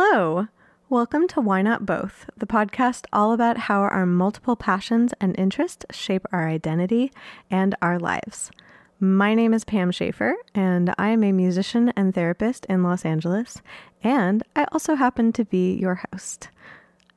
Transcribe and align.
Hello. 0.00 0.46
Welcome 0.88 1.26
to 1.26 1.40
Why 1.40 1.60
Not 1.60 1.84
Both, 1.84 2.30
the 2.36 2.46
podcast 2.46 3.06
all 3.12 3.32
about 3.32 3.58
how 3.58 3.80
our 3.80 4.06
multiple 4.06 4.54
passions 4.54 5.12
and 5.20 5.36
interests 5.36 5.84
shape 5.90 6.24
our 6.30 6.48
identity 6.48 7.10
and 7.50 7.74
our 7.82 7.98
lives. 7.98 8.52
My 9.00 9.34
name 9.34 9.52
is 9.52 9.64
Pam 9.64 9.90
Schaefer, 9.90 10.36
and 10.54 10.94
I 10.98 11.08
am 11.08 11.24
a 11.24 11.32
musician 11.32 11.92
and 11.96 12.14
therapist 12.14 12.64
in 12.66 12.84
Los 12.84 13.04
Angeles, 13.04 13.60
and 14.00 14.44
I 14.54 14.68
also 14.70 14.94
happen 14.94 15.32
to 15.32 15.44
be 15.44 15.74
your 15.74 16.00
host. 16.12 16.50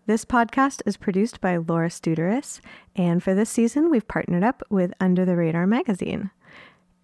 This 0.08 0.26
podcast 0.26 0.82
is 0.88 0.98
produced 0.98 1.40
by 1.40 1.58
Laura 1.58 1.90
Studeris, 1.90 2.62
and 2.96 3.22
for 3.22 3.36
this 3.36 3.52
season, 3.52 3.92
we've 3.92 4.08
partnered 4.08 4.44
up 4.44 4.64
with 4.72 4.92
Under 5.00 5.24
the 5.24 5.36
Radar 5.36 5.68
magazine. 5.68 6.32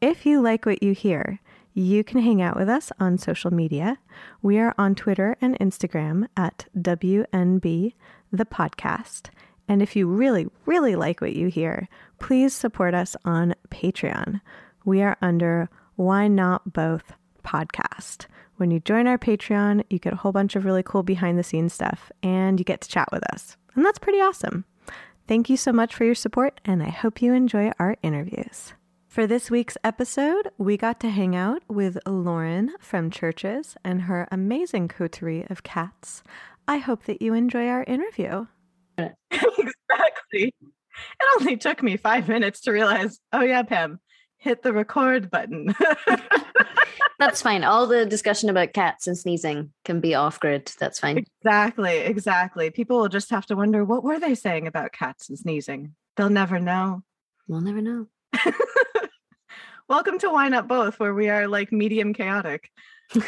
If 0.01 0.25
you 0.25 0.41
like 0.41 0.65
what 0.65 0.81
you 0.81 0.93
hear, 0.93 1.39
you 1.77 2.03
can 2.03 2.19
hang 2.19 2.41
out 2.41 2.57
with 2.57 2.67
us 2.67 2.91
on 2.99 3.19
social 3.19 3.53
media. 3.53 3.99
We 4.41 4.57
are 4.57 4.73
on 4.79 4.95
Twitter 4.95 5.37
and 5.39 5.57
Instagram 5.59 6.27
at 6.35 6.65
WNB 6.75 7.93
the 8.31 8.45
podcast. 8.45 9.29
And 9.67 9.83
if 9.83 9.95
you 9.95 10.07
really, 10.07 10.47
really 10.65 10.95
like 10.95 11.21
what 11.21 11.35
you 11.35 11.49
hear, 11.49 11.87
please 12.19 12.55
support 12.55 12.95
us 12.95 13.15
on 13.25 13.53
Patreon. 13.69 14.41
We 14.85 15.03
are 15.03 15.17
under 15.21 15.69
Why 15.97 16.27
Not 16.27 16.73
Both 16.73 17.13
podcast. 17.43 18.25
When 18.55 18.71
you 18.71 18.79
join 18.79 19.05
our 19.05 19.19
Patreon, 19.19 19.83
you 19.91 19.99
get 19.99 20.13
a 20.13 20.17
whole 20.17 20.31
bunch 20.31 20.55
of 20.55 20.65
really 20.65 20.83
cool 20.83 21.03
behind 21.03 21.37
the 21.37 21.43
scenes 21.43 21.73
stuff 21.73 22.11
and 22.23 22.59
you 22.59 22.63
get 22.63 22.81
to 22.81 22.89
chat 22.89 23.09
with 23.11 23.23
us. 23.31 23.55
And 23.75 23.85
that's 23.85 23.99
pretty 23.99 24.19
awesome. 24.19 24.65
Thank 25.27 25.47
you 25.47 25.57
so 25.57 25.71
much 25.71 25.93
for 25.93 26.05
your 26.05 26.15
support, 26.15 26.59
and 26.65 26.81
I 26.81 26.89
hope 26.89 27.21
you 27.21 27.33
enjoy 27.33 27.71
our 27.77 27.97
interviews. 28.01 28.73
For 29.07 29.25
this 29.25 29.49
week's 29.49 29.77
episode, 29.83 30.49
we 30.57 30.77
got 30.77 30.99
to 30.99 31.09
hang 31.09 31.35
out 31.35 31.63
with 31.67 31.97
Lauren 32.05 32.75
from 32.79 33.09
CHVRCHES 33.09 33.75
and 33.83 34.03
her 34.03 34.27
amazing 34.31 34.89
coterie 34.89 35.47
of 35.49 35.63
cats. 35.63 36.23
I 36.67 36.77
hope 36.77 37.05
that 37.05 37.21
you 37.21 37.33
enjoy 37.33 37.67
our 37.67 37.83
interview. 37.85 38.45
exactly. 38.97 40.53
It 40.53 41.39
only 41.39 41.57
took 41.57 41.81
me 41.81 41.97
five 41.97 42.27
minutes 42.27 42.61
to 42.61 42.71
realize, 42.71 43.19
oh, 43.31 43.41
yeah, 43.41 43.63
Pam, 43.63 43.99
hit 44.37 44.61
the 44.61 44.73
record 44.73 45.31
button. 45.31 45.73
That's 47.19 47.41
fine. 47.41 47.63
All 47.63 47.87
the 47.87 48.05
discussion 48.05 48.49
about 48.49 48.73
cats 48.73 49.07
and 49.07 49.17
sneezing 49.17 49.71
can 49.85 49.99
be 49.99 50.13
off 50.13 50.39
grid. 50.39 50.71
That's 50.79 50.99
fine. 50.99 51.17
exactly. 51.17 51.97
Exactly. 51.99 52.69
People 52.69 52.99
will 52.99 53.09
just 53.09 53.31
have 53.31 53.47
to 53.47 53.55
wonder 53.55 53.83
what 53.83 54.03
were 54.03 54.19
they 54.19 54.35
saying 54.35 54.67
about 54.67 54.91
cats 54.91 55.29
and 55.29 55.39
sneezing? 55.39 55.95
They'll 56.17 56.29
never 56.29 56.59
know. 56.59 57.01
We'll 57.47 57.61
never 57.61 57.81
know. 57.81 58.07
Welcome 59.89 60.19
to 60.19 60.29
Why 60.29 60.49
Not 60.49 60.67
Both, 60.67 60.99
where 60.99 61.13
we 61.13 61.29
are 61.29 61.47
like 61.47 61.71
medium 61.71 62.13
chaotic. 62.13 62.69
well, 63.15 63.23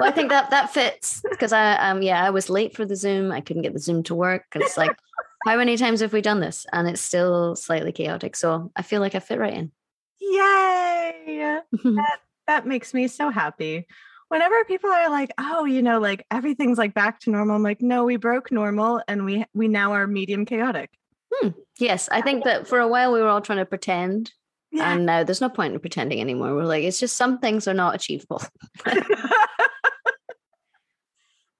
I 0.00 0.10
think 0.12 0.30
that 0.30 0.48
that 0.48 0.72
fits 0.72 1.22
because 1.28 1.52
I 1.52 1.74
um 1.76 2.00
yeah 2.00 2.24
I 2.24 2.30
was 2.30 2.48
late 2.48 2.74
for 2.74 2.86
the 2.86 2.96
Zoom. 2.96 3.30
I 3.30 3.42
couldn't 3.42 3.64
get 3.64 3.74
the 3.74 3.78
Zoom 3.78 4.02
to 4.04 4.14
work, 4.14 4.44
and 4.54 4.62
it's 4.62 4.78
like 4.78 4.96
how 5.46 5.58
many 5.58 5.76
times 5.76 6.00
have 6.00 6.14
we 6.14 6.22
done 6.22 6.40
this, 6.40 6.64
and 6.72 6.88
it's 6.88 7.02
still 7.02 7.54
slightly 7.54 7.92
chaotic. 7.92 8.34
So 8.34 8.72
I 8.74 8.80
feel 8.80 9.02
like 9.02 9.14
I 9.14 9.18
fit 9.18 9.38
right 9.38 9.52
in. 9.52 9.72
Yay! 10.20 11.60
that, 11.84 12.20
that 12.46 12.66
makes 12.66 12.94
me 12.94 13.06
so 13.06 13.28
happy. 13.28 13.86
Whenever 14.28 14.64
people 14.64 14.88
are 14.88 15.10
like, 15.10 15.32
"Oh, 15.36 15.66
you 15.66 15.82
know, 15.82 16.00
like 16.00 16.24
everything's 16.30 16.78
like 16.78 16.94
back 16.94 17.20
to 17.20 17.30
normal," 17.30 17.56
I'm 17.56 17.62
like, 17.62 17.82
"No, 17.82 18.04
we 18.04 18.16
broke 18.16 18.50
normal, 18.50 19.02
and 19.06 19.26
we 19.26 19.44
we 19.52 19.68
now 19.68 19.92
are 19.92 20.06
medium 20.06 20.46
chaotic." 20.46 20.88
Hmm. 21.30 21.48
Yes, 21.78 22.08
I 22.10 22.22
think 22.22 22.44
that 22.44 22.66
for 22.66 22.78
a 22.78 22.88
while 22.88 23.12
we 23.12 23.20
were 23.20 23.28
all 23.28 23.42
trying 23.42 23.58
to 23.58 23.66
pretend 23.66 24.32
yeah. 24.74 24.92
And 24.92 25.06
now 25.06 25.22
there's 25.22 25.40
no 25.40 25.48
point 25.48 25.72
in 25.72 25.78
pretending 25.78 26.20
anymore. 26.20 26.52
We're 26.52 26.64
like, 26.64 26.82
it's 26.82 26.98
just 26.98 27.16
some 27.16 27.38
things 27.38 27.68
are 27.68 27.74
not 27.74 27.94
achievable. 27.94 28.42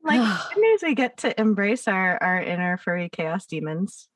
like 0.03 0.41
news 0.57 0.81
we 0.83 0.97
get 0.97 1.19
to 1.19 1.41
embrace 1.41 1.87
our 1.87 2.21
our 2.21 2.43
inner 2.43 2.77
furry 2.77 3.09
chaos 3.09 3.47
demons. 3.47 4.09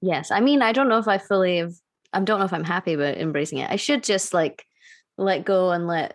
Yes. 0.00 0.30
I 0.30 0.38
mean, 0.38 0.62
I 0.62 0.70
don't 0.70 0.88
know 0.88 0.98
if 0.98 1.08
I 1.08 1.18
fully 1.18 1.58
have 1.58 1.72
I 2.12 2.20
don't 2.20 2.38
know 2.38 2.44
if 2.44 2.52
I'm 2.52 2.62
happy 2.62 2.92
about 2.92 3.16
embracing 3.16 3.58
it. 3.58 3.68
I 3.68 3.74
should 3.76 4.04
just 4.04 4.32
like 4.32 4.64
let 5.16 5.44
go 5.44 5.72
and 5.72 5.88
let 5.88 6.14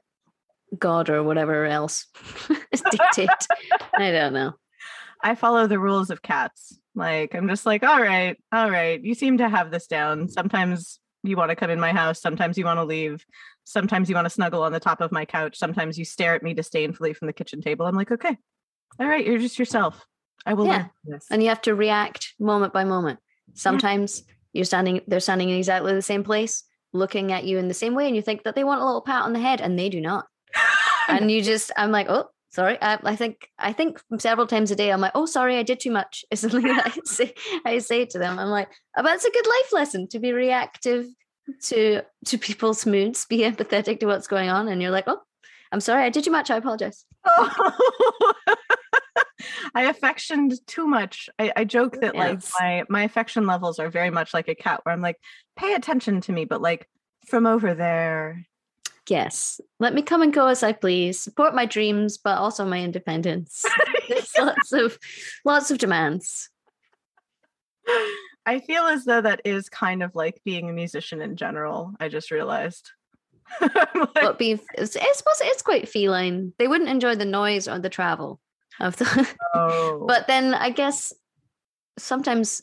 God 0.80 1.10
or 1.10 1.22
whatever 1.22 1.66
else 1.66 2.08
dictate. 2.92 3.30
I 3.94 4.12
don't 4.12 4.32
know. 4.34 4.54
I 5.22 5.36
follow 5.36 5.68
the 5.68 5.80
rules 5.80 6.10
of 6.10 6.22
cats. 6.22 6.80
Like 6.96 7.36
I'm 7.36 7.50
just 7.50 7.66
like, 7.66 7.84
all 7.84 8.02
right, 8.02 8.38
all 8.54 8.72
right, 8.72 9.04
you 9.04 9.16
seem 9.16 9.40
to 9.40 9.50
have 9.50 9.70
this 9.70 9.88
down. 9.88 10.30
Sometimes 10.30 11.00
you 11.24 11.38
want 11.38 11.50
to 11.50 11.56
come 11.56 11.70
in 11.70 11.80
my 11.80 11.92
house 11.92 12.22
sometimes 12.22 12.58
you 12.58 12.66
want 12.66 12.78
to 12.78 12.84
leave 12.84 13.26
sometimes 13.64 14.10
you 14.10 14.16
want 14.16 14.26
to 14.26 14.30
snuggle 14.30 14.64
on 14.64 14.72
the 14.72 14.80
top 14.80 15.02
of 15.02 15.12
my 15.12 15.26
couch 15.26 15.58
sometimes 15.58 15.98
you 15.98 16.06
stare 16.06 16.36
at 16.36 16.44
me 16.44 16.54
disdainfully 16.54 17.14
from 17.14 17.28
the 17.28 17.34
kitchen 17.34 17.62
table 17.62 17.86
i'm 17.86 17.96
like 17.96 18.12
okay 18.12 18.38
all 19.00 19.08
right 19.08 19.26
you're 19.26 19.40
just 19.40 19.58
yourself 19.58 20.06
i 20.46 20.54
will 20.54 20.68
yeah. 20.68 20.88
and 21.32 21.42
you 21.42 21.50
have 21.50 21.62
to 21.62 21.74
react 21.74 22.34
moment 22.40 22.74
by 22.74 22.84
moment 22.84 23.20
sometimes 23.54 24.24
yeah. 24.28 24.34
you're 24.54 24.66
standing 24.66 25.02
they're 25.08 25.20
standing 25.20 25.50
in 25.50 25.58
exactly 25.58 25.94
the 25.94 26.02
same 26.02 26.24
place 26.24 26.64
looking 26.92 27.32
at 27.32 27.44
you 27.44 27.58
in 27.58 27.68
the 27.68 27.74
same 27.74 27.96
way 27.96 28.06
and 28.06 28.16
you 28.16 28.22
think 28.22 28.44
that 28.44 28.56
they 28.56 28.64
want 28.64 28.82
a 28.82 28.86
little 28.86 29.02
pat 29.02 29.24
on 29.24 29.34
the 29.34 29.40
head 29.40 29.62
and 29.62 29.80
they 29.80 29.90
do 29.90 30.00
not 30.00 30.28
and 31.08 31.32
you 31.32 31.42
just 31.42 31.72
i'm 31.78 31.92
like 31.92 32.08
oh 32.10 32.30
sorry 32.54 32.78
I, 32.82 33.00
I, 33.04 33.16
think 33.16 33.50
i 33.58 33.74
think 33.74 34.00
several 34.20 34.48
times 34.48 34.72
a 34.72 34.76
day 34.76 34.92
i'm 34.92 35.02
like 35.02 35.14
oh 35.16 35.26
sorry 35.26 35.58
i 35.58 35.64
did 35.64 35.80
too 35.80 35.92
much. 35.92 36.24
Is 36.32 36.42
something 36.42 36.62
that 36.64 36.88
i 36.88 37.00
say 37.04 37.34
i 37.66 37.80
say 37.80 38.06
to 38.06 38.20
them. 38.20 38.40
I'm 38.40 38.50
like 38.50 38.70
oh, 38.98 39.04
that's 39.04 39.26
a 39.26 39.32
good 39.32 39.48
life 39.48 39.74
lesson 39.74 40.08
to 40.10 40.20
be 40.20 40.34
reactive 40.34 41.08
to 41.64 42.02
to 42.26 42.38
people's 42.38 42.86
moods 42.86 43.26
be 43.26 43.40
empathetic 43.40 44.00
to 44.00 44.06
what's 44.06 44.28
going 44.28 44.50
on. 44.50 44.68
And 44.68 44.82
you're 44.82 44.92
like 44.92 45.06
oh 45.08 45.20
i'm 45.72 45.82
sorry 45.82 46.04
i 46.04 46.10
did 46.10 46.24
too 46.24 46.32
much 46.32 46.52
i 46.52 46.58
apologize. 46.58 47.06
Oh. 47.26 47.74
i 49.76 49.84
affectioned 49.84 50.54
too 50.68 50.88
much. 50.88 51.30
I, 51.40 51.52
I 51.56 51.64
joke 51.66 52.00
that 52.02 52.16
yes. 52.16 52.54
like 52.60 52.62
my 52.62 53.00
my 53.00 53.04
affection 53.04 53.48
levels 53.48 53.80
are 53.80 53.90
very 53.90 54.12
much 54.12 54.34
like 54.34 54.48
a 54.48 54.56
cat 54.56 54.82
where 54.84 54.94
i'm 54.94 55.02
like 55.02 55.18
pay 55.58 55.74
attention 55.74 56.22
to 56.22 56.32
me 56.32 56.46
but 56.46 56.62
like 56.62 56.88
from 57.28 57.46
over 57.46 57.74
there 57.74 58.46
Yes. 59.10 59.60
Let 59.80 59.94
me 59.94 60.02
come 60.02 60.22
and 60.22 60.34
go 60.34 60.48
as 60.48 60.64
I 60.64 60.72
please. 60.72 61.20
Support 61.20 61.56
my 61.56 61.66
dreams, 61.66 62.18
but 62.18 62.38
also 62.38 62.66
my 62.66 62.80
independence. 62.80 63.66
There's 64.08 64.32
lots 64.38 64.72
of 64.72 64.98
lots 65.44 65.72
of 65.72 65.78
demands. 65.78 66.50
I 68.46 68.60
feel 68.60 68.84
as 68.84 69.06
though 69.06 69.22
that 69.22 69.42
is 69.46 69.70
kind 69.70 70.04
of 70.04 70.16
like 70.16 70.42
being 70.44 70.70
a 70.70 70.74
musician 70.74 71.22
in 71.22 71.36
general. 71.36 71.94
I 72.00 72.08
just 72.08 72.32
realized. 72.32 72.92
like, 73.62 74.14
but 74.14 74.40
be, 74.40 74.54
I 74.78 74.86
suppose 74.86 75.42
it's 75.42 75.62
quite 75.62 75.90
feline. 75.90 76.54
They 76.58 76.68
wouldn't 76.68 76.90
enjoy 76.90 77.16
the 77.16 77.26
noise 77.26 77.68
or 77.68 77.80
the 77.80 77.90
travel 77.90 78.40
of 78.80 78.96
the. 78.98 79.36
Oh. 79.54 80.04
but 80.08 80.28
then 80.28 80.54
I 80.54 80.70
guess 80.70 81.14
sometimes 81.98 82.62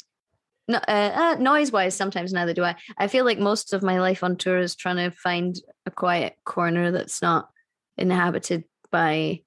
no, 0.70 0.78
uh, 0.88 1.12
uh, 1.14 1.36
noise 1.40 1.72
wise, 1.72 1.94
sometimes 1.94 2.32
neither 2.32 2.54
do 2.54 2.64
I. 2.64 2.76
I 2.96 3.08
feel 3.08 3.24
like 3.24 3.38
most 3.38 3.72
of 3.72 3.82
my 3.82 4.00
life 4.00 4.22
on 4.22 4.36
tour 4.36 4.58
is 4.58 4.76
trying 4.76 4.96
to 4.96 5.10
find 5.10 5.56
a 5.84 5.90
quiet 5.90 6.36
corner 6.44 6.90
that's 6.90 7.20
not 7.20 7.48
inhabited 7.98 8.64
by. 8.90 9.42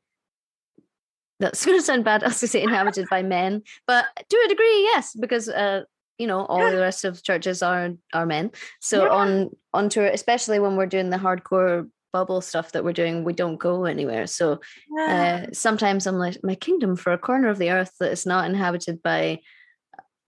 That's 1.40 1.66
going 1.66 1.78
to 1.78 1.86
sound 1.86 2.04
bad. 2.04 2.24
I 2.24 2.28
was 2.28 2.36
going 2.36 2.42
to 2.42 2.48
say 2.48 2.62
inhabited 2.62 3.08
by 3.10 3.24
men, 3.24 3.64
but 3.88 4.06
to 4.30 4.44
a 4.46 4.50
degree, 4.50 4.84
yes, 4.84 5.16
because 5.20 5.48
uh, 5.48 5.84
you 6.18 6.28
know 6.28 6.46
all 6.46 6.60
yeah. 6.60 6.72
the 6.72 6.80
rest 6.80 7.06
of 7.06 7.22
CHVRCHES 7.22 7.66
are 7.66 7.96
are 8.14 8.26
men. 8.26 8.52
So 8.82 9.06
yeah. 9.06 9.12
on 9.12 9.50
on 9.74 9.90
tour, 9.90 10.06
especially 10.06 10.60
when 10.60 10.76
we're 10.76 10.86
doing 10.86 11.10
the 11.10 11.18
hardcore 11.18 11.90
bubble 12.12 12.42
stuff 12.42 12.74
that 12.74 12.84
we're 12.84 12.94
doing, 12.94 13.24
we 13.24 13.34
don't 13.34 13.58
go 13.58 13.86
anywhere. 13.86 14.28
So 14.28 14.60
yeah. 14.96 15.46
uh, 15.48 15.52
sometimes 15.54 16.06
I'm 16.06 16.20
like, 16.20 16.38
my 16.44 16.54
kingdom 16.54 16.96
for 16.96 17.12
a 17.12 17.18
corner 17.18 17.50
of 17.50 17.58
the 17.58 17.72
earth 17.72 17.94
that 18.00 18.12
is 18.12 18.26
not 18.26 18.48
inhabited 18.48 19.02
by 19.02 19.40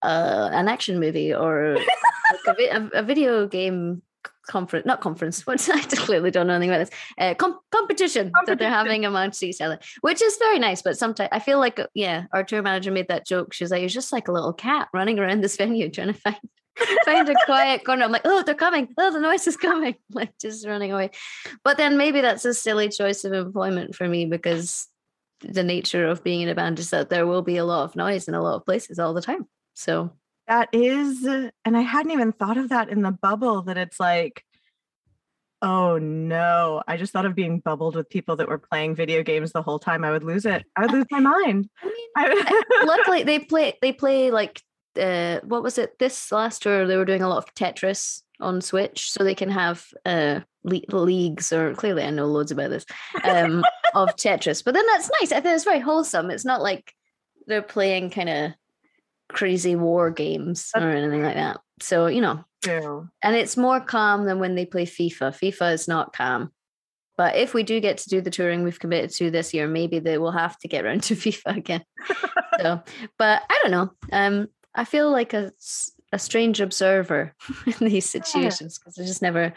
uh, 0.05 0.49
an 0.51 0.67
action 0.67 0.99
movie 0.99 1.33
or 1.33 1.77
like 2.47 2.59
a, 2.59 2.89
a, 2.93 3.03
video 3.03 3.47
game 3.47 4.01
conference, 4.47 4.85
not 4.85 5.01
conference. 5.01 5.41
What's 5.47 5.69
I 5.69 5.81
clearly 5.81 6.31
don't 6.31 6.47
know 6.47 6.53
anything 6.53 6.69
about 6.69 6.87
this. 6.87 6.99
Uh, 7.17 7.33
com- 7.33 7.59
competition, 7.71 8.31
competition, 8.31 8.31
that 8.45 8.59
they're 8.59 8.69
having 8.69 9.05
amongst 9.05 9.43
each 9.43 9.61
other, 9.61 9.79
which 10.01 10.21
is 10.21 10.37
very 10.37 10.59
nice. 10.59 10.81
But 10.81 10.97
sometimes 10.97 11.29
I 11.31 11.39
feel 11.39 11.59
like, 11.59 11.79
yeah, 11.93 12.25
our 12.33 12.43
tour 12.43 12.61
manager 12.61 12.91
made 12.91 13.07
that 13.07 13.25
joke. 13.25 13.53
She 13.53 13.63
was 13.63 13.71
like, 13.71 13.81
"You're 13.81 13.89
just 13.89 14.13
like 14.13 14.27
a 14.27 14.31
little 14.31 14.53
cat 14.53 14.89
running 14.93 15.19
around 15.19 15.41
this 15.41 15.57
venue 15.63 15.89
trying 15.89 16.07
to 16.07 16.13
find." 16.13 16.37
find 17.05 17.29
a 17.29 17.35
quiet 17.45 17.85
corner. 17.85 18.03
I'm 18.03 18.11
like, 18.11 18.23
oh, 18.25 18.43
they're 18.43 18.53
coming. 18.53 18.89
Oh, 18.97 19.09
the 19.09 19.21
noise 19.21 19.47
is 19.47 19.55
coming. 19.55 19.95
Like 20.11 20.37
just 20.41 20.67
running 20.67 20.91
away. 20.91 21.11
But 21.63 21.77
then 21.77 21.95
maybe 21.95 22.19
that's 22.19 22.43
a 22.43 22.53
silly 22.53 22.89
choice 22.89 23.23
of 23.23 23.31
employment 23.31 23.95
for 23.95 24.09
me 24.09 24.25
because 24.25 24.89
the 25.41 25.63
nature 25.63 26.07
of 26.07 26.23
being 26.23 26.41
in 26.41 26.49
a 26.49 26.55
band 26.55 26.79
is 26.79 26.89
that 26.89 27.09
there 27.09 27.27
will 27.27 27.41
be 27.41 27.57
a 27.57 27.65
lot 27.65 27.83
of 27.83 27.95
noise 27.95 28.27
in 28.27 28.33
a 28.33 28.41
lot 28.41 28.55
of 28.55 28.65
places 28.65 28.99
all 28.99 29.13
the 29.13 29.21
time. 29.21 29.47
So 29.75 30.11
that 30.47 30.69
is, 30.71 31.23
and 31.23 31.77
I 31.77 31.81
hadn't 31.81 32.11
even 32.11 32.31
thought 32.31 32.57
of 32.57 32.69
that 32.69 32.89
in 32.89 33.01
the 33.01 33.11
bubble 33.11 33.61
that 33.63 33.77
it's 33.77 33.99
like, 33.99 34.43
oh 35.61 35.97
no, 35.97 36.83
I 36.87 36.97
just 36.97 37.13
thought 37.13 37.25
of 37.25 37.35
being 37.35 37.59
bubbled 37.59 37.95
with 37.95 38.09
people 38.09 38.35
that 38.37 38.47
were 38.47 38.57
playing 38.57 38.95
video 38.95 39.23
games 39.23 39.51
the 39.51 39.61
whole 39.61 39.79
time. 39.79 40.03
I 40.03 40.11
would 40.11 40.23
lose 40.23 40.45
it. 40.45 40.63
I 40.75 40.81
would 40.81 40.91
lose 40.91 41.05
my 41.11 41.19
mind. 41.19 41.69
I 42.15 42.29
mean, 42.29 42.61
luckily 42.87 43.23
they 43.23 43.39
play, 43.39 43.77
they 43.81 43.91
play 43.91 44.31
like, 44.31 44.61
uh, 44.99 45.39
what 45.43 45.63
was 45.63 45.77
it? 45.77 45.99
This 45.99 46.31
last 46.31 46.61
tour, 46.61 46.87
they 46.87 46.97
were 46.97 47.05
doing 47.05 47.21
a 47.21 47.27
lot 47.27 47.39
of 47.39 47.53
Tetris 47.53 48.21
on 48.39 48.61
Switch, 48.61 49.11
so 49.11 49.23
they 49.23 49.35
can 49.35 49.49
have 49.49 49.85
uh 50.05 50.41
le- 50.63 50.81
leagues. 50.89 51.51
Or 51.51 51.73
clearly, 51.73 52.03
I 52.03 52.11
know 52.11 52.27
loads 52.27 52.51
about 52.51 52.69
this. 52.69 52.85
Um, 53.23 53.63
of 53.95 54.15
Tetris. 54.15 54.63
But 54.63 54.73
then 54.73 54.85
that's 54.87 55.09
nice. 55.19 55.31
I 55.31 55.39
think 55.41 55.55
it's 55.55 55.63
very 55.63 55.79
wholesome. 55.79 56.29
It's 56.29 56.45
not 56.45 56.61
like 56.61 56.93
they're 57.47 57.61
playing 57.61 58.09
kind 58.11 58.29
of 58.29 58.51
crazy 59.35 59.75
war 59.75 60.09
games 60.09 60.71
or 60.75 60.89
anything 60.89 61.21
like 61.21 61.35
that. 61.35 61.59
So, 61.81 62.07
you 62.07 62.21
know. 62.21 62.43
Yeah. 62.65 63.01
And 63.21 63.35
it's 63.35 63.57
more 63.57 63.81
calm 63.81 64.25
than 64.25 64.39
when 64.39 64.55
they 64.55 64.65
play 64.65 64.85
FIFA. 64.85 65.37
FIFA 65.37 65.73
is 65.73 65.87
not 65.87 66.13
calm. 66.13 66.51
But 67.17 67.35
if 67.35 67.53
we 67.53 67.63
do 67.63 67.79
get 67.79 67.97
to 67.99 68.09
do 68.09 68.21
the 68.21 68.31
touring 68.31 68.63
we've 68.63 68.79
committed 68.79 69.11
to 69.11 69.29
this 69.29 69.53
year, 69.53 69.67
maybe 69.67 69.99
they 69.99 70.17
will 70.17 70.31
have 70.31 70.57
to 70.59 70.67
get 70.67 70.85
around 70.85 71.03
to 71.03 71.15
FIFA 71.15 71.57
again. 71.57 71.83
so, 72.59 72.81
but 73.19 73.43
I 73.49 73.59
don't 73.61 73.71
know. 73.71 73.91
Um, 74.11 74.47
I 74.73 74.85
feel 74.85 75.11
like 75.11 75.33
a, 75.33 75.51
a 76.11 76.19
strange 76.19 76.61
observer 76.61 77.35
in 77.65 77.87
these 77.87 78.09
situations 78.09 78.79
because 78.79 78.97
I 78.97 79.03
just 79.03 79.21
never, 79.21 79.53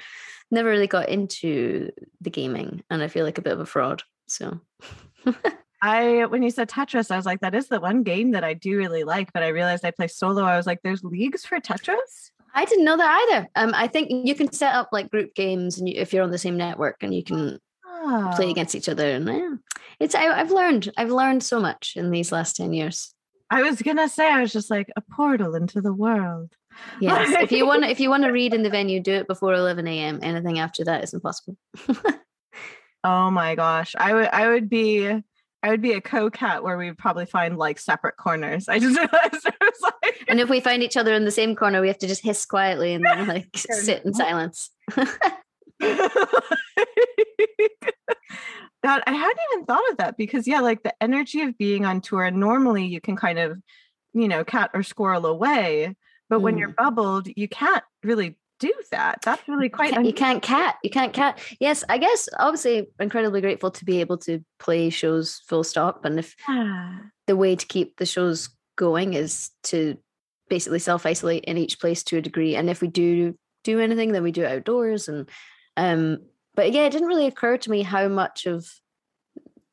never 0.50 0.68
really 0.68 0.86
got 0.86 1.08
into 1.08 1.90
the 2.20 2.30
gaming, 2.30 2.82
and 2.90 3.02
I 3.02 3.08
feel 3.08 3.24
like 3.24 3.38
a 3.38 3.42
bit 3.42 3.52
of 3.52 3.60
a 3.60 3.66
fraud. 3.66 4.02
So. 4.26 4.60
I 5.80 6.26
when 6.26 6.42
you 6.42 6.50
said 6.50 6.68
Tetris, 6.68 7.10
I 7.10 7.16
was 7.16 7.26
like, 7.26 7.40
that 7.40 7.54
is 7.54 7.68
the 7.68 7.80
one 7.80 8.02
game 8.02 8.32
that 8.32 8.44
I 8.44 8.54
do 8.54 8.76
really 8.76 9.04
like, 9.04 9.32
but 9.32 9.42
I 9.42 9.48
realized 9.48 9.84
I 9.84 9.90
play 9.90 10.08
solo. 10.08 10.42
I 10.42 10.56
was 10.56 10.66
like, 10.66 10.80
there's 10.82 11.04
leagues 11.04 11.44
for 11.44 11.60
Tetris. 11.60 12.30
I 12.54 12.64
didn't 12.64 12.84
know 12.84 12.96
that 12.96 13.28
either. 13.30 13.48
Um, 13.54 13.72
I 13.74 13.86
think 13.86 14.10
you 14.10 14.34
can 14.34 14.50
set 14.52 14.74
up 14.74 14.88
like 14.90 15.10
group 15.10 15.34
games, 15.34 15.78
and 15.78 15.88
you, 15.88 15.94
if 15.96 16.12
you're 16.12 16.24
on 16.24 16.30
the 16.30 16.38
same 16.38 16.56
network, 16.56 17.02
and 17.02 17.14
you 17.14 17.22
can 17.22 17.58
oh. 17.86 18.32
play 18.34 18.50
against 18.50 18.74
each 18.74 18.88
other. 18.88 19.08
And 19.08 19.28
yeah, 19.28 19.54
it's 20.00 20.14
I, 20.14 20.26
I've 20.26 20.50
learned 20.50 20.90
I've 20.96 21.10
learned 21.10 21.42
so 21.42 21.60
much 21.60 21.94
in 21.96 22.10
these 22.10 22.32
last 22.32 22.56
ten 22.56 22.72
years. 22.72 23.14
I 23.50 23.62
was 23.62 23.80
gonna 23.80 24.08
say 24.08 24.30
I 24.30 24.40
was 24.40 24.52
just 24.52 24.70
like 24.70 24.88
a 24.96 25.00
portal 25.00 25.54
into 25.54 25.80
the 25.80 25.92
world. 25.92 26.52
Yes, 27.00 27.30
if 27.40 27.52
you 27.52 27.66
want 27.66 27.84
if 27.84 28.00
you 28.00 28.10
want 28.10 28.24
to 28.24 28.30
read 28.30 28.54
in 28.54 28.62
the 28.62 28.70
venue, 28.78 29.00
do 29.00 29.12
it 29.12 29.28
before 29.28 29.54
eleven 29.54 29.86
a.m. 29.86 30.20
Anything 30.22 30.58
after 30.58 30.84
that 30.84 31.04
is 31.04 31.14
impossible. 31.14 31.56
oh 33.04 33.30
my 33.30 33.54
gosh, 33.54 33.94
I 33.96 34.14
would 34.14 34.28
I 34.28 34.48
would 34.48 34.68
be 34.68 35.22
I 35.68 35.70
would 35.70 35.82
be 35.82 35.92
a 35.92 36.00
co-cat 36.00 36.64
where 36.64 36.78
we'd 36.78 36.96
probably 36.96 37.26
find 37.26 37.58
like 37.58 37.78
separate 37.78 38.16
corners. 38.16 38.70
I 38.70 38.78
just 38.78 38.96
realized 38.98 39.46
it 39.46 39.54
was 39.60 39.92
like 40.02 40.24
And 40.26 40.40
if 40.40 40.48
we 40.48 40.60
find 40.60 40.82
each 40.82 40.96
other 40.96 41.12
in 41.12 41.26
the 41.26 41.30
same 41.30 41.54
corner, 41.54 41.82
we 41.82 41.88
have 41.88 41.98
to 41.98 42.06
just 42.06 42.22
hiss 42.22 42.46
quietly 42.46 42.94
and 42.94 43.04
then 43.04 43.26
like 43.26 43.50
sit 43.54 44.02
in 44.02 44.14
silence. 44.14 44.70
that 44.96 45.12
I 48.82 49.12
hadn't 49.12 49.38
even 49.52 49.66
thought 49.66 49.90
of 49.90 49.98
that 49.98 50.16
because 50.16 50.48
yeah, 50.48 50.60
like 50.60 50.82
the 50.82 50.94
energy 51.02 51.42
of 51.42 51.58
being 51.58 51.84
on 51.84 52.00
tour, 52.00 52.24
and 52.24 52.40
normally 52.40 52.86
you 52.86 53.02
can 53.02 53.16
kind 53.16 53.38
of, 53.38 53.58
you 54.14 54.26
know, 54.26 54.44
cat 54.44 54.70
or 54.72 54.82
squirrel 54.82 55.26
away. 55.26 55.94
But 56.30 56.38
mm. 56.38 56.42
when 56.44 56.56
you're 56.56 56.70
mm. 56.70 56.76
bubbled, 56.76 57.28
you 57.36 57.46
can't 57.46 57.84
really 58.02 58.38
do 58.58 58.72
that. 58.90 59.20
That's 59.22 59.46
really 59.48 59.68
quite. 59.68 60.04
You 60.04 60.12
can't 60.12 60.42
cat. 60.42 60.76
You 60.82 60.90
can't 60.90 61.12
cat. 61.12 61.40
Yes, 61.60 61.84
I 61.88 61.98
guess 61.98 62.28
obviously 62.38 62.88
incredibly 62.98 63.40
grateful 63.40 63.70
to 63.70 63.84
be 63.84 64.00
able 64.00 64.18
to 64.18 64.44
play 64.58 64.90
shows 64.90 65.42
full 65.46 65.64
stop. 65.64 66.04
And 66.04 66.18
if 66.18 66.34
yeah. 66.48 66.98
the 67.26 67.36
way 67.36 67.56
to 67.56 67.66
keep 67.66 67.96
the 67.96 68.06
shows 68.06 68.50
going 68.76 69.14
is 69.14 69.50
to 69.64 69.96
basically 70.48 70.78
self 70.78 71.06
isolate 71.06 71.44
in 71.44 71.58
each 71.58 71.80
place 71.80 72.02
to 72.04 72.18
a 72.18 72.22
degree, 72.22 72.56
and 72.56 72.68
if 72.68 72.80
we 72.80 72.88
do 72.88 73.36
do 73.64 73.80
anything, 73.80 74.12
then 74.12 74.22
we 74.22 74.32
do 74.32 74.44
it 74.44 74.52
outdoors. 74.52 75.08
And 75.08 75.28
um, 75.76 76.18
but 76.54 76.72
yeah, 76.72 76.82
it 76.82 76.90
didn't 76.90 77.08
really 77.08 77.26
occur 77.26 77.56
to 77.56 77.70
me 77.70 77.82
how 77.82 78.08
much 78.08 78.46
of 78.46 78.66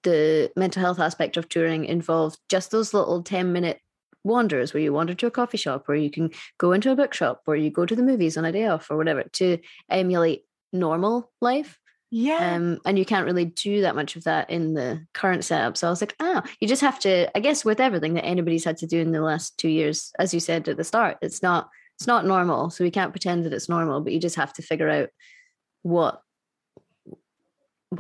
the 0.04 0.52
mental 0.56 0.82
health 0.82 1.00
aspect 1.00 1.36
of 1.36 1.50
touring 1.50 1.86
involved 1.86 2.38
just 2.48 2.70
those 2.70 2.94
little 2.94 3.24
10 3.24 3.52
minute 3.52 3.80
wanders 4.26 4.74
where 4.74 4.84
you 4.84 4.92
wander 4.92 5.14
to 5.14 5.28
a 5.28 5.32
coffee 5.32 5.58
shop 5.58 5.88
or 5.88 5.96
you 5.96 6.10
can 6.10 6.32
go 6.58 6.72
into 6.72 6.92
a 6.92 6.96
bookshop 6.96 7.44
or 7.48 7.56
you 7.56 7.70
go 7.70 7.86
to 7.86 7.96
the 7.96 8.04
movies 8.04 8.36
on 8.38 8.44
a 8.44 8.52
day 8.52 8.66
off 8.68 8.90
or 8.90 8.98
whatever 8.98 9.24
to 9.34 9.60
emulate 9.90 10.44
normal 10.74 11.32
life. 11.40 11.78
Yeah. 12.12 12.56
Um, 12.56 12.80
and 12.86 12.98
you 12.98 13.06
can't 13.06 13.26
really 13.26 13.46
do 13.46 13.82
that 13.82 13.96
much 13.96 14.16
of 14.16 14.24
that 14.24 14.50
in 14.50 14.74
the 14.74 15.06
current 15.14 15.44
setup. 15.44 15.78
So 15.78 15.88
I 15.88 15.90
was 15.90 16.02
like, 16.02 16.16
oh, 16.20 16.42
you 16.60 16.68
just 16.68 16.82
have 16.82 17.00
to, 17.02 17.30
I 17.36 17.40
guess 17.40 17.64
with 17.64 17.80
everything 17.80 18.16
that 18.16 18.26
anybody's 18.26 18.64
had 18.64 18.78
to 18.78 18.88
do 18.88 19.00
in 19.00 19.12
the 19.12 19.22
last 19.22 19.58
two 19.58 19.70
years, 19.70 20.12
as 20.20 20.34
you 20.34 20.40
said 20.40 20.68
at 20.68 20.78
the 20.78 20.84
start, 20.84 21.18
it's 21.22 21.42
not 21.42 21.70
it's 21.98 22.08
not 22.08 22.26
normal. 22.26 22.70
So 22.70 22.84
we 22.84 22.92
can't 22.92 23.14
pretend 23.14 23.46
that 23.46 23.54
it's 23.54 23.70
normal, 23.70 24.02
but 24.02 24.12
you 24.12 24.20
just 24.20 24.36
have 24.36 24.52
to 24.54 24.62
figure 24.62 24.90
out 24.90 25.10
what 25.82 26.22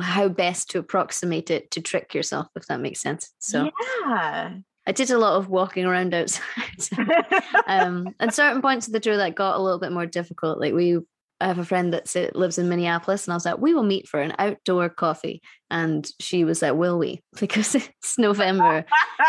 how 0.01 0.27
best 0.27 0.71
to 0.71 0.79
approximate 0.79 1.49
it 1.49 1.71
to 1.71 1.81
trick 1.81 2.13
yourself, 2.13 2.47
if 2.55 2.65
that 2.67 2.81
makes 2.81 2.99
sense. 2.99 3.31
So 3.39 3.71
yeah. 4.05 4.55
I 4.87 4.91
did 4.91 5.11
a 5.11 5.17
lot 5.17 5.37
of 5.37 5.49
walking 5.49 5.85
around 5.85 6.13
outside. 6.13 6.43
um, 7.67 8.13
and 8.19 8.33
certain 8.33 8.61
points 8.61 8.87
of 8.87 8.93
the 8.93 8.99
tour 8.99 9.17
that 9.17 9.35
got 9.35 9.57
a 9.57 9.61
little 9.61 9.79
bit 9.79 9.91
more 9.91 10.05
difficult. 10.05 10.59
Like 10.59 10.73
we, 10.73 10.99
I 11.41 11.47
have 11.47 11.57
a 11.57 11.65
friend 11.65 11.91
that 11.93 12.35
lives 12.35 12.57
in 12.57 12.69
Minneapolis, 12.69 13.25
and 13.25 13.33
I 13.33 13.35
was 13.35 13.45
like, 13.45 13.57
we 13.57 13.73
will 13.73 13.83
meet 13.83 14.07
for 14.07 14.21
an 14.21 14.35
outdoor 14.37 14.89
coffee. 14.89 15.41
And 15.71 16.07
she 16.19 16.43
was 16.43 16.61
like, 16.61 16.75
will 16.75 16.99
we? 16.99 17.21
Because 17.39 17.73
it's 17.75 18.17
November. 18.17 18.85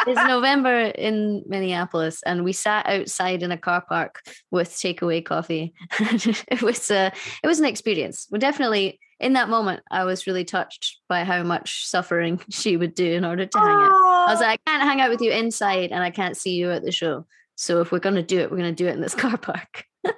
it's 0.07 0.25
November 0.29 0.77
in 0.79 1.43
Minneapolis, 1.47 2.23
and 2.25 2.45
we 2.45 2.53
sat 2.53 2.87
outside 2.87 3.43
in 3.43 3.51
a 3.51 3.59
car 3.59 3.83
park 3.89 4.21
with 4.51 4.71
takeaway 4.71 5.25
coffee. 5.25 5.73
it 5.99 6.63
was 6.63 6.91
a, 6.91 7.13
it 7.43 7.47
was 7.47 7.61
an 7.61 7.67
experience. 7.67 8.27
We 8.31 8.39
definitely 8.39 9.01
in 9.19 9.33
that 9.33 9.49
moment, 9.49 9.83
I 9.91 10.05
was 10.05 10.27
really 10.27 10.45
touched 10.45 11.01
by 11.09 11.25
how 11.25 11.43
much 11.43 11.87
suffering 11.87 12.41
she 12.51 12.77
would 12.77 12.95
do 12.95 13.13
in 13.13 13.25
order 13.25 13.47
to 13.47 13.59
hang 13.59 13.69
out. 13.69 14.29
I 14.29 14.33
was 14.33 14.41
like, 14.41 14.61
I 14.67 14.71
can't 14.71 14.83
hang 14.83 15.01
out 15.01 15.11
with 15.11 15.21
you 15.21 15.33
inside 15.33 15.93
and 15.93 16.03
I 16.03 16.11
can't 16.11 16.37
see 16.37 16.55
you 16.55 16.71
at 16.71 16.83
the 16.83 16.93
show. 16.93 17.27
So 17.55 17.81
if 17.81 17.91
we're 17.91 17.99
going 17.99 18.17
to 18.17 18.23
do 18.23 18.41
it, 18.41 18.51
we're 18.51 18.59
going 18.59 18.75
to 18.75 18.85
do 18.85 18.89
it 18.89 18.95
in 18.95 19.01
this 19.01 19.15
car 19.17 19.39
park. 19.39 19.85
but 20.03 20.17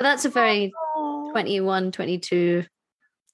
that's 0.00 0.24
a 0.24 0.30
very 0.30 0.72
21, 1.32 1.92
22 1.92 2.64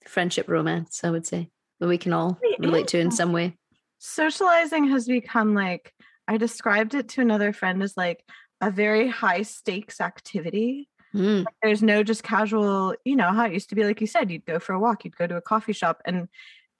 friendship 0.06 0.49
romance, 0.49 1.03
I 1.05 1.11
would 1.11 1.27
say, 1.27 1.51
that 1.81 1.89
we 1.89 1.99
can 1.99 2.12
all 2.12 2.39
relate 2.59 2.89
to 2.89 2.99
in 2.99 3.11
some 3.11 3.33
way. 3.33 3.56
Socializing 3.99 4.89
has 4.91 5.06
become 5.06 5.55
like, 5.55 5.93
I 6.27 6.39
described 6.39 6.95
it 6.95 7.11
to 7.11 7.21
another 7.21 7.53
friend 7.53 7.83
as 7.83 7.97
like 7.97 8.25
a 8.61 8.71
very 8.71 9.09
high 9.09 9.43
stakes 9.43 10.01
activity 10.01 10.89
Mm. 11.15 11.45
Like 11.45 11.55
there's 11.63 11.83
no 11.83 12.03
just 12.03 12.23
casual, 12.23 12.95
you 13.05 13.17
know, 13.17 13.33
how 13.33 13.47
it 13.47 13.53
used 13.53 13.69
to 13.69 13.75
be 13.75 13.85
like 13.85 14.01
you 14.01 14.07
said, 14.07 14.31
you'd 14.31 14.47
go 14.47 14.59
for 14.59 14.73
a 14.73 14.81
walk, 14.81 15.05
you'd 15.05 15.17
go 15.17 15.27
to 15.27 15.37
a 15.37 15.43
coffee 15.43 15.73
shop 15.73 16.03
and 16.05 16.29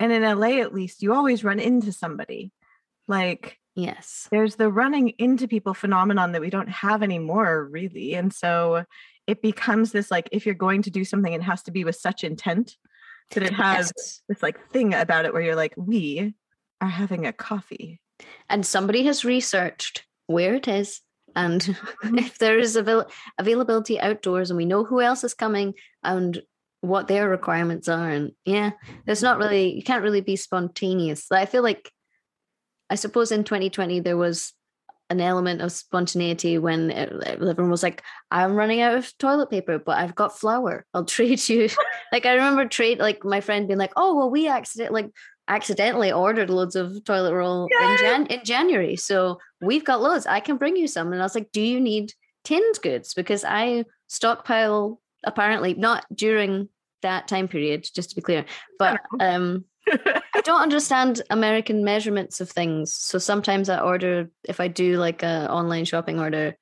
and 0.01 0.13
in 0.13 0.23
LA 0.23 0.61
at 0.61 0.75
least 0.75 1.03
you 1.03 1.15
always 1.15 1.45
run 1.45 1.61
into 1.61 1.93
somebody. 1.93 2.53
Like 3.07 3.59
yes. 3.77 4.29
There's 4.31 4.57
the 4.57 4.71
running 4.71 5.11
into 5.19 5.47
people 5.47 5.75
phenomenon 5.75 6.33
that 6.33 6.41
we 6.41 6.51
don't 6.51 6.69
have 6.69 7.03
anymore 7.03 7.65
really. 7.65 8.15
And 8.15 8.33
so 8.33 8.85
it 9.27 9.41
becomes 9.41 9.93
this 9.93 10.11
like 10.11 10.29
if 10.33 10.47
you're 10.47 10.55
going 10.55 10.83
to 10.83 10.91
do 10.91 11.05
something 11.05 11.33
it 11.33 11.43
has 11.43 11.63
to 11.65 11.71
be 11.71 11.85
with 11.85 11.97
such 11.97 12.25
intent 12.25 12.77
that 13.31 13.43
it 13.43 13.53
has 13.53 13.93
yes. 13.97 14.23
this 14.29 14.43
like 14.43 14.69
thing 14.71 14.93
about 14.93 15.25
it 15.25 15.33
where 15.33 15.43
you're 15.43 15.57
like 15.57 15.75
we 15.77 16.35
are 16.81 16.89
having 16.89 17.27
a 17.27 17.33
coffee. 17.33 18.01
And 18.49 18.67
somebody 18.67 19.05
has 19.05 19.25
researched 19.25 20.05
where 20.27 20.55
it 20.55 20.69
is 20.69 21.01
and 21.37 21.61
mm-hmm. 21.63 22.19
if 22.19 22.39
there 22.39 22.59
is 22.59 22.77
avail- 22.77 23.11
availability 23.39 24.01
outdoors 24.01 24.51
and 24.51 24.57
we 24.57 24.65
know 24.65 24.85
who 24.85 25.01
else 25.01 25.25
is 25.25 25.35
coming 25.35 25.75
and 26.03 26.43
what 26.81 27.09
their 27.09 27.29
requirements 27.29 27.89
are 27.89 28.11
and 28.11 28.33
yeah 28.45 28.71
there's 29.07 29.23
not 29.23 29.39
really 29.39 29.75
you 29.75 29.83
can't 29.83 30.03
really 30.03 30.21
be 30.21 30.37
spontaneous. 30.37 31.31
I 31.33 31.47
feel 31.47 31.63
like 31.63 31.91
i 32.91 32.95
suppose 32.95 33.33
in 33.33 33.45
2020 33.45 34.01
there 34.01 34.17
was 34.17 34.53
an 35.11 35.21
element 35.21 35.61
of 35.61 35.73
spontaneity 35.73 36.59
when 36.59 36.91
everyone 36.91 37.71
was 37.71 37.83
like 37.83 38.03
i'm 38.31 38.55
running 38.55 38.81
out 38.81 38.95
of 38.97 39.17
toilet 39.19 39.51
paper 39.51 39.79
but 39.79 39.99
i've 39.99 40.15
got 40.15 40.39
flour. 40.39 40.85
I'll 40.93 41.05
trade 41.17 41.47
you. 41.49 41.69
Like 42.13 42.27
i 42.27 42.35
remember 42.35 42.67
trade 42.67 42.99
like 42.99 43.25
my 43.25 43.41
friend 43.41 43.67
being 43.67 43.79
like 43.79 43.93
oh 43.97 44.15
well 44.17 44.31
we 44.31 44.49
accident 44.49 44.93
like 44.93 45.11
accidentally 45.49 46.11
ordered 46.11 46.51
loads 46.51 46.77
of 46.77 47.05
toilet 47.05 47.35
roll 47.35 47.69
in, 47.81 47.97
Jan- 47.99 48.27
in 48.27 48.45
January. 48.45 48.97
So 48.97 49.39
we've 49.61 49.85
got 49.85 50.01
loads. 50.01 50.27
I 50.27 50.41
can 50.41 50.57
bring 50.57 50.77
you 50.77 50.87
some. 50.87 51.13
And 51.13 51.21
I 51.21 51.25
was 51.25 51.35
like, 51.35 51.53
do 51.53 51.61
you 51.61 51.81
need 51.81 52.13
tinned 52.45 52.79
goods? 52.83 53.15
Because 53.15 53.45
I 53.45 53.85
stockpile 54.07 55.01
apparently 55.25 55.75
not 55.75 56.05
during 56.15 56.69
that 57.03 57.29
time 57.29 57.49
period, 57.49 57.87
just 57.95 58.11
to 58.11 58.17
be 58.17 58.23
clear. 58.23 58.45
But 58.79 59.01
um 59.21 59.65
I 59.87 60.41
don't 60.45 60.63
understand 60.63 61.21
American 61.29 61.85
measurements 61.85 62.41
of 62.41 62.51
things. 62.51 62.95
So 62.95 63.19
sometimes 63.19 63.69
I 63.69 63.81
order 63.81 64.31
if 64.45 64.61
I 64.61 64.69
do 64.69 64.97
like 64.99 65.23
a 65.23 65.51
online 65.51 65.85
shopping 65.85 66.19
order, 66.19 66.57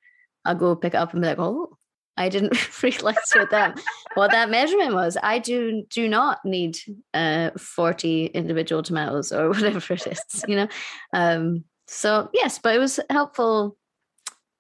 I'll 0.44 0.56
go 0.56 0.74
pick 0.74 0.94
it 0.94 0.96
up 0.96 1.12
and 1.12 1.22
be 1.22 1.28
like, 1.28 1.38
oh, 1.38 1.78
I 2.16 2.28
didn't 2.28 2.82
realize 2.82 3.16
what 3.34 3.50
that 3.50 3.80
what 4.14 4.30
that 4.30 4.50
measurement 4.50 4.94
was. 4.94 5.16
I 5.22 5.38
do 5.38 5.84
do 5.88 6.08
not 6.08 6.44
need 6.44 6.78
uh 7.14 7.50
40 7.56 8.26
individual 8.26 8.82
tomatoes 8.82 9.32
or 9.32 9.48
whatever 9.50 9.94
it 9.94 10.06
is, 10.06 10.44
you 10.46 10.56
know. 10.56 10.68
Um 11.12 11.64
so 11.86 12.30
yes, 12.32 12.58
but 12.58 12.74
it 12.74 12.78
was 12.78 13.00
helpful, 13.10 13.76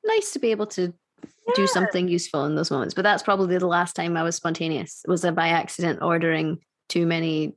nice 0.04 0.32
to 0.32 0.38
be 0.38 0.50
able 0.50 0.66
to 0.68 0.92
yeah. 1.22 1.54
do 1.54 1.66
something 1.66 2.08
useful 2.08 2.44
in 2.44 2.56
those 2.56 2.70
moments. 2.70 2.94
But 2.94 3.02
that's 3.02 3.22
probably 3.22 3.58
the 3.58 3.66
last 3.66 3.94
time 3.94 4.16
I 4.16 4.22
was 4.22 4.36
spontaneous. 4.36 5.02
Was 5.06 5.22
by 5.22 5.48
accident 5.48 6.00
ordering 6.02 6.58
too 6.88 7.06
many 7.06 7.56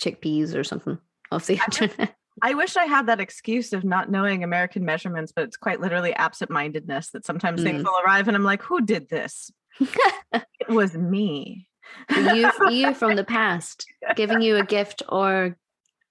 chickpeas 0.00 0.54
or 0.54 0.64
something 0.64 0.98
off 1.30 1.46
the 1.46 1.60
internet. 1.66 2.14
I 2.42 2.54
wish 2.54 2.76
I 2.76 2.84
had 2.84 3.06
that 3.06 3.20
excuse 3.20 3.72
of 3.72 3.84
not 3.84 4.10
knowing 4.10 4.44
American 4.44 4.84
measurements, 4.84 5.32
but 5.34 5.44
it's 5.44 5.56
quite 5.56 5.80
literally 5.80 6.12
absent 6.14 6.50
mindedness 6.50 7.10
that 7.10 7.24
sometimes 7.24 7.60
mm. 7.60 7.64
things 7.64 7.84
will 7.84 7.96
arrive 8.04 8.28
and 8.28 8.36
I'm 8.36 8.44
like, 8.44 8.62
who 8.62 8.80
did 8.82 9.08
this? 9.08 9.50
it 10.32 10.68
was 10.68 10.94
me. 10.94 11.68
you, 12.10 12.50
you 12.70 12.94
from 12.94 13.16
the 13.16 13.24
past, 13.38 13.86
giving 14.16 14.40
you 14.40 14.56
a 14.56 14.64
gift 14.64 15.02
or 15.08 15.56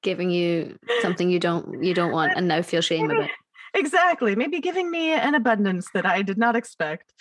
giving 0.01 0.29
you 0.29 0.77
something 1.01 1.31
you 1.31 1.39
don't 1.39 1.83
you 1.83 1.93
don't 1.93 2.11
want 2.11 2.33
and 2.35 2.47
now 2.47 2.61
feel 2.61 2.81
shame 2.81 3.09
about. 3.09 3.29
Exactly. 3.73 4.35
Maybe 4.35 4.61
giving 4.61 4.89
me 4.89 5.11
an 5.11 5.35
abundance 5.35 5.89
that 5.93 6.05
I 6.05 6.21
did 6.21 6.37
not 6.37 6.55
expect. 6.55 7.11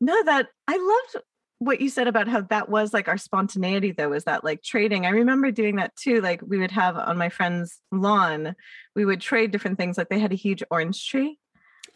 No, 0.00 0.22
that 0.24 0.46
I 0.68 0.76
loved 0.76 1.24
what 1.58 1.80
you 1.80 1.88
said 1.88 2.06
about 2.06 2.28
how 2.28 2.42
that 2.42 2.68
was 2.68 2.92
like 2.92 3.08
our 3.08 3.16
spontaneity 3.16 3.90
though 3.90 4.10
was 4.10 4.24
that 4.24 4.44
like 4.44 4.62
trading 4.62 5.06
i 5.06 5.10
remember 5.10 5.50
doing 5.50 5.76
that 5.76 5.94
too 5.96 6.20
like 6.20 6.40
we 6.46 6.58
would 6.58 6.70
have 6.70 6.96
on 6.96 7.16
my 7.16 7.28
friend's 7.28 7.80
lawn 7.90 8.54
we 8.94 9.04
would 9.04 9.20
trade 9.20 9.50
different 9.50 9.78
things 9.78 9.96
like 9.96 10.08
they 10.08 10.18
had 10.18 10.32
a 10.32 10.36
huge 10.36 10.62
orange 10.70 11.08
tree 11.08 11.38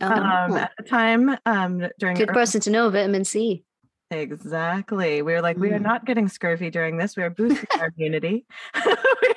um, 0.00 0.52
oh. 0.52 0.57
at 0.57 0.73
the 0.79 0.85
time 0.85 1.37
um 1.45 1.87
during 1.99 2.17
good 2.17 2.29
person 2.29 2.61
to 2.61 2.71
know 2.71 2.88
vitamin 2.88 3.25
c 3.25 3.62
exactly 4.11 5.23
we 5.23 5.33
were 5.33 5.43
like 5.43 5.57
mm. 5.57 5.61
we 5.61 5.71
are 5.71 5.79
mm. 5.79 5.83
not 5.83 6.07
getting 6.07 6.26
scurvy 6.26 6.71
during 6.71 6.97
this 6.97 7.17
we 7.17 7.23
are 7.23 7.31
boosting 7.31 7.69
our 7.79 7.93
immunity 7.99 8.47
we 8.87 9.35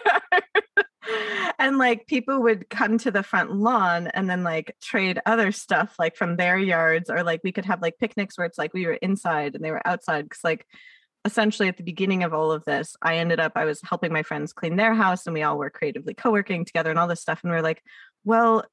and 1.63 1.77
like 1.77 2.08
people 2.08 2.41
would 2.41 2.70
come 2.70 2.98
to 2.98 3.10
the 3.10 3.24
front 3.24 3.55
lawn 3.55 4.08
and 4.08 4.29
then 4.29 4.43
like 4.43 4.75
trade 4.82 5.20
other 5.25 5.53
stuff 5.53 5.96
like 5.98 6.17
from 6.17 6.36
their 6.36 6.58
yards 6.58 7.10
or 7.10 7.24
like 7.24 7.39
we 7.41 7.53
could 7.53 7.63
have 7.63 7.82
like 7.82 7.98
picnics 7.98 8.38
where 8.38 8.46
it's 8.46 8.58
like 8.58 8.74
we 8.74 8.86
were 8.86 9.00
inside 9.01 9.55
and 9.55 9.63
they 9.63 9.72
were 9.72 9.88
outside 9.88 10.24
because 10.25 10.43
like 10.43 10.67
essentially 11.24 11.70
at 11.70 11.77
the 11.77 11.84
beginning 11.84 12.24
of 12.24 12.34
all 12.34 12.51
of 12.51 12.65
this 12.65 12.98
i 13.01 13.15
ended 13.15 13.39
up 13.39 13.53
i 13.55 13.63
was 13.63 13.79
helping 13.82 14.12
my 14.12 14.24
friends 14.24 14.51
clean 14.51 14.75
their 14.75 14.93
house 14.93 15.25
and 15.25 15.34
we 15.34 15.41
all 15.41 15.58
were 15.58 15.70
creatively 15.70 16.13
co-working 16.13 16.65
together 16.65 16.89
and 16.89 17.00
all 17.00 17.08
this 17.08 17.22
stuff 17.22 17.39
and 17.43 17.51
we 17.51 17.58
are 17.58 17.62
like 17.62 17.82
well 18.25 18.65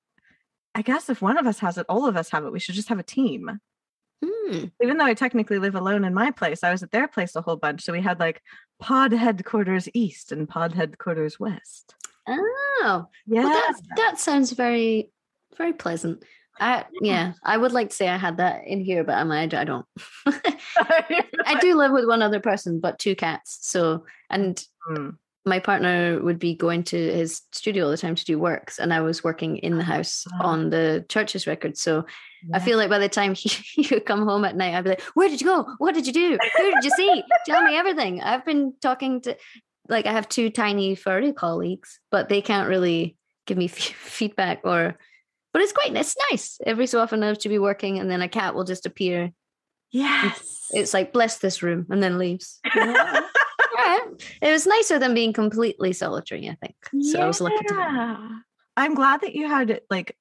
i 0.74 0.82
guess 0.82 1.08
if 1.08 1.22
one 1.22 1.38
of 1.38 1.46
us 1.46 1.60
has 1.60 1.78
it 1.78 1.86
all 1.88 2.06
of 2.06 2.16
us 2.16 2.30
have 2.30 2.44
it 2.44 2.52
we 2.52 2.58
should 2.58 2.74
just 2.74 2.88
have 2.88 2.98
a 2.98 3.04
team 3.04 3.60
Hmm. 4.22 4.64
Even 4.82 4.98
though 4.98 5.06
I 5.06 5.14
technically 5.14 5.58
live 5.58 5.74
alone 5.74 6.04
in 6.04 6.12
my 6.12 6.30
place, 6.30 6.62
I 6.62 6.72
was 6.72 6.82
at 6.82 6.90
their 6.90 7.08
place 7.08 7.34
a 7.34 7.40
whole 7.40 7.56
bunch. 7.56 7.82
So 7.82 7.94
we 7.94 8.02
had 8.02 8.20
like 8.20 8.42
pod 8.78 9.12
headquarters 9.12 9.88
east 9.94 10.30
and 10.30 10.46
pod 10.46 10.74
headquarters 10.74 11.40
west. 11.40 11.94
Oh, 12.28 13.06
yeah. 13.26 13.44
Well, 13.44 13.48
that 13.48 13.80
that 13.96 14.20
sounds 14.20 14.52
very 14.52 15.10
very 15.56 15.72
pleasant. 15.72 16.24
I 16.58 16.84
yeah, 17.00 17.32
I 17.44 17.56
would 17.56 17.72
like 17.72 17.90
to 17.90 17.96
say 17.96 18.08
I 18.08 18.16
had 18.16 18.36
that 18.36 18.66
in 18.66 18.80
here, 18.80 19.04
but 19.04 19.14
I'm 19.14 19.30
I, 19.32 19.42
I 19.42 19.46
don't. 19.46 19.86
I 20.26 21.58
do 21.60 21.74
live 21.74 21.92
with 21.92 22.06
one 22.06 22.22
other 22.22 22.40
person, 22.40 22.80
but 22.80 22.98
two 22.98 23.16
cats. 23.16 23.58
So 23.62 24.04
and 24.28 24.62
mm. 24.90 25.16
my 25.44 25.58
partner 25.58 26.20
would 26.22 26.38
be 26.38 26.54
going 26.54 26.84
to 26.84 26.96
his 26.96 27.42
studio 27.52 27.84
all 27.84 27.90
the 27.90 27.96
time 27.96 28.14
to 28.14 28.24
do 28.24 28.38
works, 28.38 28.78
and 28.78 28.92
I 28.92 29.00
was 29.00 29.24
working 29.24 29.56
in 29.58 29.78
the 29.78 29.84
house 29.84 30.26
oh. 30.40 30.46
on 30.46 30.70
the 30.70 31.04
church's 31.08 31.46
record. 31.46 31.76
So 31.76 32.04
yeah. 32.48 32.56
I 32.56 32.60
feel 32.60 32.78
like 32.78 32.90
by 32.90 32.98
the 32.98 33.08
time 33.08 33.34
he, 33.34 33.48
he 33.48 33.94
would 33.94 34.06
come 34.06 34.24
home 34.26 34.44
at 34.44 34.56
night, 34.56 34.74
I'd 34.74 34.84
be 34.84 34.90
like, 34.90 35.02
"Where 35.14 35.28
did 35.28 35.40
you 35.40 35.46
go? 35.46 35.66
What 35.78 35.94
did 35.94 36.06
you 36.06 36.12
do? 36.12 36.38
Who 36.58 36.70
did 36.74 36.84
you 36.84 36.90
see? 36.90 37.22
Tell 37.46 37.62
me 37.62 37.76
everything." 37.76 38.22
I've 38.22 38.44
been 38.44 38.74
talking 38.80 39.22
to 39.22 39.36
like 39.90 40.06
I 40.06 40.12
have 40.12 40.28
two 40.28 40.50
tiny 40.50 40.94
furry 40.94 41.32
colleagues, 41.32 42.00
but 42.10 42.28
they 42.28 42.40
can't 42.40 42.68
really 42.68 43.16
give 43.46 43.58
me 43.58 43.64
f- 43.66 43.74
feedback 43.74 44.60
or. 44.64 44.96
But 45.52 45.62
it's 45.62 45.72
quite 45.72 45.94
it's 45.96 46.16
nice. 46.30 46.58
Every 46.64 46.86
so 46.86 47.00
often 47.00 47.24
I 47.24 47.26
have 47.26 47.38
to 47.38 47.48
be 47.48 47.58
working, 47.58 47.98
and 47.98 48.08
then 48.08 48.22
a 48.22 48.28
cat 48.28 48.54
will 48.54 48.64
just 48.64 48.86
appear. 48.86 49.32
Yes, 49.90 50.68
it's, 50.70 50.94
like 50.94 51.12
bless 51.12 51.38
this 51.38 51.60
room, 51.60 51.86
and 51.90 52.00
then 52.00 52.18
leaves. 52.18 52.60
yeah. 52.76 53.20
It 54.40 54.52
was 54.52 54.64
nicer 54.64 55.00
than 55.00 55.12
being 55.12 55.32
completely 55.32 55.92
solitary. 55.92 56.48
I 56.48 56.56
think. 56.64 56.76
So 57.02 57.18
yeah. 57.18 57.24
I 57.24 57.26
was 57.26 57.40
lucky 57.40 57.64
to. 57.66 58.42
I'm 58.76 58.94
glad 58.94 59.22
that 59.22 59.34
you 59.34 59.48
had 59.48 59.80
like 59.90 60.16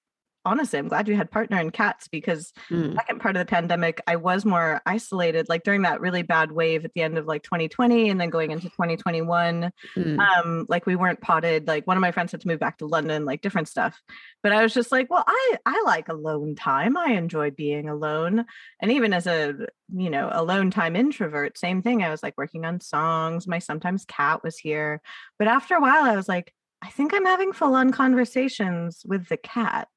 honestly, 0.45 0.79
I'm 0.79 0.87
glad 0.87 1.07
you 1.07 1.15
had 1.15 1.31
partner 1.31 1.57
and 1.57 1.71
cats 1.71 2.07
because 2.07 2.53
mm. 2.69 2.95
second 2.95 3.19
part 3.19 3.35
of 3.35 3.39
the 3.39 3.49
pandemic, 3.49 4.01
I 4.07 4.15
was 4.15 4.45
more 4.45 4.81
isolated, 4.85 5.49
like 5.49 5.63
during 5.63 5.81
that 5.83 6.01
really 6.01 6.21
bad 6.21 6.51
wave 6.51 6.85
at 6.85 6.93
the 6.93 7.01
end 7.01 7.17
of 7.17 7.25
like 7.25 7.43
2020 7.43 8.09
and 8.09 8.19
then 8.19 8.29
going 8.29 8.51
into 8.51 8.69
2021. 8.69 9.71
Mm. 9.95 10.19
Um, 10.19 10.65
like 10.69 10.85
we 10.85 10.95
weren't 10.95 11.21
potted. 11.21 11.67
Like 11.67 11.85
one 11.85 11.97
of 11.97 12.01
my 12.01 12.11
friends 12.11 12.31
had 12.31 12.41
to 12.41 12.47
move 12.47 12.59
back 12.59 12.77
to 12.79 12.85
London, 12.85 13.25
like 13.25 13.41
different 13.41 13.67
stuff. 13.67 14.01
But 14.41 14.53
I 14.53 14.63
was 14.63 14.73
just 14.73 14.91
like, 14.91 15.09
well, 15.09 15.23
I 15.27 15.57
I 15.65 15.83
like 15.85 16.09
alone 16.09 16.55
time. 16.55 16.97
I 16.97 17.11
enjoy 17.11 17.51
being 17.51 17.89
alone. 17.89 18.45
And 18.81 18.91
even 18.91 19.13
as 19.13 19.27
a, 19.27 19.53
you 19.93 20.09
know, 20.09 20.29
alone 20.31 20.71
time 20.71 20.95
introvert, 20.95 21.57
same 21.57 21.81
thing. 21.81 22.03
I 22.03 22.09
was 22.09 22.23
like 22.23 22.37
working 22.37 22.65
on 22.65 22.79
songs. 22.79 23.47
My 23.47 23.59
sometimes 23.59 24.05
cat 24.05 24.43
was 24.43 24.57
here. 24.57 25.01
But 25.37 25.47
after 25.47 25.75
a 25.75 25.81
while, 25.81 26.03
I 26.03 26.15
was 26.15 26.29
like, 26.29 26.53
I 26.81 26.89
think 26.89 27.13
I'm 27.13 27.25
having 27.25 27.51
full 27.51 27.75
on 27.75 27.91
conversations 27.91 29.01
with 29.05 29.27
the 29.27 29.37
cat. 29.37 29.89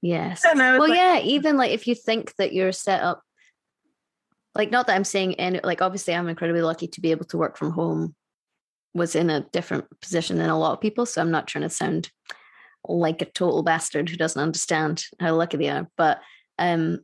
Yes. 0.00 0.42
Well, 0.44 0.88
like, 0.88 0.96
yeah, 0.96 1.18
even 1.20 1.56
like 1.56 1.72
if 1.72 1.86
you 1.86 1.94
think 1.94 2.34
that 2.36 2.52
you're 2.52 2.72
set 2.72 3.02
up, 3.02 3.22
like 4.54 4.70
not 4.70 4.86
that 4.86 4.96
I'm 4.96 5.04
saying 5.04 5.34
any, 5.34 5.60
like 5.62 5.82
obviously 5.82 6.14
I'm 6.14 6.28
incredibly 6.28 6.62
lucky 6.62 6.88
to 6.88 7.00
be 7.00 7.10
able 7.10 7.26
to 7.26 7.38
work 7.38 7.56
from 7.56 7.72
home, 7.72 8.14
was 8.94 9.14
in 9.14 9.30
a 9.30 9.40
different 9.52 9.86
position 10.00 10.38
than 10.38 10.50
a 10.50 10.58
lot 10.58 10.72
of 10.72 10.80
people. 10.80 11.06
So 11.06 11.20
I'm 11.20 11.30
not 11.30 11.46
trying 11.46 11.62
to 11.62 11.70
sound 11.70 12.10
like 12.84 13.22
a 13.22 13.26
total 13.26 13.62
bastard 13.62 14.08
who 14.08 14.16
doesn't 14.16 14.40
understand 14.40 15.04
how 15.20 15.34
lucky 15.34 15.56
they 15.56 15.68
are. 15.68 15.88
But 15.96 16.20
um, 16.58 17.00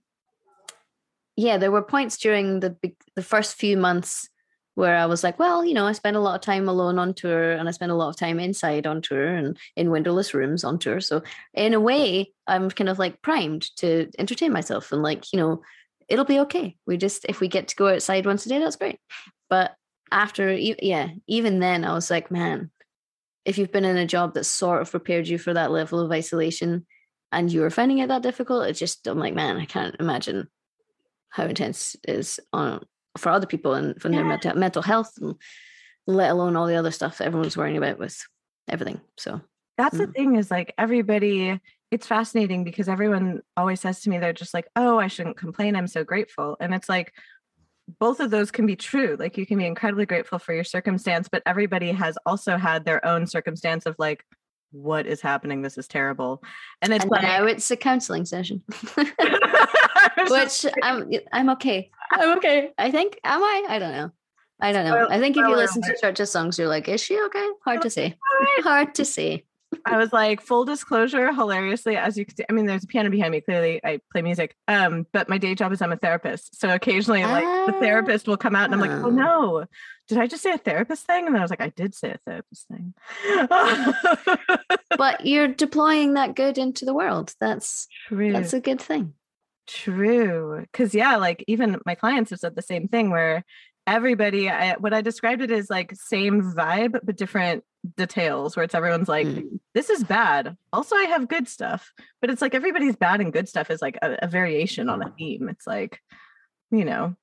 yeah, 1.37 1.59
there 1.59 1.73
were 1.73 1.83
points 1.83 2.17
during 2.17 2.61
the 2.61 2.77
the 3.17 3.23
first 3.23 3.57
few 3.57 3.77
months 3.77 4.29
where 4.75 4.97
I 4.97 5.07
was 5.07 5.23
like, 5.23 5.39
well, 5.39 5.65
you 5.65 5.75
know, 5.75 5.87
I 5.87 5.93
spend 5.93 6.17
a 6.17 6.21
lot 6.21 6.35
of 6.35 6.41
time 6.41 6.69
alone 6.69 6.99
on 6.99 7.15
tour 7.15 7.53
and 7.53 7.69
I 7.69 7.73
spend 7.73 7.93
a 7.93 7.97
lot 7.97 8.09
of 8.09 8.17
time 8.17 8.41
inside 8.41 8.87
on 8.87 9.03
tour 9.03 9.27
and 9.27 9.57
in 9.77 9.91
windowless 9.91 10.35
rooms 10.35 10.65
on 10.65 10.79
tour. 10.79 11.01
So 11.01 11.23
in 11.55 11.75
a 11.75 11.81
way, 11.81 12.33
I'm 12.47 12.71
kind 12.71 12.89
of 12.89 12.99
like 12.99 13.23
primed 13.23 13.75
to 13.77 14.11
entertain 14.19 14.53
myself 14.53 14.91
and 14.91 15.03
like, 15.03 15.33
you 15.33 15.39
know, 15.39 15.63
it'll 16.09 16.25
be 16.25 16.41
okay. 16.41 16.77
We 16.87 16.97
just 16.97 17.25
if 17.29 17.41
we 17.41 17.49
get 17.49 17.69
to 17.69 17.77
go 17.77 17.89
outside 17.89 18.27
once 18.27 18.47
a 18.47 18.49
day, 18.49 18.59
that's 18.59 18.77
great. 18.77 18.99
But 19.49 19.75
after 20.11 20.53
yeah, 20.53 21.11
even 21.27 21.61
then 21.61 21.85
I 21.85 21.95
was 21.95 22.11
like, 22.11 22.31
man, 22.31 22.71
if 23.45 23.59
you've 23.59 23.73
been 23.73 23.85
in 23.85 23.97
a 23.97 24.07
job 24.07 24.35
that 24.35 24.45
sort 24.45 24.83
of 24.83 24.91
prepared 24.91 25.29
you 25.29 25.39
for 25.39 25.55
that 25.55 25.71
level 25.71 26.01
of 26.01 26.11
isolation 26.11 26.87
and 27.31 27.53
you 27.53 27.61
were 27.61 27.71
finding 27.71 27.99
it 27.99 28.09
that 28.09 28.23
difficult, 28.23 28.67
it's 28.67 28.79
just 28.79 29.07
I'm 29.07 29.19
like, 29.19 29.35
man, 29.35 29.57
I 29.57 29.67
can't 29.67 29.97
imagine 30.01 30.49
how 31.29 31.45
intense 31.45 31.97
it 32.05 32.13
is 32.13 32.41
on 32.53 32.85
for 33.17 33.31
other 33.31 33.47
people 33.47 33.75
and 33.75 34.01
for 34.01 34.09
their 34.09 34.25
mental, 34.25 34.55
mental 34.55 34.83
health, 34.83 35.13
and 35.21 35.35
let 36.07 36.31
alone 36.31 36.57
all 36.57 36.67
the 36.67 36.77
other 36.77 36.91
stuff 36.91 37.21
everyone's 37.21 37.57
worrying 37.57 37.77
about 37.77 37.99
with 37.99 38.21
everything. 38.69 39.01
So 39.17 39.41
that's 39.77 39.97
mm. 39.97 40.07
the 40.07 40.07
thing 40.09 40.37
is 40.37 40.51
like 40.51 40.75
everybody 40.79 41.61
it's 41.91 42.07
fascinating 42.07 42.65
because 42.65 42.89
everyone 42.89 43.41
always 43.57 43.81
says 43.81 44.01
to 44.01 44.11
me 44.11 44.19
they're 44.19 44.33
just 44.33 44.55
like 44.55 44.67
oh 44.77 44.99
i 44.99 45.07
shouldn't 45.07 45.37
complain 45.37 45.77
i'm 45.77 45.87
so 45.87 46.03
grateful 46.05 46.57
and 46.61 46.75
it's 46.75 46.89
like 46.89 47.13
both 47.99 48.21
of 48.21 48.31
those 48.31 48.51
can 48.51 48.67
be 48.67 48.77
true 48.77 49.17
like 49.19 49.37
you 49.37 49.47
can 49.47 49.59
be 49.59 49.67
incredibly 49.67 50.07
grateful 50.07 50.39
for 50.39 50.55
your 50.55 50.65
circumstance 50.65 51.29
but 51.31 51.43
everybody 51.47 51.93
has 51.93 52.17
also 52.27 52.57
had 52.57 52.85
their 52.85 53.05
own 53.07 53.27
circumstance 53.27 53.87
of 53.87 53.95
like 53.99 54.25
what 54.75 55.07
is 55.07 55.21
happening 55.21 55.63
this 55.63 55.79
is 55.79 55.87
terrible. 55.87 56.43
And 56.83 56.93
it's 56.93 57.05
and 57.05 57.11
like 57.11 57.23
now 57.23 57.45
it's 57.45 57.71
a 57.71 57.77
counseling 57.77 58.25
session. 58.25 58.63
Which 60.29 60.67
i'm 60.83 61.11
i'm 61.33 61.51
okay. 61.51 61.91
I'm 62.11 62.39
okay. 62.39 62.71
I 62.77 62.91
think 62.91 63.19
am 63.25 63.43
i? 63.43 63.65
I 63.69 63.79
don't 63.79 63.93
know. 63.93 64.11
I 64.61 64.73
don't 64.73 64.85
know. 64.85 65.09
I 65.09 65.19
think 65.19 65.37
if 65.37 65.47
you 65.47 65.57
listen 65.57 65.83
to 65.83 65.97
church's 66.01 66.31
songs 66.31 66.59
you're 66.59 66.69
like 66.69 66.89
is 66.89 67.01
she 67.01 67.21
okay? 67.27 67.49
Hard 67.65 67.83
to 67.83 67.91
say. 67.91 68.17
Hard 68.63 68.95
to 68.97 69.05
say 69.05 69.45
I 69.87 69.97
was 69.97 70.13
like, 70.13 70.41
full 70.41 70.65
disclosure, 70.65 71.33
hilariously, 71.33 71.97
as 71.97 72.17
you 72.17 72.25
can 72.25 72.37
see, 72.37 72.45
I 72.49 72.53
mean, 72.53 72.67
there's 72.67 72.85
a 72.85 72.87
piano 72.87 73.11
behind 73.11 73.33
me. 73.33 73.41
Clearly, 73.41 73.81
I 73.85 74.01
play 74.13 74.23
music. 74.23 74.57
Um, 74.67 75.07
but 75.13 75.29
my 75.29 75.39
day 75.39 75.55
job 75.55 75.73
is 75.73 75.83
I'm 75.83 75.93
a 75.93 75.97
therapist. 75.97 76.59
So 76.59 76.71
occasionally, 76.71 77.23
like 77.23 77.67
the 77.67 77.73
therapist 77.81 78.27
will 78.27 78.37
come 78.37 78.57
out 78.57 78.65
and 78.65 78.75
I'm 78.75 78.81
like, 78.81 79.05
oh 79.05 79.11
no, 79.11 79.67
did 80.09 80.19
I 80.19 80.27
just 80.27 80.43
say 80.43 80.53
a 80.53 80.59
therapist 80.59 81.07
thing? 81.07 81.27
And 81.27 81.35
then 81.35 81.41
I 81.41 81.45
was 81.45 81.51
like, 81.51 81.61
I 81.61 81.71
did 81.71 81.95
say 81.95 82.11
a 82.11 82.19
therapist 82.27 82.67
thing. 82.69 82.95
but 84.97 85.27
you're 85.27 85.49
deploying 85.49 86.15
that 86.15 86.35
good 86.35 86.59
into 86.59 86.85
the 86.85 86.95
world. 86.95 87.35
That's 87.41 87.87
true. 88.09 88.33
That's 88.33 88.53
a 88.53 88.61
good 88.61 88.81
thing. 88.81 89.15
True. 89.67 90.65
Cause 90.73 90.95
yeah, 90.95 91.17
like 91.17 91.43
even 91.49 91.79
my 91.87 91.95
clients 91.95 92.31
have 92.31 92.41
said 92.41 92.55
the 92.55 92.63
same 92.63 92.89
thing 92.89 93.11
where 93.11 93.45
everybody 93.87 94.49
I, 94.49 94.75
what 94.75 94.95
i 94.95 95.03
described 95.03 95.43
it 95.43 95.51
as 95.51 95.69
like 95.69 95.95
same 95.95 96.43
vibe 96.55 96.99
but 97.05 97.17
different 97.17 97.65
details 97.97 98.57
where 98.57 98.65
it's 98.65 98.75
everyone's 98.75 99.09
like 99.09 99.27
mm. 99.27 99.59
this 99.75 99.91
is 99.91 100.05
bad. 100.05 100.57
Also 100.73 100.97
i 100.97 101.05
have 101.05 101.29
good 101.29 101.49
stuff. 101.49 101.93
But 102.21 102.31
it's 102.31 102.43
like 102.43 102.55
everybody's 102.55 102.97
bad 102.97 103.21
and 103.21 103.33
good 103.33 103.49
stuff 103.49 103.71
is 103.71 103.83
like 103.83 103.99
a, 104.03 104.17
a 104.23 104.27
variation 104.27 104.89
on 104.89 105.03
a 105.03 105.13
theme. 105.19 105.49
It's 105.49 105.67
like 105.67 106.01
you 106.71 106.85
know 106.85 107.15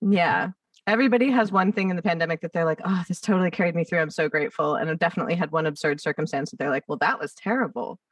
yeah. 0.00 0.50
Everybody 0.84 1.30
has 1.30 1.52
one 1.52 1.72
thing 1.72 1.90
in 1.90 1.96
the 1.96 2.02
pandemic 2.02 2.40
that 2.40 2.52
they're 2.52 2.64
like 2.64 2.80
oh 2.84 3.02
this 3.08 3.20
totally 3.20 3.50
carried 3.50 3.74
me 3.74 3.84
through. 3.84 4.00
I'm 4.00 4.10
so 4.10 4.28
grateful. 4.28 4.74
And 4.74 4.90
i've 4.90 4.98
definitely 4.98 5.34
had 5.34 5.52
one 5.52 5.66
absurd 5.66 6.00
circumstance 6.00 6.50
that 6.50 6.58
they're 6.58 6.70
like 6.70 6.84
well 6.88 6.98
that 6.98 7.18
was 7.18 7.34
terrible. 7.34 7.98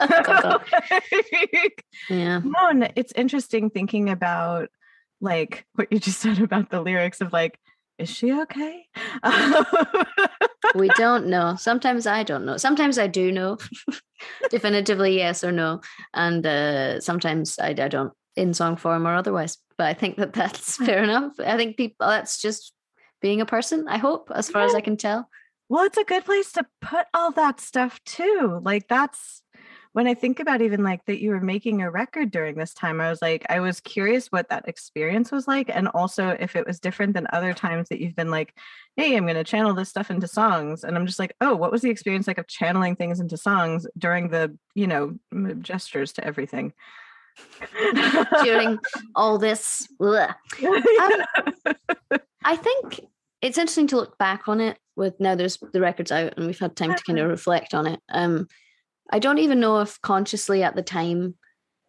Yeah. 2.10 2.40
no, 2.44 2.68
and 2.68 2.92
it's 2.96 3.12
interesting 3.14 3.70
thinking 3.70 4.10
about 4.10 4.68
like 5.24 5.66
what 5.74 5.90
you 5.90 5.98
just 5.98 6.20
said 6.24 6.40
about 6.40 6.70
the 6.70 6.80
lyrics 6.80 7.20
of 7.20 7.32
like 7.32 7.58
is 7.98 8.10
she 8.10 8.32
okay? 8.32 8.86
We 10.74 10.88
don't 10.96 11.26
know. 11.26 11.54
Sometimes 11.56 12.06
i 12.06 12.24
don't 12.24 12.44
know. 12.44 12.56
Sometimes 12.56 12.98
i 12.98 13.06
do 13.06 13.30
know. 13.30 13.58
Definitively 14.50 15.16
yes 15.16 15.44
or 15.44 15.52
no. 15.52 15.80
And 16.12 16.44
uh, 16.44 17.00
sometimes 17.00 17.58
I, 17.58 17.68
I 17.68 17.88
don't 17.88 18.12
in 18.34 18.54
song 18.54 18.76
form 18.76 19.06
or 19.06 19.14
otherwise. 19.14 19.58
But 19.78 19.86
i 19.86 19.94
think 19.94 20.16
that 20.16 20.32
that's 20.32 20.76
fair 20.76 21.04
enough. 21.04 21.34
I 21.38 21.56
think 21.56 21.76
people 21.76 22.06
that's 22.06 22.40
just 22.40 22.72
being 23.22 23.40
a 23.40 23.46
person 23.46 23.86
i 23.88 23.96
hope 23.96 24.30
as 24.34 24.50
far 24.50 24.64
as 24.64 24.74
i 24.74 24.80
can 24.80 24.96
tell. 24.96 25.28
Well, 25.68 25.84
it's 25.84 25.96
a 25.96 26.04
good 26.04 26.24
place 26.24 26.52
to 26.52 26.66
put 26.82 27.06
all 27.14 27.30
that 27.32 27.60
stuff 27.60 27.98
too. 28.04 28.60
Like 28.62 28.86
that's 28.88 29.42
when 29.94 30.08
I 30.08 30.14
think 30.14 30.40
about 30.40 30.60
even 30.60 30.82
like 30.82 31.04
that 31.04 31.22
you 31.22 31.30
were 31.30 31.40
making 31.40 31.80
a 31.80 31.88
record 31.88 32.32
during 32.32 32.56
this 32.56 32.74
time, 32.74 33.00
I 33.00 33.08
was 33.08 33.22
like, 33.22 33.46
I 33.48 33.60
was 33.60 33.78
curious 33.78 34.26
what 34.26 34.48
that 34.48 34.66
experience 34.66 35.30
was 35.30 35.46
like. 35.46 35.70
And 35.72 35.86
also 35.86 36.30
if 36.40 36.56
it 36.56 36.66
was 36.66 36.80
different 36.80 37.14
than 37.14 37.28
other 37.32 37.54
times 37.54 37.88
that 37.88 38.00
you've 38.00 38.16
been 38.16 38.30
like, 38.32 38.58
hey, 38.96 39.16
I'm 39.16 39.22
going 39.24 39.36
to 39.36 39.44
channel 39.44 39.72
this 39.72 39.88
stuff 39.88 40.10
into 40.10 40.26
songs. 40.26 40.82
And 40.82 40.96
I'm 40.96 41.06
just 41.06 41.20
like, 41.20 41.36
oh, 41.40 41.54
what 41.54 41.70
was 41.70 41.80
the 41.80 41.90
experience 41.90 42.26
like 42.26 42.38
of 42.38 42.48
channeling 42.48 42.96
things 42.96 43.20
into 43.20 43.36
songs 43.36 43.86
during 43.96 44.30
the, 44.30 44.58
you 44.74 44.88
know, 44.88 45.14
gestures 45.60 46.12
to 46.14 46.24
everything? 46.26 46.72
during 48.42 48.80
all 49.14 49.38
this. 49.38 49.86
Um, 50.00 50.34
I 52.44 52.56
think 52.56 53.00
it's 53.42 53.58
interesting 53.58 53.86
to 53.88 53.96
look 53.96 54.18
back 54.18 54.48
on 54.48 54.60
it 54.60 54.76
with 54.96 55.20
now 55.20 55.36
there's 55.36 55.58
the 55.72 55.80
records 55.80 56.10
out 56.10 56.34
and 56.36 56.46
we've 56.46 56.58
had 56.58 56.74
time 56.74 56.96
to 56.96 57.02
kind 57.04 57.20
of 57.20 57.26
uh-huh. 57.26 57.30
reflect 57.30 57.74
on 57.74 57.86
it. 57.86 58.00
Um, 58.08 58.48
I 59.10 59.18
don't 59.18 59.38
even 59.38 59.60
know 59.60 59.80
if 59.80 60.00
consciously 60.00 60.62
at 60.62 60.76
the 60.76 60.82
time 60.82 61.34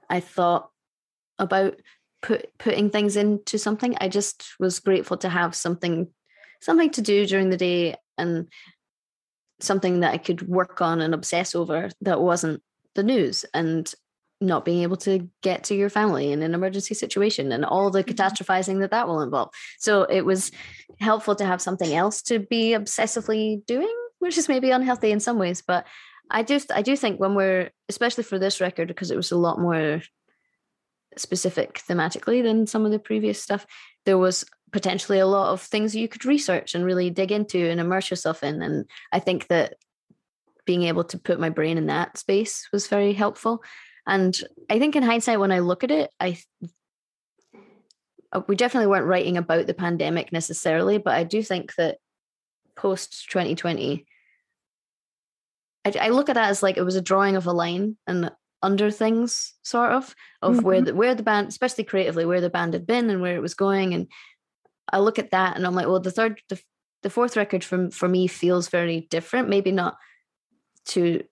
I 0.10 0.20
thought 0.20 0.70
about 1.40 1.80
put 2.22 2.58
putting 2.58 2.90
things 2.90 3.16
into 3.16 3.58
something. 3.58 3.96
I 4.00 4.10
just 4.10 4.54
was 4.60 4.80
grateful 4.80 5.18
to 5.18 5.30
have 5.30 5.56
something 5.56 6.08
something 6.62 6.90
to 6.92 7.02
do 7.02 7.26
during 7.26 7.50
the 7.50 7.58
day 7.58 7.96
and 8.18 8.48
something 9.60 10.02
that 10.02 10.14
I 10.14 10.18
could 10.18 10.48
work 10.48 10.82
on 10.82 11.02
and 11.02 11.14
obsess 11.14 11.56
over 11.56 11.90
that 12.02 12.22
wasn't 12.22 12.62
the 12.96 13.04
news 13.04 13.46
and 13.54 13.92
not 14.42 14.66
being 14.66 14.84
able 14.84 14.98
to 14.98 15.30
get 15.42 15.64
to 15.66 15.76
your 15.76 15.90
family 15.90 16.32
in 16.32 16.42
an 16.42 16.54
emergency 16.54 16.94
situation 16.94 17.52
and 17.52 17.64
all 17.64 17.90
the 17.90 18.04
mm-hmm. 18.04 18.12
catastrophizing 18.12 18.80
that 18.82 18.92
that 18.92 19.08
will 19.08 19.22
involve. 19.22 19.50
So 19.80 20.04
it 20.04 20.22
was 20.22 20.52
helpful 21.00 21.36
to 21.36 21.46
have 21.46 21.62
something 21.62 21.94
else 21.94 22.22
to 22.24 22.40
be 22.40 22.72
obsessively 22.72 23.66
doing, 23.66 23.94
which 24.20 24.38
is 24.38 24.50
maybe 24.50 24.72
unhealthy 24.72 25.12
in 25.12 25.20
some 25.20 25.38
ways, 25.38 25.64
but 25.66 25.86
I 26.30 26.44
just 26.44 26.72
I 26.72 26.82
do 26.82 26.96
think 26.96 27.20
when 27.20 27.36
we're 27.36 27.72
especially 27.90 28.24
for 28.24 28.40
this 28.40 28.62
record 28.62 28.88
because 28.88 29.12
it 29.12 29.18
was 29.18 29.32
a 29.32 29.38
lot 29.38 29.60
more 29.60 30.02
specific 31.18 31.82
thematically 31.88 32.44
than 32.44 32.68
some 32.68 32.86
of 32.86 32.92
the 32.92 33.00
previous 33.00 33.42
stuff, 33.42 33.66
there 34.06 34.18
was 34.18 34.46
potentially 34.72 35.20
a 35.20 35.28
lot 35.28 35.54
of 35.54 35.62
things 35.62 35.96
you 35.96 36.08
could 36.08 36.26
research 36.26 36.76
and 36.76 36.84
really 36.84 37.10
dig 37.10 37.32
into 37.32 37.70
and 37.70 37.80
immerse 37.80 38.10
yourself 38.10 38.44
in. 38.44 38.62
And 38.62 38.86
I 39.12 39.20
think 39.20 39.48
that 39.48 39.76
being 40.66 40.84
able 40.84 41.04
to 41.06 41.18
put 41.18 41.40
my 41.40 41.50
brain 41.50 41.78
in 41.78 41.86
that 41.86 42.18
space 42.18 42.68
was 42.74 42.88
very 42.88 43.14
helpful. 43.14 43.64
And 44.08 44.38
I 44.70 44.80
think 44.80 44.96
in 44.96 45.04
hindsight, 45.04 45.40
when 45.40 45.52
I 45.52 45.60
look 45.60 45.84
at 45.84 45.92
it, 45.92 46.12
I 46.20 46.38
uh, 48.32 48.42
we 48.48 48.56
definitely 48.56 48.88
weren't 48.88 49.06
writing 49.06 49.38
about 49.38 49.68
the 49.68 49.74
pandemic 49.74 50.32
necessarily, 50.32 50.98
but 50.98 51.14
I 51.14 51.24
do 51.24 51.42
think 51.42 51.76
that 51.76 51.98
post 52.76 53.30
2020 53.30 54.06
I, 55.86 55.94
I 56.02 56.10
look 56.10 56.30
at 56.30 56.36
that 56.36 56.50
as 56.50 56.64
like 56.64 56.78
it 56.78 56.84
was 56.84 56.96
a 56.96 57.02
drawing 57.02 57.36
of 57.36 57.46
a 57.46 57.54
line 57.54 57.98
and 58.08 58.32
under 58.62 58.90
things 58.90 59.54
sort 59.62 59.92
of 59.92 60.16
of 60.42 60.56
mm-hmm. 60.56 60.66
where 60.66 60.82
the 60.82 60.96
where 60.96 61.16
the 61.16 61.24
band 61.24 61.48
especially 61.48 61.84
creatively 61.84 62.26
where 62.26 62.42
the 62.42 62.50
band 62.50 62.74
had 62.74 62.88
been 62.88 63.10
and 63.10 63.22
where 63.22 63.36
it 63.36 63.42
was 63.42 63.54
going 63.54 63.94
and 63.94 64.08
i 64.92 64.98
look 64.98 65.20
at 65.20 65.32
that 65.32 65.56
and 65.56 65.68
i'm 65.68 65.76
like 65.76 65.86
well 65.86 66.00
the 66.00 66.12
third 66.12 66.42
the, 66.50 66.60
the 67.04 67.10
fourth 67.10 67.38
record 67.38 67.64
from 67.64 67.92
for 67.92 68.08
me 68.08 68.26
feels 68.26 68.70
very 68.70 69.02
different 69.12 69.50
maybe 69.50 69.72
not 69.72 69.98
to 70.86 71.24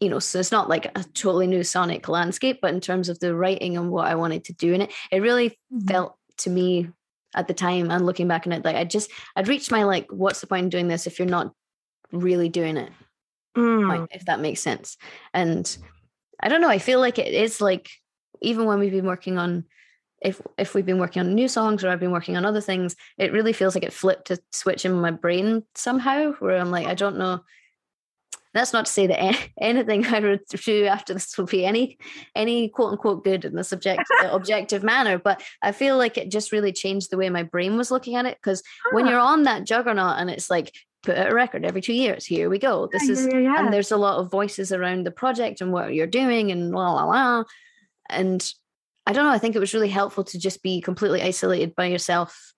you 0.00 0.10
know 0.10 0.18
so 0.18 0.38
it's 0.38 0.52
not 0.52 0.68
like 0.68 0.86
a 0.86 1.04
totally 1.14 1.46
new 1.46 1.64
sonic 1.64 2.08
landscape 2.08 2.58
but 2.60 2.74
in 2.74 2.80
terms 2.80 3.08
of 3.08 3.18
the 3.20 3.34
writing 3.34 3.76
and 3.78 3.90
what 3.90 4.06
i 4.06 4.14
wanted 4.14 4.44
to 4.44 4.52
do 4.52 4.74
in 4.74 4.82
it 4.82 4.92
it 5.10 5.20
really 5.20 5.50
mm-hmm. 5.72 5.86
felt 5.86 6.16
to 6.36 6.50
me 6.50 6.88
at 7.34 7.48
the 7.48 7.54
time 7.54 7.90
and 7.90 8.04
looking 8.04 8.28
back 8.28 8.46
on 8.46 8.52
it 8.52 8.64
like 8.64 8.76
i 8.76 8.84
just 8.84 9.10
i'd 9.36 9.48
reached 9.48 9.70
my 9.70 9.84
like 9.84 10.06
what's 10.10 10.40
the 10.40 10.46
point 10.46 10.64
in 10.64 10.68
doing 10.68 10.88
this 10.88 11.06
if 11.06 11.18
you're 11.18 11.26
not 11.26 11.52
really 12.12 12.50
doing 12.50 12.76
it 12.76 12.92
mm. 13.56 14.06
if 14.10 14.24
that 14.26 14.40
makes 14.40 14.60
sense. 14.60 14.96
And 15.32 15.76
I 16.40 16.48
don't 16.48 16.60
know, 16.60 16.68
I 16.68 16.78
feel 16.78 17.00
like 17.00 17.18
it 17.18 17.32
is 17.32 17.60
like 17.60 17.90
even 18.40 18.66
when 18.66 18.78
we've 18.78 18.92
been 18.92 19.06
working 19.06 19.38
on 19.38 19.64
if 20.24 20.40
if 20.56 20.74
we've 20.74 20.86
been 20.86 20.98
working 20.98 21.20
on 21.20 21.34
new 21.34 21.48
songs 21.48 21.84
or 21.84 21.90
I've 21.90 22.00
been 22.00 22.10
working 22.10 22.36
on 22.36 22.46
other 22.46 22.60
things, 22.60 22.96
it 23.18 23.32
really 23.32 23.52
feels 23.52 23.74
like 23.74 23.84
it 23.84 23.92
flipped 23.92 24.30
a 24.30 24.38
switch 24.52 24.84
in 24.84 24.94
my 24.94 25.10
brain 25.10 25.64
somehow 25.74 26.32
where 26.38 26.58
I'm 26.58 26.70
like, 26.70 26.86
I 26.86 26.94
don't 26.94 27.18
know. 27.18 27.44
That's 28.54 28.72
not 28.72 28.86
to 28.86 28.92
say 28.92 29.06
that 29.08 29.48
anything 29.60 30.06
I 30.06 30.20
would 30.20 30.46
do 30.48 30.86
after 30.86 31.12
this 31.12 31.36
will 31.36 31.44
be 31.44 31.66
any 31.66 31.98
any 32.34 32.70
quote 32.70 32.92
unquote 32.92 33.22
good 33.22 33.44
in 33.44 33.54
the 33.54 33.64
subject 33.64 34.02
objective 34.24 34.82
manner, 34.82 35.18
but 35.18 35.42
I 35.62 35.72
feel 35.72 35.98
like 35.98 36.16
it 36.16 36.30
just 36.30 36.52
really 36.52 36.72
changed 36.72 37.10
the 37.10 37.18
way 37.18 37.28
my 37.28 37.42
brain 37.42 37.76
was 37.76 37.90
looking 37.90 38.16
at 38.16 38.26
it. 38.26 38.38
Because 38.42 38.62
when 38.92 39.06
you're 39.06 39.20
on 39.20 39.42
that 39.42 39.64
juggernaut 39.64 40.18
and 40.18 40.30
it's 40.30 40.48
like 40.48 40.72
put 41.04 41.16
out 41.16 41.30
a 41.30 41.34
record 41.34 41.64
every 41.64 41.80
two 41.80 41.92
years. 41.92 42.24
Here 42.24 42.48
we 42.48 42.58
go. 42.58 42.88
This 42.90 43.06
yeah, 43.06 43.12
is, 43.12 43.28
yeah, 43.30 43.38
yeah. 43.38 43.58
and 43.58 43.72
there's 43.72 43.92
a 43.92 43.96
lot 43.96 44.18
of 44.18 44.30
voices 44.30 44.72
around 44.72 45.04
the 45.04 45.10
project 45.10 45.60
and 45.60 45.72
what 45.72 45.94
you're 45.94 46.06
doing 46.06 46.50
and 46.50 46.72
la 46.72 46.92
la 46.92 47.04
la. 47.04 47.44
And 48.08 48.52
I 49.06 49.12
don't 49.12 49.24
know. 49.24 49.32
I 49.32 49.38
think 49.38 49.54
it 49.54 49.60
was 49.60 49.74
really 49.74 49.88
helpful 49.88 50.24
to 50.24 50.38
just 50.38 50.62
be 50.62 50.80
completely 50.80 51.22
isolated 51.22 51.74
by 51.74 51.86
yourself 51.86 52.52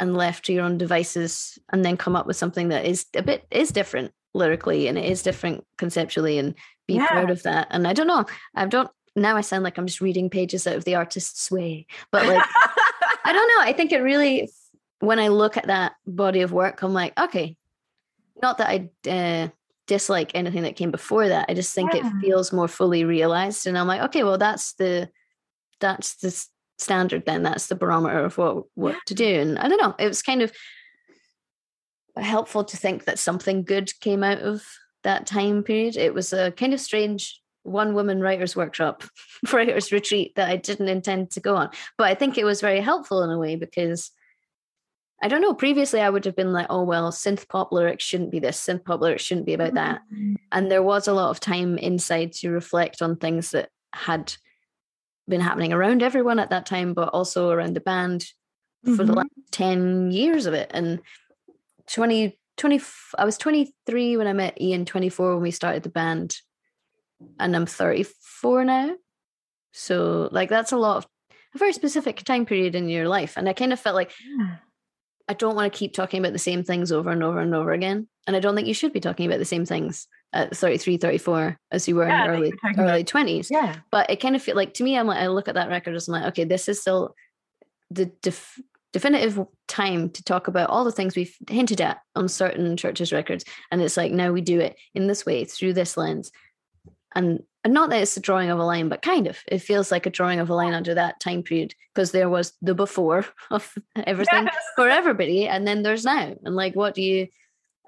and 0.00 0.16
left 0.16 0.44
to 0.46 0.52
your 0.52 0.64
own 0.64 0.76
devices, 0.76 1.58
and 1.72 1.84
then 1.84 1.96
come 1.96 2.16
up 2.16 2.26
with 2.26 2.36
something 2.36 2.68
that 2.68 2.84
is 2.84 3.06
a 3.14 3.22
bit 3.22 3.46
is 3.50 3.70
different 3.70 4.12
lyrically 4.34 4.88
and 4.88 4.98
it 4.98 5.04
is 5.04 5.22
different 5.22 5.64
conceptually, 5.78 6.38
and 6.38 6.54
be 6.86 6.98
proud 6.98 7.30
of 7.30 7.42
that. 7.44 7.68
And 7.70 7.86
I 7.86 7.92
don't 7.92 8.08
know. 8.08 8.26
I 8.54 8.66
don't. 8.66 8.90
Now 9.16 9.36
I 9.36 9.42
sound 9.42 9.62
like 9.62 9.78
I'm 9.78 9.86
just 9.86 10.00
reading 10.00 10.28
pages 10.28 10.66
out 10.66 10.74
of 10.74 10.84
the 10.84 10.96
artist's 10.96 11.50
way, 11.50 11.86
but 12.10 12.26
like 12.26 12.44
I 13.24 13.32
don't 13.32 13.48
know. 13.48 13.62
I 13.62 13.72
think 13.72 13.92
it 13.92 13.98
really 13.98 14.50
when 15.06 15.18
I 15.18 15.28
look 15.28 15.56
at 15.56 15.66
that 15.66 15.94
body 16.06 16.42
of 16.42 16.52
work, 16.52 16.82
I'm 16.82 16.92
like, 16.92 17.18
okay, 17.18 17.56
not 18.42 18.58
that 18.58 18.68
I 18.68 19.10
uh, 19.10 19.48
dislike 19.86 20.32
anything 20.34 20.62
that 20.62 20.76
came 20.76 20.90
before 20.90 21.28
that. 21.28 21.46
I 21.48 21.54
just 21.54 21.74
think 21.74 21.94
yeah. 21.94 22.06
it 22.06 22.20
feels 22.20 22.52
more 22.52 22.68
fully 22.68 23.04
realized, 23.04 23.66
and 23.66 23.78
I'm 23.78 23.86
like, 23.86 24.02
okay, 24.02 24.24
well, 24.24 24.38
that's 24.38 24.74
the 24.74 25.10
that's 25.80 26.16
the 26.16 26.46
standard. 26.78 27.26
Then 27.26 27.42
that's 27.42 27.66
the 27.66 27.74
barometer 27.74 28.24
of 28.24 28.38
what 28.38 28.64
what 28.74 28.94
yeah. 28.94 29.00
to 29.06 29.14
do. 29.14 29.40
And 29.40 29.58
I 29.58 29.68
don't 29.68 29.80
know, 29.80 29.94
it 29.98 30.08
was 30.08 30.22
kind 30.22 30.42
of 30.42 30.52
helpful 32.16 32.64
to 32.64 32.76
think 32.76 33.04
that 33.04 33.18
something 33.18 33.64
good 33.64 33.90
came 34.00 34.22
out 34.22 34.38
of 34.38 34.62
that 35.02 35.26
time 35.26 35.62
period. 35.62 35.96
It 35.96 36.14
was 36.14 36.32
a 36.32 36.52
kind 36.52 36.72
of 36.72 36.80
strange 36.80 37.40
one 37.62 37.94
woman 37.94 38.20
writers 38.20 38.54
workshop 38.54 39.02
writers 39.52 39.90
retreat 39.90 40.34
that 40.36 40.50
I 40.50 40.56
didn't 40.56 40.88
intend 40.88 41.30
to 41.32 41.40
go 41.40 41.56
on. 41.56 41.70
But 41.96 42.08
I 42.08 42.14
think 42.14 42.36
it 42.36 42.44
was 42.44 42.60
very 42.60 42.80
helpful 42.80 43.22
in 43.22 43.30
a 43.30 43.38
way 43.38 43.56
because 43.56 44.10
I 45.24 45.28
don't 45.28 45.40
know. 45.40 45.54
Previously, 45.54 46.02
I 46.02 46.10
would 46.10 46.26
have 46.26 46.36
been 46.36 46.52
like, 46.52 46.66
oh, 46.68 46.82
well, 46.82 47.10
synth 47.10 47.48
pop 47.48 47.72
lyrics 47.72 48.04
shouldn't 48.04 48.30
be 48.30 48.40
this, 48.40 48.60
synth 48.60 48.84
pop 48.84 49.00
lyrics 49.00 49.22
shouldn't 49.22 49.46
be 49.46 49.54
about 49.54 49.72
that. 49.72 50.02
Mm-hmm. 50.12 50.34
And 50.52 50.70
there 50.70 50.82
was 50.82 51.08
a 51.08 51.14
lot 51.14 51.30
of 51.30 51.40
time 51.40 51.78
inside 51.78 52.32
to 52.34 52.50
reflect 52.50 53.00
on 53.00 53.16
things 53.16 53.52
that 53.52 53.70
had 53.94 54.34
been 55.26 55.40
happening 55.40 55.72
around 55.72 56.02
everyone 56.02 56.38
at 56.38 56.50
that 56.50 56.66
time, 56.66 56.92
but 56.92 57.08
also 57.08 57.48
around 57.48 57.72
the 57.72 57.80
band 57.80 58.20
mm-hmm. 58.20 58.96
for 58.96 59.04
the 59.04 59.12
mm-hmm. 59.12 59.20
last 59.20 59.30
10 59.52 60.10
years 60.10 60.44
of 60.44 60.52
it. 60.52 60.70
And 60.74 61.00
20, 61.86 62.38
20, 62.58 62.82
I 63.16 63.24
was 63.24 63.38
23 63.38 64.18
when 64.18 64.26
I 64.26 64.34
met 64.34 64.58
Iain, 64.60 64.84
24 64.84 65.36
when 65.36 65.42
we 65.42 65.52
started 65.52 65.84
the 65.84 65.88
band, 65.88 66.36
and 67.40 67.56
I'm 67.56 67.64
34 67.64 68.66
now. 68.66 68.94
So, 69.72 70.28
like, 70.32 70.50
that's 70.50 70.72
a 70.72 70.76
lot 70.76 70.98
of 70.98 71.06
a 71.54 71.58
very 71.58 71.72
specific 71.72 72.22
time 72.24 72.44
period 72.44 72.74
in 72.74 72.90
your 72.90 73.08
life. 73.08 73.38
And 73.38 73.48
I 73.48 73.54
kind 73.54 73.72
of 73.72 73.80
felt 73.80 73.96
like, 73.96 74.12
yeah 74.22 74.56
I 75.28 75.34
don't 75.34 75.56
want 75.56 75.72
to 75.72 75.78
keep 75.78 75.94
talking 75.94 76.20
about 76.20 76.32
the 76.32 76.38
same 76.38 76.62
things 76.64 76.92
over 76.92 77.10
and 77.10 77.22
over 77.22 77.40
and 77.40 77.54
over 77.54 77.72
again. 77.72 78.08
And 78.26 78.36
I 78.36 78.40
don't 78.40 78.54
think 78.54 78.68
you 78.68 78.74
should 78.74 78.92
be 78.92 79.00
talking 79.00 79.26
about 79.26 79.38
the 79.38 79.44
same 79.44 79.64
things 79.64 80.06
at 80.32 80.56
33, 80.56 80.98
34 80.98 81.58
as 81.70 81.88
you 81.88 81.96
were 81.96 82.06
yeah, 82.06 82.24
in 82.24 82.30
early 82.30 82.52
early 82.78 83.04
20s. 83.04 83.48
Yeah. 83.50 83.76
But 83.90 84.10
it 84.10 84.20
kind 84.20 84.36
of 84.36 84.42
feel 84.42 84.56
like 84.56 84.74
to 84.74 84.84
me, 84.84 84.98
I'm 84.98 85.06
like, 85.06 85.18
I 85.18 85.28
look 85.28 85.48
at 85.48 85.54
that 85.54 85.68
record 85.68 85.94
as 85.94 86.08
I'm 86.08 86.12
like, 86.12 86.26
okay, 86.28 86.44
this 86.44 86.68
is 86.68 86.80
still 86.80 87.14
the 87.90 88.06
def- 88.22 88.60
definitive 88.92 89.44
time 89.66 90.10
to 90.10 90.22
talk 90.22 90.48
about 90.48 90.70
all 90.70 90.84
the 90.84 90.92
things 90.92 91.16
we've 91.16 91.36
hinted 91.48 91.80
at 91.80 91.98
on 92.14 92.28
certain 92.28 92.76
churches' 92.76 93.12
records. 93.12 93.44
And 93.70 93.80
it's 93.80 93.96
like, 93.96 94.12
now 94.12 94.32
we 94.32 94.40
do 94.40 94.60
it 94.60 94.76
in 94.94 95.06
this 95.06 95.24
way 95.24 95.44
through 95.44 95.72
this 95.72 95.96
lens. 95.96 96.30
And 97.14 97.42
and 97.64 97.72
not 97.72 97.88
that 97.90 98.02
it's 98.02 98.16
a 98.16 98.20
drawing 98.20 98.50
of 98.50 98.58
a 98.58 98.64
line, 98.64 98.90
but 98.90 99.00
kind 99.00 99.26
of. 99.26 99.38
It 99.48 99.60
feels 99.60 99.90
like 99.90 100.04
a 100.04 100.10
drawing 100.10 100.38
of 100.38 100.50
a 100.50 100.54
line 100.54 100.74
under 100.74 100.94
that 100.94 101.18
time 101.18 101.42
period 101.42 101.74
because 101.94 102.12
there 102.12 102.28
was 102.28 102.52
the 102.60 102.74
before 102.74 103.24
of 103.50 103.74
everything 103.96 104.44
yes. 104.44 104.56
for 104.76 104.88
everybody, 104.88 105.48
and 105.48 105.66
then 105.66 105.82
there's 105.82 106.04
now. 106.04 106.34
And 106.44 106.54
like, 106.54 106.76
what 106.76 106.94
do 106.94 107.02
you? 107.02 107.28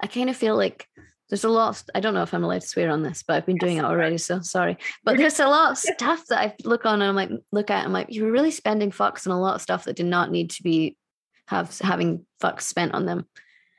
I 0.01 0.07
kind 0.07 0.29
of 0.29 0.35
feel 0.35 0.55
like 0.55 0.87
there's 1.29 1.43
a 1.43 1.49
lot. 1.49 1.75
Of, 1.75 1.83
I 1.93 1.99
don't 1.99 2.15
know 2.15 2.23
if 2.23 2.33
I'm 2.33 2.43
allowed 2.43 2.61
to 2.61 2.67
swear 2.67 2.89
on 2.89 3.03
this, 3.03 3.23
but 3.23 3.35
I've 3.35 3.45
been 3.45 3.57
yes, 3.57 3.65
doing 3.65 3.77
it 3.77 3.85
already, 3.85 4.17
so 4.17 4.41
sorry. 4.41 4.77
But 5.03 5.17
there's 5.17 5.39
a 5.39 5.47
lot 5.47 5.71
of 5.71 5.77
stuff 5.77 6.25
that 6.29 6.39
I 6.39 6.55
look 6.63 6.85
on 6.85 7.01
and 7.01 7.09
I'm 7.09 7.15
like, 7.15 7.29
look 7.51 7.69
at. 7.69 7.85
I'm 7.85 7.93
like, 7.93 8.11
you 8.11 8.23
were 8.23 8.31
really 8.31 8.51
spending 8.51 8.91
fucks 8.91 9.27
on 9.27 9.33
a 9.33 9.39
lot 9.39 9.55
of 9.55 9.61
stuff 9.61 9.83
that 9.83 9.95
did 9.95 10.07
not 10.07 10.31
need 10.31 10.49
to 10.51 10.63
be 10.63 10.97
have 11.47 11.77
having 11.79 12.25
fucks 12.41 12.61
spent 12.61 12.93
on 12.93 13.05
them. 13.05 13.27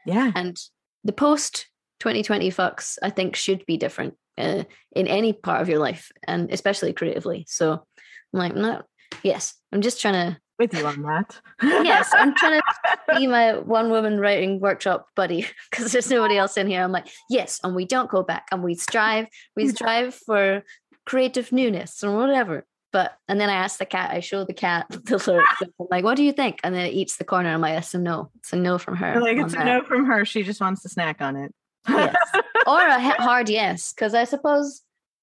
Yeah, 0.07 0.31
and 0.37 0.57
the 1.03 1.13
post 1.13 1.67
2020 2.01 2.51
fucks 2.53 2.99
I 3.03 3.11
think 3.11 3.35
should 3.35 3.67
be 3.67 3.77
different 3.77 4.15
uh, 4.39 4.65
in 4.93 5.07
any 5.07 5.33
part 5.33 5.61
of 5.61 5.69
your 5.69 5.79
life 5.79 6.11
and 6.27 6.53
especially 6.53 6.93
creatively 6.93 7.45
so 7.49 7.73
i'm 7.73 8.39
like 8.39 8.55
no 8.55 8.83
yes 9.23 9.55
i'm 9.73 9.83
just 9.83 10.01
trying 10.01 10.33
to 10.33 10.39
with 10.59 10.75
you 10.75 10.85
on 10.87 11.03
that. 11.03 11.41
yes, 11.63 12.11
I'm 12.13 12.35
trying 12.35 12.61
to 12.87 13.17
be 13.17 13.27
my 13.27 13.59
one 13.59 13.91
woman 13.91 14.19
writing 14.19 14.61
workshop 14.61 15.07
buddy 15.15 15.47
because 15.71 15.93
there's 15.93 16.11
nobody 16.11 16.37
else 16.37 16.57
in 16.57 16.67
here. 16.67 16.83
I'm 16.83 16.93
like, 16.93 17.09
yes, 17.31 17.61
and 17.63 17.75
we 17.75 17.85
don't 17.85 18.11
go 18.11 18.23
back 18.23 18.49
and 18.51 18.63
we 18.63 18.75
strive, 18.75 19.29
we 19.57 19.69
strive 19.75 20.15
for 20.15 20.63
creative 21.07 21.53
newness 21.53 22.03
or 22.03 22.17
whatever. 22.17 22.67
But 22.91 23.15
and 23.29 23.39
then 23.39 23.51
I 23.51 23.55
ask 23.55 23.79
the 23.79 23.87
cat, 23.87 24.11
I 24.13 24.21
show 24.21 24.45
the 24.45 24.55
cat 24.55 24.87
the 24.89 25.23
lyrics. 25.27 25.63
I'm 25.63 25.87
like, 25.91 26.05
what 26.05 26.17
do 26.17 26.25
you 26.25 26.33
think? 26.33 26.59
And 26.65 26.75
then 26.75 26.87
it 26.87 26.95
eats 26.95 27.17
the 27.17 27.25
corner. 27.25 27.51
I'm 27.51 27.61
like, 27.61 27.77
it's 27.79 27.93
a 27.93 27.99
no. 27.99 28.31
It's 28.37 28.55
a 28.55 28.57
no 28.57 28.79
from 28.79 28.97
her. 28.97 29.21
like 29.21 29.37
it's 29.37 29.53
a 29.53 29.63
no 29.63 29.83
from 29.83 30.07
her. 30.07 30.25
She 30.25 30.43
just 30.43 30.61
wants 30.61 30.83
to 30.83 30.89
snack 30.89 31.21
on 31.21 31.37
it. 31.37 31.55
Yes. 31.89 32.17
Or 32.67 32.81
a 32.81 33.01
hard 33.01 33.49
yes, 33.49 33.95
because 33.95 34.13
I 34.13 34.25
suppose 34.25 34.83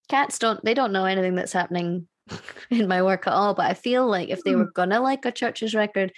cats 0.09 0.39
don't 0.39 0.63
they 0.65 0.73
don't 0.73 0.91
know 0.91 1.05
anything 1.05 1.35
that's 1.35 1.53
happening 1.53 2.07
in 2.71 2.87
my 2.87 3.03
work 3.03 3.27
at 3.27 3.33
all. 3.33 3.53
But 3.53 3.67
I 3.67 3.75
feel 3.75 4.07
like 4.07 4.29
if 4.29 4.43
they 4.43 4.53
hmm. 4.53 4.59
were 4.59 4.71
gonna 4.71 4.99
like 4.99 5.25
a 5.25 5.31
church's 5.31 5.75
record, 5.75 6.11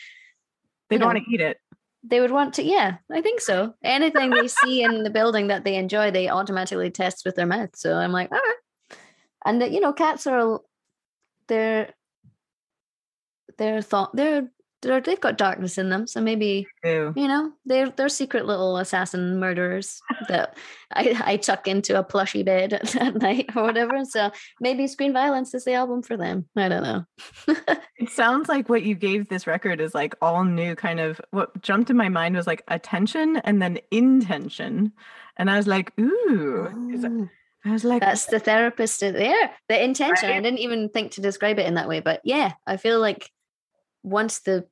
they'd 0.89 1.01
want 1.01 1.17
to 1.17 1.33
eat 1.33 1.41
it. 1.41 1.57
They 2.03 2.21
would 2.21 2.31
want 2.31 2.53
to, 2.53 2.63
yeah, 2.63 2.97
I 3.11 3.21
think 3.21 3.41
so. 3.41 3.73
Anything 3.83 4.29
they 4.29 4.47
see 4.47 4.83
in 4.83 5.03
the 5.03 5.09
building 5.09 5.47
that 5.47 5.65
they 5.65 5.75
enjoy, 5.75 6.11
they 6.11 6.29
automatically 6.29 6.89
test 6.89 7.25
with 7.25 7.35
their 7.35 7.45
mouth. 7.45 7.75
So 7.75 7.95
I'm 7.95 8.13
like, 8.13 8.31
all 8.31 8.37
right. 8.37 8.97
And 9.45 9.61
that, 9.61 9.71
you 9.71 9.81
know, 9.81 9.91
cats 9.91 10.25
are 10.27 10.61
they're 11.47 11.93
they're 13.57 13.81
thought 13.81 14.15
they're 14.15 14.41
they're, 14.41 14.51
they've 14.81 15.19
got 15.19 15.37
darkness 15.37 15.77
in 15.77 15.89
them. 15.89 16.07
So 16.07 16.21
maybe 16.21 16.67
you 16.83 17.13
know 17.15 17.51
they're 17.65 17.89
they're 17.89 18.09
secret 18.09 18.45
little 18.45 18.77
assassin 18.77 19.39
murderers 19.39 19.99
that 20.29 20.57
I, 20.93 21.19
I 21.23 21.37
tuck 21.37 21.67
into 21.67 21.97
a 21.97 22.03
plushy 22.03 22.43
bed 22.43 22.73
at, 22.73 22.95
at, 22.95 23.15
night 23.15 23.49
or 23.55 23.63
whatever. 23.63 24.05
So 24.05 24.31
maybe 24.59 24.87
Screen 24.87 25.13
Violence 25.13 25.53
is 25.53 25.65
the 25.65 25.73
album 25.73 26.03
for 26.03 26.17
them. 26.17 26.45
I 26.55 26.69
don't 26.69 26.83
know. 26.83 27.05
it 27.97 28.09
sounds 28.09 28.49
like 28.49 28.69
what 28.69 28.83
you 28.83 28.95
gave 28.95 29.27
this 29.27 29.47
record 29.47 29.81
is 29.81 29.95
like 29.95 30.15
all 30.21 30.43
new 30.43 30.75
kind 30.75 30.99
of 30.99 31.19
what 31.31 31.61
jumped 31.61 31.89
in 31.89 31.97
my 31.97 32.09
mind 32.09 32.35
was 32.35 32.47
like 32.47 32.63
attention 32.67 33.37
and 33.37 33.61
then 33.61 33.79
intention. 33.91 34.93
And 35.37 35.49
I 35.51 35.57
was 35.57 35.67
like, 35.67 35.91
ooh. 35.99 36.67
Oh. 37.03 37.29
I 37.65 37.71
was 37.71 37.83
like, 37.83 38.01
that's 38.01 38.27
the 38.27 38.39
therapist 38.39 39.01
there. 39.01 39.51
The 39.67 39.83
intention. 39.83 40.29
Right? 40.29 40.37
I 40.37 40.41
didn't 40.41 40.59
even 40.59 40.89
think 40.89 41.13
to 41.13 41.21
describe 41.21 41.59
it 41.59 41.65
in 41.65 41.73
that 41.73 41.89
way, 41.89 41.99
but 41.99 42.21
yeah, 42.23 42.53
I 42.65 42.77
feel 42.77 42.99
like 42.99 43.29
once 44.07 44.39
the 44.39 44.65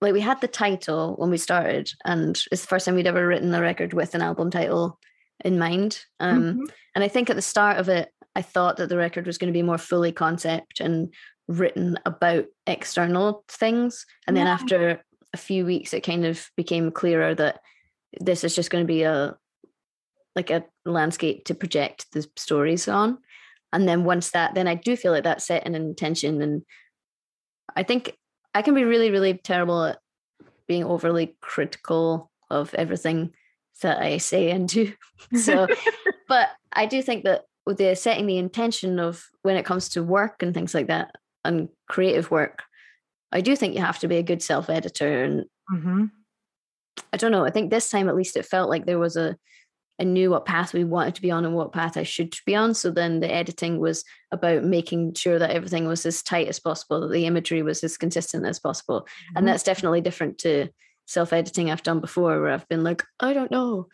like 0.00 0.12
we 0.12 0.20
had 0.20 0.40
the 0.40 0.48
title 0.48 1.14
when 1.16 1.30
we 1.30 1.38
started, 1.38 1.90
and 2.04 2.40
it's 2.52 2.62
the 2.62 2.68
first 2.68 2.84
time 2.84 2.94
we'd 2.94 3.06
ever 3.06 3.26
written 3.26 3.52
the 3.52 3.62
record 3.62 3.94
with 3.94 4.14
an 4.14 4.22
album 4.22 4.50
title 4.50 4.98
in 5.44 5.58
mind. 5.58 6.00
Um, 6.20 6.42
mm-hmm. 6.42 6.64
And 6.94 7.04
I 7.04 7.08
think 7.08 7.30
at 7.30 7.36
the 7.36 7.42
start 7.42 7.78
of 7.78 7.88
it, 7.88 8.10
I 8.36 8.42
thought 8.42 8.76
that 8.76 8.88
the 8.88 8.96
record 8.96 9.26
was 9.26 9.38
going 9.38 9.52
to 9.52 9.56
be 9.56 9.62
more 9.62 9.78
fully 9.78 10.12
concept 10.12 10.80
and 10.80 11.12
written 11.48 11.98
about 12.04 12.46
external 12.66 13.44
things. 13.48 14.04
And 14.26 14.36
then 14.36 14.46
after 14.46 15.02
a 15.32 15.36
few 15.36 15.64
weeks, 15.64 15.94
it 15.94 16.02
kind 16.02 16.24
of 16.24 16.48
became 16.56 16.90
clearer 16.90 17.34
that 17.34 17.60
this 18.20 18.44
is 18.44 18.54
just 18.54 18.70
going 18.70 18.84
to 18.84 18.92
be 18.92 19.02
a 19.02 19.36
like 20.36 20.50
a 20.50 20.64
landscape 20.84 21.44
to 21.44 21.54
project 21.54 22.06
the 22.12 22.26
stories 22.36 22.88
on. 22.88 23.18
And 23.72 23.88
then 23.88 24.04
once 24.04 24.30
that, 24.30 24.54
then 24.54 24.68
I 24.68 24.74
do 24.74 24.96
feel 24.96 25.12
like 25.12 25.24
that's 25.24 25.46
set 25.46 25.66
an 25.66 25.74
intention. 25.74 26.42
And 26.42 26.62
I 27.74 27.82
think 27.82 28.16
I 28.54 28.62
can 28.62 28.74
be 28.74 28.84
really, 28.84 29.10
really 29.10 29.34
terrible 29.34 29.84
at 29.84 29.98
being 30.66 30.84
overly 30.84 31.36
critical 31.40 32.30
of 32.50 32.74
everything 32.74 33.32
that 33.82 34.00
I 34.00 34.18
say 34.18 34.50
and 34.50 34.68
do. 34.68 34.92
So, 35.36 35.66
but 36.28 36.50
I 36.72 36.86
do 36.86 37.00
think 37.00 37.24
that 37.24 37.44
with 37.64 37.78
the 37.78 37.94
setting 37.94 38.26
the 38.26 38.36
intention 38.36 38.98
of 38.98 39.24
when 39.42 39.56
it 39.56 39.64
comes 39.64 39.88
to 39.90 40.02
work 40.02 40.42
and 40.42 40.52
things 40.52 40.74
like 40.74 40.88
that 40.88 41.14
and 41.44 41.68
creative 41.88 42.30
work, 42.30 42.62
I 43.32 43.40
do 43.40 43.56
think 43.56 43.74
you 43.74 43.80
have 43.80 43.98
to 44.00 44.08
be 44.08 44.16
a 44.16 44.22
good 44.22 44.42
self 44.42 44.68
editor. 44.68 45.24
And 45.24 45.44
mm-hmm. 45.72 46.04
I 47.12 47.16
don't 47.16 47.32
know, 47.32 47.44
I 47.44 47.50
think 47.50 47.70
this 47.70 47.88
time 47.88 48.08
at 48.08 48.16
least 48.16 48.36
it 48.36 48.44
felt 48.44 48.68
like 48.68 48.84
there 48.84 48.98
was 48.98 49.16
a, 49.16 49.36
I 50.00 50.04
knew 50.04 50.30
what 50.30 50.44
path 50.44 50.72
we 50.72 50.82
wanted 50.82 51.14
to 51.14 51.22
be 51.22 51.30
on 51.30 51.44
and 51.44 51.54
what 51.54 51.72
path 51.72 51.96
I 51.96 52.02
should 52.02 52.34
be 52.44 52.56
on. 52.56 52.74
So 52.74 52.90
then 52.90 53.20
the 53.20 53.32
editing 53.32 53.78
was 53.78 54.04
about 54.32 54.64
making 54.64 55.14
sure 55.14 55.38
that 55.38 55.52
everything 55.52 55.86
was 55.86 56.04
as 56.04 56.22
tight 56.22 56.48
as 56.48 56.58
possible, 56.58 57.00
that 57.00 57.12
the 57.12 57.26
imagery 57.26 57.62
was 57.62 57.84
as 57.84 57.96
consistent 57.96 58.44
as 58.44 58.58
possible. 58.58 59.02
Mm-hmm. 59.02 59.36
And 59.36 59.48
that's 59.48 59.62
definitely 59.62 60.00
different 60.00 60.38
to 60.38 60.68
self 61.06 61.32
editing 61.32 61.70
I've 61.70 61.82
done 61.82 62.00
before, 62.00 62.40
where 62.40 62.52
I've 62.52 62.68
been 62.68 62.82
like, 62.82 63.04
I 63.20 63.32
don't 63.32 63.50
know. 63.50 63.88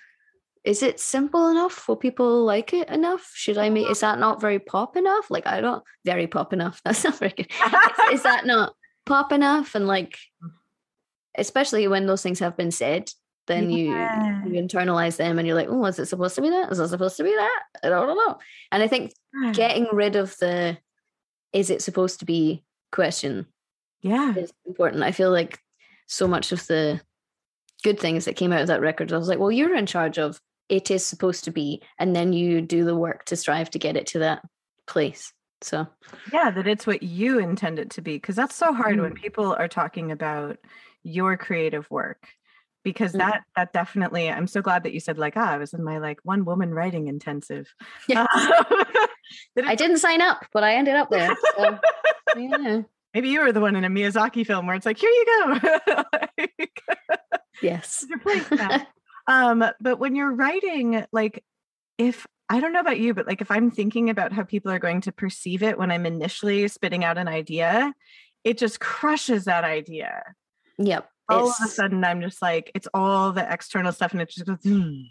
Is 0.64 0.82
it 0.82 1.00
simple 1.00 1.48
enough? 1.48 1.88
Will 1.88 1.96
people 1.96 2.44
like 2.44 2.72
it 2.72 2.88
enough? 2.88 3.30
Should 3.34 3.58
I 3.58 3.70
make, 3.70 3.90
is 3.90 4.00
that 4.00 4.18
not 4.18 4.40
very 4.40 4.58
pop 4.58 4.96
enough? 4.96 5.30
Like, 5.30 5.46
I 5.46 5.60
don't, 5.60 5.82
very 6.04 6.26
pop 6.26 6.52
enough. 6.52 6.80
That's 6.84 7.04
not 7.04 7.18
very 7.18 7.32
good. 7.36 7.48
is, 7.50 8.14
is 8.14 8.22
that 8.22 8.46
not 8.46 8.74
pop 9.04 9.32
enough? 9.32 9.74
And 9.74 9.86
like, 9.86 10.18
especially 11.36 11.88
when 11.88 12.06
those 12.06 12.22
things 12.22 12.38
have 12.38 12.56
been 12.56 12.70
said, 12.70 13.10
then 13.50 13.70
yeah. 13.70 14.44
you 14.44 14.52
you 14.52 14.62
internalize 14.62 15.16
them 15.16 15.38
and 15.38 15.46
you're 15.46 15.56
like, 15.56 15.68
oh, 15.68 15.84
is 15.86 15.98
it 15.98 16.06
supposed 16.06 16.36
to 16.36 16.42
be 16.42 16.50
that? 16.50 16.70
Is 16.70 16.78
it 16.78 16.88
supposed 16.88 17.16
to 17.16 17.24
be 17.24 17.34
that? 17.34 17.62
I 17.82 17.88
don't 17.88 18.06
know. 18.06 18.38
And 18.70 18.82
I 18.82 18.88
think 18.88 19.12
getting 19.52 19.88
rid 19.92 20.16
of 20.16 20.36
the 20.38 20.78
is 21.52 21.70
it 21.70 21.82
supposed 21.82 22.20
to 22.20 22.24
be 22.24 22.62
question 22.92 23.46
yeah 24.02 24.34
is 24.34 24.52
important. 24.66 25.02
I 25.02 25.12
feel 25.12 25.30
like 25.30 25.58
so 26.06 26.26
much 26.28 26.52
of 26.52 26.66
the 26.66 27.00
good 27.82 27.98
things 27.98 28.24
that 28.24 28.36
came 28.36 28.52
out 28.52 28.60
of 28.60 28.68
that 28.68 28.80
record, 28.80 29.12
I 29.12 29.18
was 29.18 29.28
like, 29.28 29.38
well, 29.38 29.52
you're 29.52 29.74
in 29.74 29.86
charge 29.86 30.18
of 30.18 30.40
it 30.68 30.90
is 30.90 31.04
supposed 31.04 31.44
to 31.44 31.50
be, 31.50 31.82
and 31.98 32.14
then 32.14 32.32
you 32.32 32.60
do 32.60 32.84
the 32.84 32.96
work 32.96 33.24
to 33.26 33.36
strive 33.36 33.70
to 33.70 33.78
get 33.78 33.96
it 33.96 34.06
to 34.08 34.20
that 34.20 34.42
place. 34.86 35.32
So 35.62 35.86
yeah, 36.32 36.50
that 36.50 36.66
it's 36.66 36.86
what 36.86 37.02
you 37.02 37.38
intend 37.38 37.78
it 37.78 37.90
to 37.90 38.00
be. 38.00 38.18
Cause 38.18 38.36
that's 38.36 38.54
so 38.54 38.72
hard 38.72 38.96
mm. 38.96 39.02
when 39.02 39.12
people 39.12 39.52
are 39.52 39.68
talking 39.68 40.10
about 40.12 40.58
your 41.02 41.36
creative 41.36 41.90
work 41.90 42.28
because 42.84 43.12
mm. 43.12 43.18
that 43.18 43.42
that 43.56 43.72
definitely 43.72 44.30
i'm 44.30 44.46
so 44.46 44.62
glad 44.62 44.82
that 44.82 44.92
you 44.92 45.00
said 45.00 45.18
like 45.18 45.36
ah 45.36 45.52
i 45.52 45.58
was 45.58 45.72
in 45.72 45.82
my 45.82 45.98
like 45.98 46.18
one 46.22 46.44
woman 46.44 46.72
writing 46.72 47.08
intensive. 47.08 47.72
Yeah. 48.08 48.26
i 49.64 49.74
didn't 49.74 49.98
sign 49.98 50.20
up 50.20 50.44
but 50.52 50.64
i 50.64 50.74
ended 50.74 50.96
up 50.96 51.10
there 51.10 51.36
so, 51.56 51.78
yeah. 52.36 52.82
Maybe 53.14 53.28
you 53.28 53.40
were 53.40 53.50
the 53.50 53.60
one 53.60 53.74
in 53.74 53.84
a 53.84 53.88
miyazaki 53.88 54.46
film 54.46 54.66
where 54.66 54.76
it's 54.76 54.86
like 54.86 54.98
here 54.98 55.10
you 55.10 55.24
go. 55.26 55.98
Like, 56.12 56.82
yes 57.60 58.06
um 59.26 59.64
but 59.80 59.98
when 59.98 60.14
you're 60.14 60.32
writing 60.32 61.04
like 61.12 61.44
if 61.98 62.26
i 62.48 62.60
don't 62.60 62.72
know 62.72 62.80
about 62.80 62.98
you 62.98 63.14
but 63.14 63.26
like 63.26 63.40
if 63.40 63.50
i'm 63.50 63.70
thinking 63.70 64.10
about 64.10 64.32
how 64.32 64.42
people 64.42 64.72
are 64.72 64.78
going 64.78 65.00
to 65.02 65.12
perceive 65.12 65.62
it 65.62 65.78
when 65.78 65.90
i'm 65.90 66.06
initially 66.06 66.66
spitting 66.68 67.04
out 67.04 67.18
an 67.18 67.28
idea 67.28 67.92
it 68.42 68.56
just 68.56 68.80
crushes 68.80 69.44
that 69.44 69.64
idea. 69.64 70.22
Yep 70.78 71.09
all 71.30 71.48
of 71.48 71.54
a 71.64 71.68
sudden 71.68 72.04
I'm 72.04 72.20
just 72.20 72.42
like, 72.42 72.70
it's 72.74 72.88
all 72.92 73.32
the 73.32 73.50
external 73.50 73.92
stuff 73.92 74.12
and 74.12 74.20
it 74.20 74.30
just 74.30 74.46
goes, 74.46 74.58
mm. 74.58 75.04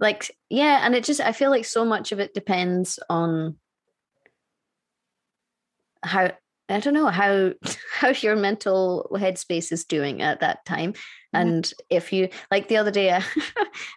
like, 0.00 0.30
yeah. 0.50 0.80
And 0.84 0.94
it 0.94 1.04
just, 1.04 1.20
I 1.20 1.32
feel 1.32 1.50
like 1.50 1.64
so 1.64 1.84
much 1.84 2.12
of 2.12 2.20
it 2.20 2.34
depends 2.34 2.98
on 3.08 3.56
how, 6.02 6.32
I 6.68 6.80
don't 6.80 6.94
know 6.94 7.08
how 7.08 7.52
how 7.92 8.08
your 8.08 8.36
mental 8.36 9.08
headspace 9.12 9.72
is 9.72 9.84
doing 9.84 10.22
at 10.22 10.40
that 10.40 10.64
time. 10.64 10.94
And 11.32 11.70
if 11.90 12.12
you 12.12 12.30
like 12.50 12.68
the 12.68 12.78
other 12.78 12.90
day, 12.90 13.10
I 13.12 13.22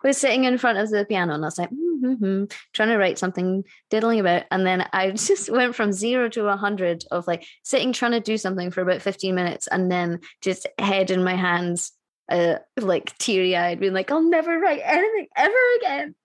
was 0.03 0.17
sitting 0.17 0.43
in 0.43 0.57
front 0.57 0.77
of 0.77 0.89
the 0.89 1.05
piano 1.05 1.33
and 1.33 1.43
I 1.43 1.47
was 1.47 1.57
like, 1.57 1.69
mm-hmm, 1.69 2.45
trying 2.73 2.89
to 2.89 2.97
write 2.97 3.17
something, 3.17 3.63
diddling 3.89 4.19
about. 4.19 4.43
And 4.51 4.65
then 4.65 4.87
I 4.91 5.11
just 5.11 5.49
went 5.49 5.75
from 5.75 5.93
zero 5.93 6.27
to 6.29 6.47
a 6.47 6.57
hundred 6.57 7.05
of 7.11 7.27
like 7.27 7.45
sitting, 7.63 7.93
trying 7.93 8.11
to 8.11 8.19
do 8.19 8.37
something 8.37 8.71
for 8.71 8.81
about 8.81 9.01
15 9.01 9.33
minutes 9.33 9.67
and 9.67 9.89
then 9.89 10.19
just 10.41 10.67
head 10.77 11.11
in 11.11 11.23
my 11.23 11.35
hands, 11.35 11.93
uh, 12.29 12.55
like 12.77 13.17
teary 13.17 13.55
eyed, 13.55 13.79
being 13.79 13.93
like, 13.93 14.11
I'll 14.11 14.21
never 14.21 14.59
write 14.59 14.81
anything 14.83 15.27
ever 15.35 15.57
again. 15.77 16.15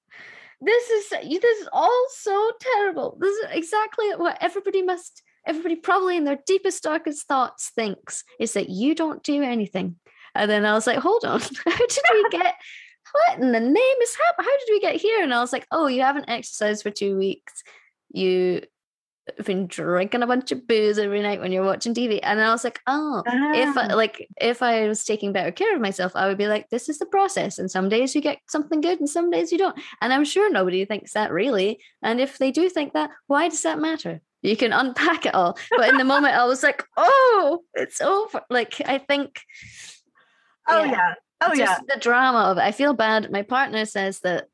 This 0.61 0.91
is 0.91 1.09
this 1.11 1.59
is 1.59 1.69
all 1.73 2.07
so 2.11 2.53
terrible. 2.59 3.19
This 3.21 3.37
is 3.37 3.47
exactly 3.53 4.07
what 4.17 4.39
everybody 4.41 4.83
must 4.83 5.23
everybody 5.47 5.77
probably 5.77 6.17
in 6.17 6.25
their 6.25 6.39
deepest 6.47 6.83
darkest 6.83 7.27
thoughts 7.27 7.71
thinks 7.75 8.25
is 8.39 8.53
that 8.55 8.69
you 8.69 8.95
don't 8.95 9.23
do 9.23 9.43
anything 9.43 9.97
and 10.35 10.51
then 10.51 10.67
I 10.67 10.73
was 10.75 10.87
like, 10.87 10.99
hold 10.99 11.25
on, 11.25 11.41
how 11.65 11.77
did 11.77 12.03
we 12.13 12.29
get 12.31 12.55
what 13.13 13.39
in 13.39 13.53
the 13.53 13.61
name 13.61 13.97
is 14.03 14.17
happening? 14.17 14.51
How 14.51 14.59
did 14.59 14.73
we 14.73 14.81
get 14.81 15.01
here? 15.01 15.23
And 15.23 15.33
I 15.33 15.41
was 15.41 15.53
like, 15.53 15.67
oh, 15.71 15.87
you 15.87 16.03
haven't 16.03 16.29
exercised 16.29 16.83
for 16.83 16.91
two 16.91 17.17
weeks. 17.17 17.63
You 18.11 18.63
have 19.37 19.47
been 19.47 19.67
drinking 19.67 20.23
a 20.23 20.27
bunch 20.27 20.53
of 20.53 20.67
booze 20.67 20.99
every 20.99 21.23
night 21.23 21.41
when 21.41 21.53
you're 21.53 21.65
watching 21.65 21.95
TV. 21.95 22.19
And 22.23 22.41
I 22.41 22.51
was 22.51 22.65
like, 22.65 22.81
oh, 22.87 23.23
ah. 23.27 23.53
if 23.55 23.77
I, 23.77 23.89
ah. 23.89 23.95
like 23.95 24.29
if 24.41 24.63
I 24.63 24.89
was 24.89 25.05
taking 25.05 25.33
better 25.33 25.53
care 25.53 25.75
of 25.75 25.81
myself, 25.81 26.13
I 26.17 26.27
would 26.27 26.39
be 26.39 26.49
like, 26.49 26.69
this 26.71 26.89
is 26.89 26.99
the 26.99 27.07
process. 27.07 27.59
And 27.59 27.71
some 27.71 27.89
days 27.89 28.15
you 28.15 28.21
get 28.21 28.39
something 28.49 28.81
good 28.81 28.99
and 28.99 29.09
some 29.09 29.31
days 29.31 29.53
you 29.53 29.59
don't. 29.59 29.79
And 30.01 30.13
I'm 30.13 30.25
sure 30.25 30.51
nobody 30.51 30.85
thinks 30.85 31.13
that 31.13 31.31
really. 31.31 31.79
And 32.03 32.21
if 32.21 32.39
they 32.39 32.51
do 32.51 32.69
think 32.69 32.95
that, 32.95 33.11
why 33.27 33.49
does 33.49 33.63
that 33.63 33.79
matter? 33.79 34.21
You 34.45 34.57
can 34.57 34.73
unpack 34.73 35.27
it 35.27 35.35
all. 35.35 35.59
But 35.77 35.89
in 35.89 35.97
the 35.97 36.05
moment 36.05 36.35
I 36.35 36.45
was 36.45 36.63
like, 36.63 36.85
oh, 36.97 37.63
it's 37.75 38.01
over. 38.01 38.43
Like 38.51 38.81
I 38.87 38.99
think 38.99 39.41
Oh 40.69 40.85
yeah. 40.85 40.91
yeah. 40.91 41.15
Oh 41.41 41.55
Just 41.55 41.59
yeah. 41.59 41.79
The 41.95 42.01
drama 42.01 42.51
of 42.51 42.59
it. 42.59 42.63
I 42.63 42.73
feel 42.73 42.95
bad. 42.95 43.31
My 43.31 43.43
partner 43.43 43.85
says 43.85 44.21
that 44.21 44.47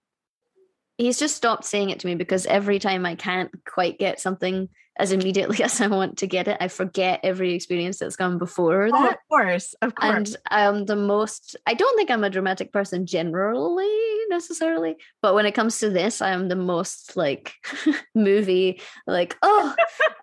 he's 0.99 1.19
just 1.19 1.37
stopped 1.37 1.65
saying 1.65 1.91
it 1.91 2.01
to 2.01 2.07
me 2.07 2.15
because 2.15 2.47
every 2.47 2.79
time 2.79 3.07
I 3.07 3.15
can't 3.15 3.51
quite 3.65 3.99
get 3.99 4.21
something 4.21 4.69
as 5.01 5.13
immediately 5.13 5.63
as 5.65 5.81
I 5.81 5.87
want 5.87 6.19
to 6.19 6.27
get 6.27 6.47
it, 6.47 6.59
I 6.61 6.69
forget 6.69 7.21
every 7.23 7.55
experience 7.55 7.99
that's 7.99 8.17
gone 8.17 8.39
before 8.39 8.85
oh, 8.85 8.91
that. 8.91 9.13
Of 9.13 9.19
course, 9.29 9.75
of 9.83 9.95
course. 9.95 10.15
And 10.15 10.37
I'm 10.51 10.85
the 10.85 10.97
most, 10.97 11.57
I 11.67 11.75
don't 11.75 11.97
think 11.97 12.11
I'm 12.11 12.25
a 12.25 12.31
dramatic 12.31 12.73
person 12.73 13.07
generally 13.07 13.89
necessarily, 14.29 14.97
but 15.23 15.35
when 15.35 15.47
it 15.47 15.53
comes 15.53 15.79
to 15.79 15.91
this, 15.91 16.21
I 16.21 16.31
am 16.31 16.49
the 16.49 16.57
most 16.57 17.17
like 17.17 17.55
movie, 18.15 18.81
like, 19.07 19.37
oh, 19.43 19.75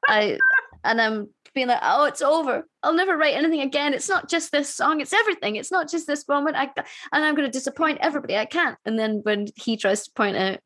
I, 0.07 0.37
and 0.83 1.01
I'm 1.01 1.29
being 1.53 1.67
like, 1.67 1.79
oh, 1.81 2.05
it's 2.05 2.21
over. 2.21 2.67
I'll 2.83 2.93
never 2.93 3.17
write 3.17 3.35
anything 3.35 3.61
again. 3.61 3.93
It's 3.95 4.07
not 4.07 4.29
just 4.29 4.51
this 4.51 4.73
song, 4.73 5.01
it's 5.01 5.13
everything. 5.13 5.55
It's 5.55 5.71
not 5.71 5.89
just 5.89 6.05
this 6.05 6.27
moment. 6.27 6.55
I, 6.55 6.69
and 7.11 7.25
I'm 7.25 7.35
going 7.35 7.47
to 7.47 7.51
disappoint 7.51 7.99
everybody. 8.01 8.37
I 8.37 8.45
can't. 8.45 8.77
And 8.85 8.97
then 8.97 9.21
when 9.23 9.47
he 9.55 9.75
tries 9.75 10.03
to 10.03 10.11
point 10.11 10.37
out, 10.37 10.59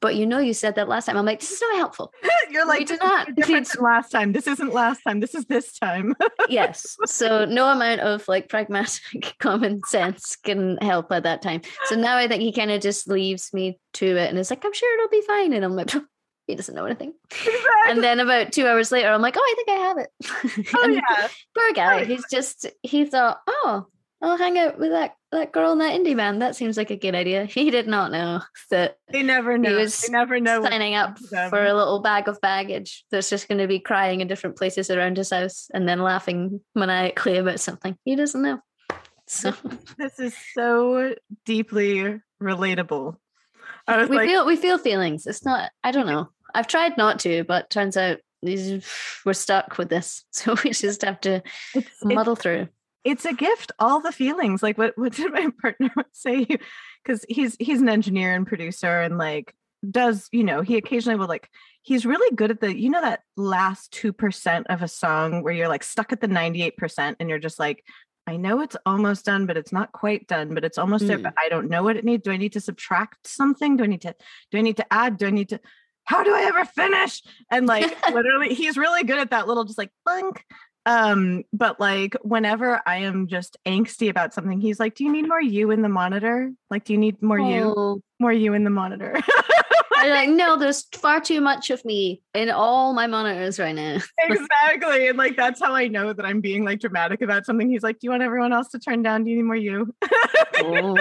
but 0.00 0.14
you 0.14 0.26
know, 0.26 0.38
you 0.38 0.54
said 0.54 0.76
that 0.76 0.88
last 0.88 1.06
time. 1.06 1.16
I'm 1.16 1.26
like, 1.26 1.40
this 1.40 1.52
is 1.52 1.60
not 1.60 1.76
helpful. 1.76 2.12
You're 2.50 2.66
like, 2.66 2.86
do 2.86 2.96
not. 2.96 3.34
Different 3.34 3.68
than 3.68 3.82
last 3.84 4.10
time. 4.10 4.32
This 4.32 4.46
isn't 4.46 4.72
last 4.72 5.02
time. 5.02 5.20
This 5.20 5.34
is 5.34 5.44
this 5.46 5.78
time. 5.78 6.14
yes. 6.48 6.96
So 7.06 7.44
no 7.44 7.68
amount 7.68 8.00
of 8.00 8.26
like 8.28 8.48
pragmatic 8.48 9.34
common 9.38 9.80
sense 9.86 10.36
can 10.36 10.76
help 10.78 11.10
at 11.12 11.24
that 11.24 11.42
time. 11.42 11.62
So 11.86 11.96
now 11.96 12.16
I 12.16 12.28
think 12.28 12.42
he 12.42 12.52
kind 12.52 12.70
of 12.70 12.80
just 12.80 13.08
leaves 13.08 13.52
me 13.52 13.78
to 13.94 14.06
it 14.06 14.30
and 14.30 14.38
it's 14.38 14.50
like, 14.50 14.64
I'm 14.64 14.72
sure 14.72 14.94
it'll 14.94 15.10
be 15.10 15.26
fine. 15.26 15.52
And 15.52 15.64
I'm 15.64 15.74
like, 15.74 15.90
he 16.46 16.54
doesn't 16.54 16.74
know 16.74 16.86
anything. 16.86 17.12
Exactly. 17.30 17.60
And 17.88 18.02
then 18.02 18.20
about 18.20 18.52
two 18.52 18.66
hours 18.66 18.92
later, 18.92 19.08
I'm 19.08 19.20
like, 19.20 19.36
oh, 19.36 19.40
I 19.40 19.54
think 19.56 19.68
I 19.68 19.82
have 19.82 19.98
it. 19.98 20.74
Oh 20.74 20.88
yeah. 20.88 21.28
Poor 21.54 21.72
guy. 21.74 22.00
Oh, 22.00 22.04
He's 22.04 22.24
just 22.30 22.66
he 22.82 23.04
thought, 23.04 23.40
oh, 23.46 23.86
I'll 24.22 24.38
hang 24.38 24.58
out 24.58 24.78
with 24.78 24.90
that 24.90 25.14
that 25.32 25.52
girl 25.52 25.72
in 25.72 25.78
that 25.78 25.98
indie 25.98 26.16
band. 26.16 26.40
That 26.40 26.56
seems 26.56 26.76
like 26.76 26.90
a 26.90 26.96
good 26.96 27.14
idea. 27.14 27.46
He 27.58 27.70
did 27.70 27.88
not 27.88 28.12
know 28.12 28.40
that 28.70 28.96
they 29.10 29.22
never 29.22 29.58
know. 29.58 29.70
He 29.70 29.74
was 29.74 30.00
they 30.00 30.12
never 30.12 30.40
know 30.40 30.62
signing 30.62 30.94
up 30.94 31.18
for 31.18 31.64
a 31.64 31.74
little 31.74 32.00
bag 32.00 32.28
of 32.28 32.40
baggage 32.40 33.04
that's 33.10 33.28
just 33.28 33.48
going 33.48 33.58
to 33.58 33.66
be 33.66 33.80
crying 33.80 34.20
in 34.20 34.28
different 34.28 34.56
places 34.56 34.90
around 34.90 35.16
his 35.16 35.30
house 35.30 35.68
and 35.74 35.88
then 35.88 36.00
laughing 36.00 36.60
maniacally 36.74 37.36
about 37.36 37.60
something. 37.60 37.96
He 38.04 38.16
doesn't 38.16 38.42
know. 38.42 38.60
So 39.26 39.52
this 39.98 40.18
is 40.18 40.34
so 40.54 41.14
deeply 41.44 42.20
relatable. 42.42 43.16
we 43.88 43.94
like, 43.94 44.28
feel 44.28 44.46
we 44.46 44.56
feel 44.56 44.78
feelings. 44.78 45.26
It's 45.26 45.44
not. 45.44 45.70
I 45.84 45.90
don't 45.90 46.06
know. 46.06 46.30
I've 46.54 46.66
tried 46.66 46.96
not 46.96 47.18
to, 47.20 47.44
but 47.44 47.68
turns 47.68 47.96
out 47.96 48.18
we're 48.42 49.32
stuck 49.32 49.78
with 49.78 49.88
this. 49.88 50.24
So 50.32 50.56
we 50.64 50.70
just 50.70 51.02
have 51.02 51.20
to 51.22 51.42
it's, 51.74 52.04
muddle 52.04 52.34
it's, 52.34 52.42
through. 52.42 52.68
It's 53.04 53.24
a 53.24 53.32
gift, 53.32 53.72
all 53.78 54.00
the 54.00 54.12
feelings. 54.12 54.62
Like 54.62 54.78
what 54.78 54.96
what 54.96 55.12
did 55.14 55.32
my 55.32 55.48
partner 55.60 55.90
say? 56.12 56.46
Because 57.04 57.24
he's 57.28 57.56
he's 57.58 57.80
an 57.80 57.88
engineer 57.88 58.34
and 58.34 58.46
producer 58.46 59.00
and 59.00 59.18
like 59.18 59.54
does, 59.88 60.28
you 60.32 60.42
know, 60.42 60.60
he 60.60 60.76
occasionally 60.76 61.18
will 61.18 61.28
like 61.28 61.48
he's 61.82 62.04
really 62.04 62.34
good 62.34 62.50
at 62.50 62.60
the, 62.60 62.76
you 62.76 62.90
know, 62.90 63.00
that 63.00 63.20
last 63.36 63.92
two 63.92 64.12
percent 64.12 64.66
of 64.68 64.82
a 64.82 64.88
song 64.88 65.42
where 65.42 65.54
you're 65.54 65.68
like 65.68 65.84
stuck 65.84 66.12
at 66.12 66.20
the 66.20 66.26
98% 66.26 67.16
and 67.20 67.28
you're 67.28 67.38
just 67.38 67.58
like, 67.58 67.84
I 68.26 68.36
know 68.36 68.60
it's 68.60 68.76
almost 68.84 69.24
done, 69.24 69.46
but 69.46 69.56
it's 69.56 69.72
not 69.72 69.92
quite 69.92 70.26
done, 70.26 70.52
but 70.52 70.62
it's 70.62 70.76
almost 70.76 71.04
mm. 71.04 71.08
there. 71.08 71.18
But 71.18 71.34
I 71.42 71.48
don't 71.48 71.70
know 71.70 71.82
what 71.82 71.96
it 71.96 72.04
needs. 72.04 72.24
Do 72.24 72.30
I 72.30 72.36
need 72.36 72.52
to 72.52 72.60
subtract 72.60 73.26
something? 73.26 73.76
Do 73.78 73.84
I 73.84 73.86
need 73.86 74.02
to 74.02 74.14
do 74.50 74.58
I 74.58 74.60
need 74.60 74.76
to 74.76 74.92
add? 74.92 75.16
Do 75.16 75.26
I 75.26 75.30
need 75.30 75.48
to 75.50 75.60
how 76.04 76.24
do 76.24 76.34
I 76.34 76.42
ever 76.44 76.64
finish? 76.64 77.22
And 77.50 77.66
like 77.66 77.96
literally, 78.12 78.54
he's 78.54 78.76
really 78.78 79.04
good 79.04 79.18
at 79.18 79.30
that 79.30 79.46
little 79.46 79.64
just 79.64 79.78
like 79.78 79.90
blink. 80.04 80.42
Um, 80.88 81.44
but 81.52 81.78
like 81.78 82.16
whenever 82.22 82.80
I 82.86 82.98
am 82.98 83.26
just 83.26 83.58
angsty 83.66 84.08
about 84.08 84.32
something, 84.32 84.58
he's 84.58 84.80
like, 84.80 84.94
Do 84.94 85.04
you 85.04 85.12
need 85.12 85.28
more 85.28 85.40
you 85.40 85.70
in 85.70 85.82
the 85.82 85.88
monitor? 85.90 86.50
Like, 86.70 86.84
do 86.84 86.94
you 86.94 86.98
need 86.98 87.20
more 87.22 87.38
oh. 87.38 87.48
you? 87.48 88.02
More 88.18 88.32
you 88.32 88.54
in 88.54 88.64
the 88.64 88.70
monitor. 88.70 89.14
I'm 89.94 90.10
like, 90.10 90.30
no, 90.30 90.56
there's 90.56 90.86
far 90.94 91.20
too 91.20 91.42
much 91.42 91.68
of 91.70 91.84
me 91.84 92.22
in 92.32 92.48
all 92.48 92.94
my 92.94 93.06
monitors 93.06 93.58
right 93.58 93.74
now. 93.74 93.98
exactly. 94.18 95.08
And 95.08 95.18
like 95.18 95.36
that's 95.36 95.60
how 95.60 95.74
I 95.74 95.88
know 95.88 96.14
that 96.14 96.24
I'm 96.24 96.40
being 96.40 96.64
like 96.64 96.80
dramatic 96.80 97.20
about 97.20 97.44
something. 97.44 97.68
He's 97.68 97.82
like, 97.82 97.98
Do 97.98 98.06
you 98.06 98.10
want 98.10 98.22
everyone 98.22 98.54
else 98.54 98.68
to 98.68 98.78
turn 98.78 99.02
down? 99.02 99.24
Do 99.24 99.30
you 99.30 99.36
need 99.36 99.42
more 99.42 99.56
you? 99.56 99.94
oh. 100.56 100.96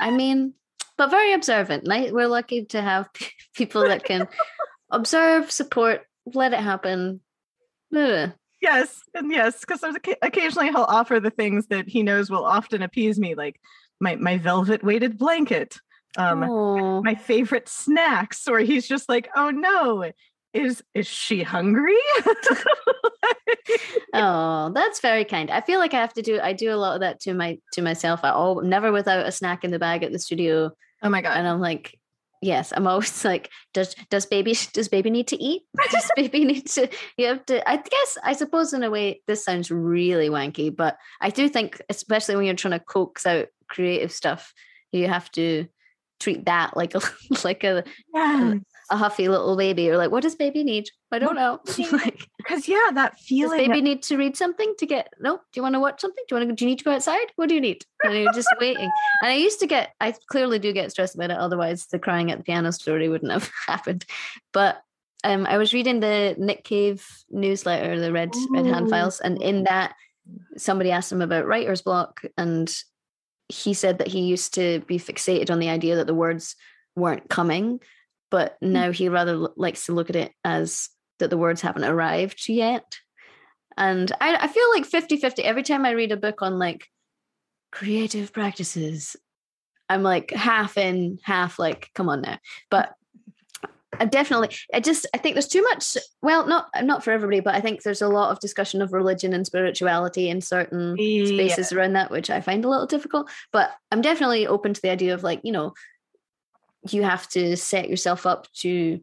I 0.00 0.10
mean, 0.10 0.54
but 0.96 1.10
very 1.10 1.34
observant. 1.34 1.86
Right? 1.86 2.14
We're 2.14 2.28
lucky 2.28 2.64
to 2.66 2.80
have 2.80 3.10
people 3.54 3.82
that 3.82 4.04
can 4.04 4.26
observe, 4.90 5.50
support, 5.50 6.06
let 6.24 6.54
it 6.54 6.60
happen. 6.60 7.20
Yes, 8.60 9.02
and 9.14 9.30
yes, 9.30 9.60
because 9.60 9.82
occasionally 10.22 10.68
he'll 10.68 10.82
offer 10.82 11.20
the 11.20 11.30
things 11.30 11.66
that 11.66 11.88
he 11.88 12.02
knows 12.02 12.30
will 12.30 12.44
often 12.44 12.82
appease 12.82 13.18
me, 13.18 13.34
like 13.34 13.60
my 14.00 14.16
my 14.16 14.38
velvet 14.38 14.82
weighted 14.82 15.18
blanket, 15.18 15.78
um, 16.16 16.42
oh. 16.42 17.02
my 17.02 17.14
favorite 17.14 17.68
snacks, 17.68 18.48
or 18.48 18.58
he's 18.60 18.88
just 18.88 19.08
like, 19.08 19.28
oh 19.36 19.50
no, 19.50 20.10
is 20.56 20.82
is 20.94 21.06
she 21.06 21.42
hungry? 21.42 21.96
oh, 24.14 24.70
that's 24.74 25.00
very 25.00 25.24
kind. 25.24 25.50
I 25.50 25.60
feel 25.60 25.78
like 25.78 25.92
I 25.92 26.00
have 26.00 26.14
to 26.14 26.22
do 26.22 26.40
I 26.40 26.54
do 26.54 26.72
a 26.72 26.76
lot 26.76 26.94
of 26.94 27.00
that 27.00 27.20
to 27.20 27.34
my 27.34 27.58
to 27.72 27.82
myself. 27.82 28.20
I 28.22 28.30
all 28.30 28.62
never 28.62 28.90
without 28.90 29.26
a 29.26 29.32
snack 29.32 29.64
in 29.64 29.70
the 29.70 29.78
bag 29.78 30.02
at 30.02 30.12
the 30.12 30.18
studio. 30.18 30.72
Oh 31.02 31.10
my 31.10 31.20
god. 31.20 31.36
And 31.36 31.46
I'm 31.46 31.60
like, 31.60 31.98
yes, 32.46 32.72
I'm 32.74 32.86
always 32.86 33.24
like, 33.32 33.50
does 33.74 33.94
does 34.10 34.24
baby 34.24 34.56
does 34.72 34.88
baby 34.88 35.10
need 35.10 35.28
to 35.28 35.42
eat? 35.42 35.62
Does 35.90 36.10
baby 36.16 36.44
need 36.44 36.66
to 36.68 36.88
you 37.18 37.26
have 37.26 37.44
to 37.46 37.68
I 37.68 37.76
guess 37.76 38.18
I 38.22 38.32
suppose 38.32 38.72
in 38.72 38.82
a 38.82 38.90
way 38.90 39.22
this 39.26 39.44
sounds 39.44 39.70
really 39.70 40.30
wanky, 40.30 40.74
but 40.74 40.96
I 41.20 41.30
do 41.30 41.48
think 41.48 41.82
especially 41.88 42.36
when 42.36 42.46
you're 42.46 42.54
trying 42.54 42.78
to 42.78 42.84
coax 42.84 43.26
out 43.26 43.46
creative 43.68 44.12
stuff, 44.12 44.54
you 44.92 45.08
have 45.08 45.30
to 45.32 45.66
treat 46.20 46.46
that 46.46 46.76
like 46.76 46.94
a 46.94 47.00
like 47.44 47.64
a, 47.64 47.84
yeah 48.14 48.54
a 48.90 48.96
huffy 48.96 49.28
little 49.28 49.56
baby 49.56 49.90
or 49.90 49.96
like 49.96 50.10
what 50.10 50.22
does 50.22 50.34
baby 50.34 50.62
need? 50.62 50.88
I 51.10 51.18
don't 51.18 51.34
know. 51.34 51.60
like 51.92 52.28
because 52.38 52.68
yeah 52.68 52.90
that 52.94 53.18
feeling 53.18 53.58
does 53.58 53.66
baby 53.66 53.80
that- 53.80 53.84
need 53.84 54.02
to 54.04 54.16
read 54.16 54.36
something 54.36 54.74
to 54.78 54.86
get 54.86 55.12
no 55.20 55.36
do 55.36 55.42
you 55.54 55.62
want 55.62 55.74
to 55.74 55.80
watch 55.80 56.00
something? 56.00 56.24
Do 56.28 56.34
you 56.34 56.40
want 56.40 56.50
to 56.50 56.54
do 56.54 56.64
you 56.64 56.70
need 56.70 56.78
to 56.78 56.84
go 56.84 56.92
outside? 56.92 57.26
What 57.36 57.48
do 57.48 57.54
you 57.54 57.60
need? 57.60 57.84
And 58.02 58.14
you're 58.14 58.32
just 58.32 58.48
waiting. 58.60 58.90
And 59.22 59.30
i 59.30 59.34
used 59.34 59.60
to 59.60 59.66
get 59.66 59.94
i 60.00 60.14
clearly 60.28 60.58
do 60.58 60.72
get 60.72 60.90
stressed 60.90 61.14
about 61.14 61.30
it 61.30 61.38
otherwise 61.38 61.86
the 61.86 61.98
crying 61.98 62.30
at 62.30 62.38
the 62.38 62.44
piano 62.44 62.72
story 62.72 63.08
wouldn't 63.08 63.32
have 63.32 63.50
happened. 63.66 64.04
But 64.52 64.82
um, 65.24 65.46
I 65.46 65.58
was 65.58 65.74
reading 65.74 66.00
the 66.00 66.36
Nick 66.38 66.62
Cave 66.62 67.04
newsletter, 67.30 67.98
the 67.98 68.12
Red 68.12 68.30
Ooh. 68.36 68.48
Red 68.52 68.66
Hand 68.66 68.88
Files, 68.88 69.18
and 69.18 69.42
in 69.42 69.64
that 69.64 69.94
somebody 70.56 70.90
asked 70.90 71.10
him 71.10 71.22
about 71.22 71.46
writer's 71.46 71.82
block, 71.82 72.22
and 72.36 72.72
he 73.48 73.74
said 73.74 73.98
that 73.98 74.08
he 74.08 74.20
used 74.20 74.54
to 74.54 74.80
be 74.86 74.98
fixated 74.98 75.50
on 75.50 75.58
the 75.58 75.68
idea 75.68 75.96
that 75.96 76.06
the 76.06 76.14
words 76.14 76.54
weren't 76.94 77.28
coming 77.28 77.80
but 78.30 78.56
hmm. 78.60 78.72
now 78.72 78.92
he 78.92 79.08
rather 79.08 79.36
likes 79.56 79.86
to 79.86 79.92
look 79.92 80.10
at 80.10 80.16
it 80.16 80.32
as 80.44 80.88
that 81.18 81.30
the 81.30 81.38
words 81.38 81.60
haven't 81.60 81.84
arrived 81.84 82.48
yet. 82.48 82.98
And 83.76 84.10
I, 84.20 84.36
I 84.36 84.48
feel 84.48 84.70
like 84.74 84.86
50 84.86 85.18
50 85.18 85.42
every 85.44 85.62
time 85.62 85.84
I 85.84 85.90
read 85.90 86.12
a 86.12 86.16
book 86.16 86.42
on 86.42 86.58
like 86.58 86.88
creative 87.72 88.32
practices, 88.32 89.16
I'm 89.88 90.02
like 90.02 90.30
half 90.30 90.78
in, 90.78 91.18
half 91.22 91.58
like, 91.58 91.90
come 91.94 92.08
on 92.08 92.22
now. 92.22 92.38
But 92.70 92.94
I 93.98 94.04
definitely, 94.04 94.50
I 94.74 94.80
just, 94.80 95.06
I 95.14 95.18
think 95.18 95.34
there's 95.34 95.48
too 95.48 95.62
much. 95.62 95.96
Well, 96.22 96.46
not 96.46 96.68
not 96.82 97.02
for 97.04 97.12
everybody, 97.12 97.40
but 97.40 97.54
I 97.54 97.60
think 97.60 97.82
there's 97.82 98.02
a 98.02 98.08
lot 98.08 98.30
of 98.30 98.40
discussion 98.40 98.82
of 98.82 98.92
religion 98.92 99.32
and 99.32 99.46
spirituality 99.46 100.28
in 100.28 100.40
certain 100.40 100.96
yeah. 100.98 101.26
spaces 101.26 101.72
around 101.72 101.94
that, 101.94 102.10
which 102.10 102.28
I 102.28 102.40
find 102.40 102.64
a 102.64 102.68
little 102.68 102.86
difficult. 102.86 103.30
But 103.52 103.70
I'm 103.90 104.02
definitely 104.02 104.46
open 104.46 104.74
to 104.74 104.82
the 104.82 104.90
idea 104.90 105.14
of 105.14 105.22
like, 105.22 105.40
you 105.44 105.52
know, 105.52 105.72
you 106.92 107.02
have 107.02 107.28
to 107.28 107.56
set 107.56 107.88
yourself 107.88 108.26
up 108.26 108.50
to 108.54 109.00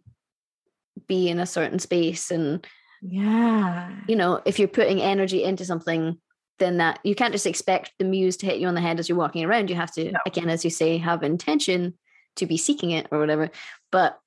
be 1.08 1.30
in 1.30 1.39
a 1.39 1.46
certain 1.46 1.80
space 1.80 2.32
and 2.32 2.65
yeah. 3.02 3.91
you 4.08 4.15
know 4.15 4.41
if 4.46 4.60
you're 4.60 4.67
putting 4.67 5.02
energy 5.02 5.43
into 5.43 5.65
something 5.65 6.17
then 6.60 6.78
that 6.78 7.00
you 7.04 7.15
can't 7.15 7.34
just 7.34 7.48
expect 7.48 7.91
the 8.00 8.06
muse 8.06 8.38
to 8.38 8.46
hit 8.46 8.60
you 8.60 8.67
on 8.67 8.76
the 8.76 8.82
head 8.82 9.00
as 9.00 9.10
you're 9.10 9.17
walking 9.17 9.43
around. 9.43 9.69
You 9.69 9.76
have 9.76 9.91
to 9.93 10.12
no. 10.12 10.19
again 10.26 10.50
as 10.50 10.63
you 10.63 10.69
say 10.69 10.98
have 10.98 11.24
intention 11.24 11.96
to 12.38 12.46
be 12.46 12.58
seeking 12.58 12.91
it 12.91 13.08
or 13.12 13.19
whatever. 13.19 13.50
But 13.91 14.19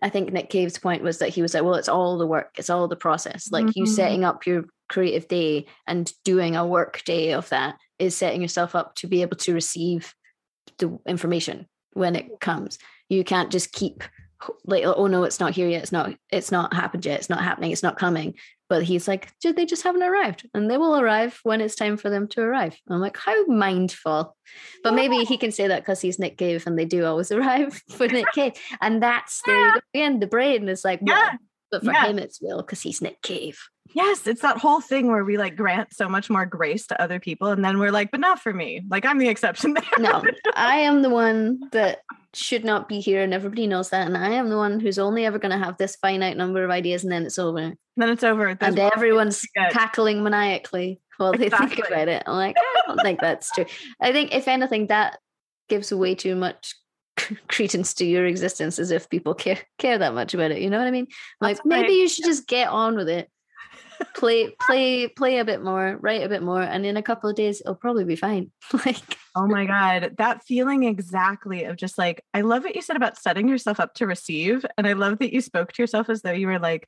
i 0.00 0.08
think 0.08 0.32
nick 0.32 0.48
cave's 0.48 0.78
point 0.78 1.02
was 1.02 1.18
that 1.18 1.28
he 1.28 1.42
was 1.42 1.52
like 1.52 1.62
well 1.62 1.74
it's 1.74 1.88
all 1.88 2.16
the 2.16 2.26
work 2.26 2.52
it's 2.58 2.70
all 2.70 2.88
the 2.88 2.96
process. 2.96 3.50
Like 3.52 3.66
mm-hmm. 3.66 3.80
you 3.80 3.86
setting 3.86 4.24
up 4.24 4.46
your 4.46 4.64
creative 4.88 5.28
day 5.28 5.66
and 5.86 6.12
doing 6.24 6.56
a 6.56 6.66
work 6.66 7.02
day 7.04 7.32
of 7.32 7.48
that 7.50 7.76
is 7.98 8.16
setting 8.16 8.40
yourself 8.42 8.74
up 8.74 8.94
to 8.96 9.06
be 9.06 9.22
able 9.22 9.36
to 9.36 9.54
receive 9.54 10.14
the 10.78 10.98
information 11.06 11.66
when 11.92 12.16
it 12.16 12.40
comes. 12.40 12.78
You 13.08 13.24
can't 13.24 13.50
just 13.50 13.72
keep 13.72 14.02
like, 14.64 14.84
oh 14.84 15.06
no, 15.06 15.24
it's 15.24 15.40
not 15.40 15.52
here 15.52 15.68
yet. 15.68 15.82
It's 15.82 15.92
not, 15.92 16.14
it's 16.30 16.50
not 16.50 16.74
happened 16.74 17.04
yet. 17.06 17.20
It's 17.20 17.30
not 17.30 17.42
happening. 17.42 17.70
It's 17.70 17.82
not 17.82 17.98
coming. 17.98 18.34
But 18.68 18.84
he's 18.84 19.06
like, 19.06 19.30
they 19.42 19.66
just 19.66 19.82
haven't 19.82 20.02
arrived 20.02 20.48
and 20.54 20.70
they 20.70 20.78
will 20.78 20.98
arrive 20.98 21.38
when 21.42 21.60
it's 21.60 21.76
time 21.76 21.98
for 21.98 22.08
them 22.08 22.26
to 22.28 22.40
arrive. 22.40 22.76
I'm 22.88 23.00
like, 23.00 23.18
how 23.18 23.44
mindful. 23.44 24.34
But 24.82 24.94
maybe 24.94 25.24
he 25.24 25.36
can 25.36 25.52
say 25.52 25.68
that 25.68 25.82
because 25.82 26.00
he's 26.00 26.18
Nick 26.18 26.38
Cave 26.38 26.66
and 26.66 26.78
they 26.78 26.86
do 26.86 27.04
always 27.04 27.30
arrive 27.32 27.82
for 27.90 28.08
Nick 28.08 28.32
Cave. 28.32 28.54
And 28.80 29.02
that's 29.02 29.42
the 29.42 29.82
again, 29.94 30.20
the 30.20 30.26
brain 30.26 30.68
is 30.68 30.84
like, 30.84 31.00
yeah. 31.04 31.32
But 31.72 31.84
for 31.84 31.92
yeah. 31.92 32.06
him 32.06 32.18
it's 32.18 32.40
will 32.40 32.58
because 32.58 32.82
he's 32.82 33.02
Nick 33.02 33.20
Cave. 33.22 33.58
Yes, 33.94 34.26
it's 34.26 34.42
that 34.42 34.58
whole 34.58 34.80
thing 34.80 35.08
where 35.08 35.24
we 35.24 35.36
like 35.36 35.56
grant 35.56 35.92
so 35.92 36.08
much 36.08 36.30
more 36.30 36.46
grace 36.46 36.86
to 36.86 37.02
other 37.02 37.18
people, 37.18 37.48
and 37.48 37.64
then 37.64 37.78
we're 37.78 37.90
like, 37.90 38.10
but 38.10 38.20
not 38.20 38.38
for 38.38 38.52
me. 38.52 38.82
Like 38.88 39.04
I'm 39.04 39.18
the 39.18 39.28
exception 39.28 39.74
there. 39.74 39.84
no, 39.98 40.22
I 40.54 40.76
am 40.76 41.02
the 41.02 41.10
one 41.10 41.60
that 41.72 42.02
should 42.34 42.64
not 42.64 42.88
be 42.88 43.00
here 43.00 43.22
and 43.22 43.34
everybody 43.34 43.66
knows 43.66 43.90
that 43.90 44.06
and 44.06 44.16
i 44.16 44.30
am 44.30 44.48
the 44.48 44.56
one 44.56 44.80
who's 44.80 44.98
only 44.98 45.26
ever 45.26 45.38
going 45.38 45.52
to 45.52 45.62
have 45.62 45.76
this 45.76 45.96
finite 45.96 46.36
number 46.36 46.64
of 46.64 46.70
ideas 46.70 47.02
and 47.02 47.12
then 47.12 47.26
it's 47.26 47.38
over 47.38 47.74
then 47.96 48.08
it's 48.08 48.24
over 48.24 48.54
There's 48.54 48.70
and 48.70 48.78
everyone's 48.78 49.46
cackling 49.70 50.22
maniacally 50.22 51.00
while 51.18 51.32
they 51.32 51.46
exactly. 51.46 51.76
think 51.76 51.88
about 51.88 52.08
it 52.08 52.22
i'm 52.26 52.36
like 52.36 52.56
i 52.56 52.82
don't 52.86 53.00
think 53.02 53.20
that's 53.20 53.50
true 53.52 53.66
i 54.00 54.12
think 54.12 54.34
if 54.34 54.48
anything 54.48 54.86
that 54.86 55.18
gives 55.68 55.92
way 55.92 56.14
too 56.14 56.34
much 56.34 56.74
credence 57.48 57.94
to 57.94 58.04
your 58.04 58.26
existence 58.26 58.78
as 58.78 58.90
if 58.90 59.08
people 59.08 59.34
care 59.34 59.58
care 59.78 59.98
that 59.98 60.14
much 60.14 60.34
about 60.34 60.50
it 60.50 60.60
you 60.60 60.70
know 60.70 60.78
what 60.78 60.86
i 60.86 60.90
mean? 60.90 61.06
Like 61.40 61.56
that's 61.56 61.66
maybe 61.66 61.88
right. 61.88 61.92
you 61.92 62.08
should 62.08 62.24
just 62.24 62.46
get 62.46 62.68
on 62.68 62.96
with 62.96 63.08
it. 63.08 63.28
Play 64.16 64.52
play 64.60 65.06
play 65.06 65.38
a 65.38 65.44
bit 65.44 65.62
more 65.62 65.96
write 66.00 66.24
a 66.24 66.28
bit 66.28 66.42
more 66.42 66.60
and 66.60 66.84
in 66.84 66.96
a 66.96 67.02
couple 67.02 67.30
of 67.30 67.36
days 67.36 67.60
it'll 67.60 67.76
probably 67.76 68.04
be 68.04 68.16
fine. 68.16 68.50
Like 68.84 69.16
oh 69.36 69.46
my 69.46 69.64
god 69.64 70.14
that 70.18 70.42
feeling 70.44 70.84
exactly 70.84 71.64
of 71.64 71.76
just 71.76 71.96
like 71.96 72.22
i 72.34 72.42
love 72.42 72.64
what 72.64 72.74
you 72.74 72.82
said 72.82 72.96
about 72.96 73.16
setting 73.16 73.48
yourself 73.48 73.80
up 73.80 73.94
to 73.94 74.06
receive 74.06 74.66
and 74.76 74.86
i 74.86 74.92
love 74.92 75.20
that 75.20 75.32
you 75.32 75.40
spoke 75.40 75.72
to 75.72 75.82
yourself 75.82 76.10
as 76.10 76.20
though 76.20 76.32
you 76.32 76.48
were 76.48 76.58
like 76.58 76.86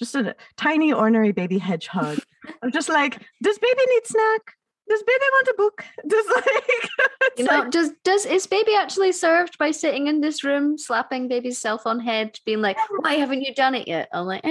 just 0.00 0.14
a 0.14 0.34
tiny 0.56 0.92
ornery 0.92 1.30
baby 1.30 1.58
hedgehog. 1.58 2.18
I'm 2.62 2.72
just 2.72 2.88
like 2.88 3.22
does 3.42 3.58
baby 3.58 3.80
need 3.88 4.06
snack 4.06 4.54
does 4.90 5.02
baby 5.02 5.24
want 5.32 5.48
a 5.48 5.54
book 5.56 5.84
does 6.06 6.26
like 6.34 6.88
you 7.38 7.44
know 7.44 7.60
like, 7.60 7.70
does 7.70 7.90
does 8.04 8.26
is 8.26 8.46
baby 8.46 8.74
actually 8.74 9.12
served 9.12 9.56
by 9.56 9.70
sitting 9.70 10.08
in 10.08 10.20
this 10.20 10.44
room 10.44 10.76
slapping 10.76 11.28
baby's 11.28 11.58
self 11.58 11.86
on 11.86 12.00
head 12.00 12.36
being 12.44 12.60
like 12.60 12.76
why 12.98 13.14
haven't 13.14 13.42
you 13.42 13.54
done 13.54 13.74
it 13.74 13.88
yet 13.88 14.08
i'm 14.12 14.26
like 14.26 14.44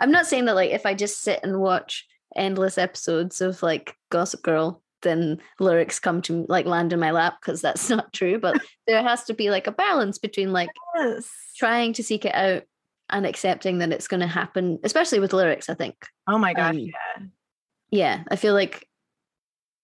I'm 0.00 0.10
not 0.10 0.26
saying 0.26 0.44
that 0.46 0.54
like 0.54 0.70
if 0.70 0.86
I 0.86 0.94
just 0.94 1.20
sit 1.22 1.40
and 1.42 1.60
watch 1.60 2.06
endless 2.36 2.78
episodes 2.78 3.40
of 3.40 3.62
like 3.62 3.94
Gossip 4.10 4.42
Girl, 4.42 4.82
then 5.02 5.40
lyrics 5.58 5.98
come 5.98 6.22
to 6.22 6.44
like 6.48 6.66
land 6.66 6.92
in 6.92 7.00
my 7.00 7.10
lap 7.10 7.36
because 7.40 7.60
that's 7.60 7.88
not 7.90 8.12
true. 8.12 8.38
But 8.38 8.60
there 8.86 9.02
has 9.02 9.24
to 9.24 9.34
be 9.34 9.50
like 9.50 9.66
a 9.66 9.72
balance 9.72 10.18
between 10.18 10.52
like 10.52 10.70
yes. 10.96 11.28
trying 11.56 11.92
to 11.94 12.02
seek 12.02 12.24
it 12.24 12.34
out 12.34 12.62
and 13.10 13.26
accepting 13.26 13.78
that 13.78 13.92
it's 13.92 14.08
going 14.08 14.20
to 14.20 14.26
happen, 14.26 14.78
especially 14.84 15.18
with 15.18 15.32
lyrics. 15.32 15.68
I 15.68 15.74
think. 15.74 15.96
Oh 16.26 16.38
my 16.38 16.54
gosh! 16.54 16.74
Um, 16.74 16.78
yeah. 16.78 17.22
Yeah, 17.90 18.24
I 18.30 18.36
feel 18.36 18.52
like 18.52 18.86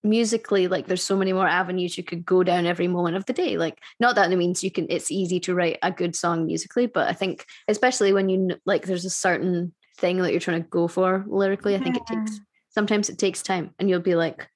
musically 0.05 0.69
like 0.69 0.87
there's 0.87 1.03
so 1.03 1.17
many 1.17 1.33
more 1.33 1.49
avenues 1.49 1.97
you 1.97 2.05
could 2.05 2.27
go 2.27 2.43
down 2.43 2.67
every 2.67 2.87
moment 2.87 3.17
of 3.17 3.25
the 3.25 3.33
day 3.33 3.57
like 3.57 3.81
not 3.99 4.15
that 4.15 4.31
it 4.31 4.37
means 4.37 4.63
you 4.63 4.71
can 4.71 4.87
it's 4.91 5.11
easy 5.11 5.41
to 5.41 5.55
write 5.55 5.79
a 5.83 5.91
good 5.91 6.15
song 6.15 6.45
musically 6.45 6.87
but 6.87 7.09
i 7.09 7.13
think 7.15 7.47
especially 7.69 8.13
when 8.13 8.29
you 8.29 8.55
like 8.67 8.85
there's 8.85 9.07
a 9.07 9.11
certain 9.11 9.73
thing 9.97 10.19
that 10.19 10.33
you're 10.33 10.41
trying 10.41 10.63
to 10.63 10.69
go 10.69 10.89
for 10.89 11.25
lyrically. 11.27 11.75
I 11.75 11.79
think 11.79 11.97
it 11.97 12.07
takes 12.07 12.41
sometimes 12.71 13.09
it 13.09 13.19
takes 13.19 13.43
time, 13.43 13.71
and 13.79 13.89
you'll 13.89 14.01
be 14.01 14.15
like 14.15 14.49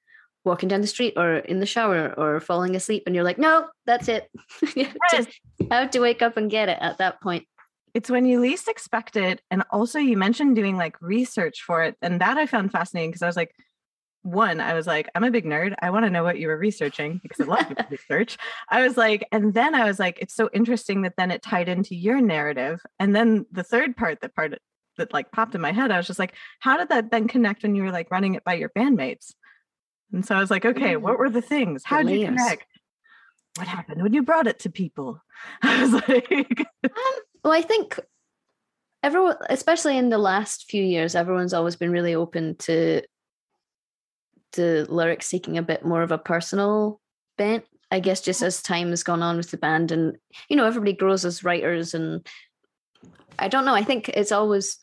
walking 0.44 0.68
down 0.68 0.80
the 0.80 0.86
street 0.86 1.14
or 1.16 1.36
in 1.36 1.60
the 1.60 1.66
shower 1.66 2.14
or 2.16 2.40
falling 2.40 2.76
asleep, 2.76 3.04
and 3.06 3.14
you're 3.14 3.24
like, 3.24 3.38
no, 3.38 3.68
that's 3.86 4.08
it. 4.08 4.30
Just 5.10 5.28
have 5.70 5.90
to 5.90 6.00
wake 6.00 6.22
up 6.22 6.36
and 6.36 6.50
get 6.50 6.68
it 6.68 6.78
at 6.80 6.98
that 6.98 7.20
point. 7.20 7.46
It's 7.94 8.10
when 8.10 8.26
you 8.26 8.40
least 8.40 8.68
expect 8.68 9.16
it. 9.16 9.40
And 9.50 9.64
also, 9.70 9.98
you 9.98 10.16
mentioned 10.16 10.56
doing 10.56 10.76
like 10.76 11.00
research 11.00 11.62
for 11.62 11.82
it. 11.82 11.96
And 12.02 12.20
that 12.20 12.36
I 12.36 12.46
found 12.46 12.70
fascinating 12.70 13.10
because 13.10 13.22
I 13.22 13.26
was 13.26 13.36
like, 13.36 13.54
one, 14.30 14.60
I 14.60 14.74
was 14.74 14.86
like, 14.86 15.08
I'm 15.14 15.24
a 15.24 15.30
big 15.30 15.44
nerd. 15.44 15.74
I 15.80 15.90
want 15.90 16.04
to 16.04 16.10
know 16.10 16.22
what 16.22 16.38
you 16.38 16.48
were 16.48 16.56
researching 16.56 17.20
because 17.22 17.40
I 17.40 17.44
love 17.44 17.72
research. 17.90 18.38
I 18.68 18.82
was 18.82 18.96
like, 18.96 19.26
and 19.32 19.54
then 19.54 19.74
I 19.74 19.84
was 19.84 19.98
like, 19.98 20.18
it's 20.20 20.34
so 20.34 20.48
interesting 20.52 21.02
that 21.02 21.14
then 21.16 21.30
it 21.30 21.42
tied 21.42 21.68
into 21.68 21.94
your 21.94 22.20
narrative. 22.20 22.80
And 22.98 23.14
then 23.14 23.46
the 23.52 23.62
third 23.62 23.96
part, 23.96 24.20
that 24.20 24.34
part 24.34 24.58
that 24.98 25.12
like 25.12 25.32
popped 25.32 25.54
in 25.54 25.60
my 25.60 25.72
head. 25.72 25.90
I 25.90 25.96
was 25.96 26.06
just 26.06 26.18
like, 26.18 26.34
how 26.60 26.76
did 26.76 26.90
that 26.90 27.10
then 27.10 27.28
connect 27.28 27.62
when 27.62 27.74
you 27.74 27.82
were 27.82 27.92
like 27.92 28.10
running 28.10 28.34
it 28.34 28.44
by 28.44 28.54
your 28.54 28.68
bandmates? 28.68 29.32
And 30.12 30.24
so 30.24 30.34
I 30.34 30.40
was 30.40 30.50
like, 30.50 30.64
okay, 30.64 30.96
what 30.96 31.14
mm. 31.14 31.18
were 31.18 31.30
the 31.30 31.42
things? 31.42 31.82
How 31.84 32.02
did 32.02 32.20
you 32.20 32.26
connect? 32.26 32.66
What 33.56 33.66
happened 33.66 34.02
when 34.02 34.12
you 34.12 34.22
brought 34.22 34.46
it 34.46 34.60
to 34.60 34.70
people? 34.70 35.20
I 35.62 35.82
was 35.82 35.92
like, 35.92 36.66
um, 36.84 36.90
well, 37.42 37.52
I 37.52 37.62
think 37.62 37.98
everyone, 39.02 39.36
especially 39.48 39.96
in 39.96 40.10
the 40.10 40.18
last 40.18 40.70
few 40.70 40.82
years, 40.82 41.14
everyone's 41.14 41.54
always 41.54 41.76
been 41.76 41.90
really 41.90 42.14
open 42.14 42.56
to 42.56 43.02
the 44.52 44.86
lyrics 44.88 45.26
seeking 45.26 45.58
a 45.58 45.62
bit 45.62 45.84
more 45.84 46.02
of 46.02 46.12
a 46.12 46.18
personal 46.18 47.00
bent. 47.36 47.64
I 47.90 48.00
guess 48.00 48.20
just 48.20 48.42
as 48.42 48.62
time 48.62 48.90
has 48.90 49.02
gone 49.02 49.22
on 49.22 49.38
with 49.38 49.50
the 49.50 49.56
band, 49.56 49.92
and 49.92 50.18
you 50.48 50.56
know, 50.56 50.66
everybody 50.66 50.92
grows 50.92 51.24
as 51.24 51.44
writers 51.44 51.94
and 51.94 52.26
I 53.38 53.48
don't 53.48 53.64
know. 53.64 53.74
I 53.74 53.84
think 53.84 54.08
it's 54.10 54.32
always 54.32 54.78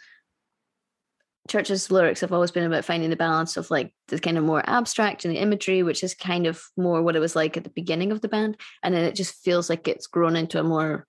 CHVRCHES' 1.50 1.92
lyrics 1.92 2.22
have 2.22 2.34
always 2.34 2.52
been 2.52 2.64
about 2.64 2.86
finding 2.86 3.10
the 3.10 3.16
balance 3.16 3.58
of 3.58 3.70
like 3.70 3.94
the 4.08 4.20
kind 4.20 4.38
of 4.38 4.44
more 4.44 4.68
abstract 4.68 5.26
and 5.26 5.36
the 5.36 5.40
imagery, 5.40 5.84
which 5.84 6.04
is 6.04 6.16
kind 6.16 6.48
of 6.48 6.64
more 6.76 7.02
what 7.04 7.16
it 7.16 7.20
was 7.20 7.36
like 7.36 7.56
at 7.56 7.64
the 7.64 7.70
beginning 7.70 8.12
of 8.12 8.22
the 8.22 8.28
band. 8.28 8.58
And 8.82 8.96
then 8.96 9.04
it 9.04 9.16
just 9.16 9.44
feels 9.44 9.70
like 9.70 9.88
it's 9.88 10.08
grown 10.08 10.36
into 10.36 10.60
a 10.60 10.64
more 10.64 11.06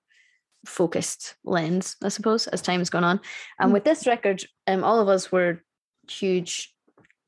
focused 0.67 1.37
lens, 1.45 1.97
I 2.03 2.09
suppose, 2.09 2.47
as 2.49 2.61
time 2.61 2.81
has 2.81 2.91
gone 2.91 3.05
on. 3.05 3.21
And 3.59 3.71
mm. 3.71 3.75
with 3.75 3.85
this 3.85 4.07
record, 4.07 4.45
um, 4.67 4.85
all 4.85 5.01
of 5.01 5.09
us 5.09 5.33
were 5.33 5.63
huge 6.09 6.75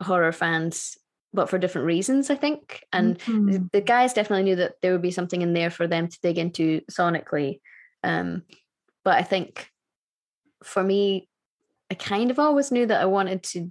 horror 0.03 0.33
fans, 0.33 0.99
but 1.33 1.51
for 1.51 1.59
different 1.59 1.87
reasons, 1.87 2.31
I 2.31 2.37
think. 2.37 2.85
And 2.93 3.19
mm-hmm. 3.19 3.67
the, 3.73 3.81
guys 3.81 4.14
definitely 4.14 4.45
knew 4.45 4.57
that 4.57 4.75
there 4.81 4.93
would 4.93 5.03
be 5.03 5.11
something 5.11 5.43
in 5.43 5.53
there 5.53 5.71
for 5.71 5.87
them 5.87 6.09
to 6.09 6.19
dig 6.23 6.38
into 6.38 6.81
sonically. 6.91 7.61
Um, 8.03 8.43
but 9.05 9.17
I 9.17 9.23
think 9.23 9.71
for 10.62 10.83
me, 10.83 11.29
I 11.91 11.95
kind 11.95 12.31
of 12.31 12.38
always 12.38 12.73
knew 12.73 12.87
that 12.87 13.01
I 13.01 13.07
wanted 13.07 13.43
to 13.45 13.71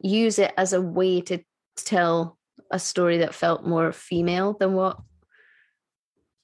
use 0.00 0.38
it 0.38 0.52
as 0.56 0.72
a 0.72 0.80
way 0.80 1.20
to 1.22 1.38
tell 1.76 2.38
a 2.70 2.78
story 2.78 3.18
that 3.18 3.34
felt 3.34 3.66
more 3.66 3.92
female 3.92 4.56
than 4.58 4.74
what 4.74 4.98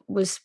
was 0.07 0.41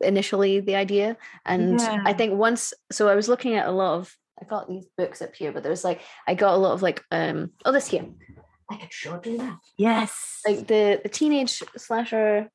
initially 0.00 0.60
the 0.60 0.76
idea. 0.76 1.16
And 1.44 1.80
yeah. 1.80 2.02
I 2.04 2.12
think 2.12 2.34
once, 2.34 2.72
so 2.90 3.08
I 3.08 3.14
was 3.14 3.28
looking 3.28 3.54
at 3.54 3.66
a 3.66 3.72
lot 3.72 3.98
of, 3.98 4.14
I 4.40 4.44
got 4.44 4.68
these 4.68 4.86
books 4.96 5.22
up 5.22 5.34
here, 5.34 5.52
but 5.52 5.62
there's 5.62 5.84
like, 5.84 6.00
I 6.26 6.34
got 6.34 6.54
a 6.54 6.56
lot 6.56 6.72
of 6.72 6.82
like, 6.82 7.02
um, 7.10 7.50
oh, 7.64 7.72
this 7.72 7.88
here. 7.88 8.06
I 8.72 8.76
could 8.76 8.92
sure 8.92 9.18
do 9.18 9.38
that. 9.38 9.58
Yes. 9.76 10.40
Like 10.46 10.66
the, 10.66 11.00
the 11.02 11.08
teenage 11.08 11.62
slasher 11.76 12.50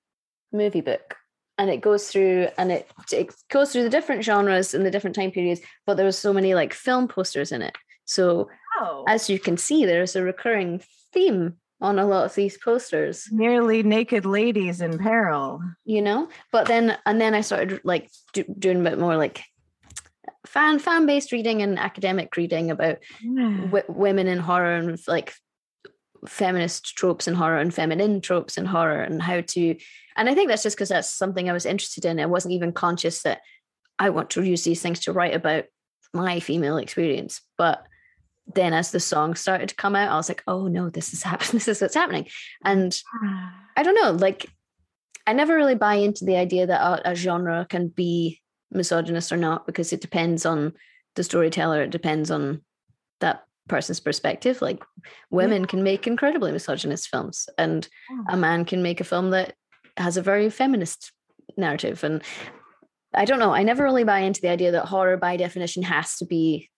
movie 0.51 0.81
book 0.81 1.15
and 1.57 1.69
it 1.69 1.81
goes 1.81 2.07
through 2.07 2.47
and 2.57 2.71
it, 2.71 2.89
it 3.11 3.33
goes 3.49 3.71
through 3.71 3.83
the 3.83 3.89
different 3.89 4.23
genres 4.23 4.73
and 4.73 4.85
the 4.85 4.91
different 4.91 5.15
time 5.15 5.31
periods 5.31 5.61
but 5.85 5.95
there 5.97 6.05
was 6.05 6.17
so 6.17 6.33
many 6.33 6.53
like 6.53 6.73
film 6.73 7.07
posters 7.07 7.51
in 7.51 7.61
it 7.61 7.75
so 8.05 8.49
oh. 8.79 9.03
as 9.07 9.29
you 9.29 9.39
can 9.39 9.57
see 9.57 9.85
there's 9.85 10.15
a 10.15 10.23
recurring 10.23 10.81
theme 11.13 11.55
on 11.81 11.99
a 11.99 12.05
lot 12.05 12.25
of 12.25 12.35
these 12.35 12.57
posters 12.57 13.27
nearly 13.31 13.83
naked 13.83 14.25
ladies 14.25 14.81
in 14.81 14.97
peril 14.97 15.61
you 15.85 16.01
know 16.01 16.27
but 16.51 16.67
then 16.67 16.97
and 17.05 17.19
then 17.19 17.33
i 17.33 17.41
started 17.41 17.81
like 17.83 18.09
do, 18.33 18.43
doing 18.57 18.81
a 18.81 18.89
bit 18.89 18.99
more 18.99 19.17
like 19.17 19.43
fan 20.45 20.79
fan 20.79 21.05
based 21.05 21.31
reading 21.31 21.61
and 21.61 21.77
academic 21.77 22.35
reading 22.37 22.71
about 22.71 22.97
yeah. 23.21 23.57
w- 23.65 23.83
women 23.89 24.27
in 24.27 24.39
horror 24.39 24.75
and 24.75 24.97
like 25.07 25.33
feminist 26.25 26.95
tropes 26.95 27.27
in 27.27 27.33
horror 27.33 27.57
and 27.57 27.73
feminine 27.73 28.21
tropes 28.21 28.57
in 28.57 28.65
horror 28.65 29.01
and 29.01 29.21
how 29.21 29.41
to 29.41 29.75
and 30.17 30.27
I 30.27 30.33
think 30.33 30.49
that's 30.49 30.63
just 30.63 30.75
because 30.75 30.89
that's 30.89 31.13
something 31.13 31.47
I 31.47 31.53
was 31.53 31.65
interested 31.65 32.03
in. 32.03 32.19
I 32.19 32.25
wasn't 32.25 32.55
even 32.55 32.71
conscious 32.71 33.21
that 33.21 33.41
I 33.99 34.09
want 34.09 34.31
to 34.31 34.43
use 34.43 34.63
these 34.63 34.81
things 34.81 35.01
to 35.01 35.13
write 35.13 35.35
about 35.35 35.65
my 36.13 36.39
female 36.39 36.77
experience. 36.77 37.41
But 37.55 37.85
then 38.47 38.73
as 38.73 38.91
the 38.91 38.99
song 38.99 39.35
started 39.35 39.69
to 39.69 39.75
come 39.75 39.95
out, 39.95 40.11
I 40.11 40.15
was 40.15 40.29
like, 40.29 40.43
oh 40.47 40.67
no, 40.67 40.89
this 40.89 41.13
is 41.13 41.21
happening. 41.21 41.51
This 41.53 41.67
is 41.67 41.81
what's 41.81 41.93
happening. 41.93 42.27
And 42.65 42.99
I 43.75 43.83
don't 43.83 43.95
know, 43.95 44.11
like 44.11 44.47
I 45.27 45.33
never 45.33 45.55
really 45.55 45.75
buy 45.75 45.95
into 45.95 46.25
the 46.25 46.37
idea 46.37 46.65
that 46.65 46.81
a, 46.81 47.11
a 47.11 47.15
genre 47.15 47.67
can 47.69 47.89
be 47.89 48.41
misogynist 48.71 49.31
or 49.31 49.37
not 49.37 49.65
because 49.65 49.93
it 49.93 50.01
depends 50.01 50.45
on 50.45 50.73
the 51.15 51.23
storyteller. 51.23 51.83
It 51.83 51.91
depends 51.91 52.31
on 52.31 52.61
that 53.19 53.43
person's 53.67 53.99
perspective. 53.99 54.61
Like 54.61 54.83
women 55.29 55.61
yeah. 55.61 55.67
can 55.67 55.83
make 55.83 56.07
incredibly 56.07 56.51
misogynist 56.51 57.09
films, 57.09 57.49
and 57.57 57.87
a 58.29 58.37
man 58.37 58.65
can 58.65 58.81
make 58.81 59.01
a 59.01 59.05
film 59.05 59.31
that 59.31 59.53
has 59.97 60.17
a 60.17 60.21
very 60.21 60.49
feminist 60.49 61.11
narrative. 61.57 62.03
And 62.03 62.23
I 63.13 63.25
don't 63.25 63.39
know, 63.39 63.53
I 63.53 63.63
never 63.63 63.83
really 63.83 64.03
buy 64.03 64.19
into 64.19 64.41
the 64.41 64.49
idea 64.49 64.71
that 64.71 64.85
horror 64.85 65.17
by 65.17 65.37
definition 65.37 65.83
has 65.83 66.17
to 66.17 66.25
be 66.25 66.69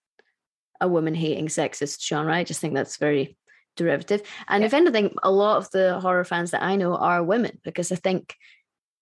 a 0.80 0.88
woman 0.88 1.14
hating 1.14 1.48
sexist 1.48 2.06
genre. 2.06 2.34
I 2.34 2.44
just 2.44 2.60
think 2.60 2.74
that's 2.74 2.96
very 2.96 3.36
derivative. 3.76 4.22
And 4.48 4.62
yeah. 4.62 4.66
if 4.66 4.74
anything, 4.74 5.14
a 5.22 5.30
lot 5.30 5.58
of 5.58 5.70
the 5.70 6.00
horror 6.00 6.24
fans 6.24 6.52
that 6.52 6.62
I 6.62 6.76
know 6.76 6.94
are 6.94 7.22
women 7.22 7.58
because 7.62 7.92
I 7.92 7.96
think 7.96 8.34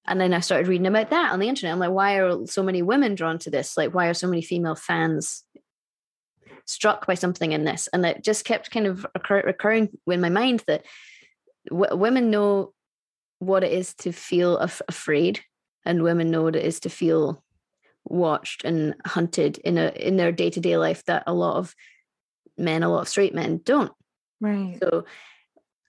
and 0.09 0.19
then 0.19 0.33
I 0.33 0.41
started 0.41 0.69
reading 0.69 0.87
about 0.87 1.11
that 1.11 1.33
on 1.33 1.39
the 1.39 1.49
internet. 1.49 1.73
I'm 1.73 1.79
like, 1.79 1.91
why 1.91 2.15
are 2.19 2.47
so 2.47 2.63
many 2.63 2.81
women 2.81 3.15
drawn 3.15 3.39
to 3.41 3.51
this? 3.51 3.77
Like, 3.77 3.95
why 3.95 4.07
are 4.07 4.15
so 4.15 4.27
many 4.27 4.41
female 4.41 4.75
fans 4.75 5.45
struck 6.69 7.07
by 7.07 7.15
something 7.15 7.53
in 7.53 7.65
this? 7.65 7.89
And 7.93 8.05
it 8.05 8.23
just 8.23 8.45
kept 8.45 8.71
kind 8.71 8.87
of 8.87 9.07
recurring 9.15 9.89
in 10.07 10.21
my 10.21 10.29
mind 10.29 10.63
that 10.67 10.85
w- 11.69 11.97
women 11.97 12.31
know 12.31 12.73
what 13.39 13.65
it 13.65 13.73
is 13.73 13.95
to 13.95 14.13
feel 14.13 14.59
af- 14.59 14.83
afraid 14.89 15.41
and 15.85 16.03
women 16.03 16.31
know 16.31 16.43
what 16.43 16.57
it 16.57 16.65
is 16.65 16.81
to 16.81 16.91
feel 16.91 17.43
watched 18.05 18.65
and 18.65 18.95
hunted 19.07 19.59
in 19.59 19.77
a 19.77 19.89
in 19.89 20.17
their 20.17 20.33
day-to-day 20.33 20.79
life 20.79 21.05
that 21.05 21.25
a 21.27 21.35
lot 21.35 21.57
of 21.57 21.75
men 22.57 22.83
a 22.83 22.89
lot 22.89 23.03
of 23.03 23.09
straight 23.09 23.35
men 23.35 23.61
don't 23.63 23.93
right 24.41 24.79
so 24.81 25.05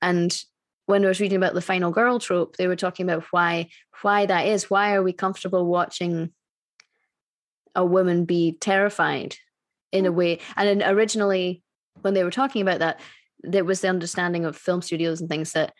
and 0.02 0.44
when 0.90 1.06
I 1.06 1.08
was 1.08 1.22
reading 1.22 1.38
about 1.38 1.54
the 1.54 1.62
final 1.62 1.92
girl 1.92 2.18
trope, 2.18 2.58
they 2.58 2.66
were 2.66 2.76
talking 2.76 3.08
about 3.08 3.24
why 3.30 3.70
why 4.02 4.26
that 4.26 4.48
is. 4.48 4.72
Why 4.72 4.96
are 4.96 5.04
we 5.04 5.14
comfortable 5.14 5.68
watching 5.68 6.32
a 7.76 7.86
woman 7.86 8.26
be 8.26 8.58
terrified 8.60 9.36
in 9.92 10.06
a 10.06 10.12
way? 10.12 10.40
And 10.56 10.84
originally, 10.86 11.64
when 12.02 12.14
they 12.14 12.24
were 12.24 12.32
talking 12.32 12.62
about 12.62 12.80
that, 12.80 13.00
there 13.42 13.64
was 13.64 13.82
the 13.82 13.90
understanding 13.90 14.46
of 14.46 14.56
film 14.56 14.82
studios 14.82 15.22
and 15.22 15.30
things 15.30 15.54
that 15.54 15.74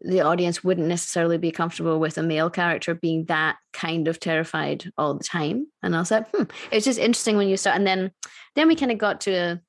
the 0.00 0.20
audience 0.20 0.62
wouldn't 0.62 0.86
necessarily 0.86 1.38
be 1.38 1.50
comfortable 1.50 1.98
with 1.98 2.18
a 2.18 2.22
male 2.22 2.50
character 2.50 2.94
being 2.94 3.24
that 3.24 3.56
kind 3.72 4.06
of 4.06 4.20
terrified 4.20 4.90
all 4.96 5.14
the 5.14 5.24
time. 5.24 5.66
And 5.82 5.96
I 5.96 5.98
was 5.98 6.10
like, 6.10 6.30
hmm, 6.30 6.44
it's 6.70 6.84
just 6.84 7.00
interesting 7.00 7.36
when 7.36 7.48
you 7.48 7.56
start. 7.56 7.76
And 7.76 7.86
then, 7.86 8.12
then 8.54 8.68
we 8.68 8.76
kind 8.76 8.92
of 8.92 8.98
got 8.98 9.22
to, 9.22 9.32
a, 9.32 9.60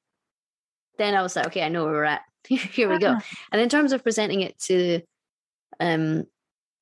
then 0.99 1.15
I 1.15 1.23
was 1.23 1.35
like, 1.35 1.47
okay, 1.47 1.63
I 1.63 1.69
know 1.69 1.85
where 1.85 1.93
we're 1.93 2.03
at. 2.03 2.21
Here 2.47 2.89
we 2.89 2.99
go. 2.99 3.17
And 3.51 3.61
in 3.61 3.69
terms 3.69 3.91
of 3.91 4.03
presenting 4.03 4.41
it 4.41 4.59
to 4.67 5.01
um, 5.79 6.25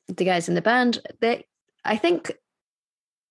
the 0.08 0.26
guys 0.26 0.50
in 0.50 0.56
the 0.56 0.62
band, 0.62 1.00
they, 1.22 1.46
I 1.86 1.96
think 1.98 2.34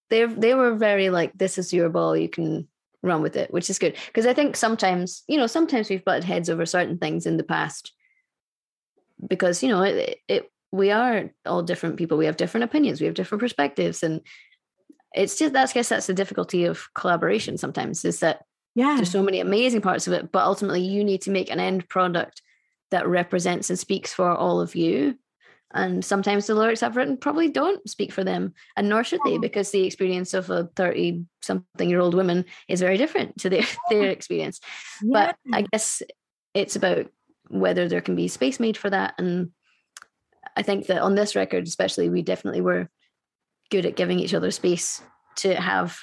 they 0.09 0.25
they 0.25 0.55
were 0.55 0.75
very 0.75 1.11
like, 1.11 1.33
this 1.37 1.59
is 1.59 1.73
your 1.73 1.89
ball, 1.89 2.17
you 2.17 2.29
can 2.29 2.69
run 3.07 3.23
with 3.23 3.37
it, 3.37 3.53
which 3.53 3.71
is 3.71 3.79
good. 3.79 3.97
Because 4.07 4.27
I 4.27 4.35
think 4.35 4.57
sometimes, 4.57 5.23
you 5.29 5.39
know, 5.39 5.47
sometimes 5.47 5.89
we've 5.89 6.05
butted 6.05 6.25
heads 6.25 6.51
over 6.51 6.67
certain 6.67 6.99
things 6.99 7.27
in 7.27 7.37
the 7.37 7.45
past 7.45 7.93
because 9.27 9.63
you 9.63 9.69
know 9.71 9.83
it, 9.83 10.21
it 10.29 10.51
we 10.73 10.91
are 10.91 11.31
all 11.47 11.63
different 11.63 11.97
people. 11.97 12.19
We 12.19 12.27
have 12.27 12.37
different 12.37 12.65
opinions. 12.65 13.01
We 13.01 13.07
have 13.07 13.15
different 13.15 13.41
perspectives. 13.41 14.03
And 14.03 14.21
it's 15.17 15.39
just 15.39 15.53
that's 15.53 15.73
I 15.73 15.75
guess 15.75 15.89
that's 15.89 16.07
the 16.07 16.15
difficulty 16.15 16.65
of 16.65 16.89
collaboration 16.95 17.57
sometimes 17.57 18.05
is 18.05 18.21
that 18.21 18.45
yeah. 18.75 18.95
there's 18.97 19.11
so 19.11 19.23
many 19.23 19.41
amazing 19.41 19.81
parts 19.81 20.07
of 20.07 20.13
it 20.13 20.31
but 20.31 20.45
ultimately 20.45 20.83
you 20.83 21.03
need 21.03 21.23
to 21.23 21.31
make 21.31 21.51
an 21.51 21.59
end 21.59 21.89
product 21.89 22.43
that 22.91 23.09
represents 23.09 23.71
and 23.71 23.79
speaks 23.79 24.13
for 24.13 24.31
all 24.31 24.61
of 24.61 24.77
you 24.77 25.17
and 25.75 26.05
sometimes 26.05 26.47
the 26.47 26.55
lyrics 26.55 26.83
I've 26.83 26.97
written 26.97 27.17
probably 27.17 27.49
don't 27.49 27.89
speak 27.89 28.13
for 28.13 28.25
them, 28.25 28.55
and 28.77 28.89
nor 28.89 29.05
should 29.05 29.21
they, 29.25 29.35
oh. 29.35 29.41
because 29.41 29.71
the 29.71 29.85
experience 29.85 30.33
of 30.33 30.49
a 30.51 30.71
30 30.77 31.25
something 31.43 31.91
year 31.91 32.01
old 32.01 32.15
woman 32.15 32.45
is 32.69 32.81
very 32.81 32.97
different 32.97 33.39
to 33.39 33.51
their, 33.51 33.65
their 33.91 34.11
experience. 34.11 34.61
Yeah. 35.03 35.13
But 35.13 35.37
I 35.53 35.65
guess 35.73 36.03
it's 36.55 36.77
about 36.77 37.07
whether 37.49 37.89
there 37.89 38.01
can 38.01 38.17
be 38.17 38.29
space 38.29 38.59
made 38.59 38.77
for 38.77 38.91
that. 38.91 39.15
And 39.19 39.51
I 40.57 40.63
think 40.63 40.87
that 40.87 41.03
on 41.03 41.15
this 41.15 41.37
record, 41.37 41.67
especially, 41.67 42.09
we 42.09 42.23
definitely 42.23 42.61
were 42.61 42.89
good 43.71 43.87
at 43.87 43.97
giving 43.97 44.21
each 44.21 44.35
other 44.35 44.51
space 44.51 45.03
to 45.37 45.55
have 45.55 45.99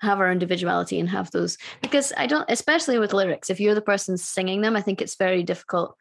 have 0.00 0.20
our 0.20 0.30
individuality 0.30 0.98
and 0.98 1.08
have 1.08 1.30
those 1.30 1.56
because 1.80 2.12
I 2.16 2.26
don't 2.26 2.44
especially 2.50 2.98
with 2.98 3.14
lyrics 3.14 3.48
if 3.48 3.58
you're 3.58 3.76
the 3.76 3.80
person 3.80 4.18
singing 4.18 4.60
them 4.60 4.76
I 4.76 4.82
think 4.82 5.00
it's 5.00 5.16
very 5.16 5.42
difficult 5.42 5.96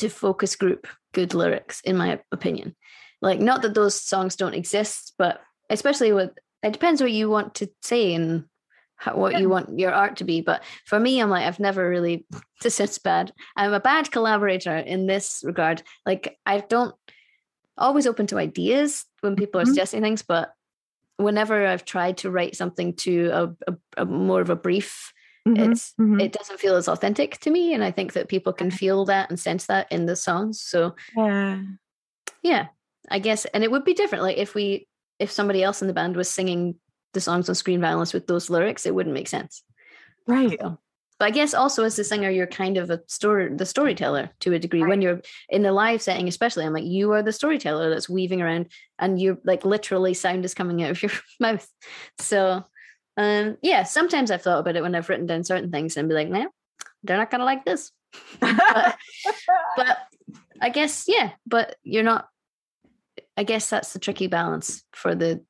to 0.00 0.08
focus 0.08 0.56
group 0.56 0.86
good 1.12 1.34
lyrics 1.34 1.80
in 1.82 1.96
my 1.96 2.20
opinion 2.32 2.74
like 3.22 3.40
not 3.40 3.62
that 3.62 3.74
those 3.74 4.00
songs 4.00 4.36
don't 4.36 4.54
exist 4.54 5.14
but 5.18 5.40
especially 5.68 6.12
with 6.12 6.30
it 6.62 6.72
depends 6.72 7.00
what 7.00 7.12
you 7.12 7.30
want 7.30 7.54
to 7.54 7.70
say 7.82 8.14
and 8.14 8.44
how, 8.96 9.16
what 9.16 9.40
you 9.40 9.48
want 9.48 9.78
your 9.78 9.92
art 9.92 10.16
to 10.16 10.24
be. 10.24 10.42
But 10.42 10.62
for 10.84 11.00
me, 11.00 11.20
I'm 11.20 11.30
like, 11.30 11.46
I've 11.46 11.58
never 11.58 11.88
really, 11.88 12.26
this 12.60 12.78
is 12.80 12.98
bad. 12.98 13.32
I'm 13.56 13.72
a 13.72 13.80
bad 13.80 14.10
collaborator 14.10 14.76
in 14.76 15.06
this 15.06 15.42
regard. 15.42 15.82
Like, 16.04 16.36
I 16.44 16.58
don't, 16.58 16.94
always 17.80 18.06
open 18.06 18.26
to 18.28 18.38
ideas 18.38 19.06
when 19.22 19.34
people 19.34 19.60
are 19.60 19.64
mm-hmm. 19.64 19.72
suggesting 19.72 20.02
things, 20.02 20.22
but 20.22 20.52
whenever 21.16 21.66
I've 21.66 21.84
tried 21.84 22.18
to 22.18 22.30
write 22.30 22.56
something 22.56 22.94
to 22.96 23.30
a, 23.32 23.72
a, 23.72 23.76
a 24.02 24.04
more 24.04 24.40
of 24.40 24.50
a 24.50 24.56
brief, 24.56 25.12
mm-hmm. 25.46 25.72
it's 25.72 25.92
mm-hmm. 26.00 26.20
it 26.20 26.32
doesn't 26.32 26.60
feel 26.60 26.76
as 26.76 26.88
authentic 26.88 27.38
to 27.40 27.50
me. 27.50 27.74
And 27.74 27.84
I 27.84 27.90
think 27.90 28.12
that 28.14 28.28
people 28.28 28.52
can 28.52 28.70
feel 28.70 29.04
that 29.06 29.30
and 29.30 29.38
sense 29.38 29.66
that 29.66 29.90
in 29.90 30.06
the 30.06 30.16
songs. 30.16 30.60
So 30.60 30.94
yeah. 31.16 31.62
Yeah. 32.42 32.66
I 33.10 33.18
guess 33.18 33.44
and 33.46 33.64
it 33.64 33.70
would 33.70 33.84
be 33.84 33.94
different. 33.94 34.24
Like 34.24 34.38
if 34.38 34.54
we 34.54 34.86
if 35.18 35.30
somebody 35.30 35.62
else 35.62 35.82
in 35.82 35.88
the 35.88 35.94
band 35.94 36.16
was 36.16 36.30
singing 36.30 36.76
the 37.12 37.20
songs 37.20 37.48
on 37.48 37.54
Screen 37.54 37.80
Violence 37.80 38.12
with 38.12 38.26
those 38.26 38.50
lyrics, 38.50 38.86
it 38.86 38.94
wouldn't 38.94 39.14
make 39.14 39.28
sense. 39.28 39.62
Right. 40.26 40.58
So, 40.60 40.78
but 41.18 41.26
I 41.26 41.30
guess 41.30 41.52
also 41.52 41.84
as 41.84 41.98
a 41.98 42.04
singer, 42.04 42.30
you're 42.30 42.46
kind 42.46 42.78
of 42.78 42.88
a 42.88 43.02
story, 43.06 43.54
the 43.54 43.66
storyteller 43.66 44.30
to 44.40 44.54
a 44.54 44.58
degree. 44.58 44.82
Right. 44.82 44.88
When 44.88 45.02
you're 45.02 45.20
in 45.50 45.62
the 45.62 45.72
live 45.72 46.00
setting, 46.00 46.28
especially, 46.28 46.64
I'm 46.64 46.72
like, 46.72 46.84
you 46.84 47.12
are 47.12 47.22
the 47.22 47.32
storyteller 47.32 47.90
that's 47.90 48.08
weaving 48.08 48.40
around, 48.40 48.70
and 48.98 49.20
you're 49.20 49.38
like 49.44 49.66
literally 49.66 50.14
sound 50.14 50.46
is 50.46 50.54
coming 50.54 50.82
out 50.82 50.92
of 50.92 51.02
your 51.02 51.12
mouth. 51.40 51.68
So, 52.18 52.64
um, 53.16 53.56
yeah, 53.62 53.82
sometimes 53.82 54.30
I've 54.30 54.42
thought 54.42 54.60
about 54.60 54.76
it 54.76 54.82
when 54.82 54.94
I've 54.94 55.08
written 55.08 55.26
down 55.26 55.44
certain 55.44 55.70
things 55.70 55.96
and 55.96 56.08
be 56.08 56.14
like, 56.14 56.28
nah, 56.28 56.46
they're 57.02 57.16
not 57.16 57.30
gonna 57.30 57.44
like 57.44 57.64
this. 57.64 57.92
but, 58.40 58.96
but 59.76 59.98
I 60.60 60.70
guess 60.70 61.04
yeah, 61.06 61.32
but 61.46 61.76
you're 61.82 62.02
not. 62.02 62.28
I 63.36 63.44
guess 63.44 63.70
that's 63.70 63.92
the 63.92 63.98
tricky 63.98 64.26
balance 64.26 64.82
for 64.92 65.14
the 65.14 65.42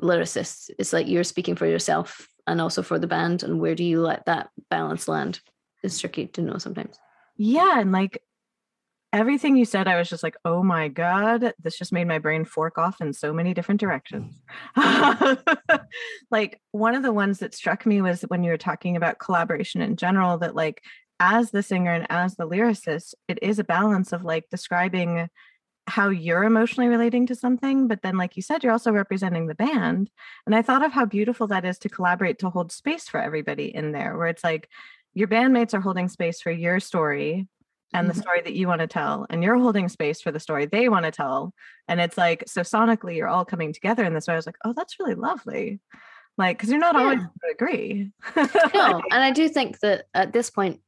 lyricists 0.00 0.70
it's 0.78 0.92
like 0.92 1.08
you're 1.08 1.24
speaking 1.24 1.56
for 1.56 1.66
yourself 1.66 2.28
and 2.46 2.60
also 2.60 2.82
for 2.82 2.98
the 2.98 3.06
band 3.06 3.42
and 3.42 3.60
where 3.60 3.74
do 3.74 3.82
you 3.82 4.00
let 4.00 4.24
that 4.26 4.48
balance 4.70 5.08
land 5.08 5.40
it's 5.82 5.98
tricky 5.98 6.26
to 6.26 6.42
know 6.42 6.58
sometimes 6.58 6.96
yeah 7.36 7.80
and 7.80 7.90
like 7.90 8.22
everything 9.14 9.56
you 9.56 9.64
said 9.64 9.86
i 9.86 9.96
was 9.96 10.08
just 10.08 10.22
like 10.22 10.36
oh 10.44 10.62
my 10.62 10.88
god 10.88 11.54
this 11.62 11.78
just 11.78 11.92
made 11.92 12.06
my 12.06 12.18
brain 12.18 12.44
fork 12.44 12.76
off 12.78 13.00
in 13.00 13.12
so 13.12 13.32
many 13.32 13.54
different 13.54 13.80
mm. 13.80 13.84
directions. 13.84 14.42
Like 16.30 16.60
one 16.72 16.94
of 16.94 17.02
the 17.02 17.12
ones 17.12 17.38
that 17.38 17.54
struck 17.54 17.86
me 17.86 18.02
was 18.02 18.22
when 18.22 18.42
you 18.42 18.50
were 18.50 18.56
talking 18.56 18.96
about 18.96 19.18
collaboration 19.18 19.80
in 19.80 19.96
general 19.96 20.38
that 20.38 20.54
like 20.54 20.82
as 21.20 21.50
the 21.50 21.62
singer 21.62 21.92
and 21.92 22.06
as 22.10 22.34
the 22.34 22.48
lyricist 22.48 23.14
it 23.28 23.38
is 23.40 23.58
a 23.58 23.64
balance 23.64 24.12
of 24.12 24.24
like 24.24 24.44
describing 24.50 25.28
how 25.86 26.08
you're 26.08 26.44
emotionally 26.44 26.88
relating 26.88 27.26
to 27.26 27.34
something 27.34 27.86
but 27.86 28.02
then 28.02 28.16
like 28.16 28.36
you 28.36 28.42
said 28.42 28.62
you're 28.62 28.72
also 28.72 28.90
representing 28.90 29.46
the 29.46 29.54
band 29.54 30.10
and 30.46 30.54
i 30.56 30.62
thought 30.62 30.84
of 30.84 30.92
how 30.92 31.04
beautiful 31.04 31.46
that 31.46 31.64
is 31.64 31.78
to 31.78 31.88
collaborate 31.88 32.38
to 32.38 32.50
hold 32.50 32.72
space 32.72 33.06
for 33.06 33.20
everybody 33.20 33.72
in 33.74 33.92
there 33.92 34.16
where 34.16 34.26
it's 34.26 34.42
like 34.42 34.68
your 35.12 35.28
bandmates 35.28 35.72
are 35.72 35.80
holding 35.80 36.08
space 36.08 36.40
for 36.40 36.50
your 36.50 36.80
story 36.80 37.46
and 37.94 38.08
the 38.08 38.12
mm-hmm. 38.12 38.20
story 38.20 38.40
that 38.42 38.54
you 38.54 38.66
want 38.66 38.80
to 38.80 38.86
tell 38.86 39.26
and 39.30 39.42
you're 39.42 39.56
holding 39.56 39.88
space 39.88 40.20
for 40.20 40.32
the 40.32 40.40
story 40.40 40.66
they 40.66 40.88
want 40.88 41.04
to 41.04 41.10
tell 41.10 41.54
and 41.88 42.00
it's 42.00 42.18
like 42.18 42.44
so 42.46 42.60
sonically 42.60 43.16
you're 43.16 43.28
all 43.28 43.44
coming 43.44 43.72
together 43.72 44.04
in 44.04 44.12
this 44.12 44.26
way 44.26 44.34
i 44.34 44.36
was 44.36 44.46
like 44.46 44.58
oh 44.64 44.74
that's 44.74 44.98
really 44.98 45.14
lovely 45.14 45.80
like 46.36 46.58
because 46.58 46.68
you're 46.68 46.78
not 46.78 46.94
yeah. 46.94 47.00
always 47.00 47.18
going 47.18 47.30
to 47.40 47.52
agree 47.52 48.10
no 48.74 49.00
and 49.10 49.22
i 49.22 49.30
do 49.30 49.48
think 49.48 49.78
that 49.80 50.06
at 50.12 50.32
this 50.32 50.50
point 50.50 50.80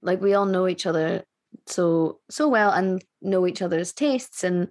like 0.00 0.20
we 0.20 0.32
all 0.32 0.46
know 0.46 0.68
each 0.68 0.86
other 0.86 1.24
so 1.66 2.20
so 2.30 2.48
well 2.48 2.70
and 2.70 3.04
know 3.20 3.46
each 3.46 3.60
other's 3.60 3.92
tastes 3.92 4.44
and 4.44 4.68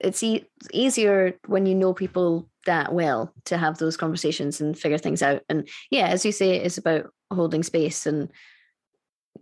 it's 0.00 0.22
e- 0.22 0.46
easier 0.72 1.34
when 1.46 1.66
you 1.66 1.74
know 1.74 1.92
people 1.92 2.48
that 2.66 2.92
well 2.92 3.32
to 3.44 3.56
have 3.56 3.78
those 3.78 3.96
conversations 3.96 4.60
and 4.60 4.78
figure 4.78 4.98
things 4.98 5.22
out 5.22 5.42
and 5.48 5.68
yeah 5.90 6.06
as 6.06 6.24
you 6.24 6.30
say 6.30 6.56
it's 6.56 6.78
about 6.78 7.10
holding 7.32 7.62
space 7.62 8.06
and 8.06 8.30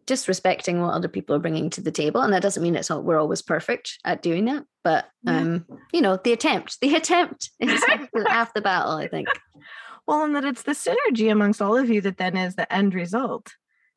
just 0.06 0.28
respecting 0.28 0.80
what 0.80 0.94
other 0.94 1.08
people 1.08 1.34
are 1.34 1.40
bringing 1.40 1.70
to 1.70 1.80
the 1.80 1.90
table 1.90 2.20
and 2.20 2.32
that 2.32 2.42
doesn't 2.42 2.62
mean 2.62 2.76
it's 2.76 2.90
all 2.90 3.02
we're 3.02 3.18
always 3.18 3.42
perfect 3.42 3.98
at 4.04 4.22
doing 4.22 4.44
that 4.44 4.64
but 4.84 5.08
um 5.26 5.66
you 5.92 6.00
know 6.00 6.16
the 6.22 6.32
attempt 6.32 6.80
the 6.80 6.94
attempt 6.94 7.50
is 7.60 7.82
half 8.28 8.54
the 8.54 8.60
battle 8.60 8.92
i 8.92 9.08
think 9.08 9.28
well 10.06 10.22
and 10.22 10.34
that 10.34 10.44
it's 10.44 10.62
the 10.62 10.72
synergy 10.72 11.30
amongst 11.30 11.60
all 11.60 11.76
of 11.76 11.90
you 11.90 12.00
that 12.00 12.18
then 12.18 12.36
is 12.36 12.54
the 12.54 12.72
end 12.72 12.94
result 12.94 13.52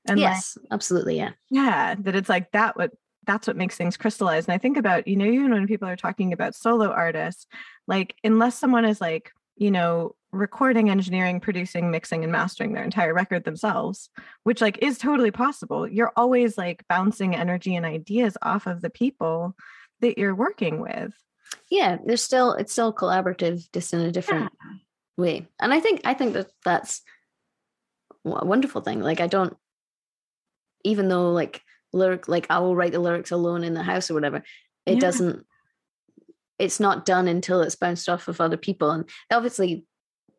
and 0.07 0.19
yes, 0.19 0.57
like, 0.57 0.67
absolutely. 0.71 1.17
Yeah. 1.17 1.31
Yeah. 1.49 1.95
That 1.99 2.15
it's 2.15 2.29
like 2.29 2.51
that 2.51 2.77
what 2.77 2.91
that's 3.25 3.47
what 3.47 3.57
makes 3.57 3.75
things 3.75 3.97
crystallize. 3.97 4.47
And 4.47 4.53
I 4.53 4.57
think 4.57 4.77
about, 4.77 5.07
you 5.07 5.15
know, 5.15 5.25
even 5.25 5.51
when 5.51 5.67
people 5.67 5.87
are 5.87 5.95
talking 5.95 6.33
about 6.33 6.55
solo 6.55 6.89
artists, 6.89 7.45
like 7.87 8.15
unless 8.23 8.57
someone 8.57 8.85
is 8.85 8.99
like, 8.99 9.31
you 9.59 9.69
know, 9.69 10.15
recording, 10.31 10.89
engineering, 10.89 11.41
producing, 11.41 11.91
mixing, 11.91 12.23
and 12.23 12.31
mastering 12.31 12.71
their 12.71 12.83
entire 12.83 13.13
record 13.13 13.43
themselves, 13.43 14.09
which 14.43 14.61
like 14.61 14.79
is 14.81 14.97
totally 14.97 15.31
possible. 15.31 15.85
You're 15.85 16.13
always 16.15 16.57
like 16.57 16.85
bouncing 16.87 17.35
energy 17.35 17.75
and 17.75 17.85
ideas 17.85 18.37
off 18.41 18.67
of 18.67 18.81
the 18.81 18.89
people 18.89 19.55
that 19.99 20.17
you're 20.17 20.33
working 20.33 20.79
with. 20.79 21.13
Yeah, 21.69 21.97
there's 22.03 22.23
still 22.23 22.53
it's 22.53 22.71
still 22.71 22.93
collaborative, 22.93 23.69
just 23.73 23.93
in 23.93 23.99
a 23.99 24.11
different 24.11 24.51
yeah. 24.63 24.77
way. 25.17 25.47
And 25.59 25.73
I 25.73 25.81
think 25.81 26.01
I 26.05 26.13
think 26.13 26.33
that 26.33 26.51
that's 26.63 27.01
a 28.25 28.45
wonderful 28.45 28.81
thing. 28.81 29.01
Like 29.01 29.19
I 29.19 29.27
don't 29.27 29.57
even 30.85 31.09
though 31.09 31.33
like 31.33 31.61
lyric 31.91 32.29
like 32.29 32.47
I 32.49 32.59
will 32.59 32.77
write 32.77 32.93
the 32.93 32.99
lyrics 32.99 33.31
alone 33.31 33.65
in 33.65 33.73
the 33.73 33.83
house 33.83 34.09
or 34.09 34.13
whatever, 34.13 34.37
it 34.85 34.93
yeah. 34.93 34.99
doesn't 34.99 35.45
it's 36.59 36.79
not 36.79 37.05
done 37.05 37.27
until 37.27 37.61
it's 37.61 37.75
bounced 37.75 38.09
off 38.09 38.27
of 38.27 38.41
other 38.41 38.57
people. 38.57 38.91
And 38.91 39.09
obviously, 39.31 39.85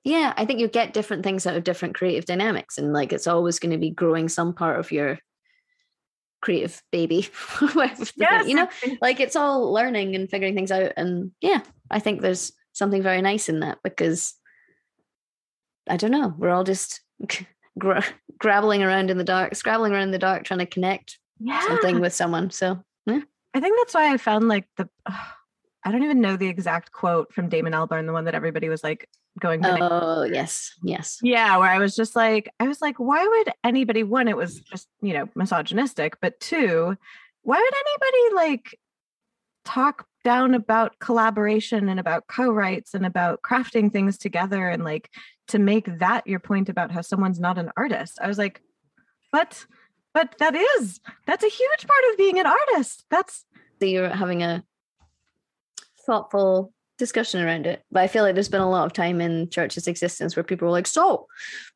yeah, 0.05 0.33
I 0.37 0.45
think 0.45 0.61
you 0.61 0.69
get 0.69 0.93
different 0.93 1.25
things 1.25 1.47
out 1.47 1.57
of 1.57 1.65
different 1.65 1.95
creative 1.95 2.27
dynamics. 2.27 2.79
And 2.79 2.93
like 2.93 3.13
it's 3.13 3.27
always 3.27 3.59
going 3.59 3.73
to 3.73 3.79
be 3.79 3.91
growing 3.91 4.29
some 4.29 4.55
part 4.55 4.79
of 4.79 4.93
your 4.93 5.19
creative 6.43 6.83
baby. 6.93 7.29
yes. 7.75 8.13
you 8.47 8.55
know, 8.55 8.69
like 9.01 9.21
it's 9.21 9.37
all 9.37 9.73
learning 9.73 10.15
and 10.15 10.31
figuring 10.31 10.55
things 10.55 10.71
out. 10.71 10.93
And 10.97 11.33
yeah, 11.41 11.63
I 11.91 11.99
think 11.99 12.21
there's 12.21 12.53
something 12.73 13.03
very 13.03 13.23
nice 13.23 13.49
in 13.49 13.61
that 13.61 13.79
because 13.83 14.35
I 15.89 15.97
don't 15.97 16.13
know, 16.13 16.35
we're 16.37 16.51
all 16.51 16.65
just 16.65 17.01
gra- 17.79 18.05
grabbling 18.39 18.83
around 18.83 19.11
in 19.11 19.19
the 19.19 19.25
dark, 19.25 19.55
scrabbling 19.55 19.93
around 19.93 20.05
in 20.05 20.11
the 20.13 20.19
dark, 20.19 20.45
trying 20.45 20.61
to 20.61 20.67
connect 20.67 21.19
yeah. 21.39 21.67
something 21.67 22.01
with 22.01 22.13
someone. 22.15 22.51
So 22.51 22.83
Yeah. 23.07 23.21
I 23.53 23.61
think 23.61 23.77
that's 23.79 23.95
why 23.95 24.13
I 24.13 24.17
found 24.17 24.49
like 24.49 24.67
the 24.77 24.89
uh, 25.07 25.13
I 25.85 25.93
don't 25.93 26.03
even 26.03 26.21
know 26.21 26.37
the 26.37 26.49
exact 26.49 26.93
quote 26.93 27.33
from 27.33 27.49
Damon 27.49 27.73
Albarn, 27.73 28.07
the 28.07 28.13
one 28.13 28.25
that 28.25 28.35
everybody 28.35 28.69
was 28.69 28.85
like 28.85 29.09
going. 29.39 29.65
Oh 29.65 30.25
yes, 30.25 30.73
yes. 30.83 31.19
Yeah, 31.23 31.57
where 31.57 31.71
I 31.71 31.79
was 31.79 31.95
just 31.97 32.15
like, 32.15 32.53
I 32.61 32.69
was 32.69 32.83
like, 32.83 32.99
why 32.99 33.27
would 33.27 33.51
anybody? 33.65 34.03
One, 34.03 34.29
it 34.29 34.37
was 34.37 34.61
just 34.61 34.89
you 35.01 35.15
know 35.15 35.29
misogynistic, 35.35 36.19
but 36.21 36.39
two, 36.41 36.97
why 37.43 37.59
would 37.59 37.75
anybody 37.75 38.35
like 38.35 38.79
talk 39.65 40.07
down 40.23 40.55
about 40.55 40.99
collaboration 40.99 41.89
and 41.89 41.99
about 41.99 42.27
co-writes 42.27 42.93
and 42.95 43.07
about 43.07 43.41
crafting 43.43 43.91
things 43.91 44.19
together 44.19 44.69
and 44.69 44.85
like 44.85 45.11
to 45.49 45.59
make 45.59 45.99
that 45.99 46.27
your 46.27 46.41
point 46.41 46.69
about 46.69 46.91
how 46.91 47.01
someone's 47.01 47.41
not 47.41 47.59
an 47.59 47.71
artist? 47.77 48.19
I 48.21 48.29
was 48.29 48.37
like, 48.39 48.61
but 49.33 49.65
but 50.13 50.35
that 50.39 50.55
is 50.55 51.01
that's 51.27 51.45
a 51.45 51.49
huge 51.49 51.87
part 51.87 52.05
of 52.11 52.19
being 52.19 52.39
an 52.39 52.47
artist. 52.47 53.07
That's 53.11 53.47
so 53.81 53.87
you're 53.87 54.11
having 54.11 54.43
a 54.43 54.63
thoughtful 56.11 56.73
discussion 56.99 57.41
around 57.41 57.67
it. 57.67 57.83
But 57.91 58.03
I 58.03 58.09
feel 58.09 58.25
like 58.25 58.35
there's 58.35 58.49
been 58.49 58.61
a 58.61 58.69
lot 58.69 58.85
of 58.85 58.93
time 58.93 59.21
in 59.21 59.47
CHVRCHES' 59.47 59.87
existence 59.87 60.35
where 60.35 60.43
people 60.43 60.67
were 60.67 60.73
like, 60.73 60.89
so 60.89 61.27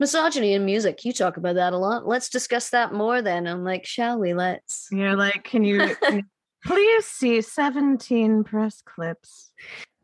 misogyny 0.01 0.55
in 0.55 0.64
music, 0.64 1.05
you 1.05 1.12
talk 1.12 1.37
about 1.37 1.55
that 1.55 1.72
a 1.72 1.78
lot. 1.78 2.07
Let's 2.07 2.28
discuss 2.28 2.70
that 2.70 2.93
more 2.93 3.22
then. 3.22 3.47
I'm 3.47 3.64
like, 3.64 3.87
shall 3.87 4.18
we? 4.18 4.35
Let's. 4.35 4.89
You're 4.91 5.16
like, 5.16 5.45
can 5.51 5.62
you, 5.64 5.97
please 6.64 7.07
see 7.07 7.41
17 7.41 8.43
press 8.45 8.82
clips? 8.82 9.53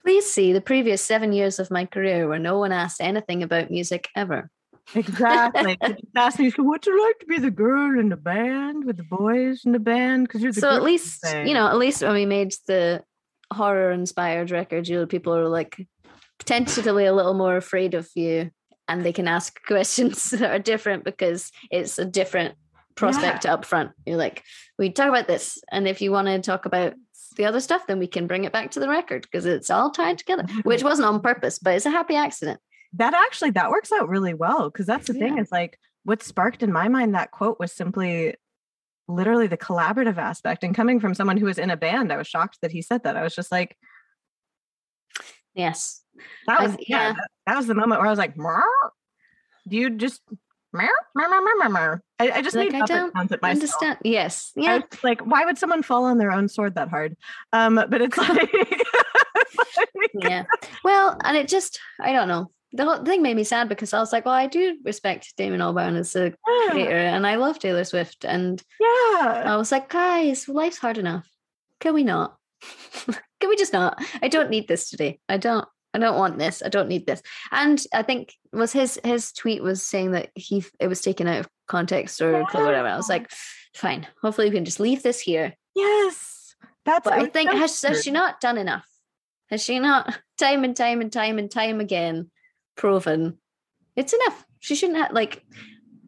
Please 0.05 0.31
see 0.31 0.53
the 0.53 0.61
previous 0.61 1.03
seven 1.03 1.33
years 1.33 1.59
of 1.59 1.71
my 1.71 1.87
career 1.87 2.29
where 2.29 2.39
no 2.39 2.59
one 2.59 2.73
asked 2.73 3.01
anything 3.01 3.43
about 3.43 3.71
music 3.71 4.09
ever. 4.17 4.49
Exactly. 4.95 5.77
ask 6.17 6.39
me, 6.39 6.51
so 6.51 6.63
what's 6.63 6.87
it 6.87 6.93
like 6.93 7.19
to 7.19 7.27
be 7.27 7.39
the 7.39 7.51
girl 7.51 7.99
in 7.99 8.09
the 8.09 8.17
band 8.17 8.85
with 8.85 8.97
the 8.97 9.05
boys 9.05 9.63
in 9.65 9.73
the 9.73 9.79
band? 9.79 10.27
Because 10.27 10.43
you're 10.43 10.53
the 10.53 10.61
so 10.61 10.71
at 10.71 10.83
least 10.83 11.25
you 11.45 11.55
know 11.55 11.69
at 11.69 11.79
least 11.79 12.03
when 12.03 12.15
we 12.15 12.27
made 12.27 12.53
the 12.67 13.05
horror 13.53 13.91
inspired 13.93 14.51
record, 14.51 14.89
you 14.89 14.99
know, 14.99 15.07
people 15.07 15.35
are 15.35 15.49
like 15.49 15.87
tentatively 16.41 17.05
a 17.05 17.13
little 17.13 17.35
more 17.35 17.57
afraid 17.57 17.95
of 17.95 18.09
you 18.15 18.51
and 18.89 19.05
they 19.05 19.13
can 19.13 19.29
ask 19.29 19.63
questions 19.67 20.31
that 20.31 20.51
are 20.51 20.59
different 20.59 21.05
because 21.05 21.51
it's 21.71 21.99
a 21.99 22.05
different 22.05 22.55
prospect 22.95 23.45
yeah. 23.45 23.55
up 23.55 23.65
front. 23.65 23.93
You're 24.05 24.17
like, 24.17 24.43
we 24.79 24.91
talk 24.91 25.09
about 25.09 25.29
this. 25.29 25.59
And 25.71 25.89
if 25.89 26.01
you 26.01 26.11
want 26.11 26.29
to 26.29 26.41
talk 26.41 26.67
about 26.67 26.95
the 27.37 27.45
other 27.45 27.61
stuff, 27.61 27.87
then 27.87 27.99
we 27.99 28.07
can 28.07 28.27
bring 28.27 28.45
it 28.45 28.53
back 28.53 28.73
to 28.73 28.81
the 28.81 28.89
record 28.89 29.23
because 29.23 29.47
it's 29.47 29.71
all 29.71 29.91
tied 29.91 30.19
together, 30.19 30.45
which 30.65 30.83
wasn't 30.83 31.07
on 31.07 31.21
purpose, 31.21 31.59
but 31.59 31.75
it's 31.75 31.87
a 31.87 31.91
happy 31.91 32.17
accident. 32.17 32.61
That 32.95 33.15
actually 33.15 33.51
that 33.53 33.71
works 33.71 33.93
out 33.93 34.09
really 34.09 34.35
well 34.35 34.69
because 34.69 34.87
that's 34.87 35.07
the 35.07 35.15
yeah. 35.15 35.21
thing 35.21 35.39
is 35.39 35.53
like 35.53 35.79
what 36.05 36.23
sparked 36.23 36.63
in 36.63 36.73
my 36.73 36.89
mind 36.89 37.15
that 37.15 37.31
quote 37.31 37.59
was 37.61 37.73
simply 37.73 38.35
literally 39.11 39.47
the 39.47 39.57
collaborative 39.57 40.19
aspect. 40.19 40.65
And 40.65 40.75
coming 40.75 41.01
from 41.01 41.15
someone 41.15 41.37
who 41.37 41.47
was 41.47 41.59
in 41.59 41.71
a 41.71 41.77
band, 41.77 42.13
I 42.13 42.17
was 42.17 42.27
shocked 42.27 42.59
that 42.63 42.73
he 42.73 42.83
said 42.83 43.05
that. 43.05 43.17
I 43.17 43.23
was 43.23 43.35
just 43.35 43.53
like, 43.53 43.77
yes. 45.55 46.03
That 46.47 46.63
was, 46.63 46.73
yeah, 46.81 47.09
yeah. 47.09 47.13
That, 47.13 47.29
that, 47.47 47.57
was 47.57 47.67
the 47.67 47.75
moment 47.75 48.01
where 48.01 48.07
I 48.07 48.11
was 48.11 48.19
like, 48.19 48.37
do 49.69 49.77
you 49.77 49.91
just, 49.91 50.21
I, 52.19 52.31
I 52.31 52.43
just 52.43 52.57
like, 52.57 52.73
made 52.73 52.83
I 52.83 52.87
don't 52.87 53.15
myself. 53.15 53.41
Understand. 53.43 53.99
Yes. 54.05 54.53
Yeah. 54.55 54.81
like, 55.03 55.21
why 55.23 55.45
would 55.45 55.59
someone 55.59 55.83
fall 55.83 56.05
on 56.05 56.19
their 56.19 56.33
own 56.33 56.49
sword 56.49 56.77
that 56.77 56.89
hard? 56.89 57.17
Um, 57.53 57.75
but 57.75 58.01
it's 58.01 58.17
like, 58.19 58.51
yeah. 60.15 60.45
Well, 60.85 61.19
and 61.25 61.37
it 61.37 61.49
just, 61.49 61.81
I 62.01 62.13
don't 62.13 62.29
know 62.29 62.51
the 62.73 62.85
whole 62.85 63.05
thing 63.05 63.23
made 63.23 63.37
me 63.37 63.45
sad 63.45 63.69
because 63.69 63.93
I 63.93 63.99
was 63.99 64.13
like, 64.13 64.25
well, 64.25 64.35
I 64.35 64.47
do 64.47 64.79
respect 64.85 65.37
Damon 65.37 65.61
Albarn 65.61 65.97
as 65.97 66.15
a 66.15 66.33
yeah. 66.49 66.71
creator 66.71 66.97
and 66.97 67.27
I 67.27 67.37
love 67.37 67.59
Taylor 67.59 67.85
Swift. 67.85 68.25
And 68.25 68.63
yeah, 68.79 69.43
I 69.45 69.57
was 69.57 69.73
like, 69.73 69.89
guys, 69.89 70.49
life's 70.49 70.79
hard 70.79 70.99
enough. 70.99 71.29
Can 71.81 71.95
we 71.95 72.05
not? 72.05 72.37
Can 73.41 73.49
we 73.49 73.57
just 73.57 73.73
not? 73.73 74.03
I 74.23 74.29
don't 74.29 74.51
need 74.51 74.69
this 74.69 74.91
today. 74.91 75.19
I 75.29 75.37
don't. 75.37 75.67
I 75.93 75.99
don't 75.99 76.19
want 76.19 76.39
this. 76.39 76.63
I 76.65 76.69
don't 76.69 76.89
need 76.89 77.07
this. 77.07 77.21
And 77.51 77.83
I 77.93 78.05
think 78.05 78.35
was 78.53 78.73
his 78.73 79.01
his 79.03 79.33
tweet 79.33 79.61
was 79.61 79.83
saying 79.83 80.13
that 80.13 80.31
he 80.37 80.65
it 80.79 80.87
was 80.87 81.01
taken 81.01 81.27
out 81.27 81.41
of 81.41 81.49
context 81.67 82.21
or 82.21 82.33
yeah. 82.33 82.45
whatever. 82.53 82.87
I 82.87 82.97
was 82.97 83.09
like, 83.09 83.29
fine. 83.75 84.07
Hopefully 84.23 84.49
we 84.49 84.55
can 84.55 84.65
just 84.65 84.79
leave 84.79 85.03
this 85.03 85.19
here. 85.19 85.55
Yes, 85.75 86.55
that's. 86.85 87.03
But 87.03 87.15
I 87.15 87.27
think 87.27 87.51
has, 87.51 87.83
has 87.83 88.05
she 88.05 88.13
not 88.13 88.41
done 88.41 88.57
enough? 88.57 88.87
Has 89.49 89.65
she 89.65 89.81
not 89.81 90.17
time 90.39 90.63
and 90.63 90.77
time 90.77 91.01
and 91.01 91.13
time 91.13 91.39
and 91.39 91.51
time 91.51 91.81
again 91.81 92.31
proven 92.77 93.39
it's 93.97 94.13
enough. 94.13 94.47
She 94.61 94.75
shouldn't 94.75 94.99
have 94.99 95.13
like 95.13 95.45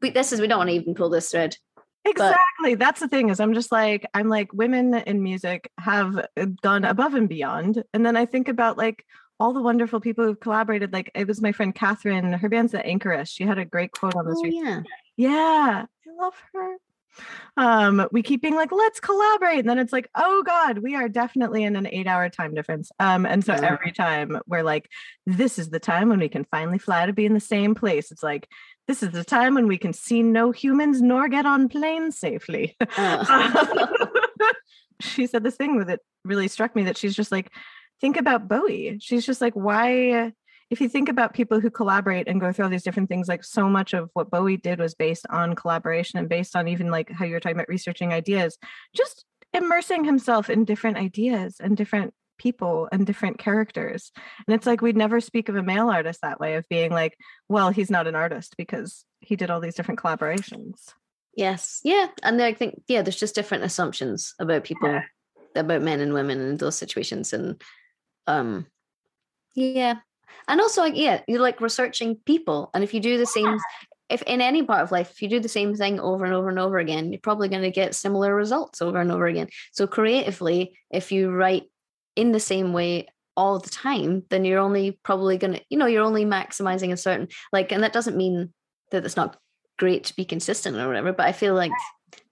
we, 0.01 0.11
this 0.11 0.33
is 0.33 0.41
we 0.41 0.47
don't 0.47 0.59
want 0.59 0.71
to 0.71 0.77
even 0.77 0.95
pull 0.95 1.11
this 1.11 1.31
thread. 1.31 1.57
Exactly. 2.05 2.75
But, 2.75 2.79
That's 2.79 3.01
the 3.01 3.09
thing 3.09 3.29
is 3.29 3.41
I'm 3.41 3.55
just 3.55 3.71
like 3.73 4.07
I'm 4.15 4.29
like 4.29 4.53
women 4.53 4.95
in 4.95 5.23
music 5.23 5.71
have 5.79 6.19
uh, 6.19 6.47
gone 6.63 6.85
above 6.85 7.15
and 7.15 7.29
beyond. 7.29 7.85
And 7.93 8.05
then 8.05 8.17
I 8.17 8.27
think 8.27 8.49
about 8.49 8.77
like 8.79 9.05
all 9.39 9.53
the 9.53 9.63
wonderful 9.63 10.01
people 10.01 10.25
who've 10.25 10.41
collaborated. 10.41 10.93
Like 10.93 11.11
it 11.15 11.27
was 11.27 11.41
my 11.41 11.53
friend 11.53 11.75
Catherine, 11.75 12.33
her 12.33 12.49
band's 12.49 12.73
the 12.73 12.79
Anchoress. 12.79 13.29
She 13.29 13.45
had 13.45 13.59
a 13.59 13.65
great 13.65 13.93
quote 13.93 14.17
on 14.17 14.27
this. 14.27 14.39
Oh, 14.39 14.47
yeah. 14.47 14.83
Yeah. 15.17 15.87
I 15.87 16.23
love 16.23 16.35
her 16.53 16.77
um 17.57 18.07
we 18.13 18.23
keep 18.23 18.41
being 18.43 18.55
like 18.55 18.73
let's 18.73 19.01
collaborate 19.01 19.59
and 19.59 19.69
then 19.69 19.79
it's 19.79 19.93
like 19.93 20.09
oh 20.15 20.43
god 20.45 20.79
we 20.79 20.95
are 20.95 21.09
definitely 21.09 21.63
in 21.65 21.77
an 21.77 21.87
eight 21.87 22.07
hour 22.07 22.29
time 22.29 22.55
difference. 22.55 22.91
Um 22.99 23.27
and 23.27 23.45
so 23.45 23.53
every 23.53 23.93
time 23.93 24.41
we're 24.47 24.63
like 24.63 24.89
this 25.27 25.59
is 25.59 25.71
the 25.71 25.81
time 25.81 26.09
when 26.09 26.19
we 26.19 26.29
can 26.29 26.45
finally 26.51 26.79
fly 26.79 27.07
to 27.07 27.13
be 27.13 27.27
in 27.27 27.35
the 27.35 27.41
same 27.41 27.75
place. 27.75 28.11
It's 28.11 28.23
like 28.23 28.49
this 28.89 29.03
is 29.03 29.11
the 29.11 29.25
time 29.25 29.55
when 29.55 29.69
we 29.69 29.79
can 29.79 29.93
see 29.93 30.23
no 30.23 30.51
humans 30.51 31.01
nor 31.01 31.29
get 31.29 31.47
on 31.47 31.69
planes 31.69 32.19
safely. 32.19 32.77
Uh. 32.97 33.87
she 35.01 35.27
said 35.27 35.43
this 35.43 35.57
thing 35.57 35.77
with 35.77 35.91
it 35.91 36.01
really 36.25 36.49
struck 36.49 36.75
me 36.75 36.85
that 36.85 36.97
she's 36.97 37.15
just 37.15 37.33
like 37.33 37.51
think 38.01 38.17
about 38.17 38.49
bowie. 38.49 38.99
She's 39.01 39.25
just 39.25 39.41
like 39.41 39.55
why 39.55 40.33
if 40.73 40.81
you 40.81 40.89
think 40.89 41.11
about 41.11 41.35
people 41.35 41.61
who 41.61 41.71
collaborate 41.71 42.27
and 42.29 42.41
go 42.41 42.51
through 42.51 42.65
all 42.65 42.71
these 42.71 42.83
different 42.83 43.11
things, 43.11 43.29
like 43.29 43.45
so 43.45 43.69
much 43.69 43.93
of 43.93 44.09
what 44.15 44.31
Bowie 44.31 44.57
did 44.57 44.79
was 44.79 44.95
based 44.95 45.27
on 45.29 45.55
collaboration 45.55 46.19
and 46.19 46.31
based 46.31 46.57
on 46.57 46.67
even 46.67 46.91
like 46.91 47.11
how 47.11 47.27
you 47.27 47.35
were 47.35 47.41
talking 47.41 47.57
about 47.57 47.69
researching 47.69 48.11
ideas, 48.11 48.57
just 48.97 49.27
immersing 49.53 50.03
himself 50.03 50.49
in 50.49 50.65
different 50.65 50.97
ideas 50.97 51.57
and 51.61 51.77
different 51.77 52.15
people 52.39 52.89
and 52.91 53.07
different 53.07 53.37
characters. 53.37 54.13
And 54.47 54.55
it's 54.55 54.67
like 54.67 54.81
we'd 54.81 54.97
never 54.97 55.21
speak 55.21 55.51
of 55.51 55.57
a 55.57 55.63
male 55.63 55.91
artist 55.91 56.21
that 56.23 56.41
way 56.41 56.55
of 56.55 56.67
being 56.71 56.91
like, 56.91 57.19
well, 57.51 57.69
he's 57.69 57.91
not 57.91 58.07
an 58.07 58.15
artist 58.15 58.55
because 58.57 59.05
he 59.21 59.37
did 59.37 59.51
all 59.51 59.61
these 59.61 59.75
different 59.75 60.01
collaborations. 60.01 60.95
Yes. 61.37 61.83
Yeah. 61.85 62.07
And 62.23 62.41
I 62.41 62.55
think, 62.55 62.81
yeah, 62.89 63.03
there's 63.03 63.21
just 63.21 63.35
different 63.35 63.65
assumptions 63.65 64.35
about 64.39 64.65
people, 64.65 64.89
yeah. 64.89 65.03
about 65.55 65.83
men 65.83 66.01
and 66.01 66.15
women 66.15 66.41
in 66.41 66.57
those 66.57 66.77
situations. 66.77 67.35
And 67.35 67.63
um 68.27 68.67
yeah, 69.55 69.97
and 70.49 70.61
also 70.61 70.81
like 70.81 70.97
yeah 70.97 71.21
you're 71.29 71.41
like 71.41 71.61
researching 71.61 72.17
people 72.27 72.71
and 72.75 72.85
if 72.85 72.95
you 72.95 73.01
do 73.01 73.19
the 73.19 73.27
same 73.27 73.59
if 74.09 74.23
in 74.23 74.41
any 74.41 74.63
part 74.63 74.83
of 74.83 74.93
life 74.93 75.11
if 75.11 75.23
you 75.23 75.29
do 75.29 75.41
the 75.41 75.49
same 75.49 75.75
thing 75.75 75.99
over 76.01 76.25
and 76.25 76.35
over 76.35 76.49
and 76.49 76.59
over 76.59 76.79
again 76.79 77.13
you're 77.13 77.21
probably 77.21 77.49
going 77.49 77.63
to 77.63 77.71
get 77.71 77.95
similar 77.95 78.35
results 78.35 78.83
over 78.83 79.01
and 79.01 79.11
over 79.11 79.27
again. 79.27 79.49
So 79.73 79.87
creatively 79.87 80.79
if 80.91 81.13
you 81.13 81.31
write 81.31 81.65
in 82.17 82.33
the 82.33 82.41
same 82.41 82.73
way 82.73 83.09
all 83.37 83.59
the 83.59 83.71
time 83.71 84.23
then 84.29 84.45
you're 84.45 84.61
only 84.61 84.99
probably 85.03 85.39
going 85.39 85.55
to 85.55 85.61
you 85.71 85.79
know 85.79 85.87
you're 85.87 86.05
only 86.05 86.27
maximizing 86.27 86.93
a 86.93 86.97
certain 86.97 87.29
like 87.53 87.73
and 87.73 87.83
that 87.83 87.95
doesn't 87.95 88.17
mean 88.17 88.53
that 88.91 89.05
it's 89.07 89.17
not 89.17 89.39
great 89.79 90.05
to 90.05 90.17
be 90.17 90.27
consistent 90.27 90.77
or 90.77 90.87
whatever 90.87 91.15
but 91.15 91.27
i 91.27 91.33
feel 91.33 91.55
like 91.55 91.73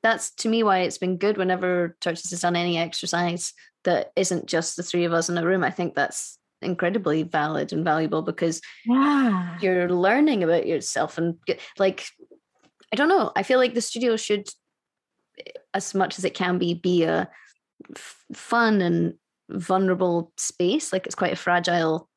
that's 0.03 0.31
to 0.33 0.49
me 0.49 0.63
why 0.63 0.81
it's 0.81 0.99
been 0.99 1.17
good 1.17 1.37
whenever 1.37 1.97
CHVRCHES 2.01 2.31
has 2.31 2.41
done 2.41 2.57
any 2.57 2.79
exercise 2.79 3.53
that 3.85 4.13
isn't 4.17 4.47
just 4.47 4.77
the 4.77 4.83
three 4.83 5.05
of 5.05 5.13
us 5.13 5.29
in 5.29 5.39
a 5.39 5.45
room. 5.45 5.65
I 5.65 5.71
think 5.71 5.95
that's 5.95 6.39
incredibly 6.63 7.23
valid 7.23 7.73
and 7.73 7.85
valuable 7.85 8.23
because 8.23 8.61
yeah. 8.87 9.59
you're 9.61 9.89
learning 9.89 10.43
about 10.43 10.67
yourself 10.67 11.19
and 11.19 11.37
like 11.79 12.07
I 12.93 12.97
don't 12.97 13.09
know. 13.09 13.31
I 13.37 13.43
feel 13.43 13.59
like 13.59 13.75
the 13.75 13.81
studio 13.81 14.17
should, 14.17 14.49
as 15.75 15.95
much 15.95 16.19
as 16.19 16.25
it 16.25 16.35
can 16.35 16.59
be, 16.59 16.75
be 16.75 17.05
a 17.05 17.29
f- 17.95 18.25
fun 18.35 18.81
and 18.81 19.15
vulnerable 19.49 20.33
space. 20.37 20.93
Like 20.93 21.07
it's 21.07 21.15
quite 21.15 21.33
a 21.33 21.37
fragile 21.37 22.09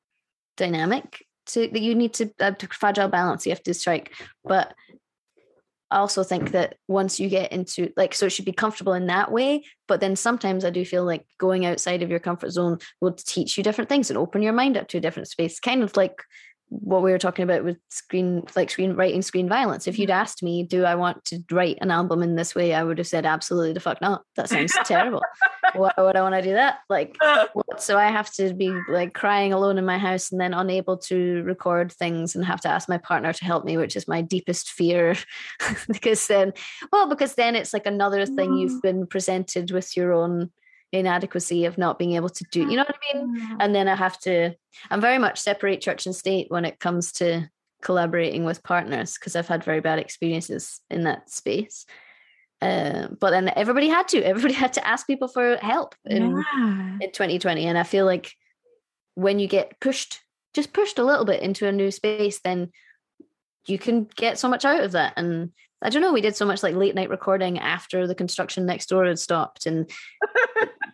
dynamic 0.58 1.26
to 1.46 1.68
that 1.68 1.82
you 1.82 1.94
need 1.94 2.14
to 2.14 2.32
uh, 2.40 2.54
fragile 2.72 3.08
balance 3.08 3.46
you 3.46 3.52
have 3.52 3.64
to 3.64 3.74
strike. 3.74 4.14
But 4.44 4.74
I 5.94 6.00
also 6.00 6.24
think 6.24 6.52
that 6.52 6.78
once 6.88 7.20
you 7.20 7.30
get 7.30 7.52
into 7.52 7.94
like, 7.96 8.16
so 8.16 8.26
it 8.26 8.32
should 8.32 8.46
be 8.46 8.52
comfortable 8.52 8.94
in 8.94 9.06
that 9.08 9.32
way. 9.32 9.64
But 9.88 10.00
then 10.00 10.16
sometimes 10.16 10.66
I 10.66 10.72
do 10.72 10.84
feel 10.84 11.06
like 11.06 11.24
going 11.38 11.68
outside 11.68 12.02
of 12.02 12.10
your 12.10 12.20
comfort 12.20 12.50
zone 12.50 12.80
will 13.00 13.14
teach 13.14 13.58
you 13.58 13.64
different 13.64 13.90
things 13.90 14.10
and 14.10 14.18
open 14.18 14.42
your 14.42 14.54
mind 14.54 14.76
up 14.76 14.88
to 14.88 14.98
a 14.98 15.02
different 15.02 15.28
space. 15.28 15.60
Kind 15.60 15.84
of 15.84 15.96
like 15.96 16.24
what 16.82 17.04
we 17.04 17.12
were 17.12 17.20
talking 17.20 17.44
about 17.44 17.64
with 17.64 17.78
screen 17.90 18.44
like 18.56 18.70
screen 18.70 18.94
writing 18.94 19.22
screen 19.22 19.48
violence 19.48 19.88
if 19.88 20.00
you'd 20.00 20.10
mm-hmm. 20.10 20.22
asked 20.22 20.42
me 20.42 20.64
do 20.64 20.86
i 20.86 20.96
want 20.96 21.24
to 21.24 21.40
write 21.52 21.78
an 21.82 21.92
album 21.92 22.24
in 22.24 22.36
this 22.36 22.56
way 22.56 22.74
i 22.74 22.84
would 22.84 22.98
have 22.98 23.08
said 23.08 23.26
absolutely 23.26 23.74
the 23.74 23.80
fuck 23.80 24.02
not 24.02 24.24
that 24.36 24.50
sounds 24.50 24.74
terrible 24.86 25.22
why 25.76 25.92
would 25.98 26.16
i 26.16 26.22
want 26.22 26.34
to 26.34 26.42
do 26.42 26.54
that 26.54 26.80
like 26.90 27.16
what? 27.54 27.82
so 27.82 27.98
i 27.98 28.08
have 28.08 28.32
to 28.32 28.54
be 28.54 28.74
like 28.90 29.14
crying 29.14 29.54
alone 29.54 29.78
in 29.78 29.86
my 29.86 29.98
house 29.98 30.32
and 30.32 30.42
then 30.42 30.54
unable 30.54 30.98
to 30.98 31.44
record 31.44 31.92
things 31.92 32.36
and 32.36 32.44
have 32.44 32.62
to 32.62 32.70
ask 32.70 32.90
my 32.90 32.98
partner 32.98 33.32
to 33.32 33.46
help 33.46 33.64
me 33.66 33.78
which 33.78 33.96
is 33.96 34.08
my 34.08 34.22
deepest 34.22 34.72
fear 34.72 35.16
because 35.88 36.28
then 36.28 36.52
well 36.92 37.08
because 37.08 37.36
then 37.36 37.56
it's 37.56 37.74
like 37.74 37.86
another 37.86 38.26
thing 38.26 38.54
you've 38.58 38.80
mm. 38.80 38.82
been 38.82 39.08
presented 39.08 39.72
with 39.72 39.96
your 39.96 40.12
own 40.14 40.50
inadequacy 40.94 41.66
of 41.66 41.78
not 41.78 41.98
being 41.98 42.14
able 42.14 42.30
to 42.30 42.46
do 42.52 42.62
you 42.62 42.78
know 42.78 42.84
what 42.84 42.96
i 42.96 43.18
mean 43.18 43.36
mm. 43.36 43.58
and 43.60 43.74
then 43.74 43.88
i 43.88 43.96
have 43.96 44.18
to 44.20 44.54
i'm 44.92 45.02
very 45.02 45.18
much 45.18 45.40
separate 45.40 45.82
church 45.82 46.06
and 46.06 46.16
state 46.16 46.46
when 46.50 46.66
it 46.66 46.80
comes 46.80 47.12
to 47.12 47.50
collaborating 47.82 48.46
with 48.46 48.64
partners 48.64 49.16
because 49.16 49.36
i've 49.36 49.48
had 49.48 49.64
very 49.64 49.82
bad 49.82 50.00
experiences 50.00 50.80
in 50.90 51.04
that 51.04 51.30
space 51.30 51.86
uh, 52.62 53.08
but 53.20 53.32
then 53.32 53.52
everybody 53.58 53.90
had 53.90 54.08
to 54.08 54.24
everybody 54.24 54.54
had 54.64 54.74
to 54.74 54.88
ask 54.88 55.06
people 55.08 55.28
for 55.28 55.58
help 55.58 55.96
in, 56.06 56.38
yeah. 56.38 56.98
in 57.02 57.12
2020 57.12 57.66
and 57.66 57.78
i 57.78 57.84
feel 57.84 58.06
like 58.06 58.32
when 59.16 59.40
you 59.40 59.48
get 59.48 59.80
pushed 59.80 60.22
just 60.54 60.72
pushed 60.74 61.00
a 61.00 61.04
little 61.04 61.26
bit 61.26 61.42
into 61.42 61.68
a 61.68 61.72
new 61.72 61.90
space 61.90 62.40
then 62.44 62.72
you 63.66 63.80
can 63.80 64.08
get 64.16 64.38
so 64.38 64.48
much 64.48 64.64
out 64.64 64.84
of 64.84 64.92
that 64.92 65.14
and 65.18 65.52
I 65.84 65.90
don't 65.90 66.02
know. 66.02 66.14
We 66.14 66.22
did 66.22 66.36
so 66.36 66.46
much 66.46 66.64
like 66.64 66.76
late 66.76 66.96
night 66.96 67.10
recording 67.10 67.60
after 67.60 68.08
the 68.08 68.16
construction 68.16 68.66
next 68.66 68.88
door 68.88 69.06
had 69.06 69.20
stopped, 69.20 69.66
and 69.66 69.90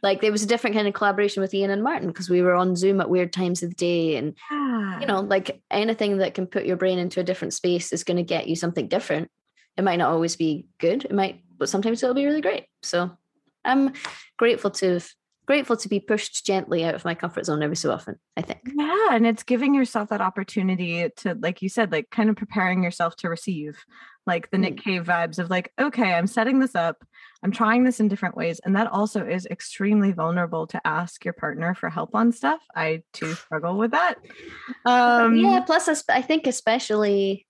like 0.02 0.22
there 0.22 0.32
was 0.32 0.43
a 0.43 0.47
different 0.47 0.76
kind 0.76 0.88
of 0.88 0.93
collaboration 0.93 1.41
with 1.41 1.54
Iain 1.54 1.70
and 1.70 1.84
Martin 1.84 2.08
because 2.08 2.30
we 2.30 2.41
were 2.41 2.56
on 2.56 2.76
Zoom 2.76 3.02
at 3.02 3.10
weird 3.10 3.34
times 3.34 3.64
of 3.64 3.70
the 3.70 3.76
day, 3.76 4.16
and 4.16 4.36
you 5.02 5.08
know, 5.08 5.22
like 5.22 5.62
anything 5.72 6.18
that 6.18 6.34
can 6.34 6.47
put 6.47 6.66
your 6.66 6.78
brain 6.78 7.00
into 7.00 7.20
a 7.20 7.24
different 7.24 7.54
space 7.54 7.91
is 7.91 8.04
going 8.04 8.18
to 8.18 8.24
get 8.24 8.47
you 8.47 8.56
something 8.56 8.88
different. 8.88 9.30
It 9.78 9.84
might 9.84 9.97
not 9.97 10.12
always 10.12 10.36
be 10.36 10.68
good. 10.78 11.06
It 11.06 11.14
might, 11.14 11.41
but 11.58 11.70
sometimes 11.70 12.04
it'll 12.04 12.16
be 12.16 12.26
really 12.26 12.41
great. 12.41 12.66
So 12.84 13.12
I'm 13.64 13.93
grateful 14.38 14.72
to 14.72 15.00
grateful 15.50 15.76
to 15.76 15.89
be 15.89 16.00
pushed 16.00 16.45
gently 16.45 16.86
out 16.86 16.93
of 16.93 17.04
my 17.04 17.16
comfort 17.16 17.43
zone 17.43 17.64
every 17.64 17.76
so 17.76 17.89
often 17.89 18.16
i 18.38 18.41
think 18.41 18.60
yeah 18.76 19.08
and 19.10 19.26
it's 19.26 19.41
giving 19.41 19.74
yourself 19.74 20.10
that 20.10 20.22
opportunity 20.22 21.10
to 21.16 21.36
like 21.41 21.64
you 21.64 21.68
said 21.68 21.91
like 21.91 22.08
kind 22.12 22.30
of 22.30 22.36
preparing 22.36 22.84
yourself 22.84 23.16
to 23.16 23.28
receive 23.28 23.84
like 24.28 24.52
the 24.52 24.60
nick 24.60 24.76
mm. 24.76 24.84
cave 24.84 25.06
vibes 25.06 25.39
of 25.39 25.50
like 25.50 25.72
okay 25.82 26.14
i'm 26.14 26.28
setting 26.28 26.60
this 26.60 26.76
up 26.76 27.04
i'm 27.44 27.52
trying 27.52 27.84
this 27.84 28.00
in 28.00 28.08
different 28.08 28.36
ways 28.36 28.60
and 28.64 28.76
that 28.76 28.88
also 28.88 29.26
is 29.26 29.46
extremely 29.46 30.12
vulnerable 30.12 30.68
to 30.68 30.80
ask 30.86 31.24
your 31.24 31.34
partner 31.34 31.74
for 31.74 31.90
help 31.90 32.14
on 32.14 32.32
stuff 32.32 32.62
i 32.76 33.02
too 33.14 33.34
struggle 33.34 33.78
with 33.78 33.92
that 33.92 34.16
um 34.86 35.36
yeah 35.38 35.62
plus 35.62 36.04
i 36.10 36.22
think 36.22 36.48
especially 36.48 37.46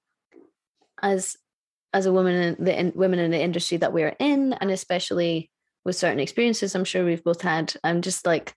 as 1.02 1.38
as 1.94 2.06
a 2.06 2.14
woman 2.14 2.36
in 2.36 2.64
the 2.64 2.80
in, 2.80 2.92
women 2.96 3.20
in 3.20 3.32
the 3.32 3.42
industry 3.42 3.78
that 3.78 3.94
we're 3.94 4.16
in 4.20 4.54
and 4.54 4.70
especially 4.72 5.50
with 5.86 5.96
certain 5.96 6.20
experiences 6.20 6.76
I'm 6.76 6.86
sure 6.86 7.06
we've 7.06 7.24
both 7.24 7.42
had. 7.42 7.74
I'm 7.84 8.02
just 8.02 8.26
like, 8.26 8.54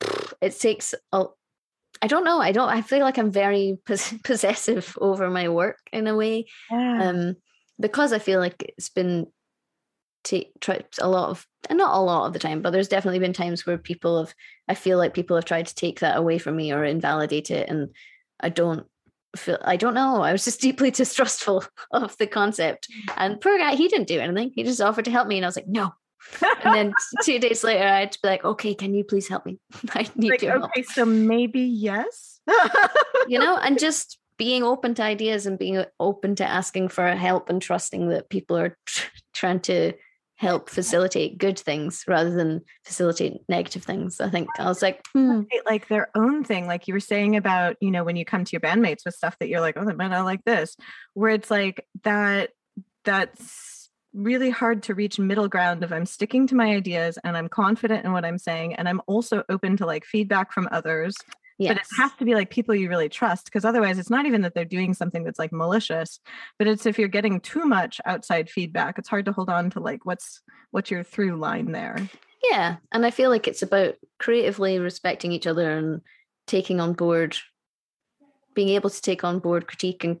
it 0.40 0.58
takes 0.58 0.94
a, 1.12 1.24
I 2.02 2.06
don't 2.06 2.24
know. 2.24 2.40
I 2.40 2.52
don't, 2.52 2.68
I 2.68 2.82
feel 2.82 3.00
like 3.00 3.18
I'm 3.18 3.30
very 3.30 3.78
possessive 4.24 4.96
over 5.00 5.30
my 5.30 5.48
work 5.48 5.78
in 5.92 6.06
a 6.06 6.16
way. 6.16 6.46
Yeah. 6.70 7.08
Um, 7.08 7.36
because 7.80 8.12
I 8.12 8.18
feel 8.18 8.40
like 8.40 8.74
it's 8.76 8.88
been 8.88 9.28
t- 10.24 10.52
a 11.00 11.08
lot 11.08 11.30
of, 11.30 11.46
and 11.68 11.78
not 11.78 11.96
a 11.96 12.00
lot 12.00 12.26
of 12.26 12.32
the 12.32 12.38
time, 12.38 12.62
but 12.62 12.70
there's 12.70 12.88
definitely 12.88 13.18
been 13.18 13.32
times 13.32 13.66
where 13.66 13.78
people 13.78 14.18
have, 14.24 14.34
I 14.68 14.74
feel 14.74 14.98
like 14.98 15.14
people 15.14 15.36
have 15.36 15.44
tried 15.44 15.66
to 15.66 15.74
take 15.74 16.00
that 16.00 16.16
away 16.16 16.38
from 16.38 16.56
me 16.56 16.72
or 16.72 16.84
invalidate 16.84 17.50
it. 17.50 17.68
And 17.68 17.90
I 18.40 18.48
don't 18.48 18.86
feel, 19.36 19.58
I 19.62 19.76
don't 19.76 19.94
know. 19.94 20.22
I 20.22 20.32
was 20.32 20.44
just 20.44 20.60
deeply 20.62 20.90
distrustful 20.90 21.64
of 21.90 22.16
the 22.18 22.26
concept. 22.26 22.88
And 23.16 23.40
poor 23.40 23.58
guy, 23.58 23.74
he 23.74 23.88
didn't 23.88 24.08
do 24.08 24.20
anything. 24.20 24.52
He 24.54 24.62
just 24.62 24.80
offered 24.80 25.04
to 25.06 25.10
help 25.10 25.28
me. 25.28 25.36
And 25.36 25.44
I 25.44 25.48
was 25.48 25.56
like, 25.56 25.68
no, 25.68 25.94
and 26.42 26.74
then 26.74 26.92
two 27.22 27.38
days 27.38 27.64
later, 27.64 27.84
I 27.84 28.00
had 28.00 28.12
to 28.12 28.18
be 28.22 28.28
like, 28.28 28.44
okay, 28.44 28.74
can 28.74 28.94
you 28.94 29.04
please 29.04 29.28
help 29.28 29.46
me? 29.46 29.58
I 29.90 30.08
need 30.14 30.30
like, 30.30 30.42
your 30.42 30.62
okay, 30.64 30.82
so 30.82 31.04
maybe 31.04 31.60
yes. 31.60 32.40
you 33.28 33.38
know, 33.38 33.56
and 33.56 33.78
just 33.78 34.18
being 34.38 34.62
open 34.62 34.94
to 34.94 35.02
ideas 35.02 35.46
and 35.46 35.58
being 35.58 35.84
open 35.98 36.34
to 36.36 36.44
asking 36.44 36.88
for 36.88 37.06
help 37.14 37.50
and 37.50 37.60
trusting 37.60 38.08
that 38.08 38.30
people 38.30 38.56
are 38.56 38.76
tr- 38.86 39.10
trying 39.34 39.60
to 39.60 39.92
help 40.38 40.70
facilitate 40.70 41.36
good 41.36 41.58
things 41.58 42.04
rather 42.06 42.30
than 42.30 42.62
facilitate 42.84 43.40
negative 43.48 43.82
things. 43.82 44.20
I 44.20 44.30
think 44.30 44.48
I 44.56 44.66
was 44.66 44.80
like, 44.80 45.04
hmm. 45.12 45.42
like 45.66 45.88
their 45.88 46.10
own 46.14 46.44
thing, 46.44 46.68
like 46.68 46.86
you 46.86 46.94
were 46.94 47.00
saying 47.00 47.34
about, 47.34 47.76
you 47.80 47.90
know, 47.90 48.04
when 48.04 48.14
you 48.14 48.24
come 48.24 48.44
to 48.44 48.52
your 48.52 48.60
bandmates 48.60 49.04
with 49.04 49.16
stuff 49.16 49.36
that 49.40 49.48
you're 49.48 49.60
like, 49.60 49.76
oh, 49.76 49.84
they 49.84 49.94
might 49.94 50.08
not 50.08 50.24
like 50.24 50.44
this, 50.44 50.76
where 51.14 51.30
it's 51.30 51.50
like 51.50 51.84
that, 52.04 52.50
that's 53.04 53.90
really 54.14 54.50
hard 54.50 54.84
to 54.84 54.94
reach 54.94 55.18
middle 55.18 55.48
ground 55.48 55.82
of 55.82 55.92
I'm 55.92 56.06
sticking 56.06 56.46
to 56.46 56.54
my 56.54 56.66
ideas 56.66 57.18
and 57.24 57.36
I'm 57.36 57.48
confident 57.48 58.04
in 58.04 58.12
what 58.12 58.24
I'm 58.24 58.38
saying 58.38 58.74
and 58.74 58.88
I'm 58.88 59.02
also 59.08 59.42
open 59.48 59.76
to 59.78 59.86
like 59.86 60.04
feedback 60.04 60.52
from 60.52 60.68
others. 60.70 61.16
Yes. 61.58 61.74
But 61.74 61.76
it 61.78 62.02
has 62.02 62.12
to 62.18 62.24
be 62.24 62.34
like 62.34 62.50
people 62.50 62.74
you 62.74 62.88
really 62.88 63.08
trust 63.08 63.46
because 63.46 63.64
otherwise 63.64 63.98
it's 63.98 64.10
not 64.10 64.26
even 64.26 64.42
that 64.42 64.54
they're 64.54 64.64
doing 64.64 64.94
something 64.94 65.24
that's 65.24 65.40
like 65.40 65.52
malicious, 65.52 66.20
but 66.56 66.68
it's 66.68 66.86
if 66.86 66.98
you're 66.98 67.08
getting 67.08 67.40
too 67.40 67.64
much 67.64 68.00
outside 68.06 68.48
feedback, 68.48 68.96
it's 68.96 69.08
hard 69.08 69.24
to 69.24 69.32
hold 69.32 69.50
on 69.50 69.70
to 69.70 69.80
like 69.80 70.06
what's 70.06 70.40
what's 70.70 70.90
your 70.90 71.02
through 71.02 71.36
line 71.36 71.72
there. 71.72 72.08
Yeah, 72.48 72.76
and 72.92 73.04
I 73.04 73.10
feel 73.10 73.30
like 73.30 73.48
it's 73.48 73.62
about 73.62 73.96
creatively 74.20 74.78
respecting 74.78 75.32
each 75.32 75.48
other 75.48 75.76
and 75.76 76.00
taking 76.46 76.80
on 76.80 76.92
board 76.92 77.36
being 78.54 78.70
able 78.70 78.90
to 78.90 79.02
take 79.02 79.24
on 79.24 79.38
board 79.40 79.66
critique 79.66 80.04
and 80.04 80.18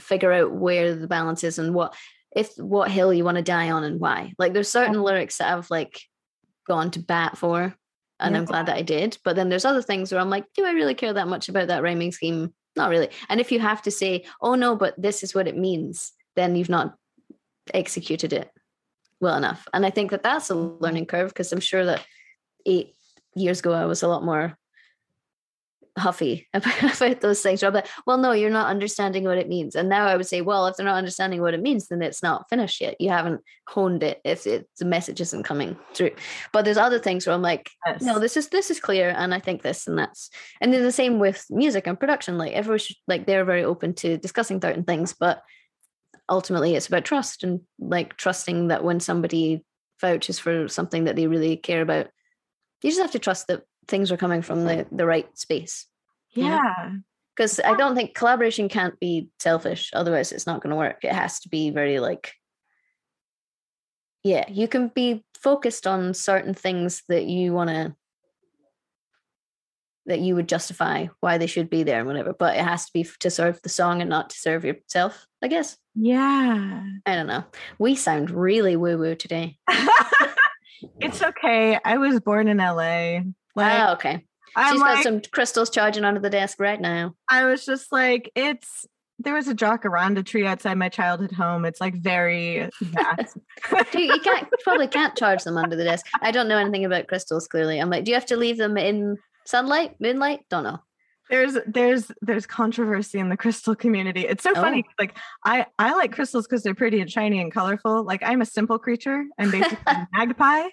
figure 0.00 0.32
out 0.32 0.52
where 0.52 0.94
the 0.94 1.08
balance 1.08 1.42
is 1.42 1.58
and 1.58 1.74
what 1.74 1.94
if 2.34 2.56
what 2.56 2.90
hill 2.90 3.12
you 3.12 3.24
want 3.24 3.36
to 3.36 3.42
die 3.42 3.70
on 3.70 3.84
and 3.84 4.00
why. 4.00 4.32
Like 4.38 4.52
there's 4.52 4.68
certain 4.68 5.02
lyrics 5.02 5.38
that 5.38 5.52
I've 5.52 5.70
like 5.70 6.00
gone 6.66 6.90
to 6.92 7.00
bat 7.00 7.38
for 7.38 7.74
and 8.20 8.34
yeah. 8.34 8.38
I'm 8.38 8.44
glad 8.44 8.66
that 8.66 8.76
I 8.76 8.82
did. 8.82 9.18
But 9.24 9.36
then 9.36 9.48
there's 9.48 9.64
other 9.64 9.82
things 9.82 10.10
where 10.10 10.20
I'm 10.20 10.30
like, 10.30 10.44
do 10.54 10.64
I 10.64 10.72
really 10.72 10.94
care 10.94 11.12
that 11.12 11.28
much 11.28 11.48
about 11.48 11.68
that 11.68 11.82
rhyming 11.82 12.12
scheme? 12.12 12.52
Not 12.76 12.90
really. 12.90 13.10
And 13.28 13.40
if 13.40 13.50
you 13.52 13.60
have 13.60 13.82
to 13.82 13.90
say, 13.90 14.24
oh 14.40 14.54
no, 14.54 14.76
but 14.76 14.94
this 15.00 15.22
is 15.22 15.34
what 15.34 15.48
it 15.48 15.56
means, 15.56 16.12
then 16.36 16.56
you've 16.56 16.68
not 16.68 16.96
executed 17.74 18.32
it 18.32 18.50
well 19.20 19.36
enough. 19.36 19.66
And 19.72 19.84
I 19.84 19.90
think 19.90 20.10
that 20.10 20.22
that's 20.22 20.50
a 20.50 20.54
learning 20.54 21.06
curve 21.06 21.28
because 21.28 21.52
I'm 21.52 21.60
sure 21.60 21.84
that 21.84 22.04
eight 22.66 22.94
years 23.34 23.60
ago 23.60 23.72
I 23.72 23.86
was 23.86 24.02
a 24.02 24.08
lot 24.08 24.24
more 24.24 24.56
huffy 25.98 26.48
about, 26.54 27.20
those 27.20 27.42
things. 27.42 27.62
Like, 27.62 27.86
well, 28.06 28.18
no, 28.18 28.32
you're 28.32 28.50
not 28.50 28.68
understanding 28.68 29.24
what 29.24 29.38
it 29.38 29.48
means. 29.48 29.74
And 29.74 29.88
now 29.88 30.06
I 30.06 30.16
would 30.16 30.26
say, 30.26 30.40
well, 30.40 30.66
if 30.66 30.76
they're 30.76 30.86
not 30.86 30.96
understanding 30.96 31.40
what 31.40 31.54
it 31.54 31.62
means, 31.62 31.88
then 31.88 32.02
it's 32.02 32.22
not 32.22 32.48
finished 32.48 32.80
yet. 32.80 33.00
You 33.00 33.10
haven't 33.10 33.42
honed 33.68 34.02
it 34.02 34.20
if 34.24 34.46
it, 34.46 34.68
the 34.78 34.84
message 34.84 35.20
isn't 35.20 35.44
coming 35.44 35.76
through. 35.94 36.12
But 36.52 36.64
there's 36.64 36.76
other 36.76 36.98
things 36.98 37.26
where 37.26 37.34
I'm 37.34 37.42
like, 37.42 37.70
yes. 37.86 38.02
no, 38.02 38.18
this 38.18 38.36
is 38.36 38.48
this 38.48 38.70
is 38.70 38.80
clear, 38.80 39.14
and 39.16 39.34
I 39.34 39.40
think 39.40 39.62
this 39.62 39.86
and 39.86 39.98
that's. 39.98 40.30
And 40.60 40.72
then 40.72 40.82
the 40.82 40.92
same 40.92 41.18
with 41.18 41.44
music 41.50 41.86
and 41.86 41.98
production. 41.98 42.38
Like 42.38 42.52
everyone, 42.52 42.78
should, 42.78 42.96
like 43.06 43.26
they're 43.26 43.44
very 43.44 43.64
open 43.64 43.94
to 43.94 44.16
discussing 44.16 44.60
certain 44.60 44.84
things, 44.84 45.14
but 45.18 45.42
ultimately 46.28 46.74
it's 46.74 46.88
about 46.88 47.04
trust 47.04 47.42
and 47.42 47.60
like 47.78 48.16
trusting 48.16 48.68
that 48.68 48.84
when 48.84 49.00
somebody 49.00 49.64
vouches 50.00 50.38
for 50.38 50.68
something 50.68 51.04
that 51.04 51.16
they 51.16 51.26
really 51.26 51.56
care 51.56 51.82
about, 51.82 52.08
you 52.82 52.90
just 52.90 53.00
have 53.00 53.12
to 53.12 53.18
trust 53.18 53.46
that 53.48 53.62
things 53.88 54.12
are 54.12 54.16
coming 54.16 54.42
from 54.42 54.64
the 54.64 54.86
the 54.92 55.06
right 55.06 55.26
space. 55.36 55.86
Yeah. 56.30 56.92
Because 57.36 57.60
I 57.60 57.74
don't 57.74 57.94
think 57.94 58.14
collaboration 58.14 58.68
can't 58.68 58.98
be 58.98 59.28
selfish, 59.38 59.90
otherwise 59.92 60.32
it's 60.32 60.46
not 60.46 60.60
going 60.60 60.70
to 60.70 60.76
work. 60.76 61.04
It 61.04 61.12
has 61.12 61.40
to 61.40 61.48
be 61.48 61.70
very 61.70 62.00
like 62.00 62.32
yeah, 64.24 64.44
you 64.48 64.68
can 64.68 64.88
be 64.88 65.24
focused 65.40 65.86
on 65.86 66.12
certain 66.12 66.52
things 66.52 67.02
that 67.08 67.24
you 67.24 67.52
want 67.52 67.70
to 67.70 67.94
that 70.06 70.20
you 70.20 70.34
would 70.34 70.48
justify 70.48 71.06
why 71.20 71.38
they 71.38 71.46
should 71.46 71.68
be 71.68 71.82
there 71.82 71.98
and 71.98 72.06
whatever, 72.06 72.32
but 72.32 72.56
it 72.56 72.64
has 72.64 72.86
to 72.86 72.92
be 72.92 73.06
to 73.20 73.30
serve 73.30 73.60
the 73.62 73.68
song 73.68 74.00
and 74.00 74.08
not 74.08 74.30
to 74.30 74.38
serve 74.38 74.64
yourself, 74.64 75.26
I 75.42 75.48
guess. 75.48 75.76
Yeah. 75.94 76.82
I 77.04 77.14
don't 77.14 77.26
know. 77.26 77.44
We 77.78 77.94
sound 77.94 78.30
really 78.30 78.74
woo 78.74 78.96
woo 78.96 79.14
today. 79.14 79.58
it's 81.00 81.22
okay. 81.22 81.78
I 81.84 81.98
was 81.98 82.20
born 82.20 82.48
in 82.48 82.56
LA. 82.56 83.20
Like, 83.58 83.88
oh, 83.88 83.92
okay. 83.94 84.24
I'm 84.56 84.74
She's 84.74 84.80
like, 84.80 84.94
got 84.96 85.02
some 85.04 85.20
crystals 85.32 85.70
charging 85.70 86.04
under 86.04 86.20
the 86.20 86.30
desk 86.30 86.58
right 86.58 86.80
now. 86.80 87.14
I 87.28 87.44
was 87.44 87.64
just 87.64 87.92
like, 87.92 88.30
it's 88.34 88.86
there 89.20 89.34
was 89.34 89.48
a 89.48 89.54
jacaranda 89.54 90.24
tree 90.24 90.46
outside 90.46 90.78
my 90.78 90.88
childhood 90.88 91.32
home. 91.32 91.64
It's 91.64 91.80
like 91.80 91.94
very 91.96 92.68
you 92.80 94.20
can't 94.20 94.48
you 94.48 94.58
probably 94.62 94.88
can't 94.88 95.16
charge 95.16 95.44
them 95.44 95.56
under 95.56 95.76
the 95.76 95.84
desk. 95.84 96.06
I 96.20 96.30
don't 96.30 96.48
know 96.48 96.58
anything 96.58 96.84
about 96.84 97.08
crystals. 97.08 97.48
Clearly, 97.48 97.78
I'm 97.80 97.90
like, 97.90 98.04
do 98.04 98.10
you 98.10 98.14
have 98.14 98.26
to 98.26 98.36
leave 98.36 98.58
them 98.58 98.76
in 98.76 99.16
sunlight, 99.46 99.96
moonlight? 100.00 100.40
Don't 100.50 100.64
know. 100.64 100.78
There's 101.30 101.56
there's 101.66 102.10
there's 102.22 102.46
controversy 102.46 103.18
in 103.18 103.28
the 103.28 103.36
crystal 103.36 103.74
community 103.74 104.26
it's 104.26 104.42
so 104.42 104.54
funny 104.54 104.84
oh. 104.86 104.92
like 104.98 105.16
i 105.44 105.66
i 105.78 105.94
like 105.94 106.12
crystals 106.12 106.46
because 106.46 106.62
they're 106.62 106.74
pretty 106.74 107.00
and 107.00 107.10
shiny 107.10 107.40
and 107.40 107.52
colorful 107.52 108.02
like 108.04 108.22
i'm 108.24 108.40
a 108.40 108.46
simple 108.46 108.78
creature 108.78 109.24
i'm 109.38 109.50
basically 109.50 109.78
a 109.86 110.06
magpie 110.12 110.68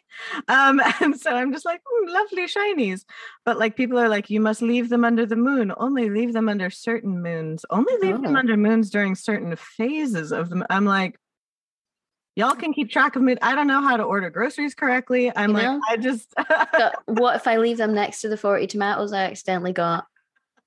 um 0.48 0.82
and 1.02 1.20
so 1.20 1.32
i'm 1.32 1.52
just 1.52 1.66
like 1.66 1.82
lovely 2.08 2.46
shinies 2.46 3.04
but 3.44 3.58
like 3.58 3.76
people 3.76 3.98
are 4.00 4.10
like 4.10 4.30
you 4.30 4.40
must 4.40 4.62
leave 4.62 4.90
them 4.90 5.04
under 5.04 5.26
the 5.26 5.36
moon 5.36 5.74
only 5.78 6.10
leave 6.10 6.34
them 6.34 6.50
under 6.50 6.70
certain 6.70 7.22
moons 7.22 7.66
only 7.70 7.94
leave 8.02 8.16
oh. 8.16 8.22
them 8.22 8.36
under 8.36 8.58
moons 8.58 8.90
during 8.90 9.16
certain 9.16 9.56
phases 9.56 10.32
of 10.32 10.50
them 10.50 10.64
i'm 10.70 10.86
like 10.86 11.20
y'all 12.36 12.56
can 12.56 12.74
keep 12.74 12.92
track 12.92 13.16
of 13.16 13.22
me. 13.22 13.36
I 13.42 13.56
don't 13.56 13.68
know 13.68 13.82
how 13.82 13.98
to 13.98 14.04
order 14.04 14.30
groceries 14.30 14.76
correctly. 14.76 15.32
I'm 15.36 15.52
you 15.52 15.56
like, 15.56 15.64
know? 15.64 15.82
I 15.90 15.98
just. 15.98 16.34
what 17.06 17.38
if 17.38 17.48
I 17.48 17.58
leave 17.58 17.78
them 17.78 17.94
next 17.94 18.22
to 18.22 18.28
the 18.30 18.36
40 18.38 18.68
tomatoes 18.68 19.14
I 19.14 19.24
accidentally 19.24 19.74
got? 19.74 20.06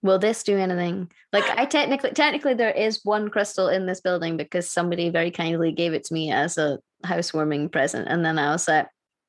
Will 0.03 0.19
this 0.19 0.43
do 0.45 0.57
anything? 0.57 1.11
Like 1.33 1.45
I 1.51 1.65
technically, 1.65 2.11
technically, 2.11 2.55
there 2.55 2.71
is 2.71 3.01
one 3.05 3.31
crystal 3.31 3.69
in 3.69 3.87
this 3.87 4.01
building 4.01 4.37
because 4.37 4.71
somebody 4.71 5.11
very 5.11 5.31
kindly 5.31 5.73
gave 5.73 5.93
it 5.93 6.05
to 6.05 6.15
me 6.15 6.31
as 6.31 6.57
a 6.57 6.79
housewarming 7.05 7.71
present, 7.71 8.09
and 8.09 8.25
then 8.25 8.39
I 8.39 8.53
was 8.53 8.69
like, 8.69 8.87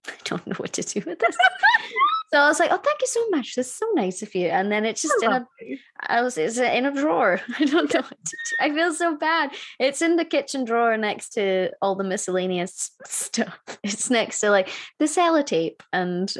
I 0.07 0.11
don't 0.25 0.45
know 0.45 0.55
what 0.57 0.73
to 0.73 0.81
do 0.81 1.01
with 1.05 1.19
this. 1.19 1.37
So 2.31 2.37
I 2.37 2.47
was 2.47 2.59
like, 2.59 2.71
"Oh, 2.71 2.77
thank 2.77 3.01
you 3.01 3.07
so 3.07 3.27
much. 3.31 3.55
This 3.55 3.67
is 3.67 3.75
so 3.75 3.87
nice 3.95 4.21
of 4.21 4.35
you." 4.35 4.47
And 4.47 4.71
then 4.71 4.85
it's 4.85 5.01
just 5.01 5.15
I 5.23 5.25
in 5.25 5.31
a, 5.31 5.47
I 5.99 6.21
was 6.21 6.37
it's 6.37 6.59
in 6.59 6.85
a 6.85 6.93
drawer. 6.93 7.41
I 7.59 7.65
don't 7.65 7.91
know 7.91 8.01
what 8.01 8.25
to 8.25 8.37
do. 8.49 8.55
I 8.61 8.69
feel 8.69 8.93
so 8.93 9.17
bad. 9.17 9.51
It's 9.79 10.01
in 10.01 10.15
the 10.15 10.25
kitchen 10.25 10.63
drawer 10.63 10.95
next 10.95 11.29
to 11.29 11.71
all 11.81 11.95
the 11.95 12.03
miscellaneous 12.03 12.91
stuff. 13.05 13.59
It's 13.83 14.11
next 14.11 14.41
to 14.41 14.51
like 14.51 14.69
the 14.99 15.05
sellotape 15.05 15.81
and 15.91 16.31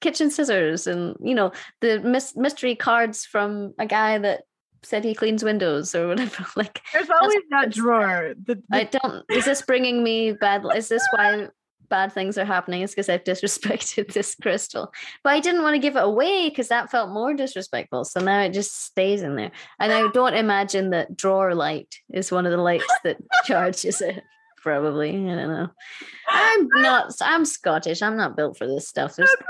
kitchen 0.00 0.30
scissors 0.30 0.86
and 0.86 1.16
you 1.20 1.34
know 1.34 1.52
the 1.80 2.00
mis- 2.00 2.36
mystery 2.36 2.74
cards 2.74 3.24
from 3.24 3.74
a 3.78 3.86
guy 3.86 4.18
that 4.18 4.42
said 4.82 5.04
he 5.04 5.14
cleans 5.14 5.42
windows 5.42 5.94
or 5.94 6.08
whatever. 6.08 6.46
Like 6.56 6.80
there's 6.92 7.10
always 7.10 7.42
that 7.50 7.72
drawer. 7.72 8.34
The, 8.44 8.56
the- 8.68 8.76
I 8.76 8.84
don't. 8.84 9.24
Is 9.30 9.44
this 9.44 9.62
bringing 9.62 10.02
me 10.02 10.32
bad? 10.32 10.64
Is 10.74 10.88
this 10.88 11.06
why 11.12 11.48
bad 11.88 12.12
things 12.12 12.36
are 12.38 12.44
happening 12.44 12.82
is 12.82 12.90
because 12.90 13.08
I've 13.08 13.24
disrespected 13.24 14.12
this 14.12 14.34
crystal. 14.34 14.92
But 15.22 15.34
I 15.34 15.40
didn't 15.40 15.62
want 15.62 15.74
to 15.74 15.80
give 15.80 15.96
it 15.96 16.02
away 16.02 16.48
because 16.48 16.68
that 16.68 16.90
felt 16.90 17.10
more 17.10 17.34
disrespectful. 17.34 18.04
So 18.04 18.20
now 18.20 18.40
it 18.40 18.52
just 18.52 18.84
stays 18.84 19.22
in 19.22 19.36
there. 19.36 19.52
And 19.78 19.92
I 19.92 20.02
ah. 20.02 20.10
don't 20.12 20.34
imagine 20.34 20.90
that 20.90 21.16
drawer 21.16 21.54
light 21.54 21.94
is 22.12 22.32
one 22.32 22.46
of 22.46 22.52
the 22.52 22.58
lights 22.58 22.92
that 23.04 23.18
charges 23.44 24.00
it. 24.00 24.22
Probably. 24.66 25.10
I 25.10 25.34
don't 25.36 25.48
know. 25.48 25.68
I'm 26.28 26.66
not 26.82 27.12
I'm 27.20 27.44
Scottish. 27.44 28.02
I'm 28.02 28.16
not 28.16 28.36
built 28.36 28.58
for 28.58 28.66
this 28.66 28.88
stuff. 28.88 29.14
There's, 29.14 29.30
That's 29.30 29.42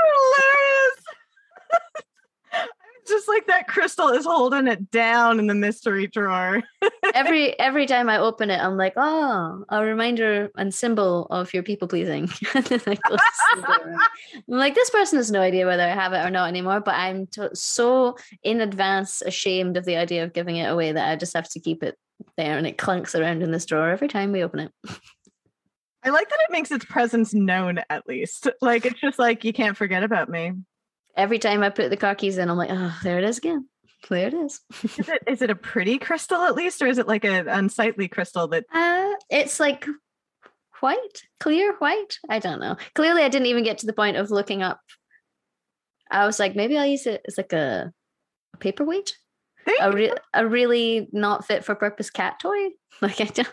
hilarious 1.73 2.69
just 3.09 3.27
like 3.27 3.47
that 3.47 3.67
crystal 3.67 4.09
is 4.09 4.27
holding 4.27 4.67
it 4.67 4.91
down 4.91 5.39
in 5.39 5.47
the 5.47 5.55
mystery 5.55 6.07
drawer. 6.07 6.63
every 7.15 7.59
every 7.59 7.87
time 7.87 8.11
I 8.11 8.19
open 8.19 8.51
it, 8.51 8.61
I'm 8.61 8.77
like, 8.77 8.93
oh, 8.99 9.65
a 9.71 9.83
reminder 9.83 10.51
and 10.55 10.75
symbol 10.75 11.29
of 11.31 11.55
your 11.55 11.63
people 11.63 11.89
pleasing. 11.89 12.29
I'm 12.55 12.65
like, 14.49 14.75
this 14.75 14.91
person 14.91 15.17
has 15.17 15.31
no 15.31 15.41
idea 15.41 15.65
whether 15.65 15.83
I 15.83 15.95
have 15.95 16.13
it 16.13 16.27
or 16.27 16.31
not 16.31 16.49
anymore, 16.49 16.81
but 16.81 16.95
I'm 16.95 17.27
t- 17.27 17.49
so 17.55 18.19
in 18.43 18.61
advance 18.61 19.23
ashamed 19.23 19.79
of 19.79 19.87
the 19.87 19.97
idea 19.97 20.25
of 20.25 20.35
giving 20.35 20.57
it 20.57 20.71
away 20.71 20.93
that 20.93 21.09
I 21.09 21.17
just 21.17 21.35
have 21.35 21.49
to 21.53 21.61
keep 21.61 21.83
it 21.83 21.97
there 22.37 22.57
and 22.57 22.67
it 22.67 22.79
clunks 22.79 23.19
around 23.19 23.43
in 23.43 23.51
this 23.51 23.67
drawer 23.67 23.91
every 23.91 24.09
time 24.09 24.33
we 24.33 24.43
open 24.43 24.61
it. 24.61 24.73
I 26.03 26.11
like 26.11 26.29
that 26.29 26.39
it 26.49 26.53
makes 26.53 26.71
its 26.71 26.85
presence 26.85 27.35
known 27.35 27.81
at 27.91 28.07
least. 28.07 28.49
Like 28.61 28.87
it's 28.87 29.01
just 29.01 29.19
like 29.19 29.45
you 29.45 29.53
can't 29.53 29.77
forget 29.77 30.03
about 30.03 30.29
me 30.29 30.53
every 31.17 31.39
time 31.39 31.63
I 31.63 31.71
put 31.71 31.91
the 31.91 31.97
car 31.97 32.15
keys 32.15 32.39
in, 32.39 32.51
I'm 32.51 32.57
like, 32.57 32.71
oh, 32.71 32.97
there 33.03 33.19
it 33.19 33.25
is 33.25 33.39
again. 33.39 33.69
There 34.09 34.29
it 34.29 34.35
is. 34.35 34.61
is 34.99 35.09
it 35.09 35.23
is 35.27 35.43
it 35.43 35.51
a 35.51 35.57
pretty 35.57 35.99
crystal 35.99 36.43
at 36.43 36.55
least, 36.55 36.83
or 36.83 36.87
is 36.87 36.99
it 36.99 37.09
like 37.09 37.25
an 37.25 37.49
unsightly 37.49 38.09
crystal 38.09 38.47
that? 38.49 38.65
Uh, 38.73 39.15
it's 39.31 39.59
like 39.59 39.87
white, 40.81 41.23
clear 41.41 41.75
white. 41.79 42.19
I 42.29 42.39
don't 42.39 42.61
know. 42.61 42.77
Clearly, 42.95 43.23
I 43.23 43.29
didn't 43.29 43.47
even 43.47 43.65
get 43.65 43.79
to 43.79 43.87
the 43.87 43.93
point 43.93 44.17
of 44.17 44.31
looking 44.31 44.63
up. 44.63 44.81
I 46.11 46.27
was 46.27 46.39
like, 46.39 46.55
maybe 46.55 46.79
I'll 46.79 46.87
use 46.87 47.07
it 47.07 47.23
as 47.27 47.37
like 47.37 47.53
a, 47.53 47.93
a 48.55 48.57
paperweight. 48.59 49.17
A, 49.81 49.93
re- 49.93 50.13
a 50.35 50.47
really 50.47 51.09
not 51.13 51.47
fit 51.47 51.65
for 51.65 51.75
purpose 51.75 52.11
cat 52.11 52.39
toy. 52.41 52.71
Like 53.03 53.21
I 53.21 53.25
don't, 53.25 53.49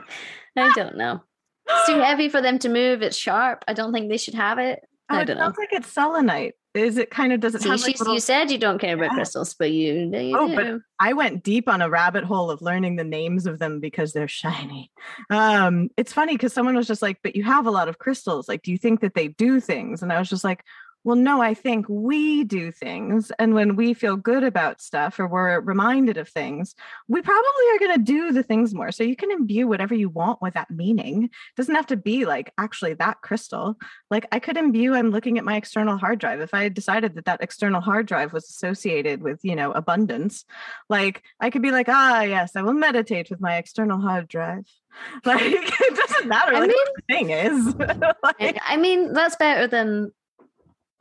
I 0.58 0.72
don't 0.74 0.98
know. 0.98 1.22
It's 1.66 1.86
too 1.86 1.98
heavy 1.98 2.28
for 2.28 2.42
them 2.42 2.58
to 2.58 2.68
move. 2.68 3.00
It's 3.00 3.16
sharp. 3.16 3.64
I 3.66 3.72
don't 3.72 3.90
think 3.90 4.10
they 4.10 4.18
should 4.18 4.34
have 4.34 4.58
it. 4.58 4.80
Oh, 5.08 5.14
I 5.14 5.24
don't 5.24 5.38
it 5.38 5.40
sounds 5.40 5.56
know. 5.56 5.62
like 5.62 5.72
it's 5.72 5.88
selenite 5.88 6.54
is 6.74 6.96
it 6.96 7.10
kind 7.10 7.32
of 7.32 7.40
does 7.40 7.54
it 7.54 7.62
See, 7.62 7.68
like 7.68 7.98
little... 7.98 8.14
you 8.14 8.20
said 8.20 8.50
you 8.50 8.58
don't 8.58 8.78
care 8.78 8.94
about 8.94 9.10
yeah. 9.10 9.14
crystals 9.14 9.54
but 9.54 9.70
you, 9.70 10.10
you 10.16 10.38
oh 10.38 10.48
do. 10.48 10.56
but 10.56 10.80
i 10.98 11.12
went 11.12 11.42
deep 11.42 11.68
on 11.68 11.82
a 11.82 11.90
rabbit 11.90 12.24
hole 12.24 12.50
of 12.50 12.62
learning 12.62 12.96
the 12.96 13.04
names 13.04 13.46
of 13.46 13.58
them 13.58 13.80
because 13.80 14.12
they're 14.12 14.28
shiny 14.28 14.90
um 15.30 15.90
it's 15.96 16.12
funny 16.12 16.34
because 16.34 16.52
someone 16.52 16.74
was 16.74 16.86
just 16.86 17.02
like 17.02 17.18
but 17.22 17.36
you 17.36 17.44
have 17.44 17.66
a 17.66 17.70
lot 17.70 17.88
of 17.88 17.98
crystals 17.98 18.48
like 18.48 18.62
do 18.62 18.70
you 18.70 18.78
think 18.78 19.00
that 19.00 19.14
they 19.14 19.28
do 19.28 19.60
things 19.60 20.02
and 20.02 20.12
i 20.12 20.18
was 20.18 20.28
just 20.28 20.44
like 20.44 20.64
well, 21.04 21.16
no, 21.16 21.42
I 21.42 21.54
think 21.54 21.86
we 21.88 22.44
do 22.44 22.70
things. 22.70 23.32
And 23.38 23.54
when 23.54 23.74
we 23.74 23.92
feel 23.92 24.16
good 24.16 24.44
about 24.44 24.80
stuff 24.80 25.18
or 25.18 25.26
we're 25.26 25.60
reminded 25.60 26.16
of 26.16 26.28
things, 26.28 26.76
we 27.08 27.20
probably 27.20 27.64
are 27.74 27.78
going 27.80 27.94
to 27.94 28.04
do 28.04 28.32
the 28.32 28.44
things 28.44 28.72
more. 28.72 28.92
So 28.92 29.02
you 29.02 29.16
can 29.16 29.32
imbue 29.32 29.66
whatever 29.66 29.94
you 29.94 30.08
want 30.08 30.40
with 30.40 30.54
that 30.54 30.70
meaning. 30.70 31.24
It 31.24 31.30
doesn't 31.56 31.74
have 31.74 31.88
to 31.88 31.96
be 31.96 32.24
like 32.24 32.52
actually 32.56 32.94
that 32.94 33.20
crystal. 33.20 33.76
Like 34.10 34.26
I 34.30 34.38
could 34.38 34.56
imbue, 34.56 34.94
I'm 34.94 35.10
looking 35.10 35.38
at 35.38 35.44
my 35.44 35.56
external 35.56 35.98
hard 35.98 36.20
drive. 36.20 36.40
If 36.40 36.54
I 36.54 36.62
had 36.62 36.74
decided 36.74 37.16
that 37.16 37.24
that 37.24 37.42
external 37.42 37.80
hard 37.80 38.06
drive 38.06 38.32
was 38.32 38.48
associated 38.48 39.22
with, 39.22 39.40
you 39.42 39.56
know, 39.56 39.72
abundance, 39.72 40.44
like 40.88 41.22
I 41.40 41.50
could 41.50 41.62
be 41.62 41.72
like, 41.72 41.88
ah, 41.88 42.22
yes, 42.22 42.54
I 42.54 42.62
will 42.62 42.74
meditate 42.74 43.28
with 43.28 43.40
my 43.40 43.56
external 43.56 44.00
hard 44.00 44.28
drive. 44.28 44.66
Like 45.24 45.40
it 45.42 45.96
doesn't 45.96 46.28
matter 46.28 46.54
I 46.54 46.60
mean, 46.60 46.68
what 46.68 46.88
the 46.96 47.14
thing 47.14 47.30
is. 47.30 47.74
like, 48.22 48.60
I 48.66 48.76
mean, 48.76 49.14
that's 49.14 49.36
better 49.36 49.66
than 49.66 50.12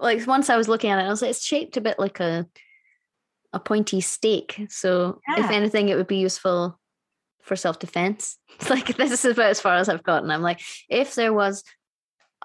like 0.02 0.26
once 0.28 0.50
I 0.50 0.58
was 0.58 0.68
looking 0.68 0.90
at 0.90 1.00
it, 1.00 1.08
I 1.08 1.10
was 1.10 1.22
like, 1.22 1.32
it's 1.32 1.46
shaped 1.46 1.78
a 1.78 1.82
bit 1.82 2.00
like 2.00 2.20
a 2.20 2.48
a 3.54 3.60
pointy 3.60 4.02
stake. 4.02 4.66
So 4.70 5.20
yeah. 5.28 5.46
if 5.46 5.52
anything, 5.52 5.90
it 5.90 5.98
would 5.98 6.08
be 6.08 6.18
useful 6.18 6.80
for 7.42 7.56
self 7.56 7.80
defense. 7.80 8.38
It's 8.60 8.70
like 8.70 8.98
this 8.98 9.12
is 9.12 9.26
about 9.26 9.52
as 9.52 9.62
far 9.62 9.76
as 9.76 9.90
I've 9.90 10.04
gotten. 10.04 10.32
I'm 10.32 10.42
like, 10.42 10.62
if 10.90 11.16
there 11.16 11.34
was 11.34 11.64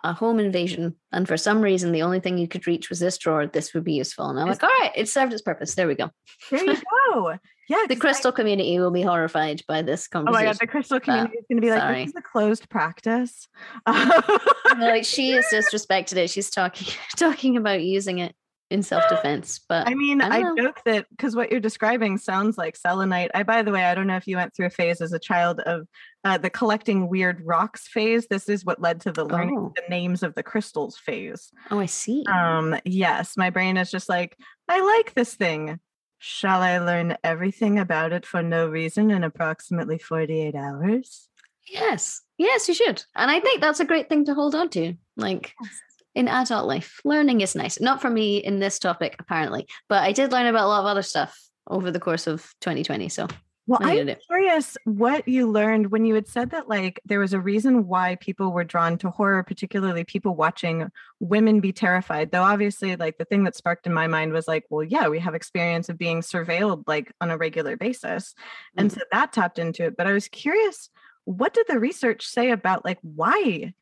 a 0.06 0.12
home 0.12 0.38
invasion 0.38 0.94
and 1.10 1.26
for 1.26 1.36
some 1.36 1.60
reason 1.60 1.90
the 1.90 2.02
only 2.02 2.20
thing 2.20 2.38
you 2.38 2.46
could 2.46 2.66
reach 2.66 2.88
was 2.88 3.00
this 3.00 3.18
drawer, 3.18 3.46
this 3.46 3.74
would 3.74 3.82
be 3.82 3.94
useful. 3.94 4.30
And 4.30 4.38
I'm 4.38 4.46
like, 4.46 4.62
all 4.62 4.70
right, 4.80 4.92
it 4.94 5.08
served 5.08 5.32
its 5.32 5.42
purpose. 5.42 5.74
There 5.74 5.88
we 5.88 5.96
go. 5.96 6.10
There 6.50 6.64
you 6.64 6.76
go. 7.12 7.34
Yeah. 7.68 7.86
the 7.88 7.96
crystal 7.96 8.30
I, 8.30 8.36
community 8.36 8.78
will 8.78 8.92
be 8.92 9.02
horrified 9.02 9.62
by 9.66 9.82
this 9.82 10.06
conversation. 10.06 10.36
Oh 10.36 10.46
my 10.46 10.52
god, 10.52 10.58
the 10.60 10.66
crystal 10.68 10.98
uh, 10.98 11.00
community 11.00 11.38
is 11.38 11.44
going 11.50 11.56
to 11.56 11.66
be 11.66 11.70
like, 11.70 11.80
sorry. 11.80 12.04
this 12.04 12.10
is 12.10 12.14
a 12.16 12.22
closed 12.22 12.70
practice. 12.70 13.48
like 13.86 15.04
she 15.04 15.30
has 15.30 15.46
disrespected 15.52 16.16
it. 16.16 16.30
She's 16.30 16.50
talking 16.50 16.86
talking 17.16 17.56
about 17.56 17.82
using 17.82 18.18
it 18.18 18.36
in 18.70 18.82
self-defense 18.82 19.60
but 19.68 19.86
i 19.86 19.94
mean 19.94 20.20
i, 20.20 20.38
I 20.38 20.54
joke 20.56 20.80
that 20.84 21.06
because 21.10 21.36
what 21.36 21.50
you're 21.52 21.60
describing 21.60 22.18
sounds 22.18 22.58
like 22.58 22.76
selenite. 22.76 23.30
I 23.32 23.44
by 23.44 23.62
the 23.62 23.70
way 23.70 23.84
i 23.84 23.94
don't 23.94 24.08
know 24.08 24.16
if 24.16 24.26
you 24.26 24.36
went 24.36 24.54
through 24.54 24.66
a 24.66 24.70
phase 24.70 25.00
as 25.00 25.12
a 25.12 25.18
child 25.18 25.60
of 25.60 25.86
uh, 26.26 26.36
the 26.36 26.50
collecting 26.50 27.08
weird 27.08 27.40
rocks 27.44 27.86
phase. 27.86 28.26
This 28.26 28.48
is 28.48 28.64
what 28.64 28.80
led 28.80 29.00
to 29.02 29.12
the 29.12 29.24
learning 29.24 29.58
oh. 29.58 29.72
the 29.76 29.88
names 29.88 30.24
of 30.24 30.34
the 30.34 30.42
crystals 30.42 30.96
phase. 30.96 31.52
Oh 31.70 31.78
i 31.78 31.86
see. 31.86 32.24
Um 32.26 32.76
yes 32.84 33.36
my 33.36 33.50
brain 33.50 33.76
is 33.76 33.90
just 33.90 34.08
like 34.08 34.36
i 34.68 34.80
like 34.80 35.14
this 35.14 35.34
thing. 35.36 35.78
Shall 36.18 36.62
i 36.62 36.78
learn 36.78 37.16
everything 37.22 37.78
about 37.78 38.12
it 38.12 38.26
for 38.26 38.42
no 38.42 38.66
reason 38.66 39.12
in 39.12 39.22
approximately 39.22 39.98
48 39.98 40.56
hours? 40.56 41.28
Yes. 41.68 42.22
Yes 42.38 42.68
you 42.68 42.74
should 42.74 43.04
and 43.14 43.30
i 43.30 43.38
think 43.38 43.60
that's 43.60 43.80
a 43.80 43.84
great 43.84 44.08
thing 44.08 44.24
to 44.24 44.34
hold 44.34 44.54
on 44.56 44.68
to 44.70 44.94
like 45.16 45.54
yes 45.62 45.80
in 46.16 46.26
adult 46.26 46.66
life. 46.66 47.00
Learning 47.04 47.42
is 47.42 47.54
nice. 47.54 47.78
Not 47.78 48.00
for 48.00 48.10
me 48.10 48.38
in 48.38 48.58
this 48.58 48.80
topic, 48.80 49.14
apparently, 49.20 49.68
but 49.88 50.02
I 50.02 50.10
did 50.10 50.32
learn 50.32 50.46
about 50.46 50.64
a 50.64 50.68
lot 50.68 50.80
of 50.80 50.86
other 50.86 51.02
stuff 51.02 51.38
over 51.68 51.90
the 51.92 52.00
course 52.00 52.26
of 52.26 52.42
2020. 52.62 53.08
So 53.10 53.28
well, 53.68 53.80
I'm 53.82 54.14
curious 54.28 54.76
what 54.84 55.26
you 55.26 55.50
learned 55.50 55.90
when 55.90 56.04
you 56.04 56.14
had 56.14 56.28
said 56.28 56.50
that, 56.50 56.68
like, 56.68 57.00
there 57.04 57.18
was 57.18 57.32
a 57.32 57.40
reason 57.40 57.88
why 57.88 58.14
people 58.20 58.52
were 58.52 58.62
drawn 58.62 58.96
to 58.98 59.10
horror, 59.10 59.42
particularly 59.42 60.04
people 60.04 60.36
watching 60.36 60.88
women 61.18 61.58
be 61.60 61.72
terrified. 61.72 62.30
Though, 62.30 62.44
obviously, 62.44 62.94
like, 62.94 63.18
the 63.18 63.24
thing 63.24 63.42
that 63.42 63.56
sparked 63.56 63.86
in 63.86 63.92
my 63.92 64.06
mind 64.06 64.32
was 64.32 64.46
like, 64.46 64.64
well, 64.70 64.84
yeah, 64.84 65.08
we 65.08 65.18
have 65.18 65.34
experience 65.34 65.88
of 65.88 65.98
being 65.98 66.20
surveilled, 66.20 66.84
like, 66.86 67.12
on 67.20 67.30
a 67.30 67.36
regular 67.36 67.76
basis. 67.76 68.34
Mm-hmm. 68.34 68.80
And 68.80 68.92
so 68.92 69.00
that 69.10 69.32
tapped 69.32 69.58
into 69.58 69.84
it. 69.84 69.96
But 69.96 70.06
I 70.06 70.12
was 70.12 70.28
curious, 70.28 70.88
what 71.24 71.52
did 71.52 71.66
the 71.68 71.80
research 71.80 72.24
say 72.24 72.52
about, 72.52 72.84
like, 72.84 72.98
why 73.02 73.74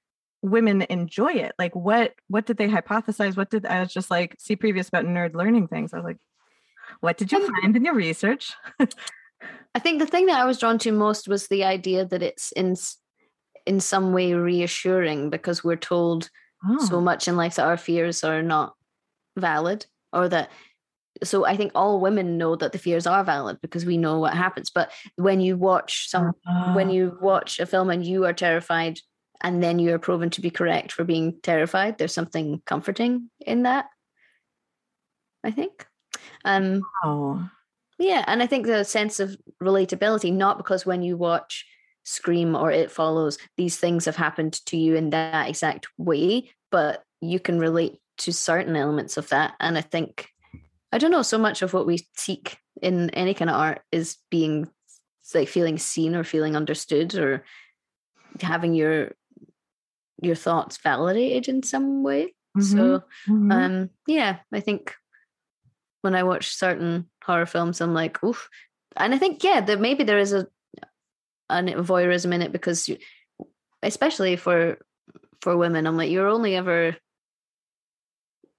women 0.44 0.82
enjoy 0.90 1.32
it 1.32 1.52
like 1.58 1.74
what 1.74 2.12
what 2.28 2.44
did 2.44 2.58
they 2.58 2.68
hypothesize 2.68 3.34
what 3.34 3.48
did 3.48 3.64
i 3.64 3.80
was 3.80 3.92
just 3.92 4.10
like 4.10 4.36
see 4.38 4.54
previous 4.54 4.88
about 4.88 5.06
nerd 5.06 5.34
learning 5.34 5.66
things 5.66 5.94
i 5.94 5.96
was 5.96 6.04
like 6.04 6.18
what 7.00 7.16
did 7.16 7.32
you 7.32 7.50
find 7.60 7.74
in 7.74 7.84
your 7.84 7.94
research 7.94 8.52
i 9.74 9.78
think 9.78 9.98
the 9.98 10.06
thing 10.06 10.26
that 10.26 10.38
i 10.38 10.44
was 10.44 10.58
drawn 10.58 10.78
to 10.78 10.92
most 10.92 11.28
was 11.28 11.48
the 11.48 11.64
idea 11.64 12.04
that 12.04 12.22
it's 12.22 12.52
in 12.52 12.76
in 13.64 13.80
some 13.80 14.12
way 14.12 14.34
reassuring 14.34 15.30
because 15.30 15.64
we're 15.64 15.76
told 15.76 16.28
oh. 16.68 16.84
so 16.84 17.00
much 17.00 17.26
in 17.26 17.38
life 17.38 17.54
that 17.54 17.66
our 17.66 17.78
fears 17.78 18.22
are 18.22 18.42
not 18.42 18.74
valid 19.38 19.86
or 20.12 20.28
that 20.28 20.50
so 21.22 21.46
I 21.46 21.56
think 21.56 21.72
all 21.74 22.00
women 22.00 22.38
know 22.38 22.56
that 22.56 22.72
the 22.72 22.78
fears 22.78 23.06
are 23.06 23.22
valid 23.22 23.58
because 23.62 23.86
we 23.86 23.96
know 23.96 24.18
what 24.18 24.34
happens. 24.34 24.68
But 24.68 24.90
when 25.14 25.40
you 25.40 25.56
watch 25.56 26.10
some, 26.10 26.32
uh, 26.44 26.72
when 26.72 26.90
you 26.90 27.16
watch 27.20 27.60
a 27.60 27.66
film 27.66 27.88
and 27.88 28.04
you 28.04 28.24
are 28.24 28.32
terrified, 28.32 28.98
and 29.42 29.62
then 29.62 29.78
you 29.78 29.94
are 29.94 29.98
proven 29.98 30.30
to 30.30 30.40
be 30.40 30.50
correct 30.50 30.92
for 30.92 31.04
being 31.04 31.38
terrified, 31.42 31.98
there's 31.98 32.14
something 32.14 32.62
comforting 32.66 33.30
in 33.40 33.64
that. 33.64 33.86
I 35.42 35.50
think. 35.50 35.86
Um, 36.44 36.82
oh. 37.04 37.48
Yeah, 37.98 38.24
and 38.26 38.42
I 38.42 38.46
think 38.46 38.66
the 38.66 38.84
sense 38.84 39.20
of 39.20 39.36
relatability, 39.62 40.32
not 40.32 40.56
because 40.56 40.84
when 40.84 41.02
you 41.02 41.16
watch 41.16 41.66
Scream 42.04 42.56
or 42.56 42.70
It 42.70 42.90
Follows, 42.90 43.38
these 43.56 43.76
things 43.76 44.04
have 44.06 44.16
happened 44.16 44.54
to 44.66 44.76
you 44.76 44.96
in 44.96 45.10
that 45.10 45.48
exact 45.48 45.86
way, 45.96 46.50
but 46.70 47.02
you 47.20 47.38
can 47.38 47.58
relate 47.58 47.98
to 48.18 48.32
certain 48.32 48.76
elements 48.76 49.16
of 49.16 49.28
that. 49.28 49.54
And 49.60 49.76
I 49.78 49.80
think 49.80 50.28
I 50.94 50.98
don't 50.98 51.10
know, 51.10 51.22
so 51.22 51.38
much 51.38 51.62
of 51.62 51.72
what 51.72 51.86
we 51.86 52.06
seek 52.14 52.56
in 52.80 53.10
any 53.10 53.34
kind 53.34 53.50
of 53.50 53.56
art 53.56 53.82
is 53.90 54.16
being 54.30 54.68
like 55.34 55.48
feeling 55.48 55.76
seen 55.76 56.14
or 56.14 56.22
feeling 56.22 56.54
understood 56.54 57.16
or 57.16 57.44
having 58.40 58.74
your 58.74 59.10
your 60.22 60.34
thoughts 60.34 60.78
validated 60.78 61.48
in 61.48 61.62
some 61.62 62.02
way. 62.02 62.34
Mm-hmm. 62.56 62.62
So 62.62 63.02
mm-hmm. 63.28 63.52
um 63.52 63.90
yeah, 64.06 64.38
I 64.52 64.60
think 64.60 64.94
when 66.02 66.14
I 66.14 66.22
watch 66.22 66.54
certain 66.54 67.08
horror 67.24 67.46
films, 67.46 67.80
I'm 67.80 67.94
like, 67.94 68.22
oof. 68.22 68.50
And 68.94 69.14
I 69.14 69.18
think, 69.18 69.42
yeah, 69.42 69.62
that 69.62 69.80
maybe 69.80 70.04
there 70.04 70.18
is 70.18 70.34
a 70.34 70.46
an 71.50 71.68
voyeurism 71.68 72.34
in 72.34 72.42
it 72.42 72.52
because 72.52 72.88
you, 72.88 72.98
especially 73.82 74.36
for 74.36 74.78
for 75.40 75.56
women, 75.56 75.86
I'm 75.86 75.96
like, 75.96 76.10
you're 76.10 76.28
only 76.28 76.56
ever 76.56 76.96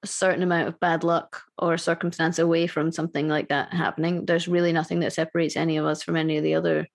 a 0.03 0.07
certain 0.07 0.43
amount 0.43 0.67
of 0.67 0.79
bad 0.79 1.03
luck 1.03 1.43
or 1.57 1.77
circumstance 1.77 2.39
away 2.39 2.67
from 2.67 2.91
something 2.91 3.27
like 3.27 3.49
that 3.49 3.73
happening. 3.73 4.25
There's 4.25 4.47
really 4.47 4.73
nothing 4.73 4.99
that 4.99 5.13
separates 5.13 5.55
any 5.55 5.77
of 5.77 5.85
us 5.85 6.03
from 6.03 6.15
any 6.15 6.37
of 6.37 6.43
the 6.43 6.55
other 6.55 6.87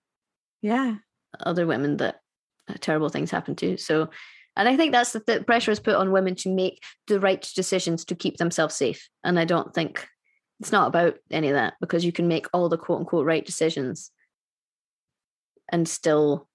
yeah 0.63 0.97
other 1.39 1.67
women 1.67 1.97
that 1.99 2.21
uh, 2.69 2.75
terrible 2.81 3.09
things 3.09 3.31
happen 3.31 3.55
to. 3.57 3.77
So 3.77 4.11
and 4.61 4.69
I 4.69 4.77
think 4.77 4.93
that's 4.93 5.13
the, 5.13 5.23
the 5.27 5.43
pressure 5.43 5.71
is 5.71 5.81
put 5.81 5.95
on 5.95 6.13
women 6.13 6.35
to 6.37 6.51
make 6.51 6.83
the 7.07 7.19
right 7.19 7.41
decisions 7.57 8.05
to 8.05 8.15
keep 8.15 8.37
themselves 8.37 8.75
safe. 8.75 9.09
And 9.25 9.39
I 9.39 9.47
don't 9.47 9.73
think 9.73 10.07
it's 10.61 10.71
not 10.71 10.89
about 10.89 11.15
any 11.31 11.49
of 11.49 11.55
that 11.55 11.75
because 11.81 12.05
you 12.05 12.13
can 12.13 12.29
make 12.29 12.47
all 12.53 12.69
the 12.69 12.77
quote 12.77 13.01
unquote 13.01 13.25
right 13.25 13.45
decisions 13.45 14.11
and 15.71 15.89
still 15.89 16.47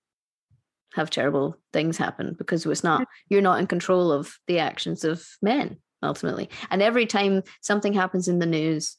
have 0.93 1.10
terrible 1.10 1.58
things 1.74 1.97
happen 1.97 2.36
because 2.38 2.64
it's 2.68 2.84
not 2.84 3.08
you're 3.28 3.41
not 3.41 3.60
in 3.60 3.66
control 3.66 4.12
of 4.12 4.38
the 4.45 4.60
actions 4.60 5.03
of 5.03 5.26
men 5.41 5.78
ultimately. 6.03 6.51
And 6.70 6.84
every 6.84 7.08
time 7.08 7.41
something 7.62 7.93
happens 7.93 8.28
in 8.28 8.38
the 8.38 8.45
news 8.45 8.97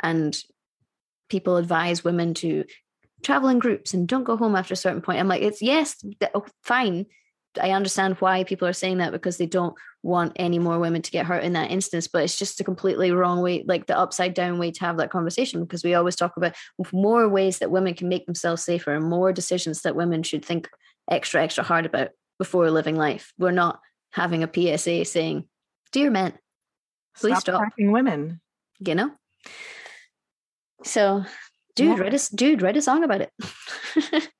and 0.00 0.36
people 1.28 1.58
advise 1.58 2.02
women 2.02 2.34
to 2.34 2.64
travel 3.22 3.48
in 3.48 3.60
groups 3.60 3.94
and 3.94 4.08
don't 4.08 4.24
go 4.24 4.36
home 4.36 4.56
after 4.56 4.74
a 4.74 4.76
certain 4.76 5.00
point, 5.00 5.20
I'm 5.20 5.28
like, 5.28 5.42
it's 5.42 5.62
yes, 5.62 5.96
oh, 6.34 6.44
fine. 6.64 7.06
I 7.60 7.70
understand 7.70 8.16
why 8.16 8.44
people 8.44 8.68
are 8.68 8.72
saying 8.72 8.98
that 8.98 9.12
because 9.12 9.36
they 9.36 9.46
don't 9.46 9.74
want 10.02 10.32
any 10.36 10.58
more 10.58 10.78
women 10.78 11.02
to 11.02 11.10
get 11.10 11.26
hurt 11.26 11.42
in 11.42 11.54
that 11.54 11.70
instance, 11.70 12.06
but 12.06 12.22
it's 12.22 12.38
just 12.38 12.60
a 12.60 12.64
completely 12.64 13.10
wrong 13.10 13.40
way, 13.40 13.64
like 13.66 13.86
the 13.86 13.98
upside 13.98 14.34
down 14.34 14.58
way 14.58 14.70
to 14.70 14.80
have 14.80 14.98
that 14.98 15.10
conversation 15.10 15.64
because 15.64 15.82
we 15.82 15.94
always 15.94 16.16
talk 16.16 16.36
about 16.36 16.54
more 16.92 17.28
ways 17.28 17.58
that 17.58 17.70
women 17.70 17.94
can 17.94 18.08
make 18.08 18.26
themselves 18.26 18.62
safer 18.62 18.92
and 18.92 19.04
more 19.04 19.32
decisions 19.32 19.82
that 19.82 19.96
women 19.96 20.22
should 20.22 20.44
think 20.44 20.68
extra, 21.10 21.42
extra 21.42 21.64
hard 21.64 21.86
about 21.86 22.10
before 22.38 22.70
living 22.70 22.96
life. 22.96 23.32
We're 23.38 23.50
not 23.50 23.80
having 24.12 24.42
a 24.42 24.78
PSA 24.78 25.04
saying 25.04 25.48
Dear 25.90 26.10
men, 26.10 26.34
please 27.16 27.38
stop, 27.38 27.56
stop. 27.56 27.72
women. 27.78 28.40
You 28.78 28.94
know? 28.94 29.10
So, 30.84 31.24
dude, 31.74 31.96
yeah. 31.96 32.02
write 32.02 32.14
a 32.14 32.36
dude, 32.36 32.62
write 32.62 32.76
a 32.76 32.82
song 32.82 33.04
about 33.04 33.22
it. 33.22 33.32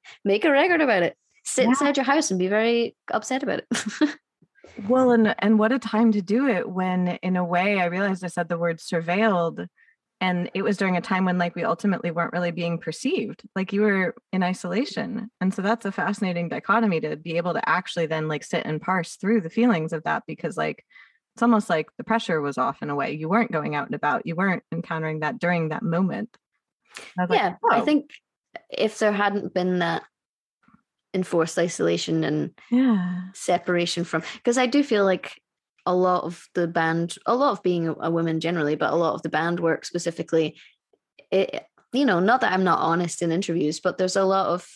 Make 0.24 0.44
a 0.44 0.50
record 0.50 0.80
about 0.80 1.02
it. 1.02 1.16
Sit 1.48 1.64
yeah. 1.64 1.70
inside 1.70 1.96
your 1.96 2.04
house 2.04 2.30
and 2.30 2.38
be 2.38 2.48
very 2.48 2.96
upset 3.12 3.42
about 3.42 3.60
it. 3.60 4.18
well, 4.88 5.12
and 5.12 5.34
and 5.38 5.58
what 5.58 5.72
a 5.72 5.78
time 5.78 6.12
to 6.12 6.22
do 6.22 6.46
it 6.46 6.68
when 6.68 7.08
in 7.22 7.36
a 7.36 7.44
way 7.44 7.80
I 7.80 7.86
realized 7.86 8.24
I 8.24 8.28
said 8.28 8.48
the 8.48 8.58
word 8.58 8.78
surveilled 8.78 9.66
and 10.20 10.50
it 10.52 10.62
was 10.62 10.76
during 10.76 10.96
a 10.96 11.00
time 11.00 11.24
when 11.24 11.38
like 11.38 11.54
we 11.54 11.64
ultimately 11.64 12.10
weren't 12.10 12.32
really 12.32 12.50
being 12.50 12.78
perceived 12.78 13.42
like 13.54 13.72
you 13.72 13.82
were 13.82 14.16
in 14.32 14.42
isolation 14.42 15.30
and 15.40 15.54
so 15.54 15.62
that's 15.62 15.86
a 15.86 15.92
fascinating 15.92 16.48
dichotomy 16.48 17.00
to 17.00 17.14
be 17.14 17.36
able 17.36 17.54
to 17.54 17.68
actually 17.68 18.06
then 18.06 18.26
like 18.26 18.42
sit 18.42 18.66
and 18.66 18.82
parse 18.82 19.14
through 19.14 19.40
the 19.40 19.48
feelings 19.48 19.92
of 19.92 20.02
that 20.02 20.24
because 20.26 20.56
like 20.56 20.84
it's 21.38 21.42
almost 21.44 21.70
like 21.70 21.86
the 21.96 22.02
pressure 22.02 22.40
was 22.40 22.58
off 22.58 22.82
in 22.82 22.90
a 22.90 22.96
way. 22.96 23.12
You 23.12 23.28
weren't 23.28 23.52
going 23.52 23.76
out 23.76 23.86
and 23.86 23.94
about. 23.94 24.26
You 24.26 24.34
weren't 24.34 24.64
encountering 24.72 25.20
that 25.20 25.38
during 25.38 25.68
that 25.68 25.84
moment. 25.84 26.36
I 27.16 27.26
yeah, 27.30 27.44
like, 27.46 27.56
oh. 27.62 27.70
I 27.70 27.80
think 27.82 28.10
if 28.68 28.98
there 28.98 29.12
hadn't 29.12 29.54
been 29.54 29.78
that 29.78 30.02
enforced 31.14 31.58
isolation 31.58 32.24
and 32.24 32.50
yeah. 32.70 33.22
separation 33.34 34.04
from, 34.04 34.22
because 34.34 34.58
I 34.58 34.66
do 34.66 34.82
feel 34.82 35.04
like 35.04 35.40
a 35.86 35.94
lot 35.94 36.24
of 36.24 36.48
the 36.54 36.68
band, 36.68 37.16
a 37.26 37.34
lot 37.34 37.52
of 37.52 37.62
being 37.62 37.88
a 37.88 38.10
woman 38.10 38.40
generally, 38.40 38.76
but 38.76 38.92
a 38.92 38.96
lot 38.96 39.14
of 39.14 39.22
the 39.22 39.30
band 39.30 39.60
work 39.60 39.84
specifically, 39.84 40.56
it, 41.30 41.64
you 41.92 42.04
know, 42.04 42.20
not 42.20 42.42
that 42.42 42.52
I'm 42.52 42.64
not 42.64 42.80
honest 42.80 43.22
in 43.22 43.32
interviews, 43.32 43.80
but 43.80 43.96
there's 43.96 44.16
a 44.16 44.24
lot 44.24 44.48
of, 44.48 44.68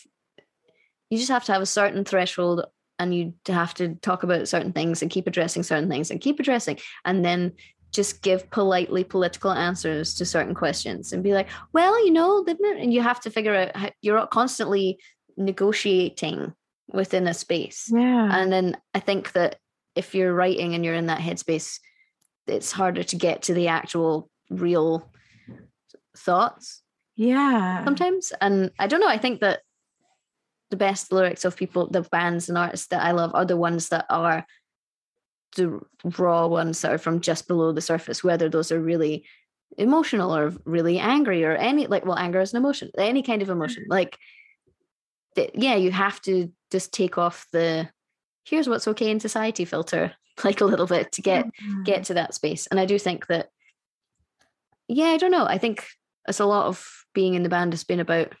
you 1.09 1.17
just 1.17 1.29
have 1.29 1.43
to 1.45 1.53
have 1.53 1.61
a 1.61 1.67
certain 1.67 2.03
threshold 2.03 2.65
and 2.97 3.13
you 3.13 3.33
have 3.47 3.73
to 3.75 3.95
talk 3.95 4.23
about 4.23 4.47
certain 4.47 4.73
things 4.73 5.01
and 5.01 5.11
keep 5.11 5.27
addressing 5.27 5.63
certain 5.63 5.89
things 5.89 6.09
and 6.09 6.21
keep 6.21 6.39
addressing 6.39 6.79
and 7.05 7.23
then 7.23 7.51
just 7.91 8.23
give 8.23 8.49
politely 8.49 9.03
political 9.03 9.51
answers 9.51 10.15
to 10.15 10.25
certain 10.25 10.55
questions 10.55 11.13
and 11.13 11.23
be 11.23 11.33
like 11.33 11.47
well 11.73 12.03
you 12.05 12.11
know 12.11 12.43
and 12.79 12.93
you 12.93 13.01
have 13.01 13.19
to 13.19 13.29
figure 13.29 13.53
out 13.53 13.75
how 13.75 13.89
you're 14.01 14.25
constantly 14.27 14.97
negotiating 15.37 16.53
within 16.91 17.27
a 17.27 17.33
space. 17.33 17.89
Yeah. 17.91 18.29
And 18.31 18.51
then 18.51 18.77
i 18.93 18.99
think 18.99 19.31
that 19.33 19.57
if 19.95 20.15
you're 20.15 20.33
writing 20.33 20.73
and 20.73 20.83
you're 20.83 20.95
in 20.95 21.07
that 21.07 21.21
headspace 21.21 21.79
it's 22.47 22.71
harder 22.71 23.03
to 23.03 23.15
get 23.15 23.43
to 23.43 23.53
the 23.53 23.69
actual 23.69 24.29
real 24.49 25.09
thoughts 26.17 26.81
yeah. 27.15 27.83
sometimes. 27.85 28.33
And 28.41 28.71
i 28.79 28.87
don't 28.87 29.01
know 29.01 29.07
i 29.07 29.17
think 29.17 29.41
that 29.41 29.61
the 30.73 30.77
best 30.77 31.11
lyrics 31.11 31.45
of 31.45 31.55
people, 31.55 31.87
the 31.87 32.01
bands 32.01 32.49
and 32.49 32.57
artists 32.57 32.87
that 32.87 33.03
I 33.03 33.11
love 33.11 33.29
are 33.35 33.45
the 33.45 33.55
ones 33.55 33.89
that 33.89 34.07
are 34.09 34.43
the 35.55 35.79
raw 36.17 36.47
ones 36.47 36.81
that 36.81 36.91
are 36.91 36.97
from 36.97 37.21
just 37.21 37.47
below 37.47 37.71
the 37.71 37.79
surface, 37.79 38.23
whether 38.23 38.49
those 38.49 38.71
are 38.71 38.81
really 38.81 39.23
emotional 39.77 40.35
or 40.35 40.51
really 40.65 40.97
angry 40.97 41.45
or 41.45 41.53
any 41.53 41.85
like 41.85 42.05
well 42.07 42.17
anger 42.17 42.39
is 42.41 42.53
an 42.53 42.57
emotion 42.57 42.89
any 42.97 43.21
kind 43.21 43.43
of 43.43 43.51
emotion. 43.51 43.83
Mm. 43.83 43.91
Like 43.91 44.17
yeah 45.53 45.75
you 45.75 45.91
have 45.91 46.21
to 46.21 46.51
just 46.71 46.93
take 46.93 47.17
off 47.17 47.47
the 47.51 47.89
here's 48.45 48.67
what's 48.67 48.87
okay 48.87 49.09
in 49.09 49.19
society 49.19 49.65
filter 49.65 50.13
like 50.43 50.61
a 50.61 50.65
little 50.65 50.87
bit 50.87 51.11
to 51.11 51.21
get 51.21 51.45
get 51.83 51.95
mm-hmm. 51.95 52.03
to 52.03 52.13
that 52.15 52.33
space 52.33 52.67
and 52.67 52.79
i 52.79 52.85
do 52.85 52.97
think 52.97 53.27
that 53.27 53.49
yeah 54.87 55.07
i 55.07 55.17
don't 55.17 55.31
know 55.31 55.45
i 55.45 55.57
think 55.57 55.85
it's 56.27 56.39
a 56.39 56.45
lot 56.45 56.67
of 56.67 56.87
being 57.13 57.33
in 57.33 57.43
the 57.43 57.49
band 57.49 57.73
has 57.73 57.83
been 57.83 57.99
about 57.99 58.33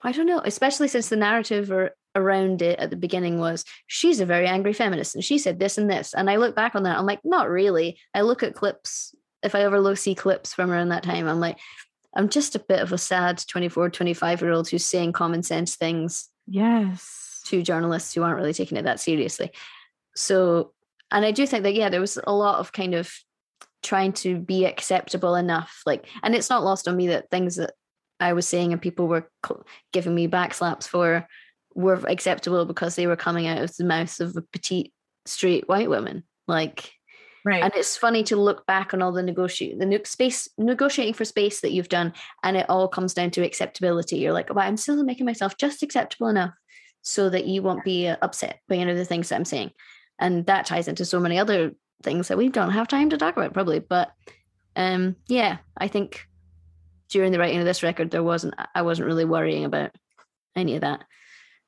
I 0.00 0.12
don't 0.12 0.26
know, 0.26 0.40
especially 0.44 0.86
since 0.86 1.08
the 1.08 1.16
narrative 1.16 1.72
or, 1.72 1.90
around 2.14 2.62
it 2.62 2.78
at 2.78 2.90
the 2.90 2.96
beginning 2.96 3.38
was 3.38 3.64
she's 3.86 4.20
a 4.20 4.26
very 4.26 4.46
angry 4.46 4.72
feminist 4.72 5.14
and 5.14 5.24
she 5.24 5.38
said 5.38 5.58
this 5.58 5.78
and 5.78 5.90
this. 5.90 6.14
And 6.14 6.28
I 6.28 6.36
look 6.36 6.54
back 6.54 6.74
on 6.74 6.82
that, 6.82 6.98
I'm 6.98 7.06
like, 7.06 7.20
not 7.24 7.48
really. 7.48 7.98
I 8.14 8.22
look 8.22 8.42
at 8.42 8.54
clips, 8.54 9.14
if 9.42 9.54
I 9.54 9.62
ever 9.62 9.80
look 9.80 9.98
see 9.98 10.14
clips 10.14 10.52
from 10.52 10.70
around 10.70 10.88
that 10.88 11.02
time, 11.02 11.28
I'm 11.28 11.40
like, 11.40 11.58
I'm 12.14 12.28
just 12.28 12.54
a 12.54 12.60
bit 12.60 12.80
of 12.80 12.92
a 12.92 12.98
sad 12.98 13.42
24, 13.46 13.90
25 13.90 14.42
year 14.42 14.52
old 14.52 14.68
who's 14.68 14.86
saying 14.86 15.12
common 15.12 15.42
sense 15.42 15.76
things. 15.76 16.28
Yes. 16.46 17.42
To 17.46 17.62
journalists 17.62 18.14
who 18.14 18.22
aren't 18.22 18.36
really 18.36 18.54
taking 18.54 18.78
it 18.78 18.84
that 18.84 19.00
seriously. 19.00 19.50
So, 20.16 20.72
and 21.10 21.24
I 21.24 21.30
do 21.30 21.46
think 21.46 21.62
that, 21.62 21.74
yeah, 21.74 21.88
there 21.88 22.00
was 22.00 22.18
a 22.26 22.34
lot 22.34 22.58
of 22.58 22.72
kind 22.72 22.94
of 22.94 23.12
trying 23.82 24.12
to 24.12 24.38
be 24.38 24.64
acceptable 24.64 25.34
enough. 25.34 25.82
Like, 25.86 26.06
and 26.22 26.34
it's 26.34 26.50
not 26.50 26.64
lost 26.64 26.88
on 26.88 26.96
me 26.96 27.08
that 27.08 27.30
things 27.30 27.56
that 27.56 27.72
I 28.20 28.32
was 28.32 28.48
saying 28.48 28.72
and 28.72 28.82
people 28.82 29.06
were 29.06 29.30
giving 29.92 30.14
me 30.14 30.28
backslaps 30.28 30.88
for 30.88 31.26
were 31.74 32.02
acceptable 32.08 32.64
because 32.64 32.96
they 32.96 33.06
were 33.06 33.16
coming 33.16 33.46
out 33.46 33.62
of 33.62 33.76
the 33.76 33.84
mouth 33.84 34.18
of 34.20 34.36
a 34.36 34.42
petite 34.42 34.92
straight 35.24 35.68
white 35.68 35.88
woman. 35.88 36.24
Like, 36.46 36.92
right. 37.44 37.62
And 37.62 37.72
it's 37.74 37.96
funny 37.96 38.22
to 38.24 38.36
look 38.36 38.66
back 38.66 38.94
on 38.94 39.02
all 39.02 39.12
the 39.12 39.22
negotiate 39.22 39.78
the 39.78 40.00
space 40.04 40.48
negotiating 40.58 41.14
for 41.14 41.24
space 41.24 41.60
that 41.60 41.72
you've 41.72 41.88
done, 41.88 42.12
and 42.42 42.56
it 42.56 42.66
all 42.68 42.88
comes 42.88 43.14
down 43.14 43.30
to 43.32 43.44
acceptability. 43.44 44.18
You're 44.18 44.32
like, 44.32 44.52
well, 44.54 44.66
I'm 44.66 44.76
still 44.76 45.02
making 45.04 45.26
myself 45.26 45.56
just 45.56 45.82
acceptable 45.82 46.28
enough 46.28 46.54
so 47.02 47.30
that 47.30 47.46
you 47.46 47.62
won't 47.62 47.84
be 47.84 48.08
uh, 48.08 48.16
upset 48.22 48.60
by 48.68 48.76
any 48.76 48.90
of 48.90 48.96
the 48.96 49.04
things 49.04 49.28
that 49.28 49.36
I'm 49.36 49.44
saying, 49.44 49.72
and 50.18 50.46
that 50.46 50.66
ties 50.66 50.88
into 50.88 51.04
so 51.04 51.20
many 51.20 51.38
other 51.38 51.72
things 52.02 52.28
that 52.28 52.38
we 52.38 52.48
don't 52.48 52.70
have 52.70 52.88
time 52.88 53.10
to 53.10 53.18
talk 53.18 53.36
about 53.36 53.54
probably. 53.54 53.80
But 53.80 54.12
um, 54.76 55.16
yeah, 55.26 55.58
I 55.76 55.88
think 55.88 56.26
during 57.08 57.32
the 57.32 57.38
writing 57.38 57.58
of 57.58 57.64
this 57.64 57.82
record, 57.82 58.10
there 58.10 58.22
wasn't 58.22 58.54
I 58.74 58.82
wasn't 58.82 59.06
really 59.06 59.24
worrying 59.24 59.64
about 59.64 59.90
any 60.54 60.74
of 60.74 60.82
that. 60.82 61.04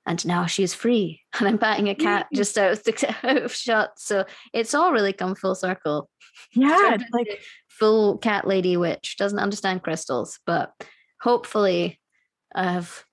And 0.06 0.26
now 0.26 0.46
she's 0.46 0.74
free 0.74 1.22
and 1.38 1.48
i'm 1.48 1.58
patting 1.58 1.88
a 1.88 1.94
cat 1.94 2.26
just 2.34 2.56
out 2.58 2.72
of, 2.72 2.84
the, 2.84 3.16
out 3.28 3.42
of 3.42 3.54
shot. 3.54 3.90
So 3.98 4.24
it's 4.52 4.74
all 4.74 4.92
really 4.92 5.12
come 5.12 5.34
full 5.34 5.54
circle. 5.54 6.08
Yeah 6.52 6.96
like 7.12 7.40
full 7.68 8.18
cat 8.18 8.46
lady 8.46 8.76
witch. 8.76 9.16
Doesn't 9.18 9.38
understand 9.38 9.82
crystals 9.82 10.38
but 10.46 10.72
hopefully 11.20 12.00
i've 12.54 13.04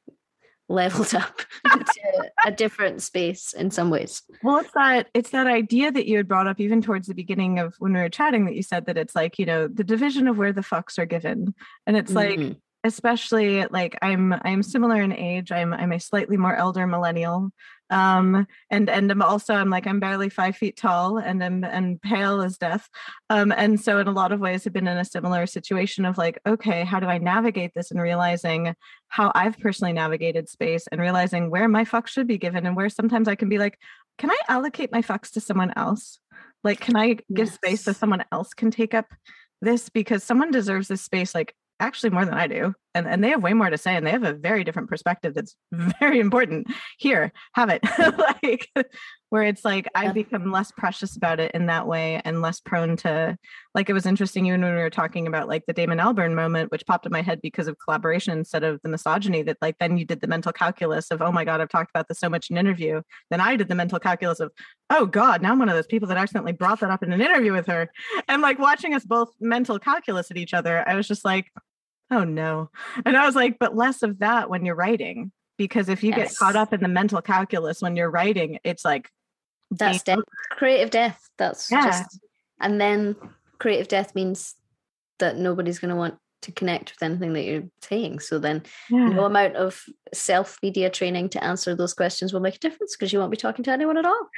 leveled 0.69 1.15
up 1.15 1.41
to 1.65 2.31
a 2.45 2.51
different 2.51 3.01
space 3.01 3.53
in 3.53 3.71
some 3.71 3.89
ways. 3.89 4.21
Well 4.43 4.59
it's 4.59 4.71
that 4.73 5.07
it's 5.13 5.29
that 5.31 5.47
idea 5.47 5.91
that 5.91 6.07
you 6.07 6.17
had 6.17 6.27
brought 6.27 6.47
up 6.47 6.59
even 6.59 6.81
towards 6.81 7.07
the 7.07 7.15
beginning 7.15 7.59
of 7.59 7.75
when 7.79 7.93
we 7.93 7.99
were 7.99 8.09
chatting 8.09 8.45
that 8.45 8.55
you 8.55 8.63
said 8.63 8.85
that 8.85 8.97
it's 8.97 9.15
like 9.15 9.39
you 9.39 9.45
know 9.45 9.67
the 9.67 9.83
division 9.83 10.27
of 10.27 10.37
where 10.37 10.53
the 10.53 10.61
fucks 10.61 10.97
are 10.99 11.05
given. 11.05 11.53
And 11.85 11.97
it's 11.97 12.11
mm-hmm. 12.11 12.41
like 12.41 12.57
especially 12.87 13.65
like 13.67 13.97
i'm 14.01 14.33
i'm 14.43 14.63
similar 14.63 15.01
in 15.01 15.11
age 15.11 15.51
i'm 15.51 15.73
i'm 15.73 15.91
a 15.91 15.99
slightly 15.99 16.37
more 16.37 16.55
elder 16.55 16.87
millennial 16.87 17.51
um 17.89 18.47
and 18.71 18.89
and 18.89 19.11
i'm 19.11 19.21
also 19.21 19.53
i'm 19.53 19.69
like 19.69 19.85
i'm 19.85 19.99
barely 19.99 20.29
five 20.29 20.55
feet 20.55 20.77
tall 20.77 21.17
and 21.17 21.43
i'm 21.43 21.63
and 21.63 22.01
pale 22.01 22.41
as 22.41 22.57
death 22.57 22.89
um 23.29 23.51
and 23.51 23.79
so 23.79 23.99
in 23.99 24.07
a 24.07 24.11
lot 24.11 24.31
of 24.31 24.39
ways 24.39 24.63
have 24.63 24.73
been 24.73 24.87
in 24.87 24.97
a 24.97 25.05
similar 25.05 25.45
situation 25.45 26.05
of 26.05 26.17
like 26.17 26.39
okay 26.45 26.83
how 26.83 26.99
do 26.99 27.07
i 27.07 27.17
navigate 27.17 27.71
this 27.75 27.91
and 27.91 28.01
realizing 28.01 28.73
how 29.09 29.31
i've 29.35 29.59
personally 29.59 29.93
navigated 29.93 30.49
space 30.49 30.87
and 30.91 31.01
realizing 31.01 31.49
where 31.49 31.67
my 31.67 31.83
fucks 31.83 32.07
should 32.07 32.27
be 32.27 32.37
given 32.37 32.65
and 32.65 32.75
where 32.75 32.89
sometimes 32.89 33.27
i 33.27 33.35
can 33.35 33.49
be 33.49 33.57
like 33.57 33.77
can 34.17 34.31
i 34.31 34.37
allocate 34.47 34.91
my 34.91 35.01
fucks 35.01 35.31
to 35.31 35.41
someone 35.41 35.73
else 35.75 36.19
like 36.63 36.79
can 36.79 36.95
i 36.95 37.13
give 37.33 37.47
yes. 37.47 37.53
space 37.53 37.83
so 37.83 37.91
someone 37.91 38.23
else 38.31 38.53
can 38.53 38.71
take 38.71 38.93
up 38.93 39.07
this 39.61 39.89
because 39.89 40.23
someone 40.23 40.51
deserves 40.51 40.87
this 40.87 41.01
space 41.01 41.33
like 41.33 41.53
actually 41.79 42.09
more 42.09 42.25
than 42.25 42.33
I 42.33 42.47
do. 42.47 42.73
And, 42.95 43.07
and 43.07 43.23
they 43.23 43.29
have 43.29 43.43
way 43.43 43.53
more 43.53 43.69
to 43.69 43.77
say 43.77 43.95
and 43.95 44.07
they 44.07 44.11
have 44.11 44.23
a 44.23 44.33
very 44.33 44.63
different 44.63 44.89
perspective 44.89 45.35
that's 45.35 45.55
very 45.99 46.19
important. 46.19 46.67
Here, 46.97 47.31
have 47.53 47.69
it. 47.69 47.83
like 48.43 48.69
where 49.29 49.43
it's 49.43 49.65
like 49.65 49.87
I've 49.93 50.13
become 50.13 50.51
less 50.51 50.71
precious 50.71 51.15
about 51.15 51.39
it 51.39 51.51
in 51.53 51.65
that 51.65 51.85
way 51.85 52.21
and 52.23 52.41
less 52.41 52.59
prone 52.59 52.95
to 52.97 53.37
like 53.75 53.89
it 53.89 53.93
was 53.93 54.05
interesting 54.05 54.45
even 54.45 54.61
when 54.61 54.73
we 54.73 54.81
were 54.81 54.89
talking 54.89 55.27
about 55.27 55.47
like 55.47 55.65
the 55.67 55.73
Damon 55.73 55.99
Albarn 55.99 56.33
moment, 56.33 56.71
which 56.71 56.85
popped 56.85 57.05
in 57.05 57.11
my 57.11 57.21
head 57.21 57.39
because 57.41 57.67
of 57.67 57.77
collaboration 57.83 58.37
instead 58.37 58.63
of 58.63 58.79
the 58.83 58.89
misogyny, 58.89 59.43
that 59.43 59.57
like 59.61 59.75
then 59.79 59.97
you 59.97 60.05
did 60.05 60.21
the 60.21 60.27
mental 60.27 60.53
calculus 60.53 61.11
of, 61.11 61.21
oh 61.21 61.31
my 61.31 61.43
God, 61.43 61.61
I've 61.61 61.69
talked 61.69 61.91
about 61.91 62.07
this 62.07 62.19
so 62.19 62.29
much 62.29 62.49
in 62.49 62.57
interview. 62.57 63.01
Then 63.29 63.41
I 63.41 63.57
did 63.57 63.67
the 63.67 63.75
mental 63.75 63.99
calculus 63.99 64.39
of, 64.39 64.51
oh 64.89 65.05
God, 65.05 65.41
now 65.41 65.51
I'm 65.51 65.59
one 65.59 65.69
of 65.69 65.75
those 65.75 65.87
people 65.87 66.07
that 66.07 66.17
accidentally 66.17 66.53
brought 66.53 66.79
that 66.79 66.89
up 66.89 67.03
in 67.03 67.11
an 67.11 67.21
interview 67.21 67.51
with 67.51 67.67
her. 67.67 67.91
And 68.27 68.41
like 68.41 68.59
watching 68.59 68.93
us 68.95 69.03
both 69.03 69.29
mental 69.39 69.77
calculus 69.77 70.31
at 70.31 70.37
each 70.37 70.53
other, 70.53 70.87
I 70.87 70.95
was 70.95 71.07
just 71.07 71.25
like, 71.25 71.51
oh 72.11 72.23
no. 72.23 72.69
And 73.05 73.17
I 73.17 73.25
was 73.25 73.35
like, 73.35 73.57
but 73.59 73.75
less 73.75 74.03
of 74.03 74.19
that 74.19 74.49
when 74.49 74.65
you're 74.65 74.75
writing. 74.75 75.31
Because 75.57 75.89
if 75.89 76.03
you 76.03 76.11
yes. 76.11 76.31
get 76.31 76.37
caught 76.37 76.55
up 76.55 76.71
in 76.71 76.81
the 76.81 76.87
mental 76.87 77.21
calculus 77.21 77.81
when 77.81 77.95
you're 77.95 78.11
writing, 78.11 78.59
it's 78.63 78.85
like 78.85 79.09
that's 79.71 80.03
death. 80.03 80.19
Creative 80.51 80.89
death. 80.89 81.29
That's 81.37 81.71
yeah. 81.71 81.85
just 81.85 82.19
and 82.59 82.79
then 82.79 83.15
creative 83.57 83.87
death 83.87 84.13
means 84.13 84.55
that 85.19 85.37
nobody's 85.37 85.79
gonna 85.79 85.95
want 85.95 86.19
to 86.47 86.53
connect 86.53 86.91
with 86.91 87.03
anything 87.03 87.33
that 87.33 87.43
you're 87.43 87.69
saying. 87.81 88.19
So 88.19 88.39
then 88.39 88.63
yeah. 88.89 89.09
no 89.09 89.25
amount 89.25 89.57
of 89.57 89.83
self 90.13 90.57
media 90.63 90.89
training 90.89 91.29
to 91.29 91.43
answer 91.43 91.75
those 91.75 91.93
questions 91.93 92.33
will 92.33 92.39
make 92.39 92.55
a 92.55 92.59
difference 92.59 92.95
because 92.95 93.11
you 93.11 93.19
won't 93.19 93.31
be 93.31 93.37
talking 93.37 93.63
to 93.65 93.71
anyone 93.71 93.97
at 93.97 94.05
all. 94.05 94.29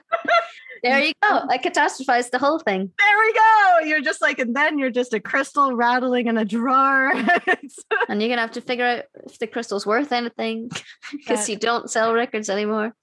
there 0.83 0.99
you 0.99 1.13
go. 1.23 1.41
I 1.49 1.57
catastrophized 1.57 2.31
the 2.31 2.39
whole 2.39 2.59
thing. 2.59 2.91
There 2.99 3.17
we 3.17 3.33
go. 3.33 3.79
You're 3.85 4.01
just 4.01 4.21
like, 4.21 4.39
and 4.39 4.53
then 4.53 4.77
you're 4.77 4.91
just 4.91 5.13
a 5.13 5.19
crystal 5.19 5.73
rattling 5.73 6.27
in 6.27 6.37
a 6.37 6.45
drawer. 6.45 7.11
and 8.09 8.21
you're 8.21 8.29
gonna 8.29 8.41
have 8.41 8.51
to 8.51 8.61
figure 8.61 8.85
out 8.85 9.03
if 9.25 9.39
the 9.39 9.47
crystal's 9.47 9.85
worth 9.85 10.11
anything 10.11 10.69
because 11.11 11.47
you 11.47 11.55
don't 11.55 11.89
sell 11.89 12.13
records 12.13 12.49
anymore. 12.49 12.93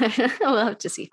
we'll 0.00 0.58
have 0.58 0.78
to 0.78 0.90
see. 0.90 1.08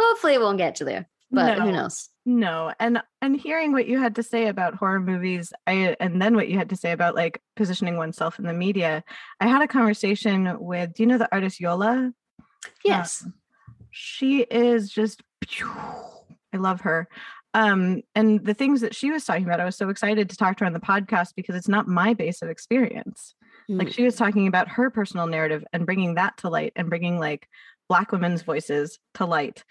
Hopefully 0.00 0.34
it 0.34 0.40
won't 0.40 0.58
get 0.58 0.76
to 0.76 0.84
there. 0.84 1.08
But 1.30 1.58
no, 1.58 1.64
who 1.64 1.72
knows? 1.72 2.08
No. 2.28 2.74
And 2.80 3.00
and 3.22 3.36
hearing 3.40 3.72
what 3.72 3.86
you 3.86 4.00
had 4.00 4.16
to 4.16 4.22
say 4.22 4.48
about 4.48 4.74
horror 4.74 5.00
movies, 5.00 5.52
I 5.66 5.96
and 6.00 6.20
then 6.20 6.34
what 6.34 6.48
you 6.48 6.58
had 6.58 6.70
to 6.70 6.76
say 6.76 6.90
about 6.90 7.14
like 7.14 7.40
positioning 7.54 7.96
oneself 7.96 8.40
in 8.40 8.44
the 8.44 8.52
media. 8.52 9.04
I 9.40 9.46
had 9.46 9.62
a 9.62 9.68
conversation 9.68 10.58
with 10.58 10.94
do 10.94 11.04
you 11.04 11.06
know 11.06 11.18
the 11.18 11.32
artist 11.32 11.60
Yola? 11.60 12.12
Yes. 12.84 13.22
Um, 13.24 13.34
she 13.92 14.40
is 14.40 14.90
just 14.90 15.22
I 16.52 16.56
love 16.56 16.80
her. 16.80 17.08
Um, 17.54 18.02
and 18.14 18.44
the 18.44 18.54
things 18.54 18.80
that 18.80 18.94
she 18.94 19.10
was 19.10 19.24
talking 19.24 19.44
about, 19.44 19.60
I 19.60 19.64
was 19.64 19.76
so 19.76 19.88
excited 19.88 20.28
to 20.28 20.36
talk 20.36 20.58
to 20.58 20.64
her 20.64 20.66
on 20.66 20.74
the 20.74 20.80
podcast 20.80 21.28
because 21.36 21.54
it's 21.54 21.68
not 21.68 21.86
my 21.86 22.12
base 22.12 22.42
of 22.42 22.50
experience. 22.50 23.34
Mm. 23.70 23.78
Like 23.78 23.92
she 23.92 24.02
was 24.02 24.16
talking 24.16 24.46
about 24.48 24.68
her 24.68 24.90
personal 24.90 25.26
narrative 25.26 25.64
and 25.72 25.86
bringing 25.86 26.16
that 26.16 26.36
to 26.38 26.50
light 26.50 26.72
and 26.76 26.88
bringing 26.88 27.18
like 27.18 27.48
Black 27.88 28.10
women's 28.10 28.42
voices 28.42 28.98
to 29.14 29.26
light. 29.26 29.64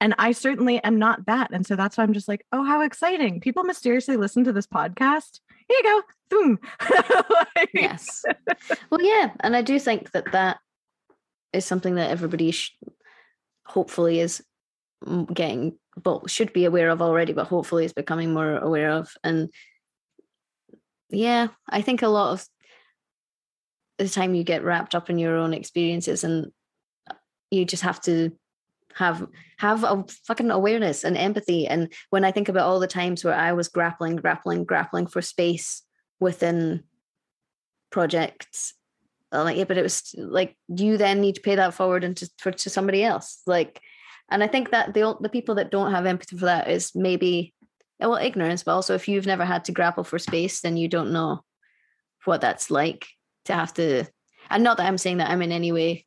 And 0.00 0.14
I 0.18 0.32
certainly 0.32 0.82
am 0.84 0.98
not 0.98 1.26
that. 1.26 1.50
And 1.52 1.66
so 1.66 1.74
that's 1.74 1.96
why 1.96 2.04
I'm 2.04 2.12
just 2.12 2.28
like, 2.28 2.44
oh, 2.52 2.64
how 2.64 2.82
exciting. 2.82 3.40
People 3.40 3.64
mysteriously 3.64 4.16
listen 4.16 4.44
to 4.44 4.52
this 4.52 4.66
podcast. 4.66 5.40
Here 5.66 5.76
you 5.76 5.82
go. 5.82 6.02
Boom. 6.30 6.58
like... 7.56 7.70
yes. 7.74 8.24
Well, 8.90 9.02
yeah. 9.02 9.32
And 9.40 9.56
I 9.56 9.62
do 9.62 9.78
think 9.78 10.12
that 10.12 10.30
that 10.32 10.58
is 11.52 11.64
something 11.64 11.96
that 11.96 12.10
everybody 12.10 12.52
sh- 12.52 12.76
hopefully 13.66 14.20
is 14.20 14.42
mm, 15.04 15.32
getting 15.32 15.78
well 16.04 16.26
should 16.26 16.52
be 16.52 16.64
aware 16.64 16.90
of 16.90 17.02
already 17.02 17.32
but 17.32 17.46
hopefully 17.46 17.84
is 17.84 17.92
becoming 17.92 18.32
more 18.32 18.56
aware 18.56 18.90
of 18.90 19.12
and 19.24 19.50
yeah 21.10 21.48
i 21.68 21.82
think 21.82 22.02
a 22.02 22.08
lot 22.08 22.32
of 22.32 22.46
the 23.98 24.08
time 24.08 24.34
you 24.34 24.44
get 24.44 24.62
wrapped 24.62 24.94
up 24.94 25.10
in 25.10 25.18
your 25.18 25.36
own 25.36 25.52
experiences 25.52 26.22
and 26.22 26.52
you 27.50 27.64
just 27.64 27.82
have 27.82 28.00
to 28.00 28.30
have 28.98 29.26
have 29.58 29.84
a 29.84 30.04
fucking 30.26 30.50
awareness 30.50 31.04
and 31.04 31.16
empathy. 31.16 31.66
And 31.66 31.92
when 32.10 32.24
i 32.24 32.32
think 32.32 32.48
about 32.48 32.66
all 32.66 32.80
the 32.80 32.86
times 32.86 33.24
where 33.24 33.34
i 33.34 33.52
was 33.52 33.68
grappling 33.68 34.16
grappling 34.16 34.64
grappling 34.64 35.06
for 35.06 35.22
space 35.22 35.82
within 36.20 36.82
projects 37.90 38.74
I'm 39.30 39.44
like 39.44 39.56
yeah 39.56 39.64
but 39.64 39.78
it 39.78 39.82
was 39.82 40.14
like 40.16 40.56
you 40.68 40.96
then 40.96 41.20
need 41.20 41.36
to 41.36 41.40
pay 41.40 41.54
that 41.56 41.74
forward 41.74 42.04
into 42.04 42.28
for 42.38 42.50
to 42.50 42.70
somebody 42.70 43.04
else. 43.04 43.42
Like 43.46 43.80
and 44.30 44.42
i 44.42 44.46
think 44.46 44.70
that 44.70 44.94
the 44.94 45.16
the 45.20 45.28
people 45.28 45.56
that 45.56 45.70
don't 45.70 45.92
have 45.92 46.06
empathy 46.06 46.36
for 46.36 46.46
that 46.46 46.70
is 46.70 46.94
maybe 46.94 47.54
well 48.00 48.16
ignorance 48.16 48.62
but 48.62 48.72
also 48.72 48.94
if 48.94 49.08
you've 49.08 49.26
never 49.26 49.44
had 49.44 49.64
to 49.64 49.72
grapple 49.72 50.04
for 50.04 50.18
space 50.18 50.60
then 50.60 50.76
you 50.76 50.88
don't 50.88 51.12
know 51.12 51.40
what 52.24 52.40
that's 52.40 52.70
like 52.70 53.06
to 53.44 53.54
have 53.54 53.72
to 53.72 54.04
and 54.50 54.62
not 54.62 54.76
that 54.76 54.86
i'm 54.86 54.98
saying 54.98 55.18
that 55.18 55.30
i'm 55.30 55.42
in 55.42 55.52
any 55.52 55.72
way 55.72 56.06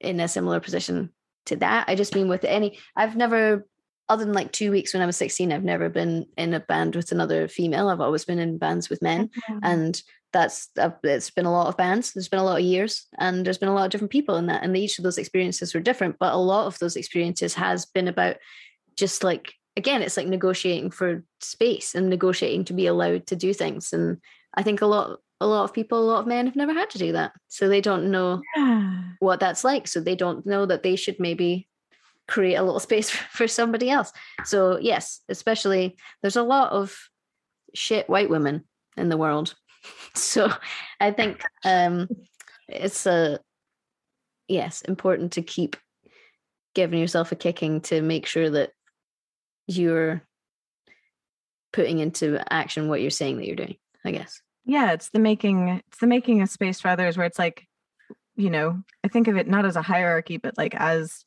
in 0.00 0.20
a 0.20 0.28
similar 0.28 0.60
position 0.60 1.10
to 1.46 1.56
that. 1.56 1.88
I 1.88 1.94
just 1.94 2.14
mean 2.14 2.28
with 2.28 2.44
any 2.44 2.78
i've 2.96 3.16
never 3.16 3.66
other 4.08 4.24
than 4.24 4.34
like 4.34 4.52
two 4.52 4.70
weeks 4.70 4.92
when 4.92 5.02
i 5.02 5.06
was 5.06 5.16
16 5.16 5.52
i've 5.52 5.64
never 5.64 5.88
been 5.88 6.26
in 6.36 6.52
a 6.54 6.60
band 6.60 6.96
with 6.96 7.12
another 7.12 7.48
female. 7.48 7.88
I've 7.88 8.00
always 8.00 8.24
been 8.24 8.38
in 8.38 8.58
bands 8.58 8.88
with 8.88 9.02
men. 9.02 9.28
Mm-hmm. 9.28 9.58
and 9.62 10.02
that's 10.32 10.70
uh, 10.78 10.90
it's 11.02 11.28
been 11.28 11.44
a 11.44 11.52
lot 11.52 11.66
of 11.66 11.76
bands. 11.76 12.14
There's 12.14 12.28
been 12.28 12.40
a 12.40 12.44
lot 12.44 12.58
of 12.58 12.64
years 12.64 13.06
and 13.18 13.44
there's 13.44 13.58
been 13.58 13.68
a 13.68 13.74
lot 13.74 13.84
of 13.84 13.90
different 13.90 14.12
people 14.12 14.36
in 14.36 14.46
that 14.46 14.62
and 14.62 14.76
each 14.76 14.98
of 14.98 15.04
those 15.04 15.18
experiences 15.18 15.74
were 15.74 15.80
different 15.80 16.16
but 16.18 16.32
a 16.32 16.38
lot 16.38 16.66
of 16.66 16.78
those 16.78 16.96
experiences 16.96 17.54
has 17.54 17.84
been 17.84 18.08
about 18.08 18.36
just 18.96 19.22
like 19.22 19.52
again 19.76 20.02
it's 20.02 20.16
like 20.16 20.26
negotiating 20.26 20.90
for 20.90 21.22
space 21.40 21.94
and 21.94 22.08
negotiating 22.08 22.64
to 22.64 22.72
be 22.72 22.86
allowed 22.86 23.26
to 23.26 23.36
do 23.36 23.52
things. 23.52 23.92
And 23.92 24.18
i 24.54 24.62
think 24.62 24.80
a 24.80 24.86
lot 24.86 25.18
a 25.42 25.46
lot 25.46 25.64
of 25.64 25.72
people 25.72 25.98
a 25.98 26.10
lot 26.10 26.20
of 26.20 26.26
men 26.26 26.46
have 26.46 26.56
never 26.56 26.72
had 26.72 26.90
to 26.90 26.98
do 26.98 27.12
that 27.12 27.32
so 27.48 27.68
they 27.68 27.80
don't 27.80 28.10
know 28.10 28.40
yeah. 28.56 29.02
what 29.18 29.40
that's 29.40 29.64
like 29.64 29.86
so 29.88 30.00
they 30.00 30.14
don't 30.14 30.46
know 30.46 30.66
that 30.66 30.82
they 30.82 30.96
should 30.96 31.18
maybe 31.18 31.68
create 32.28 32.54
a 32.54 32.62
little 32.62 32.80
space 32.88 33.10
for 33.32 33.48
somebody 33.48 33.90
else 33.90 34.12
so 34.44 34.78
yes 34.78 35.20
especially 35.28 35.96
there's 36.20 36.36
a 36.36 36.42
lot 36.42 36.72
of 36.72 36.96
shit 37.74 38.08
white 38.08 38.30
women 38.30 38.64
in 38.96 39.08
the 39.08 39.16
world 39.16 39.54
so 40.14 40.50
I 41.00 41.10
think 41.10 41.42
um, 41.64 42.08
it's 42.68 43.06
a 43.06 43.40
yes 44.48 44.82
important 44.82 45.32
to 45.32 45.42
keep 45.42 45.76
giving 46.74 46.98
yourself 46.98 47.32
a 47.32 47.36
kicking 47.36 47.80
to 47.82 48.00
make 48.00 48.26
sure 48.26 48.50
that 48.50 48.70
you're 49.66 50.22
putting 51.72 51.98
into 51.98 52.40
action 52.52 52.88
what 52.88 53.00
you're 53.00 53.10
saying 53.10 53.38
that 53.38 53.46
you're 53.46 53.56
doing. 53.56 53.76
I 54.04 54.10
guess. 54.10 54.40
Yeah, 54.64 54.92
it's 54.92 55.10
the 55.10 55.18
making 55.18 55.82
it's 55.88 55.98
the 55.98 56.06
making 56.06 56.42
a 56.42 56.46
space 56.46 56.80
for 56.80 56.88
others 56.88 57.16
where 57.16 57.26
it's 57.26 57.38
like, 57.38 57.66
you 58.36 58.50
know, 58.50 58.82
I 59.04 59.08
think 59.08 59.28
of 59.28 59.36
it 59.36 59.48
not 59.48 59.64
as 59.64 59.76
a 59.76 59.82
hierarchy, 59.82 60.36
but 60.36 60.56
like 60.56 60.74
as 60.74 61.24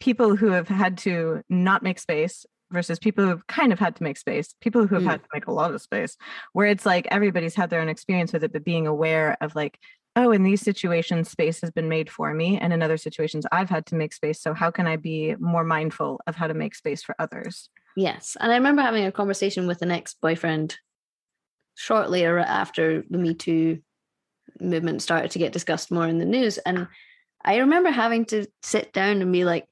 people 0.00 0.36
who 0.36 0.50
have 0.50 0.68
had 0.68 0.98
to 0.98 1.42
not 1.48 1.82
make 1.82 1.98
space 1.98 2.44
versus 2.72 2.98
people 2.98 3.24
who've 3.24 3.46
kind 3.46 3.72
of 3.72 3.78
had 3.78 3.94
to 3.96 4.02
make 4.02 4.16
space, 4.16 4.54
people 4.60 4.86
who 4.86 4.94
have 4.96 5.04
mm. 5.04 5.10
had 5.10 5.22
to 5.22 5.28
make 5.32 5.46
a 5.46 5.52
lot 5.52 5.72
of 5.72 5.80
space, 5.80 6.16
where 6.52 6.66
it's 6.66 6.86
like 6.86 7.06
everybody's 7.10 7.54
had 7.54 7.70
their 7.70 7.80
own 7.80 7.88
experience 7.88 8.32
with 8.32 8.42
it, 8.42 8.52
but 8.52 8.64
being 8.64 8.86
aware 8.86 9.36
of 9.40 9.54
like, 9.54 9.78
oh, 10.16 10.32
in 10.32 10.42
these 10.42 10.60
situations, 10.60 11.30
space 11.30 11.60
has 11.60 11.70
been 11.70 11.88
made 11.88 12.10
for 12.10 12.34
me. 12.34 12.58
And 12.58 12.72
in 12.72 12.82
other 12.82 12.96
situations, 12.96 13.46
I've 13.52 13.70
had 13.70 13.86
to 13.86 13.94
make 13.94 14.12
space. 14.12 14.40
So 14.40 14.54
how 14.54 14.70
can 14.70 14.86
I 14.86 14.96
be 14.96 15.36
more 15.38 15.64
mindful 15.64 16.20
of 16.26 16.34
how 16.34 16.46
to 16.48 16.54
make 16.54 16.74
space 16.74 17.02
for 17.02 17.14
others? 17.18 17.68
Yes. 17.96 18.36
And 18.40 18.50
I 18.50 18.56
remember 18.56 18.82
having 18.82 19.04
a 19.04 19.12
conversation 19.12 19.66
with 19.66 19.82
an 19.82 19.90
ex 19.90 20.14
boyfriend 20.14 20.76
shortly 21.74 22.24
after 22.24 23.04
the 23.08 23.18
Me 23.18 23.34
Too 23.34 23.80
movement 24.60 25.02
started 25.02 25.30
to 25.32 25.38
get 25.38 25.52
discussed 25.52 25.90
more 25.90 26.06
in 26.06 26.18
the 26.18 26.24
news. 26.24 26.58
And 26.58 26.88
I 27.44 27.58
remember 27.58 27.90
having 27.90 28.24
to 28.26 28.46
sit 28.62 28.92
down 28.92 29.22
and 29.22 29.32
be 29.32 29.44
like, 29.44 29.66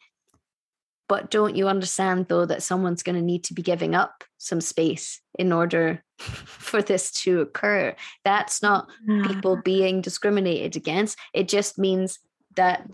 but 1.09 1.31
don't 1.31 1.57
you 1.57 1.67
understand 1.67 2.29
though 2.29 2.47
that 2.47 2.63
someone's 2.63 3.03
going 3.03 3.17
to 3.17 3.23
need 3.23 3.43
to 3.45 3.55
be 3.55 3.63
giving 3.63 3.97
up 3.97 4.23
some 4.39 4.61
space 4.61 5.21
in 5.39 5.53
order 5.53 6.05
for 6.19 6.83
this 6.83 7.11
to 7.23 7.41
occur? 7.41 7.95
That's 8.25 8.63
not 8.63 8.89
people 9.27 9.61
being 9.65 10.03
discriminated 10.03 10.77
against. 10.77 11.19
It 11.35 11.49
just 11.49 11.79
means 11.79 12.19
that 12.57 12.89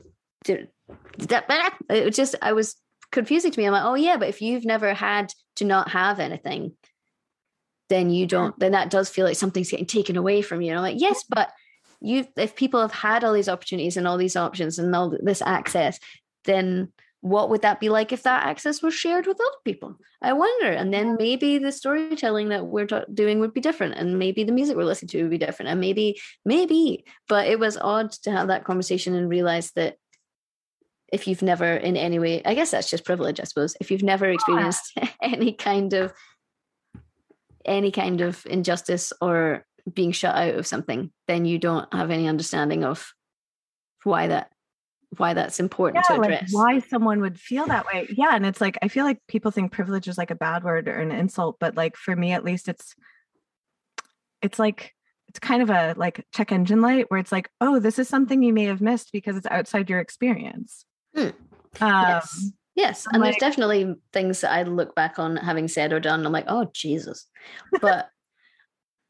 that 0.46 1.44
uh, 1.50 1.70
it 1.90 2.14
just 2.14 2.36
I 2.40 2.52
was 2.52 2.76
confusing 3.12 3.50
to 3.50 3.60
me. 3.60 3.66
I'm 3.66 3.72
like, 3.72 3.84
oh 3.84 3.94
yeah, 3.94 4.16
but 4.16 4.28
if 4.28 4.40
you've 4.40 4.64
never 4.64 4.94
had 4.94 5.32
to 5.56 5.64
not 5.64 5.90
have 5.90 6.20
anything, 6.20 6.72
then 7.88 8.10
you 8.10 8.26
don't. 8.26 8.58
Then 8.58 8.72
that 8.72 8.90
does 8.90 9.08
feel 9.08 9.24
like 9.24 9.36
something's 9.36 9.70
getting 9.70 9.86
taken 9.86 10.16
away 10.16 10.42
from 10.42 10.60
you. 10.60 10.70
And 10.70 10.78
I'm 10.78 10.82
like, 10.82 11.00
yes, 11.00 11.24
but 11.28 11.52
you 12.00 12.26
if 12.36 12.56
people 12.56 12.80
have 12.80 12.92
had 12.92 13.24
all 13.24 13.32
these 13.32 13.48
opportunities 13.48 13.96
and 13.96 14.06
all 14.06 14.18
these 14.18 14.36
options 14.36 14.78
and 14.78 14.94
all 14.94 15.16
this 15.22 15.42
access, 15.42 15.98
then 16.44 16.92
what 17.20 17.50
would 17.50 17.62
that 17.62 17.80
be 17.80 17.88
like 17.88 18.12
if 18.12 18.22
that 18.22 18.46
access 18.46 18.82
was 18.82 18.94
shared 18.94 19.26
with 19.26 19.40
other 19.40 19.58
people? 19.64 19.98
I 20.22 20.32
wonder. 20.32 20.70
And 20.70 20.92
then 20.92 21.16
maybe 21.18 21.58
the 21.58 21.72
storytelling 21.72 22.50
that 22.50 22.66
we're 22.66 22.86
doing 23.12 23.40
would 23.40 23.54
be 23.54 23.60
different, 23.60 23.94
and 23.94 24.18
maybe 24.18 24.44
the 24.44 24.52
music 24.52 24.76
we're 24.76 24.84
listening 24.84 25.08
to 25.08 25.22
would 25.22 25.30
be 25.30 25.38
different, 25.38 25.70
and 25.70 25.80
maybe, 25.80 26.20
maybe. 26.44 27.04
But 27.28 27.48
it 27.48 27.58
was 27.58 27.76
odd 27.76 28.12
to 28.22 28.30
have 28.30 28.48
that 28.48 28.64
conversation 28.64 29.14
and 29.14 29.28
realize 29.28 29.72
that 29.72 29.96
if 31.12 31.26
you've 31.28 31.42
never 31.42 31.64
in 31.64 31.96
any 31.96 32.18
way 32.18 32.42
i 32.44 32.54
guess 32.54 32.72
that's 32.72 32.90
just 32.90 33.04
privilege 33.04 33.38
i 33.38 33.44
suppose 33.44 33.76
if 33.80 33.92
you've 33.92 34.02
never 34.02 34.28
experienced 34.28 34.92
yeah. 34.96 35.08
any 35.22 35.52
kind 35.52 35.92
of 35.92 36.12
any 37.66 37.90
kind 37.90 38.20
of 38.20 38.44
injustice 38.46 39.12
or 39.20 39.64
being 39.92 40.12
shut 40.12 40.34
out 40.34 40.54
of 40.54 40.66
something 40.66 41.10
then 41.28 41.44
you 41.44 41.58
don't 41.58 41.92
have 41.92 42.10
any 42.10 42.26
understanding 42.26 42.84
of 42.84 43.12
why 44.04 44.28
that 44.28 44.50
why 45.16 45.34
that's 45.34 45.60
important 45.60 46.04
yeah, 46.08 46.16
to 46.16 46.22
address 46.22 46.52
like 46.52 46.64
why 46.64 46.78
someone 46.80 47.20
would 47.20 47.38
feel 47.38 47.66
that 47.66 47.86
way 47.86 48.06
yeah 48.10 48.34
and 48.34 48.44
it's 48.44 48.60
like 48.60 48.76
i 48.82 48.88
feel 48.88 49.04
like 49.04 49.18
people 49.28 49.50
think 49.50 49.70
privilege 49.70 50.08
is 50.08 50.18
like 50.18 50.32
a 50.32 50.36
bad 50.36 50.64
word 50.64 50.88
or 50.88 50.98
an 50.98 51.12
insult 51.12 51.56
but 51.60 51.76
like 51.76 51.96
for 51.96 52.14
me 52.16 52.32
at 52.32 52.44
least 52.44 52.68
it's 52.68 52.94
it's 54.42 54.58
like 54.58 54.92
it's 55.28 55.38
kind 55.38 55.62
of 55.62 55.70
a 55.70 55.94
like 55.96 56.24
check 56.34 56.50
engine 56.50 56.82
light 56.82 57.06
where 57.08 57.20
it's 57.20 57.32
like 57.32 57.48
oh 57.60 57.78
this 57.78 57.98
is 57.98 58.08
something 58.08 58.42
you 58.42 58.52
may 58.52 58.64
have 58.64 58.80
missed 58.80 59.10
because 59.12 59.36
it's 59.36 59.46
outside 59.46 59.88
your 59.88 60.00
experience 60.00 60.84
Hmm. 61.16 61.30
Um, 61.80 62.02
yes. 62.02 62.50
Yes. 62.76 63.06
And 63.10 63.22
like, 63.22 63.32
there's 63.32 63.40
definitely 63.40 63.94
things 64.12 64.42
that 64.42 64.52
I 64.52 64.62
look 64.62 64.94
back 64.94 65.18
on 65.18 65.36
having 65.36 65.66
said 65.66 65.92
or 65.92 66.00
done. 66.00 66.24
I'm 66.24 66.32
like, 66.32 66.44
oh 66.46 66.70
Jesus. 66.74 67.26
But 67.80 68.10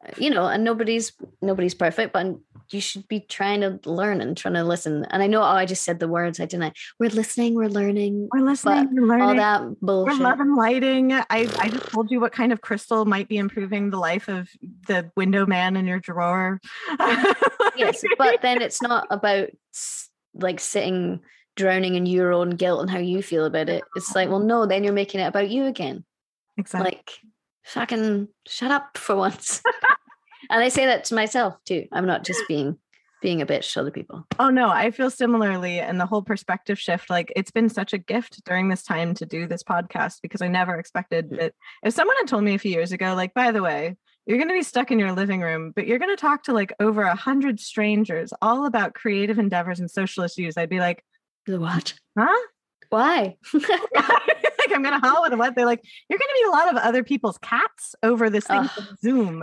uh, 0.06 0.12
you 0.18 0.30
know, 0.30 0.46
and 0.46 0.62
nobody's 0.62 1.12
nobody's 1.42 1.74
perfect, 1.74 2.12
but 2.12 2.26
you 2.70 2.80
should 2.80 3.08
be 3.08 3.20
trying 3.20 3.62
to 3.62 3.80
learn 3.84 4.20
and 4.20 4.36
trying 4.36 4.54
to 4.54 4.62
listen. 4.62 5.04
And 5.10 5.22
I 5.22 5.26
know, 5.26 5.40
oh, 5.40 5.46
I 5.46 5.66
just 5.66 5.84
said 5.84 5.98
the 5.98 6.06
words, 6.06 6.38
I 6.38 6.46
didn't. 6.46 6.76
We're 7.00 7.10
listening, 7.10 7.54
we're 7.54 7.68
learning, 7.68 8.28
we're 8.32 8.44
listening, 8.44 8.88
we're 8.92 9.06
learning. 9.06 9.26
All 9.26 9.34
that 9.34 9.80
bullshit. 9.80 10.18
We're 10.18 10.24
loving 10.24 10.54
lighting. 10.54 11.12
I 11.12 11.24
I 11.30 11.68
just 11.68 11.90
told 11.90 12.10
you 12.10 12.20
what 12.20 12.32
kind 12.32 12.52
of 12.52 12.60
crystal 12.60 13.04
might 13.04 13.28
be 13.28 13.38
improving 13.38 13.90
the 13.90 13.98
life 13.98 14.28
of 14.28 14.48
the 14.86 15.10
window 15.16 15.44
man 15.44 15.76
in 15.76 15.86
your 15.86 15.98
drawer. 15.98 16.60
yes, 17.76 18.04
but 18.16 18.42
then 18.42 18.62
it's 18.62 18.80
not 18.80 19.08
about 19.10 19.48
like 20.34 20.60
sitting 20.60 21.20
drowning 21.56 21.94
in 21.94 22.06
your 22.06 22.32
own 22.32 22.50
guilt 22.50 22.80
and 22.80 22.90
how 22.90 22.98
you 22.98 23.22
feel 23.22 23.44
about 23.44 23.68
it. 23.68 23.82
It's 23.96 24.14
like, 24.14 24.28
well, 24.28 24.40
no, 24.40 24.66
then 24.66 24.84
you're 24.84 24.92
making 24.92 25.20
it 25.20 25.26
about 25.26 25.50
you 25.50 25.64
again. 25.64 26.04
Exactly. 26.56 26.92
Like, 26.92 27.10
fucking 27.64 28.28
shut 28.46 28.70
up 28.70 28.96
for 28.96 29.16
once. 29.16 29.62
and 30.50 30.62
I 30.62 30.68
say 30.68 30.86
that 30.86 31.04
to 31.04 31.14
myself 31.14 31.56
too. 31.64 31.86
I'm 31.92 32.06
not 32.06 32.24
just 32.24 32.42
being 32.48 32.78
being 33.22 33.40
a 33.40 33.46
bitch 33.46 33.72
to 33.72 33.80
other 33.80 33.90
people. 33.90 34.24
Oh 34.38 34.50
no, 34.50 34.68
I 34.68 34.90
feel 34.90 35.10
similarly. 35.10 35.80
And 35.80 35.98
the 35.98 36.06
whole 36.06 36.22
perspective 36.22 36.78
shift, 36.78 37.10
like 37.10 37.32
it's 37.34 37.50
been 37.50 37.68
such 37.68 37.92
a 37.92 37.98
gift 37.98 38.44
during 38.44 38.68
this 38.68 38.82
time 38.82 39.14
to 39.14 39.26
do 39.26 39.46
this 39.46 39.62
podcast 39.62 40.20
because 40.22 40.42
I 40.42 40.48
never 40.48 40.76
expected 40.76 41.30
mm. 41.30 41.38
that. 41.38 41.54
If 41.82 41.94
someone 41.94 42.16
had 42.18 42.28
told 42.28 42.44
me 42.44 42.54
a 42.54 42.58
few 42.58 42.70
years 42.70 42.92
ago, 42.92 43.14
like, 43.14 43.34
by 43.34 43.52
the 43.52 43.62
way, 43.62 43.96
you're 44.26 44.38
going 44.38 44.48
to 44.48 44.54
be 44.54 44.62
stuck 44.62 44.90
in 44.90 44.98
your 44.98 45.12
living 45.12 45.40
room, 45.40 45.72
but 45.74 45.86
you're 45.86 45.98
going 45.98 46.14
to 46.14 46.20
talk 46.20 46.42
to 46.44 46.52
like 46.52 46.72
over 46.78 47.02
a 47.02 47.16
hundred 47.16 47.58
strangers 47.58 48.32
all 48.42 48.66
about 48.66 48.94
creative 48.94 49.38
endeavors 49.38 49.80
and 49.80 49.90
social 49.90 50.24
issues, 50.24 50.56
I'd 50.56 50.68
be 50.68 50.80
like, 50.80 51.02
the 51.46 51.60
what? 51.60 51.94
Huh? 52.18 52.46
Why? 52.90 53.36
like 54.66 54.76
I'm 54.76 54.82
gonna 54.82 55.00
holler 55.00 55.28
at 55.28 55.38
what 55.38 55.54
they're 55.54 55.66
like. 55.66 55.82
You're 56.08 56.18
gonna 56.18 56.32
meet 56.34 56.46
a 56.46 56.50
lot 56.50 56.76
of 56.76 56.76
other 56.82 57.02
people's 57.02 57.38
cats 57.38 57.94
over 58.02 58.30
this 58.30 58.46
thing 58.46 58.68
Zoom. 59.00 59.42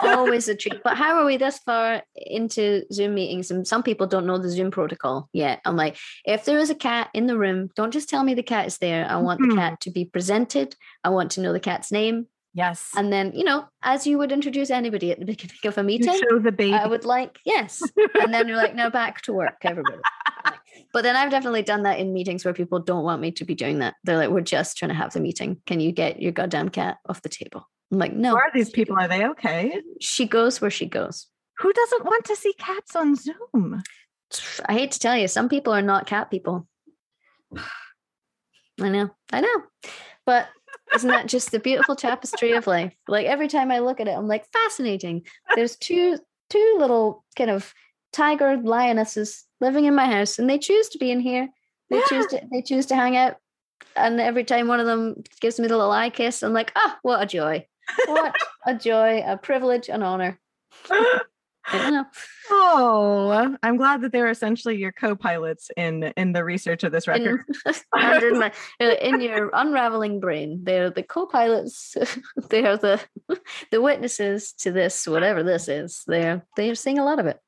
always 0.00 0.48
a 0.48 0.54
treat. 0.54 0.74
But 0.84 0.96
how 0.96 1.18
are 1.18 1.24
we 1.24 1.36
this 1.36 1.58
far 1.58 2.02
into 2.16 2.84
Zoom 2.92 3.14
meetings? 3.14 3.50
And 3.50 3.66
some 3.66 3.82
people 3.82 4.06
don't 4.06 4.26
know 4.26 4.38
the 4.38 4.50
Zoom 4.50 4.70
protocol 4.70 5.28
yet. 5.32 5.60
I'm 5.64 5.76
like, 5.76 5.96
if 6.24 6.44
there 6.44 6.58
is 6.58 6.70
a 6.70 6.74
cat 6.74 7.08
in 7.14 7.26
the 7.26 7.38
room, 7.38 7.70
don't 7.74 7.92
just 7.92 8.08
tell 8.08 8.22
me 8.22 8.34
the 8.34 8.42
cat 8.42 8.66
is 8.66 8.78
there. 8.78 9.06
I 9.08 9.16
want 9.16 9.40
mm-hmm. 9.40 9.50
the 9.50 9.56
cat 9.56 9.80
to 9.82 9.90
be 9.90 10.04
presented. 10.04 10.76
I 11.02 11.10
want 11.10 11.32
to 11.32 11.40
know 11.40 11.52
the 11.52 11.60
cat's 11.60 11.90
name. 11.90 12.26
Yes. 12.54 12.90
And 12.96 13.12
then, 13.12 13.32
you 13.34 13.42
know, 13.42 13.66
as 13.82 14.06
you 14.06 14.16
would 14.18 14.30
introduce 14.30 14.70
anybody 14.70 15.10
at 15.10 15.18
the 15.18 15.26
beginning 15.26 15.56
of 15.64 15.76
a 15.76 15.82
meeting, 15.82 16.12
you 16.12 16.20
show 16.30 16.38
the 16.38 16.52
baby. 16.52 16.72
I 16.72 16.86
would 16.86 17.04
like, 17.04 17.38
yes. 17.44 17.82
and 18.20 18.32
then 18.32 18.46
you're 18.46 18.56
like, 18.56 18.76
now 18.76 18.90
back 18.90 19.22
to 19.22 19.32
work, 19.32 19.58
everybody. 19.62 19.98
But 20.92 21.02
then 21.02 21.16
I've 21.16 21.30
definitely 21.30 21.62
done 21.62 21.82
that 21.82 21.98
in 21.98 22.12
meetings 22.12 22.44
where 22.44 22.54
people 22.54 22.78
don't 22.78 23.02
want 23.02 23.20
me 23.20 23.32
to 23.32 23.44
be 23.44 23.56
doing 23.56 23.80
that. 23.80 23.94
They're 24.04 24.16
like, 24.16 24.30
we're 24.30 24.40
just 24.40 24.76
trying 24.76 24.90
to 24.90 24.94
have 24.94 25.12
the 25.12 25.20
meeting. 25.20 25.60
Can 25.66 25.80
you 25.80 25.90
get 25.90 26.22
your 26.22 26.30
goddamn 26.30 26.68
cat 26.68 26.98
off 27.08 27.22
the 27.22 27.28
table? 27.28 27.68
I'm 27.90 27.98
like, 27.98 28.12
no. 28.12 28.30
Who 28.30 28.36
are 28.36 28.50
these 28.54 28.70
people? 28.70 28.96
Are 28.96 29.08
they 29.08 29.26
okay? 29.26 29.82
She 30.00 30.26
goes 30.26 30.60
where 30.60 30.70
she 30.70 30.86
goes. 30.86 31.26
Who 31.58 31.72
doesn't 31.72 32.04
want 32.04 32.24
to 32.26 32.36
see 32.36 32.52
cats 32.54 32.94
on 32.94 33.16
Zoom? 33.16 33.82
I 34.66 34.72
hate 34.72 34.92
to 34.92 35.00
tell 35.00 35.16
you, 35.16 35.26
some 35.26 35.48
people 35.48 35.72
are 35.72 35.82
not 35.82 36.06
cat 36.06 36.30
people. 36.30 36.68
I 38.80 38.88
know, 38.88 39.10
I 39.32 39.40
know. 39.40 39.62
But 40.26 40.48
isn't 40.94 41.10
that 41.10 41.26
just 41.26 41.50
the 41.50 41.58
beautiful 41.58 41.96
tapestry 41.96 42.52
of 42.52 42.66
life? 42.66 42.94
Like 43.08 43.26
every 43.26 43.48
time 43.48 43.70
I 43.70 43.80
look 43.80 44.00
at 44.00 44.08
it, 44.08 44.16
I'm 44.16 44.28
like, 44.28 44.46
fascinating. 44.52 45.22
There's 45.54 45.76
two 45.76 46.18
two 46.50 46.76
little 46.78 47.24
kind 47.36 47.50
of 47.50 47.72
tiger 48.12 48.56
lionesses 48.56 49.44
living 49.60 49.86
in 49.86 49.94
my 49.94 50.06
house 50.06 50.38
and 50.38 50.48
they 50.48 50.58
choose 50.58 50.88
to 50.90 50.98
be 50.98 51.10
in 51.10 51.20
here. 51.20 51.48
They 51.90 51.96
yeah. 51.96 52.04
choose 52.08 52.26
to 52.28 52.40
they 52.50 52.62
choose 52.62 52.86
to 52.86 52.96
hang 52.96 53.16
out. 53.16 53.36
And 53.96 54.20
every 54.20 54.44
time 54.44 54.68
one 54.68 54.80
of 54.80 54.86
them 54.86 55.22
gives 55.40 55.60
me 55.60 55.68
the 55.68 55.76
little 55.76 55.92
eye 55.92 56.10
kiss, 56.10 56.42
I'm 56.42 56.52
like, 56.52 56.72
ah, 56.76 56.94
oh, 56.96 56.98
what 57.02 57.22
a 57.22 57.26
joy. 57.26 57.66
What 58.06 58.34
a 58.66 58.74
joy, 58.74 59.22
a 59.24 59.36
privilege, 59.36 59.88
an 59.88 60.02
honor. 60.02 60.40
Oh, 61.72 63.56
I'm 63.62 63.76
glad 63.76 64.02
that 64.02 64.12
they're 64.12 64.28
essentially 64.28 64.76
your 64.76 64.92
co-pilots 64.92 65.70
in 65.76 66.04
in 66.16 66.32
the 66.32 66.44
research 66.44 66.84
of 66.84 66.92
this 66.92 67.08
record. 67.08 67.44
In, 67.66 67.74
my, 68.38 68.52
uh, 68.80 68.94
in 69.00 69.20
your 69.20 69.50
unraveling 69.52 70.20
brain, 70.20 70.60
they're 70.62 70.90
the 70.90 71.02
co-pilots. 71.02 71.96
they 72.50 72.66
are 72.66 72.76
the 72.76 73.00
the 73.70 73.80
witnesses 73.80 74.52
to 74.52 74.72
this, 74.72 75.06
whatever 75.06 75.42
this 75.42 75.68
is. 75.68 76.02
They're 76.06 76.44
they're 76.56 76.74
seeing 76.74 76.98
a 76.98 77.04
lot 77.04 77.18
of 77.18 77.26
it. 77.26 77.38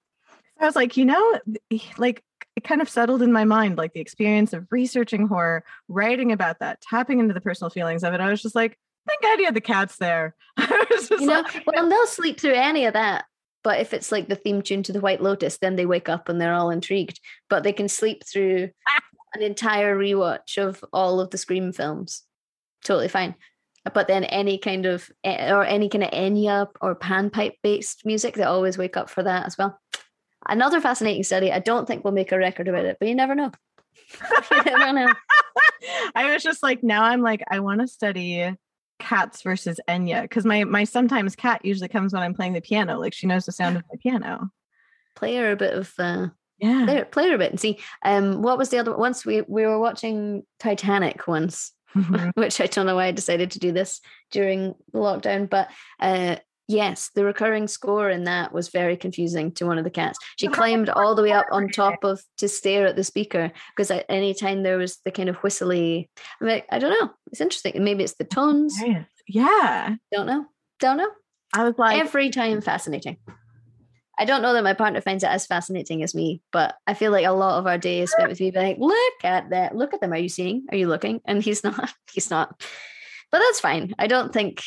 I 0.61 0.67
was 0.67 0.77
like, 0.77 0.97
you 0.97 1.05
know, 1.05 1.41
like 1.99 2.23
it 2.55 2.65
kind 2.65 2.81
of 2.81 2.89
settled 2.89 3.23
in 3.23 3.33
my 3.33 3.45
mind, 3.45 3.77
like 3.77 3.93
the 3.93 4.01
experience 4.01 4.53
of 4.53 4.67
researching 4.71 5.27
horror, 5.27 5.65
writing 5.89 6.33
about 6.33 6.61
that, 6.61 6.81
tapping 6.81 7.21
into 7.21 7.35
the 7.35 7.41
personal 7.41 7.71
feelings 7.71 8.03
of 8.03 8.15
it. 8.15 8.21
I 8.21 8.31
was 8.31 8.41
just 8.41 8.55
like, 8.55 8.79
thank 9.07 9.23
God 9.23 9.39
you 9.39 9.45
had 9.45 9.55
the 9.55 9.61
cats 9.61 9.97
there. 9.97 10.35
you 10.59 11.27
know, 11.27 11.43
like, 11.43 11.67
well, 11.67 11.89
they'll 11.89 12.07
sleep 12.07 12.41
through 12.41 12.55
any 12.55 12.87
of 12.87 12.95
that. 12.95 13.27
But 13.67 13.81
if 13.81 13.93
it's 13.93 14.13
like 14.13 14.29
the 14.29 14.37
theme 14.37 14.63
tune 14.63 14.85
to 14.85 14.93
the 14.93 15.01
White 15.01 15.21
Lotus, 15.21 15.59
then 15.59 15.75
they 15.75 15.87
wake 15.87 16.09
up 16.09 16.29
and 16.29 16.41
they're 16.41 16.55
all 16.55 16.71
intrigued. 16.71 17.19
But 17.51 17.65
they 17.65 17.73
can 17.73 17.89
sleep 17.89 18.23
through 18.25 18.71
an 19.35 19.43
entire 19.43 19.99
rewatch 19.99 20.57
of 20.57 20.85
all 20.93 21.19
of 21.19 21.31
the 21.31 21.37
Scream 21.37 21.73
films. 21.73 22.23
Totally 22.85 23.09
fine. 23.09 23.35
But 23.93 24.07
then 24.07 24.23
any 24.23 24.59
kind 24.59 24.87
of 24.87 25.11
eh, 25.25 25.53
or 25.53 25.65
any 25.65 25.89
kind 25.89 26.05
of 26.05 26.13
Enya 26.13 26.69
or 26.81 26.95
panpipe 26.95 27.55
based 27.65 28.07
music, 28.07 28.35
they 28.35 28.45
always 28.45 28.79
wake 28.79 28.97
up 28.97 29.11
for 29.11 29.25
that 29.25 29.47
as 29.47 29.59
well. 29.59 29.81
Another 30.49 30.81
fascinating 30.81 31.25
study. 31.25 31.51
I 31.51 31.59
don't 31.59 31.89
think 31.89 32.05
we'll 32.05 32.13
make 32.13 32.31
a 32.31 32.39
record 32.39 32.69
about 32.69 32.85
it, 32.85 32.99
but 33.01 33.09
you 33.09 33.17
never 33.17 33.35
know. 33.35 33.51
you 34.53 34.63
never 34.63 34.93
know. 34.93 35.13
I 36.15 36.33
was 36.33 36.45
just 36.45 36.63
like, 36.63 36.85
now 36.85 37.03
I'm 37.03 37.21
like, 37.21 37.43
I 37.51 37.59
want 37.59 37.81
to 37.81 37.89
study 37.89 38.55
cats 38.99 39.43
versus 39.43 39.81
Enya 39.89 40.23
because 40.23 40.45
my 40.45 40.65
my 40.65 40.85
sometimes 40.85 41.37
cat 41.37 41.65
usually 41.65 41.89
comes 41.89 42.13
when 42.13 42.23
I'm 42.23 42.35
playing 42.35 42.55
the 42.55 42.61
piano. 42.61 42.99
Like 42.99 43.15
she 43.15 43.27
knows 43.27 43.47
the 43.47 43.53
sound 43.53 43.77
of 43.77 43.85
my 43.91 43.97
piano. 44.03 44.51
Play 45.15 45.37
her 45.37 45.53
a 45.53 45.57
bit 45.57 45.75
of 45.75 45.93
uh, 45.99 46.29
yeah, 46.59 46.85
play 46.85 46.97
her, 46.97 47.05
play 47.05 47.29
her 47.29 47.35
a 47.35 47.39
bit 47.39 47.51
and 47.51 47.61
see. 47.61 47.79
Um, 48.05 48.43
what 48.43 48.59
was 48.59 48.71
the 48.71 48.79
other? 48.79 48.97
Once 48.97 49.25
we 49.25 49.43
we 49.43 49.67
were 49.67 49.79
watching 49.79 50.45
Titanic 50.59 51.27
once, 51.27 51.73
mm-hmm. 51.95 52.31
which 52.41 52.61
I 52.61 52.67
don't 52.67 52.87
know 52.87 52.97
why 52.97 53.07
I 53.07 53.13
decided 53.13 53.53
to 53.53 53.59
do 53.59 53.73
this 53.73 54.01
during 54.31 54.75
the 54.93 54.99
lockdown, 54.99 55.49
but 55.49 55.71
uh, 56.01 56.37
Yes, 56.69 57.11
the 57.15 57.25
recurring 57.25 57.69
score 57.69 58.11
in 58.11 58.25
that 58.25 58.53
was 58.53 58.71
very 58.71 58.97
confusing 58.97 59.53
to 59.53 59.67
one 59.67 59.79
of 59.79 59.85
the 59.85 59.91
cats. 59.91 60.19
She 60.39 60.49
climbed 60.49 60.91
all 60.91 61.15
the 61.15 61.23
way 61.23 61.33
up 61.33 61.47
on 61.51 61.69
top 61.69 62.05
of 62.05 62.21
to 62.39 62.49
stare 62.49 62.87
at 62.87 62.97
the 62.97 63.05
speaker 63.05 63.53
because 63.75 63.91
at 63.91 64.05
any 64.09 64.35
time 64.35 64.63
there 64.63 64.77
was 64.77 64.99
the 65.05 65.11
kind 65.11 65.29
of 65.29 65.37
whistly. 65.37 66.11
I'm 66.41 66.49
like, 66.49 66.67
I 66.71 66.79
don't 66.79 66.91
know. 66.91 67.11
It's 67.33 67.41
interesting. 67.41 67.83
Maybe 67.83 68.05
it's 68.05 68.17
the 68.17 68.25
tones. 68.25 68.77
Yeah. 69.27 69.97
Don't 70.13 70.27
know. 70.27 70.47
Don't 70.79 70.99
know. 70.99 71.11
I 71.55 71.65
was 71.65 71.75
like 71.79 71.99
every 71.99 72.31
time 72.31 72.61
fascinating. 72.61 73.17
I 74.19 74.25
don't 74.25 74.43
know 74.43 74.55
that 74.55 74.65
my 74.65 74.75
partner 74.75 75.01
finds 75.01 75.25
it 75.25 75.31
as 75.31 75.47
fascinating 75.47 76.03
as 76.03 76.15
me, 76.15 76.41
but 76.51 76.75
I 76.87 76.95
feel 76.95 77.13
like 77.13 77.27
a 77.27 77.33
lot 77.33 77.59
of 77.59 77.67
our 77.67 77.77
day 77.77 78.01
is 78.01 78.11
spent 78.11 78.31
with 78.31 78.41
me 78.41 78.51
being 78.51 78.67
like, 78.67 78.79
look 78.79 79.25
at 79.25 79.51
that, 79.51 79.77
look 79.77 79.93
at 79.93 80.01
them. 80.01 80.13
Are 80.13 80.19
you 80.19 80.31
seeing? 80.31 80.67
Are 80.71 80.77
you 80.77 80.89
looking? 80.89 81.21
And 81.27 81.43
he's 81.43 81.63
not, 81.65 81.93
he's 82.13 82.31
not. 82.31 82.63
But 83.31 83.41
that's 83.41 83.61
fine. 83.61 83.95
I 83.99 84.07
don't 84.07 84.33
think 84.33 84.63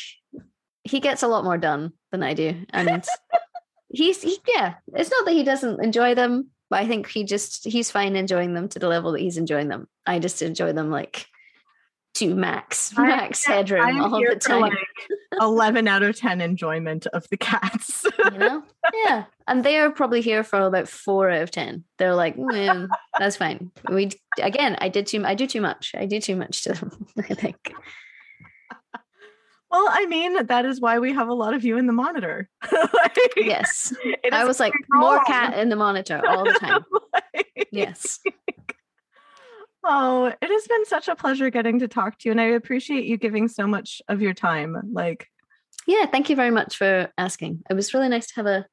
he 0.84 1.00
gets 1.00 1.22
a 1.22 1.28
lot 1.28 1.44
more 1.44 1.58
done 1.58 1.92
than 2.12 2.22
I 2.22 2.34
do. 2.34 2.64
And 2.70 3.04
he's 3.88 4.22
he, 4.22 4.38
yeah, 4.48 4.74
it's 4.94 5.10
not 5.10 5.24
that 5.24 5.32
he 5.32 5.44
doesn't 5.44 5.82
enjoy 5.82 6.14
them, 6.14 6.50
but 6.68 6.80
I 6.80 6.86
think 6.86 7.08
he 7.08 7.24
just 7.24 7.64
he's 7.64 7.90
fine 7.90 8.16
enjoying 8.16 8.54
them 8.54 8.68
to 8.70 8.78
the 8.78 8.88
level 8.88 9.12
that 9.12 9.20
he's 9.20 9.36
enjoying 9.36 9.68
them. 9.68 9.88
I 10.06 10.18
just 10.18 10.42
enjoy 10.42 10.72
them 10.72 10.90
like 10.90 11.26
to 12.14 12.34
max 12.34 12.92
max 12.96 13.48
I, 13.48 13.52
headroom 13.52 14.00
all 14.00 14.20
the 14.20 14.36
time. 14.36 14.60
Like 14.62 14.78
11 15.40 15.86
out 15.86 16.02
of 16.02 16.16
10 16.16 16.40
enjoyment 16.40 17.06
of 17.06 17.28
the 17.30 17.36
cats. 17.36 18.04
you 18.32 18.38
know? 18.38 18.62
Yeah. 19.04 19.24
And 19.46 19.64
they 19.64 19.78
are 19.78 19.90
probably 19.90 20.20
here 20.20 20.42
for 20.42 20.60
about 20.60 20.88
4 20.88 21.30
out 21.30 21.42
of 21.42 21.50
10. 21.50 21.84
They're 21.98 22.14
like, 22.14 22.36
mm, 22.36 22.88
that's 23.18 23.36
fine. 23.36 23.70
We 23.88 24.10
again, 24.40 24.76
I 24.80 24.88
did 24.88 25.06
too 25.06 25.24
I 25.24 25.34
do 25.34 25.46
too 25.46 25.60
much. 25.60 25.94
I 25.96 26.06
do 26.06 26.20
too 26.20 26.36
much 26.36 26.62
to 26.62 26.72
them, 26.72 27.06
I 27.18 27.34
think. 27.34 27.72
Well, 29.70 29.86
I 29.88 30.06
mean, 30.06 30.46
that 30.46 30.64
is 30.64 30.80
why 30.80 30.98
we 30.98 31.12
have 31.12 31.28
a 31.28 31.34
lot 31.34 31.54
of 31.54 31.64
you 31.64 31.78
in 31.78 31.86
the 31.86 31.92
monitor. 31.92 32.48
like, 32.72 33.16
yes. 33.36 33.94
I 34.32 34.44
was 34.44 34.58
like, 34.58 34.72
more 34.90 35.22
cat 35.24 35.56
in 35.56 35.68
the 35.68 35.76
monitor 35.76 36.20
all 36.26 36.44
the 36.44 36.52
time. 36.54 36.84
like, 37.34 37.68
yes. 37.70 38.20
Oh, 39.82 40.26
it 40.26 40.36
has 40.42 40.66
been 40.68 40.84
such 40.84 41.08
a 41.08 41.16
pleasure 41.16 41.48
getting 41.48 41.78
to 41.78 41.88
talk 41.88 42.18
to 42.18 42.28
you. 42.28 42.32
And 42.32 42.40
I 42.40 42.48
appreciate 42.48 43.06
you 43.06 43.16
giving 43.16 43.48
so 43.48 43.66
much 43.66 44.02
of 44.08 44.20
your 44.20 44.34
time. 44.34 44.76
Like, 44.92 45.26
yeah, 45.86 46.04
thank 46.04 46.28
you 46.28 46.36
very 46.36 46.50
much 46.50 46.76
for 46.76 47.10
asking. 47.16 47.62
It 47.70 47.72
was 47.72 47.94
really 47.94 48.10
nice 48.10 48.26
to 48.26 48.34
have 48.36 48.44
a 48.44 48.66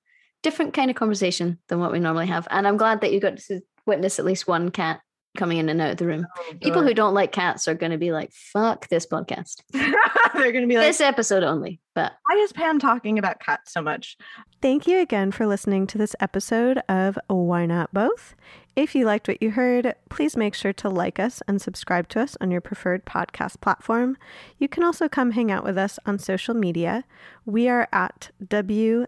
different 0.43 0.73
kind 0.73 0.89
of 0.89 0.97
conversation 0.97 1.59
than 1.69 1.79
what 1.79 1.93
we 1.93 1.99
normally 1.99 2.27
have. 2.27 2.45
And 2.51 2.67
I'm 2.67 2.75
glad 2.75 2.99
that 2.99 3.13
you 3.13 3.21
got 3.21 3.37
to 3.37 3.61
witness 3.85 4.19
at 4.19 4.25
least 4.25 4.49
one 4.49 4.69
cat 4.69 4.99
coming 5.37 5.57
in 5.57 5.69
and 5.69 5.81
out 5.81 5.91
of 5.91 5.97
the 5.97 6.05
room. 6.05 6.27
Oh, 6.37 6.53
People 6.61 6.83
who 6.83 6.93
don't 6.93 7.13
like 7.13 7.31
cats 7.31 7.67
are 7.67 7.75
going 7.75 7.91
to 7.91 7.97
be 7.97 8.11
like, 8.11 8.31
fuck 8.33 8.87
this 8.89 9.05
podcast. 9.05 9.61
They're 9.71 10.51
going 10.51 10.63
to 10.63 10.67
be 10.67 10.77
like, 10.77 10.87
this 10.87 11.01
episode 11.01 11.43
only. 11.43 11.79
But 11.95 12.13
why 12.25 12.37
is 12.37 12.51
Pam 12.51 12.79
talking 12.79 13.17
about 13.17 13.39
cats 13.39 13.71
so 13.71 13.81
much? 13.81 14.17
Thank 14.61 14.87
you 14.87 14.99
again 14.99 15.31
for 15.31 15.47
listening 15.47 15.87
to 15.87 15.97
this 15.97 16.15
episode 16.19 16.79
of 16.89 17.17
Why 17.27 17.65
Not 17.65 17.93
Both. 17.93 18.35
If 18.75 18.93
you 18.93 19.05
liked 19.05 19.27
what 19.27 19.41
you 19.41 19.49
heard, 19.51 19.95
please 20.09 20.37
make 20.37 20.53
sure 20.53 20.73
to 20.73 20.87
like 20.89 21.19
us 21.19 21.41
and 21.47 21.59
subscribe 21.59 22.09
to 22.09 22.21
us 22.21 22.37
on 22.39 22.51
your 22.51 22.61
preferred 22.61 23.05
podcast 23.05 23.59
platform. 23.59 24.17
You 24.59 24.67
can 24.67 24.83
also 24.83 25.09
come 25.09 25.31
hang 25.31 25.49
out 25.49 25.63
with 25.63 25.79
us 25.79 25.97
on 26.05 26.19
social 26.19 26.53
media. 26.53 27.03
We 27.43 27.67
are 27.67 27.87
at 27.91 28.29
WNB 28.43 29.07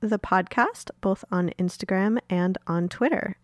the 0.00 0.18
podcast, 0.20 0.90
both 1.00 1.24
on 1.32 1.50
Instagram 1.58 2.18
and 2.30 2.56
on 2.68 2.88
Twitter. 2.88 3.36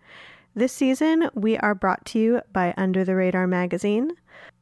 This 0.56 0.72
season, 0.72 1.30
we 1.34 1.56
are 1.58 1.74
brought 1.74 2.06
to 2.06 2.18
you 2.18 2.40
by 2.50 2.72
Under 2.78 3.04
the 3.04 3.14
Radar 3.14 3.46
magazine. 3.46 4.12